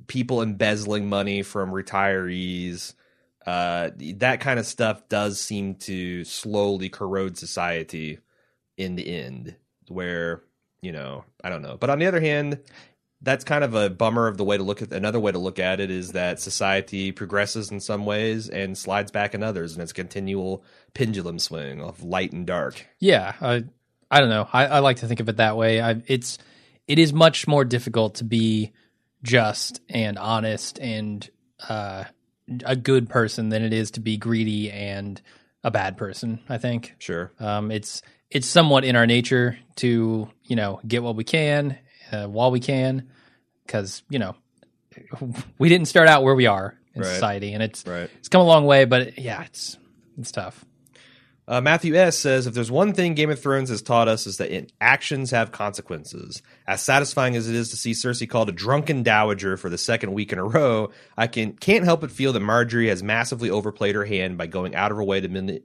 people 0.06 0.40
embezzling 0.40 1.08
money 1.08 1.42
from 1.42 1.70
retirees. 1.70 2.94
Uh, 3.46 3.90
that 3.96 4.40
kind 4.40 4.58
of 4.58 4.66
stuff 4.66 5.08
does 5.08 5.40
seem 5.40 5.74
to 5.74 6.24
slowly 6.24 6.88
corrode 6.88 7.38
society 7.38 8.18
in 8.76 8.96
the 8.96 9.08
end, 9.08 9.56
where 9.88 10.42
you 10.82 10.92
know 10.92 11.24
I 11.42 11.48
don't 11.48 11.62
know. 11.62 11.76
But 11.78 11.90
on 11.90 11.98
the 11.98 12.06
other 12.06 12.20
hand, 12.20 12.60
that's 13.22 13.44
kind 13.44 13.64
of 13.64 13.74
a 13.74 13.90
bummer 13.90 14.26
of 14.26 14.36
the 14.36 14.44
way 14.44 14.56
to 14.56 14.62
look 14.62 14.82
at 14.82 14.92
another 14.92 15.20
way 15.20 15.32
to 15.32 15.38
look 15.38 15.58
at 15.58 15.80
it 15.80 15.90
is 15.90 16.12
that 16.12 16.40
society 16.40 17.12
progresses 17.12 17.70
in 17.70 17.80
some 17.80 18.06
ways 18.06 18.48
and 18.48 18.76
slides 18.76 19.10
back 19.10 19.34
in 19.34 19.42
others 19.42 19.74
and 19.74 19.82
it's 19.82 19.92
a 19.92 19.94
continual 19.94 20.64
pendulum 20.94 21.38
swing 21.38 21.82
of 21.82 22.02
light 22.02 22.32
and 22.32 22.46
dark 22.46 22.86
Yeah, 22.98 23.34
I 23.40 23.64
I 24.10 24.20
don't 24.20 24.30
know. 24.30 24.48
I, 24.52 24.66
I 24.66 24.78
like 24.80 24.98
to 24.98 25.06
think 25.06 25.20
of 25.20 25.28
it 25.28 25.36
that 25.36 25.56
way. 25.56 25.80
I, 25.80 26.02
it's 26.06 26.38
it 26.88 26.98
is 26.98 27.12
much 27.12 27.46
more 27.46 27.64
difficult 27.64 28.16
to 28.16 28.24
be 28.24 28.72
just 29.22 29.80
and 29.88 30.18
honest 30.18 30.78
and 30.80 31.28
uh, 31.68 32.04
a 32.64 32.77
good 32.77 33.09
person 33.09 33.48
than 33.48 33.62
it 33.62 33.72
is 33.72 33.90
to 33.93 34.01
be 34.01 34.16
greedy 34.16 34.70
and 34.70 35.20
a 35.62 35.70
bad 35.70 35.97
person. 35.97 36.40
I 36.48 36.59
think 36.59 36.94
sure 36.98 37.32
um, 37.39 37.70
it's 37.70 38.02
it's 38.31 38.47
somewhat 38.47 38.85
in 38.85 38.97
our 38.97 39.06
nature 39.06 39.59
to 39.77 40.28
you 40.44 40.56
know 40.56 40.81
get 40.86 41.02
what 41.02 41.16
we 41.16 41.24
can 41.24 41.78
uh, 42.12 42.27
while 42.27 42.51
we 42.51 42.60
can 42.60 43.09
because 43.66 44.02
you 44.09 44.18
know 44.18 44.35
we 45.59 45.68
didn't 45.68 45.86
start 45.89 46.09
out 46.09 46.22
where 46.22 46.35
we 46.35 46.47
are 46.47 46.77
in 46.94 47.02
Right. 47.02 47.09
society 47.09 47.52
and 47.52 47.62
it's 47.62 47.86
right 47.86 48.10
it's 48.18 48.28
come 48.28 48.40
a 48.40 48.44
long 48.44 48.64
way 48.66 48.85
but 48.85 49.18
yeah 49.18 49.43
it's 49.44 49.78
it's 50.18 50.32
tough 50.32 50.64
Uh, 51.51 51.60
Matthew 51.60 51.97
S. 51.97 52.16
says, 52.16 52.47
if 52.47 52.55
there's 52.55 52.70
one 52.70 52.93
thing 52.93 53.14
Game 53.14 53.28
of 53.28 53.43
Thrones 53.43 53.70
has 53.70 53.82
taught 53.82 54.06
us 54.06 54.24
is 54.24 54.36
that 54.36 54.52
it, 54.52 54.72
actions 54.81 55.32
have 55.32 55.51
consequences. 55.51 56.43
As 56.64 56.81
satisfying 56.81 57.35
as 57.35 57.48
it 57.48 57.56
is 57.56 57.70
to 57.70 57.77
see 57.77 57.90
Cersei 57.90 58.31
called 58.31 58.48
a 58.48 58.52
drunken 58.52 59.02
dowager 59.02 59.56
for 59.56 59.68
the 59.68 59.77
second 59.77 60.12
week 60.12 60.32
in 60.32 60.39
a 60.39 60.44
row, 60.44 60.90
I 61.18 61.27
can, 61.27 61.55
can't 61.55 61.85
help 61.85 62.02
but 62.02 62.12
feel 62.12 62.32
that 62.35 62.43
Margaery 62.43 62.89
has 62.89 63.02
massively 63.02 63.51
overplayed 63.51 63.97
her 63.97 64.05
hand 64.05 64.39
by 64.39 64.47
going 64.47 64.77
out 64.77 64.93
of 64.93 64.97
her 64.97 65.02
way 65.02 65.20
to 65.20 65.27
min- 65.27 65.60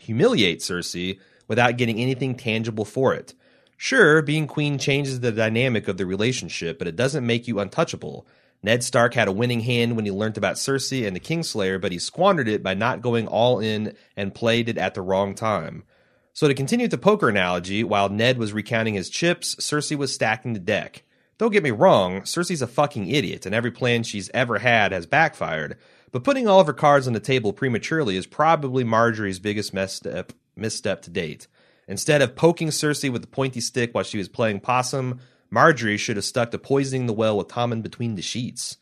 humiliate 0.00 0.58
Cersei 0.58 1.20
without 1.46 1.76
getting 1.76 2.00
anything 2.00 2.34
tangible 2.34 2.84
for 2.84 3.14
it. 3.14 3.34
Sure, 3.76 4.22
being 4.22 4.48
queen 4.48 4.76
changes 4.76 5.20
the 5.20 5.30
dynamic 5.30 5.86
of 5.86 5.98
the 5.98 6.04
relationship, 6.04 6.80
but 6.80 6.88
it 6.88 6.96
doesn't 6.96 7.24
make 7.24 7.46
you 7.46 7.60
untouchable. 7.60 8.26
Ned 8.62 8.82
Stark 8.82 9.14
had 9.14 9.28
a 9.28 9.32
winning 9.32 9.60
hand 9.60 9.94
when 9.94 10.04
he 10.04 10.10
learned 10.10 10.36
about 10.36 10.56
Cersei 10.56 11.06
and 11.06 11.14
the 11.14 11.20
Kingslayer, 11.20 11.80
but 11.80 11.92
he 11.92 11.98
squandered 11.98 12.48
it 12.48 12.62
by 12.62 12.74
not 12.74 13.02
going 13.02 13.26
all 13.28 13.60
in 13.60 13.94
and 14.16 14.34
played 14.34 14.68
it 14.68 14.78
at 14.78 14.94
the 14.94 15.02
wrong 15.02 15.34
time. 15.34 15.84
So 16.32 16.48
to 16.48 16.54
continue 16.54 16.88
the 16.88 16.98
poker 16.98 17.28
analogy, 17.28 17.82
while 17.84 18.08
Ned 18.08 18.38
was 18.38 18.52
recounting 18.52 18.94
his 18.94 19.10
chips, 19.10 19.56
Cersei 19.56 19.96
was 19.96 20.14
stacking 20.14 20.52
the 20.52 20.60
deck. 20.60 21.04
Don't 21.38 21.52
get 21.52 21.62
me 21.62 21.70
wrong, 21.70 22.22
Cersei's 22.22 22.62
a 22.62 22.66
fucking 22.66 23.08
idiot, 23.08 23.46
and 23.46 23.54
every 23.54 23.70
plan 23.70 24.02
she's 24.02 24.30
ever 24.34 24.58
had 24.58 24.90
has 24.90 25.06
backfired. 25.06 25.78
But 26.10 26.24
putting 26.24 26.48
all 26.48 26.60
of 26.60 26.66
her 26.66 26.72
cards 26.72 27.06
on 27.06 27.12
the 27.12 27.20
table 27.20 27.52
prematurely 27.52 28.16
is 28.16 28.26
probably 28.26 28.82
Margaery's 28.82 29.38
biggest 29.38 29.72
misstep, 29.72 30.32
uh, 30.32 30.34
misstep 30.56 31.02
to 31.02 31.10
date. 31.10 31.46
Instead 31.86 32.22
of 32.22 32.36
poking 32.36 32.68
Cersei 32.68 33.10
with 33.10 33.22
the 33.22 33.28
pointy 33.28 33.60
stick 33.60 33.94
while 33.94 34.04
she 34.04 34.18
was 34.18 34.28
playing 34.28 34.60
possum, 34.60 35.20
Margaery 35.52 35.98
should 35.98 36.16
have 36.16 36.24
stuck 36.24 36.50
to 36.50 36.58
poisoning 36.58 37.06
the 37.06 37.12
well 37.12 37.36
with 37.36 37.48
Tommen 37.48 37.82
between 37.82 38.14
the 38.14 38.22
sheets. 38.22 38.76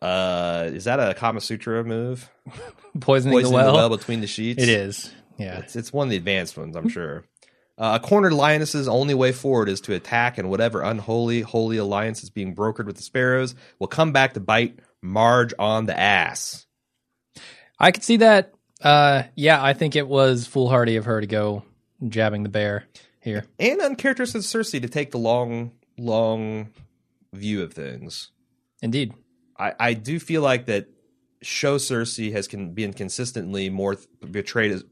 Uh, 0.00 0.70
is 0.72 0.84
that 0.84 1.00
a 1.00 1.14
Kama 1.14 1.40
Sutra 1.40 1.82
move? 1.84 2.30
poisoning, 3.00 3.00
Poisoning 3.00 3.42
the 3.42 3.50
well, 3.50 3.88
between 3.88 4.20
the 4.20 4.26
sheets. 4.26 4.62
it 4.62 4.68
is 4.68 5.10
yeah 5.38 5.58
It's, 5.60 5.76
it's 5.76 5.92
one 5.92 6.08
of 6.08 6.10
the 6.10 6.16
advanced 6.16 6.56
ones, 6.56 6.76
I'm 6.76 6.88
sure. 6.88 7.24
Uh, 7.76 7.98
a 8.00 8.06
cornered 8.06 8.32
lioness's 8.32 8.86
only 8.86 9.14
way 9.14 9.32
forward 9.32 9.68
is 9.68 9.80
to 9.80 9.94
attack, 9.94 10.38
and 10.38 10.48
whatever 10.48 10.82
unholy, 10.82 11.40
holy 11.40 11.76
alliance 11.76 12.22
is 12.22 12.30
being 12.30 12.54
brokered 12.54 12.86
with 12.86 12.96
the 12.96 13.02
sparrows 13.02 13.54
will 13.80 13.88
come 13.88 14.12
back 14.12 14.34
to 14.34 14.40
bite 14.40 14.78
Marge 15.02 15.52
on 15.58 15.86
the 15.86 15.98
ass. 15.98 16.66
I 17.78 17.90
could 17.90 18.04
see 18.04 18.18
that. 18.18 18.54
Uh, 18.80 19.24
yeah, 19.34 19.62
I 19.62 19.72
think 19.72 19.96
it 19.96 20.06
was 20.06 20.46
foolhardy 20.46 20.96
of 20.96 21.06
her 21.06 21.20
to 21.20 21.26
go 21.26 21.64
jabbing 22.08 22.42
the 22.44 22.48
bear 22.48 22.84
here. 23.24 23.46
And 23.58 23.80
uncharacteristic 23.80 24.40
of 24.40 24.44
Cersei 24.44 24.80
to 24.82 24.88
take 24.88 25.10
the 25.10 25.18
long, 25.18 25.72
long 25.98 26.68
view 27.32 27.62
of 27.62 27.72
things. 27.72 28.30
Indeed. 28.82 29.14
I, 29.58 29.72
I 29.80 29.94
do 29.94 30.20
feel 30.20 30.42
like 30.42 30.66
that 30.66 30.88
show 31.42 31.78
Cersei 31.78 32.32
has 32.32 32.46
can, 32.46 32.74
been 32.74 32.92
consistently 32.92 33.70
more 33.70 33.96
portrayed 34.20 34.72
as 34.72 34.84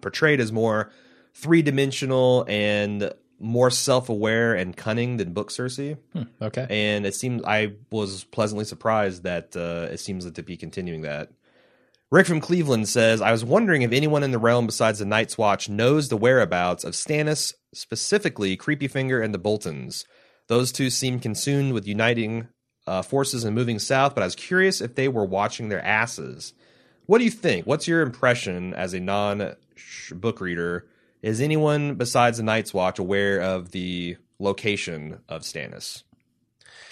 portrayed 0.00 0.40
as 0.40 0.52
more 0.52 0.90
three 1.34 1.62
dimensional 1.62 2.44
and 2.48 3.12
more 3.38 3.70
self 3.70 4.08
aware 4.08 4.54
and 4.54 4.76
cunning 4.76 5.18
than 5.18 5.32
book 5.32 5.50
Cersei. 5.50 5.98
Hmm, 6.12 6.22
okay. 6.40 6.66
and 6.68 7.06
it 7.06 7.14
seems 7.14 7.42
I 7.44 7.74
was 7.90 8.24
pleasantly 8.24 8.64
surprised 8.64 9.24
that 9.24 9.56
uh, 9.56 9.92
it 9.92 10.00
seems 10.00 10.30
to 10.30 10.42
be 10.42 10.56
continuing 10.56 11.02
that. 11.02 11.30
Rick 12.10 12.28
from 12.28 12.40
Cleveland 12.40 12.88
says, 12.88 13.20
"I 13.20 13.32
was 13.32 13.44
wondering 13.44 13.82
if 13.82 13.90
anyone 13.90 14.22
in 14.22 14.30
the 14.30 14.38
realm 14.38 14.66
besides 14.66 15.00
the 15.00 15.04
Night's 15.04 15.36
Watch 15.36 15.68
knows 15.68 16.08
the 16.08 16.16
whereabouts 16.16 16.84
of 16.84 16.94
Stannis, 16.94 17.52
specifically 17.74 18.56
Creepyfinger 18.56 19.22
and 19.24 19.34
the 19.34 19.38
Boltons. 19.38 20.04
Those 20.46 20.70
two 20.70 20.88
seem 20.90 21.18
consumed 21.18 21.72
with 21.72 21.88
uniting 21.88 22.46
uh, 22.86 23.02
forces 23.02 23.42
and 23.42 23.56
moving 23.56 23.80
south, 23.80 24.14
but 24.14 24.22
I 24.22 24.26
was 24.26 24.36
curious 24.36 24.80
if 24.80 24.94
they 24.94 25.08
were 25.08 25.24
watching 25.24 25.68
their 25.68 25.84
asses. 25.84 26.52
What 27.06 27.18
do 27.18 27.24
you 27.24 27.30
think? 27.30 27.66
What's 27.66 27.88
your 27.88 28.02
impression 28.02 28.72
as 28.74 28.94
a 28.94 29.00
non-book 29.00 30.40
reader? 30.40 30.86
Is 31.22 31.40
anyone 31.40 31.96
besides 31.96 32.36
the 32.38 32.44
Night's 32.44 32.72
Watch 32.72 33.00
aware 33.00 33.40
of 33.40 33.72
the 33.72 34.16
location 34.38 35.18
of 35.28 35.42
Stannis 35.42 36.04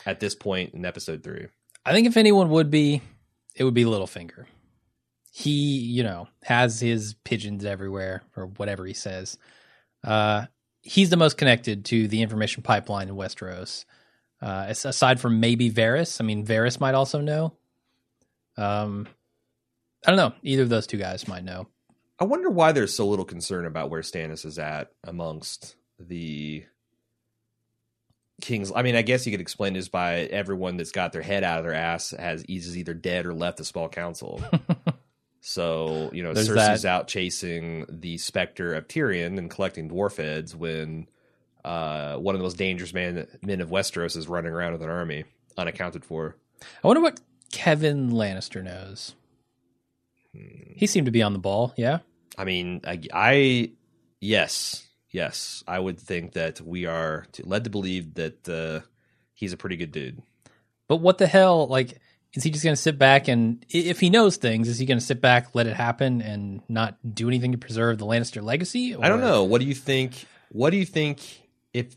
at 0.04 0.18
this 0.18 0.34
point 0.34 0.74
in 0.74 0.84
episode 0.84 1.22
three? 1.22 1.46
I 1.86 1.92
think 1.92 2.08
if 2.08 2.16
anyone 2.16 2.50
would 2.50 2.70
be, 2.70 3.00
it 3.54 3.62
would 3.62 3.74
be 3.74 3.84
Littlefinger. 3.84 4.46
He, 5.36 5.78
you 5.78 6.04
know, 6.04 6.28
has 6.44 6.78
his 6.78 7.16
pigeons 7.24 7.64
everywhere 7.64 8.22
or 8.36 8.46
whatever 8.46 8.86
he 8.86 8.94
says. 8.94 9.36
Uh, 10.04 10.46
he's 10.80 11.10
the 11.10 11.16
most 11.16 11.36
connected 11.36 11.86
to 11.86 12.06
the 12.06 12.22
information 12.22 12.62
pipeline 12.62 13.08
in 13.08 13.16
Westeros. 13.16 13.84
Uh, 14.40 14.66
aside 14.68 15.18
from 15.18 15.40
maybe 15.40 15.72
Varys, 15.72 16.20
I 16.20 16.24
mean, 16.24 16.46
Varys 16.46 16.78
might 16.78 16.94
also 16.94 17.20
know. 17.20 17.52
Um, 18.56 19.08
I 20.06 20.12
don't 20.12 20.18
know. 20.18 20.34
Either 20.44 20.62
of 20.62 20.68
those 20.68 20.86
two 20.86 20.98
guys 20.98 21.26
might 21.26 21.42
know. 21.42 21.66
I 22.20 22.24
wonder 22.26 22.48
why 22.48 22.70
there's 22.70 22.94
so 22.94 23.08
little 23.08 23.24
concern 23.24 23.66
about 23.66 23.90
where 23.90 24.02
Stannis 24.02 24.46
is 24.46 24.60
at 24.60 24.92
amongst 25.02 25.74
the 25.98 26.64
kings. 28.40 28.70
I 28.72 28.82
mean, 28.82 28.94
I 28.94 29.02
guess 29.02 29.26
you 29.26 29.32
could 29.32 29.40
explain 29.40 29.72
this 29.72 29.88
by 29.88 30.18
everyone 30.20 30.76
that's 30.76 30.92
got 30.92 31.10
their 31.10 31.22
head 31.22 31.42
out 31.42 31.58
of 31.58 31.64
their 31.64 31.74
ass 31.74 32.10
has 32.16 32.44
is 32.44 32.78
either 32.78 32.94
dead 32.94 33.26
or 33.26 33.34
left 33.34 33.58
the 33.58 33.64
small 33.64 33.88
council. 33.88 34.40
so 35.46 36.08
you 36.14 36.22
know, 36.22 36.32
There's 36.32 36.48
Cersei's 36.48 36.82
that. 36.82 36.88
out 36.88 37.06
chasing 37.06 37.84
the 37.86 38.16
specter 38.16 38.72
of 38.74 38.88
Tyrion 38.88 39.36
and 39.36 39.50
collecting 39.50 39.90
dwarf 39.90 40.16
heads 40.16 40.56
when 40.56 41.06
uh, 41.62 42.16
one 42.16 42.34
of 42.34 42.38
the 42.38 42.44
most 42.44 42.56
dangerous 42.56 42.94
man, 42.94 43.26
men 43.42 43.60
of 43.60 43.68
Westeros 43.68 44.16
is 44.16 44.26
running 44.26 44.52
around 44.52 44.72
with 44.72 44.80
an 44.82 44.88
army 44.88 45.24
unaccounted 45.58 46.02
for. 46.02 46.36
I 46.82 46.86
wonder 46.86 47.02
what 47.02 47.20
Kevan 47.52 48.10
Lannister 48.10 48.64
knows. 48.64 49.14
He 50.32 50.86
seemed 50.86 51.04
to 51.04 51.12
be 51.12 51.22
on 51.22 51.34
the 51.34 51.38
ball. 51.38 51.74
Yeah. 51.76 51.98
I 52.38 52.44
mean, 52.44 52.80
I, 52.82 53.02
I 53.12 53.70
yes, 54.22 54.88
yes, 55.10 55.62
I 55.68 55.78
would 55.78 56.00
think 56.00 56.32
that 56.32 56.62
we 56.62 56.86
are 56.86 57.26
led 57.42 57.64
to 57.64 57.70
believe 57.70 58.14
that 58.14 58.48
uh, 58.48 58.80
he's 59.34 59.52
a 59.52 59.58
pretty 59.58 59.76
good 59.76 59.92
dude. 59.92 60.22
But 60.88 60.96
what 60.96 61.18
the 61.18 61.26
hell? 61.26 61.66
Like, 61.66 61.98
is 62.34 62.42
he 62.42 62.50
just 62.50 62.64
going 62.64 62.74
to 62.74 62.80
sit 62.80 62.98
back 62.98 63.28
and, 63.28 63.64
if 63.68 64.00
he 64.00 64.10
knows 64.10 64.36
things, 64.36 64.68
is 64.68 64.78
he 64.78 64.86
going 64.86 64.98
to 64.98 65.04
sit 65.04 65.20
back, 65.20 65.54
let 65.54 65.66
it 65.66 65.74
happen, 65.74 66.20
and 66.20 66.62
not 66.68 66.96
do 67.14 67.28
anything 67.28 67.52
to 67.52 67.58
preserve 67.58 67.98
the 67.98 68.06
Lannister 68.06 68.42
legacy? 68.42 68.94
I 68.94 69.08
don't 69.08 69.20
know. 69.20 69.44
What 69.44 69.60
do 69.60 69.66
you 69.66 69.74
think? 69.74 70.26
What 70.50 70.70
do 70.70 70.76
you 70.76 70.84
think 70.84 71.20
if? 71.72 71.96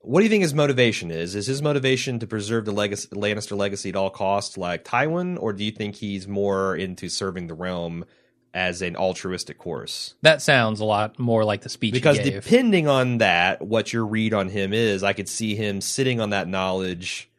What 0.00 0.20
do 0.20 0.24
you 0.24 0.30
think 0.30 0.42
his 0.42 0.54
motivation 0.54 1.10
is? 1.10 1.34
Is 1.34 1.46
his 1.46 1.62
motivation 1.62 2.18
to 2.18 2.26
preserve 2.26 2.66
the 2.66 2.72
legacy, 2.72 3.08
Lannister 3.08 3.56
legacy 3.56 3.88
at 3.88 3.96
all 3.96 4.10
costs, 4.10 4.58
like 4.58 4.84
Tywin, 4.84 5.38
or 5.40 5.54
do 5.54 5.64
you 5.64 5.70
think 5.70 5.96
he's 5.96 6.28
more 6.28 6.76
into 6.76 7.08
serving 7.08 7.46
the 7.46 7.54
realm 7.54 8.04
as 8.52 8.82
an 8.82 8.96
altruistic 8.96 9.56
course? 9.56 10.14
That 10.20 10.42
sounds 10.42 10.80
a 10.80 10.84
lot 10.84 11.18
more 11.18 11.42
like 11.44 11.62
the 11.62 11.70
speech 11.70 11.94
because 11.94 12.18
depending 12.18 12.86
on 12.86 13.18
that 13.18 13.62
what 13.62 13.94
your 13.94 14.04
read 14.04 14.34
on 14.34 14.48
him 14.48 14.72
is 14.72 15.02
i 15.02 15.12
could 15.12 15.28
see 15.28 15.54
him 15.54 15.80
sitting 15.80 16.20
on 16.20 16.30
that 16.30 16.46
knowledge 16.48 17.30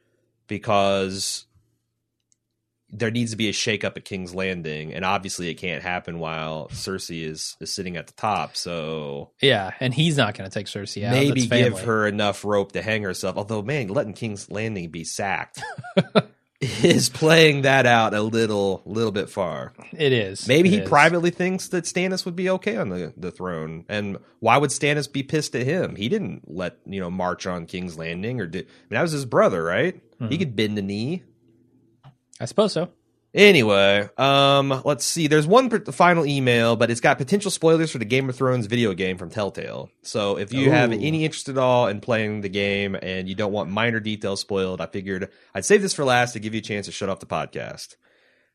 because 0.48 1.46
there 2.98 3.12
needs 3.12 3.32
to 3.32 3.38
be 3.38 3.50
a 3.50 3.54
shakeup 3.54 3.98
at 3.98 4.06
king's 4.06 4.34
landing 4.34 4.94
and 4.94 5.04
obviously 5.04 5.50
it 5.50 5.56
can't 5.56 5.84
happen 5.84 6.20
while 6.20 6.68
cersei 6.70 7.26
is, 7.26 7.56
is 7.60 7.74
sitting 7.74 7.98
at 7.98 8.08
the 8.08 8.14
top 8.14 8.56
so 8.56 9.32
yeah, 9.42 9.72
and 9.80 9.94
he's 9.94 10.18
not 10.18 10.38
going 10.38 10.50
to 10.50 10.54
take 10.54 10.68
Cersei 10.68 11.06
out. 11.06 11.12
maybe 11.12 11.46
give 11.48 11.80
her 11.82 12.08
enough 12.08 12.46
rope 12.46 12.72
to 12.74 12.82
hang 12.82 13.04
herself 13.04 13.38
although 13.38 13.62
man 13.62 13.88
letting 13.88 14.14
king's 14.14 14.50
landing 14.50 14.90
be 14.90 15.04
sacked 15.04 15.62
is 16.62 17.10
playing 17.10 17.64
that 17.64 17.86
out 17.86 18.14
a 18.14 18.22
little 18.22 18.82
little 18.86 19.12
bit 19.12 19.30
far 19.30 19.74
It 19.98 20.12
is. 20.14 20.48
Maybe 20.48 20.70
It 20.70 20.72
he 20.74 20.78
is. 20.80 20.90
privately 20.90 21.30
thinks 21.30 21.70
that 21.70 21.86
Stannis 21.86 22.26
would 22.26 22.36
be 22.36 22.50
okay 22.52 22.78
on 22.78 22.90
the, 22.90 23.14
the 23.18 23.32
throne. 23.32 23.86
And 23.90 24.18
why 24.40 24.58
would 24.58 24.70
Stannis 24.70 25.12
be 25.12 25.24
pissed 25.24 25.56
at 25.56 25.66
him? 25.66 25.96
He 25.96 26.10
didn't 26.10 26.44
let, 26.48 26.78
you 26.86 27.00
know, 27.00 27.10
march 27.10 27.46
on 27.48 27.66
King's 27.66 27.98
Landing 27.98 28.40
or 28.42 28.48
did 28.48 28.66
I 28.66 28.70
mean 28.90 28.98
that 28.98 29.02
was 29.02 29.12
his 29.12 29.26
brother, 29.26 29.64
right? 29.64 30.02
He 30.20 30.26
mm-hmm. 30.26 30.38
could 30.38 30.56
bend 30.56 30.78
the 30.78 30.82
knee. 30.82 31.24
I 32.40 32.46
suppose 32.46 32.74
so. 32.74 32.90
Anyway, 33.36 34.08
um, 34.18 34.82
let's 34.86 35.04
see. 35.04 35.28
There's 35.28 35.46
one 35.46 35.70
per- 35.70 35.92
final 35.92 36.26
email, 36.26 36.78
but 36.78 36.90
it's 36.90 37.02
got 37.02 37.18
potential 37.18 37.52
spoilers 37.52 37.92
for 37.92 37.98
the 37.98 38.06
Game 38.06 38.30
of 38.30 38.36
Thrones 38.38 38.66
video 38.66 38.94
game 38.94 39.18
from 39.18 39.30
Telltale. 39.30 39.90
So 40.04 40.38
if 40.38 40.54
you 40.54 40.72
have 40.72 40.94
any 40.94 41.26
interest 41.26 41.50
at 41.50 41.58
all 41.58 41.88
in 41.88 42.00
playing 42.00 42.42
the 42.42 42.50
game 42.50 42.96
and 42.96 43.28
you 43.28 43.36
don't 43.36 43.52
want 43.52 43.70
minor 43.70 44.00
details 44.00 44.40
spoiled, 44.40 44.80
I 44.80 44.86
figured 44.86 45.30
I'd 45.54 45.66
save 45.66 45.82
this 45.82 45.94
for 45.94 46.06
last 46.06 46.32
to 46.32 46.40
give 46.40 46.54
you 46.54 46.60
a 46.60 46.64
chance 46.64 46.86
to 46.86 46.94
shut 46.94 47.10
off 47.10 47.20
the 47.20 47.26
podcast. 47.26 47.98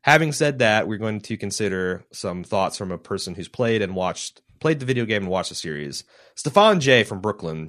Having 0.00 0.32
said 0.32 0.60
that, 0.60 0.88
we're 0.88 0.96
going 0.96 1.20
to 1.20 1.36
consider 1.36 2.06
some 2.10 2.42
thoughts 2.42 2.78
from 2.78 2.90
a 2.90 2.96
person 2.96 3.34
who's 3.34 3.48
played 3.48 3.82
and 3.82 3.94
watched 3.94 4.40
played 4.60 4.80
the 4.80 4.86
video 4.86 5.04
game 5.04 5.24
and 5.24 5.30
watched 5.30 5.50
the 5.50 5.54
series. 5.54 6.04
Stefan 6.36 6.80
J 6.80 7.04
from 7.04 7.20
Brooklyn 7.20 7.68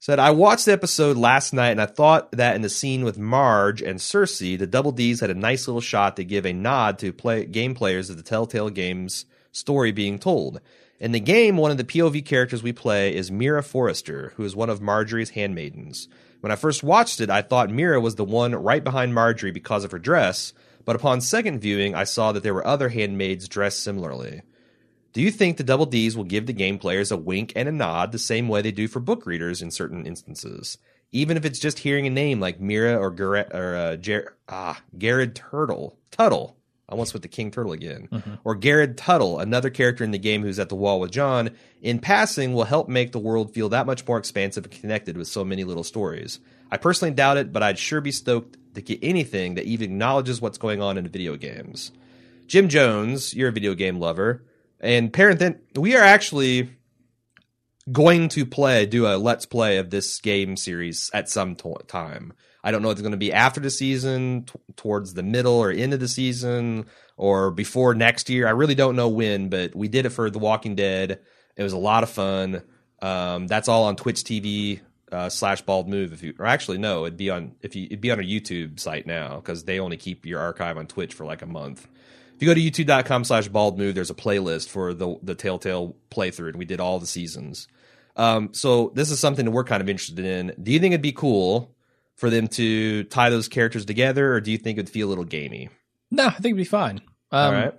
said, 0.00 0.18
I 0.18 0.30
watched 0.30 0.64
the 0.64 0.72
episode 0.72 1.18
last 1.18 1.52
night 1.52 1.72
and 1.72 1.80
I 1.80 1.84
thought 1.84 2.32
that 2.32 2.56
in 2.56 2.62
the 2.62 2.70
scene 2.70 3.04
with 3.04 3.18
Marge 3.18 3.82
and 3.82 3.98
Cersei, 3.98 4.58
the 4.58 4.66
Double 4.66 4.92
D's 4.92 5.20
had 5.20 5.28
a 5.28 5.34
nice 5.34 5.68
little 5.68 5.82
shot 5.82 6.16
to 6.16 6.24
give 6.24 6.46
a 6.46 6.54
nod 6.54 6.98
to 7.00 7.12
play 7.12 7.44
game 7.44 7.74
players 7.74 8.08
of 8.08 8.16
the 8.16 8.22
Telltale 8.22 8.70
Games 8.70 9.26
story 9.52 9.92
being 9.92 10.18
told. 10.18 10.62
In 10.98 11.12
the 11.12 11.20
game, 11.20 11.58
one 11.58 11.70
of 11.70 11.76
the 11.76 11.84
POV 11.84 12.24
characters 12.24 12.62
we 12.62 12.72
play 12.72 13.14
is 13.14 13.30
Mira 13.30 13.62
Forrester, 13.62 14.32
who 14.36 14.44
is 14.44 14.56
one 14.56 14.70
of 14.70 14.80
Margaery's 14.80 15.30
handmaidens. 15.30 16.08
When 16.40 16.50
I 16.50 16.56
first 16.56 16.82
watched 16.82 17.20
it, 17.20 17.28
I 17.28 17.42
thought 17.42 17.70
Mira 17.70 18.00
was 18.00 18.14
the 18.14 18.24
one 18.24 18.54
right 18.54 18.82
behind 18.82 19.14
Marjorie 19.14 19.50
because 19.50 19.84
of 19.84 19.90
her 19.90 19.98
dress, 19.98 20.54
but 20.86 20.96
upon 20.96 21.20
second 21.20 21.60
viewing, 21.60 21.94
I 21.94 22.04
saw 22.04 22.32
that 22.32 22.42
there 22.42 22.54
were 22.54 22.66
other 22.66 22.88
handmaids 22.88 23.48
dressed 23.48 23.82
similarly. 23.82 24.40
Do 25.12 25.20
you 25.20 25.30
think 25.30 25.56
the 25.56 25.64
Double 25.64 25.86
D's 25.86 26.16
will 26.16 26.24
give 26.24 26.46
the 26.46 26.52
game 26.52 26.78
players 26.78 27.10
a 27.10 27.16
wink 27.16 27.52
and 27.56 27.68
a 27.68 27.72
nod 27.72 28.12
the 28.12 28.18
same 28.18 28.48
way 28.48 28.62
they 28.62 28.70
do 28.70 28.86
for 28.86 29.00
book 29.00 29.26
readers 29.26 29.60
in 29.60 29.70
certain 29.70 30.06
instances? 30.06 30.78
Even 31.12 31.36
if 31.36 31.44
it's 31.44 31.58
just 31.58 31.80
hearing 31.80 32.06
a 32.06 32.10
name 32.10 32.38
like 32.38 32.60
Mira 32.60 32.96
or 32.96 33.10
Garrett 33.10 33.52
or 33.52 33.74
uh, 33.74 33.96
Jer- 33.96 34.36
ah 34.48 34.80
Garrett 34.96 35.34
Turtle 35.34 35.98
Tuttle. 36.12 36.56
I 36.88 36.92
almost 36.92 37.14
went 37.14 37.22
the 37.22 37.28
King 37.28 37.52
Turtle 37.52 37.70
again. 37.72 38.08
Or 38.42 38.56
Gared 38.56 38.98
Tuttle, 38.98 39.38
another 39.38 39.70
character 39.70 40.02
in 40.02 40.10
the 40.10 40.18
game 40.18 40.42
who's 40.42 40.58
at 40.58 40.68
the 40.68 40.74
wall 40.74 40.98
with 40.98 41.12
Jon, 41.12 41.50
in 41.80 42.00
passing 42.00 42.52
will 42.52 42.64
help 42.64 42.88
make 42.88 43.12
the 43.12 43.20
world 43.20 43.54
feel 43.54 43.68
that 43.68 43.86
much 43.86 44.04
more 44.08 44.18
expansive 44.18 44.64
and 44.64 44.72
connected 44.72 45.16
with 45.16 45.28
so 45.28 45.44
many 45.44 45.62
little 45.62 45.84
stories. 45.84 46.40
I 46.68 46.78
personally 46.78 47.14
doubt 47.14 47.36
it, 47.36 47.52
but 47.52 47.62
I'd 47.62 47.78
sure 47.78 48.00
be 48.00 48.10
stoked 48.10 48.56
to 48.74 48.82
get 48.82 48.98
anything 49.02 49.54
that 49.54 49.66
even 49.66 49.92
acknowledges 49.92 50.40
what's 50.40 50.58
going 50.58 50.82
on 50.82 50.98
in 50.98 51.06
video 51.06 51.36
games. 51.36 51.92
Jim 52.48 52.68
Jones, 52.68 53.34
you're 53.34 53.50
a 53.50 53.52
video 53.52 53.74
game 53.74 54.00
lover. 54.00 54.42
And 54.80 55.12
parent, 55.12 55.60
we 55.76 55.96
are 55.96 56.02
actually 56.02 56.70
going 57.90 58.28
to 58.30 58.46
play, 58.46 58.86
do 58.86 59.06
a 59.06 59.16
let's 59.16 59.46
play 59.46 59.78
of 59.78 59.90
this 59.90 60.20
game 60.20 60.56
series 60.56 61.10
at 61.12 61.28
some 61.28 61.56
time. 61.86 62.32
I 62.62 62.70
don't 62.70 62.82
know 62.82 62.90
if 62.90 62.94
it's 62.94 63.02
going 63.02 63.12
to 63.12 63.18
be 63.18 63.32
after 63.32 63.60
the 63.60 63.70
season, 63.70 64.44
t- 64.44 64.58
towards 64.76 65.14
the 65.14 65.22
middle 65.22 65.54
or 65.54 65.70
end 65.70 65.94
of 65.94 66.00
the 66.00 66.08
season, 66.08 66.86
or 67.16 67.50
before 67.50 67.94
next 67.94 68.28
year. 68.28 68.46
I 68.46 68.50
really 68.50 68.74
don't 68.74 68.96
know 68.96 69.08
when, 69.08 69.48
but 69.48 69.74
we 69.74 69.88
did 69.88 70.06
it 70.06 70.10
for 70.10 70.30
The 70.30 70.38
Walking 70.38 70.74
Dead. 70.74 71.20
It 71.56 71.62
was 71.62 71.72
a 71.72 71.78
lot 71.78 72.02
of 72.02 72.10
fun. 72.10 72.62
Um, 73.00 73.46
that's 73.46 73.68
all 73.68 73.84
on 73.84 73.96
Twitch 73.96 74.24
TV 74.24 74.80
uh, 75.10 75.28
slash 75.28 75.62
Bald 75.62 75.88
Move. 75.88 76.12
If 76.12 76.22
you, 76.22 76.34
or 76.38 76.46
actually, 76.46 76.78
no, 76.78 77.06
it'd 77.06 77.16
be 77.16 77.30
on 77.30 77.56
if 77.62 77.74
you 77.74 77.86
it'd 77.86 78.00
be 78.00 78.10
on 78.10 78.20
a 78.20 78.22
YouTube 78.22 78.78
site 78.78 79.06
now 79.06 79.36
because 79.36 79.64
they 79.64 79.80
only 79.80 79.96
keep 79.96 80.26
your 80.26 80.40
archive 80.40 80.76
on 80.76 80.86
Twitch 80.86 81.14
for 81.14 81.24
like 81.24 81.42
a 81.42 81.46
month. 81.46 81.88
If 82.40 82.44
you 82.44 82.48
go 82.48 82.54
to 82.54 82.84
youtube.com 82.86 83.24
slash 83.24 83.48
bald 83.48 83.76
move, 83.76 83.94
there's 83.94 84.08
a 84.08 84.14
playlist 84.14 84.70
for 84.70 84.94
the 84.94 85.18
the 85.22 85.34
Telltale 85.34 85.94
playthrough, 86.10 86.48
and 86.48 86.56
we 86.56 86.64
did 86.64 86.80
all 86.80 86.98
the 86.98 87.06
seasons. 87.06 87.68
Um, 88.16 88.54
so 88.54 88.92
this 88.94 89.10
is 89.10 89.20
something 89.20 89.44
that 89.44 89.50
we're 89.50 89.62
kind 89.64 89.82
of 89.82 89.90
interested 89.90 90.20
in. 90.20 90.54
Do 90.62 90.72
you 90.72 90.78
think 90.78 90.94
it'd 90.94 91.02
be 91.02 91.12
cool 91.12 91.76
for 92.16 92.30
them 92.30 92.48
to 92.48 93.04
tie 93.04 93.28
those 93.28 93.46
characters 93.46 93.84
together, 93.84 94.32
or 94.32 94.40
do 94.40 94.50
you 94.52 94.56
think 94.56 94.78
it'd 94.78 94.88
feel 94.88 95.08
a 95.08 95.10
little 95.10 95.24
gamey? 95.24 95.68
No, 96.10 96.28
I 96.28 96.30
think 96.30 96.46
it'd 96.46 96.56
be 96.56 96.64
fine. 96.64 97.02
Um, 97.30 97.46
all 97.46 97.52
right. 97.52 97.74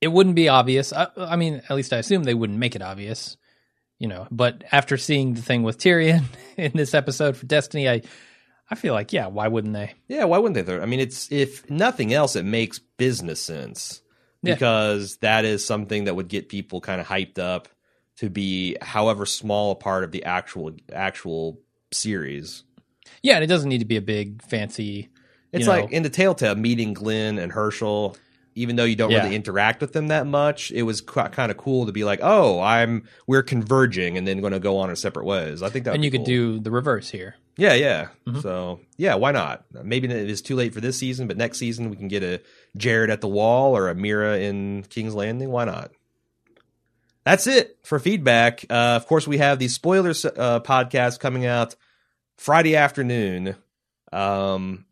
It 0.00 0.08
wouldn't 0.08 0.34
be 0.34 0.48
obvious. 0.48 0.92
I, 0.92 1.06
I 1.16 1.36
mean, 1.36 1.62
at 1.70 1.76
least 1.76 1.92
I 1.92 1.98
assume 1.98 2.24
they 2.24 2.34
wouldn't 2.34 2.58
make 2.58 2.74
it 2.74 2.82
obvious, 2.82 3.36
you 4.00 4.08
know. 4.08 4.26
But 4.32 4.64
after 4.72 4.96
seeing 4.96 5.34
the 5.34 5.42
thing 5.42 5.62
with 5.62 5.78
Tyrion 5.78 6.24
in 6.56 6.72
this 6.74 6.92
episode 6.92 7.36
for 7.36 7.46
Destiny, 7.46 7.88
I, 7.88 8.02
I 8.70 8.74
feel 8.74 8.94
like, 8.94 9.12
yeah, 9.12 9.26
why 9.28 9.48
wouldn't 9.48 9.74
they? 9.74 9.94
Yeah, 10.08 10.24
why 10.24 10.38
wouldn't 10.38 10.66
they? 10.66 10.80
I 10.80 10.86
mean, 10.86 11.00
it's 11.00 11.30
if 11.30 11.68
nothing 11.70 12.12
else, 12.12 12.34
it 12.36 12.44
makes 12.44 12.78
business 12.78 13.40
sense 13.40 14.02
Yeah. 14.42 14.54
because 14.54 15.16
that 15.18 15.44
is 15.44 15.64
something 15.64 16.04
that 16.04 16.14
would 16.16 16.28
get 16.28 16.48
people 16.48 16.80
kind 16.80 17.00
of 17.00 17.06
hyped 17.06 17.38
up 17.38 17.68
to 18.18 18.28
be, 18.30 18.76
however 18.82 19.26
small 19.26 19.70
a 19.72 19.76
part 19.76 20.02
of 20.02 20.10
the 20.10 20.24
actual 20.24 20.72
actual 20.92 21.60
series. 21.92 22.64
Yeah, 23.22 23.34
and 23.34 23.44
it 23.44 23.46
doesn't 23.46 23.68
need 23.68 23.78
to 23.78 23.84
be 23.84 23.96
a 23.96 24.02
big 24.02 24.42
fancy. 24.42 25.10
It's 25.52 25.66
know, 25.66 25.72
like 25.72 25.92
in 25.92 26.02
the 26.02 26.10
Telltale 26.10 26.54
meeting 26.56 26.92
Glenn 26.92 27.38
and 27.38 27.52
Herschel. 27.52 28.16
Even 28.58 28.76
though 28.76 28.84
you 28.84 28.96
don't 28.96 29.10
Yeah. 29.10 29.22
really 29.22 29.36
interact 29.36 29.82
with 29.82 29.92
them 29.92 30.08
that 30.08 30.26
much, 30.26 30.70
it 30.70 30.82
was 30.84 31.02
qu- 31.02 31.28
kind 31.28 31.50
of 31.52 31.58
cool 31.58 31.84
to 31.84 31.92
be 31.92 32.04
like, 32.04 32.20
"Oh, 32.22 32.58
I'm 32.58 33.04
we're 33.26 33.42
converging, 33.42 34.16
and 34.16 34.26
then 34.26 34.40
going 34.40 34.54
to 34.54 34.58
go 34.58 34.78
on 34.78 34.88
in 34.88 34.96
separate 34.96 35.26
ways." 35.26 35.62
I 35.62 35.68
think 35.68 35.84
that, 35.84 35.90
would 35.90 35.96
and 35.96 36.04
you 36.06 36.10
could 36.10 36.24
do 36.24 36.58
the 36.58 36.70
reverse 36.70 37.10
here. 37.10 37.34
Yeah, 37.56 37.74
yeah. 37.74 38.08
Mm-hmm. 38.26 38.40
So 38.40 38.80
yeah, 38.96 39.14
why 39.14 39.32
not? 39.32 39.64
Maybe 39.72 40.08
it 40.08 40.30
is 40.30 40.42
too 40.42 40.56
late 40.56 40.74
for 40.74 40.80
this 40.80 40.98
season, 40.98 41.26
but 41.26 41.36
next 41.36 41.58
season 41.58 41.90
we 41.90 41.96
can 41.96 42.08
get 42.08 42.22
a 42.22 42.40
Gared 42.76 43.10
at 43.10 43.20
the 43.20 43.28
wall 43.28 43.76
or 43.76 43.88
a 43.88 43.94
Mira 43.94 44.38
in 44.38 44.84
King's 44.84 45.14
Landing. 45.14 45.50
Why 45.50 45.64
not? 45.64 45.90
That's 47.24 47.46
it 47.46 47.78
for 47.82 47.98
feedback. 47.98 48.64
Uh, 48.70 48.94
of 48.94 49.06
course, 49.06 49.26
we 49.26 49.38
have 49.38 49.58
the 49.58 49.68
spoilers 49.68 50.24
uh, 50.24 50.60
podcast 50.60 51.18
coming 51.18 51.44
out 51.44 51.74
Friday 52.36 52.76
afternoon. 52.76 53.56
Um, 54.12 54.84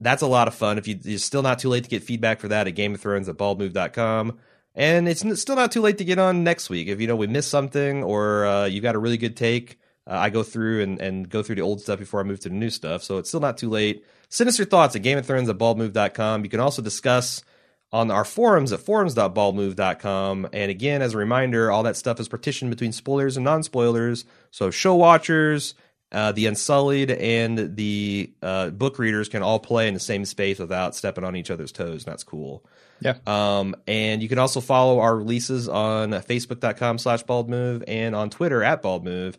that's 0.00 0.22
a 0.22 0.26
lot 0.26 0.48
of 0.48 0.54
fun. 0.54 0.76
If 0.76 0.88
you, 0.88 0.98
it's 1.02 1.24
still 1.24 1.42
not 1.42 1.58
too 1.58 1.68
late 1.68 1.84
to 1.84 1.90
get 1.90 2.02
feedback 2.02 2.40
for 2.40 2.48
that 2.48 2.66
at 2.66 2.72
Game 2.72 2.94
of 2.94 3.00
Thrones 3.00 3.28
at 3.28 3.36
baldmove.com. 3.36 4.38
And 4.74 5.08
it's 5.08 5.24
still 5.40 5.56
not 5.56 5.72
too 5.72 5.80
late 5.80 5.98
to 5.98 6.04
get 6.04 6.18
on 6.18 6.44
next 6.44 6.70
week. 6.70 6.88
If 6.88 7.00
you 7.00 7.06
know 7.06 7.16
we 7.16 7.26
missed 7.26 7.50
something 7.50 8.02
or 8.02 8.46
uh, 8.46 8.64
you 8.66 8.80
got 8.80 8.94
a 8.94 8.98
really 8.98 9.16
good 9.16 9.36
take, 9.36 9.78
uh, 10.10 10.16
I 10.16 10.30
go 10.30 10.42
through 10.42 10.82
and, 10.82 11.00
and 11.00 11.28
go 11.28 11.42
through 11.42 11.54
the 11.54 11.62
old 11.62 11.80
stuff 11.80 12.00
before 12.00 12.20
I 12.20 12.24
move 12.24 12.40
to 12.40 12.48
the 12.48 12.54
new 12.54 12.70
stuff. 12.70 13.04
So 13.04 13.18
it's 13.18 13.28
still 13.28 13.40
not 13.40 13.56
too 13.56 13.70
late. 13.70 14.04
Send 14.28 14.48
us 14.48 14.58
your 14.58 14.66
thoughts 14.66 14.96
at 14.96 15.02
Game 15.02 15.16
of 15.16 15.24
Thrones 15.24 15.48
at 15.48 15.56
baldmove.com. 15.56 16.44
You 16.44 16.50
can 16.50 16.60
also 16.60 16.82
discuss 16.82 17.44
on 17.92 18.10
our 18.10 18.24
forums 18.24 18.72
at 18.72 18.80
forums.baldmove.com. 18.80 20.48
And 20.52 20.70
again, 20.70 21.02
as 21.02 21.14
a 21.14 21.18
reminder, 21.18 21.70
all 21.70 21.84
that 21.84 21.96
stuff 21.96 22.18
is 22.18 22.28
partitioned 22.28 22.70
between 22.70 22.92
spoilers 22.92 23.36
and 23.36 23.44
non 23.44 23.62
spoilers. 23.62 24.24
So 24.50 24.70
show 24.70 24.96
watchers, 24.96 25.74
uh, 26.10 26.32
the 26.32 26.46
Unsullied, 26.46 27.10
and 27.12 27.76
the 27.76 28.32
uh, 28.42 28.70
book 28.70 28.98
readers 28.98 29.28
can 29.28 29.42
all 29.42 29.60
play 29.60 29.86
in 29.86 29.94
the 29.94 30.00
same 30.00 30.24
space 30.24 30.58
without 30.58 30.96
stepping 30.96 31.24
on 31.24 31.36
each 31.36 31.50
other's 31.50 31.72
toes. 31.72 32.04
And 32.04 32.12
that's 32.12 32.24
cool. 32.24 32.64
Yeah. 33.00 33.14
Um, 33.26 33.76
and 33.86 34.22
you 34.22 34.28
can 34.28 34.38
also 34.38 34.60
follow 34.60 34.98
our 34.98 35.16
releases 35.16 35.68
on 35.68 36.10
facebook.com 36.10 36.98
slash 36.98 37.24
baldmove 37.24 37.84
and 37.88 38.14
on 38.14 38.28
Twitter 38.30 38.62
at 38.62 38.82
baldmove. 38.82 39.36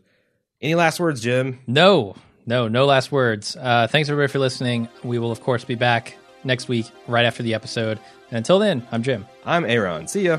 Any 0.62 0.76
last 0.76 1.00
words, 1.00 1.22
Jim? 1.22 1.60
No, 1.66 2.16
no, 2.46 2.68
no 2.68 2.86
last 2.86 3.12
words. 3.12 3.58
Uh, 3.60 3.88
thanks 3.88 4.10
everybody 4.10 4.32
for 4.32 4.38
listening. 4.38 4.88
We 5.04 5.18
will 5.18 5.32
of 5.32 5.42
course 5.42 5.64
be 5.64 5.74
back 5.74 6.18
next 6.44 6.68
week 6.68 6.86
right 7.08 7.26
after 7.26 7.42
the 7.42 7.56
episode. 7.56 8.00
And 8.30 8.38
until 8.38 8.60
then, 8.60 8.86
I'm 8.92 9.02
Jim. 9.02 9.26
I'm 9.44 9.66
Aaron. 9.66 10.08
See 10.08 10.26
ya. 10.26 10.38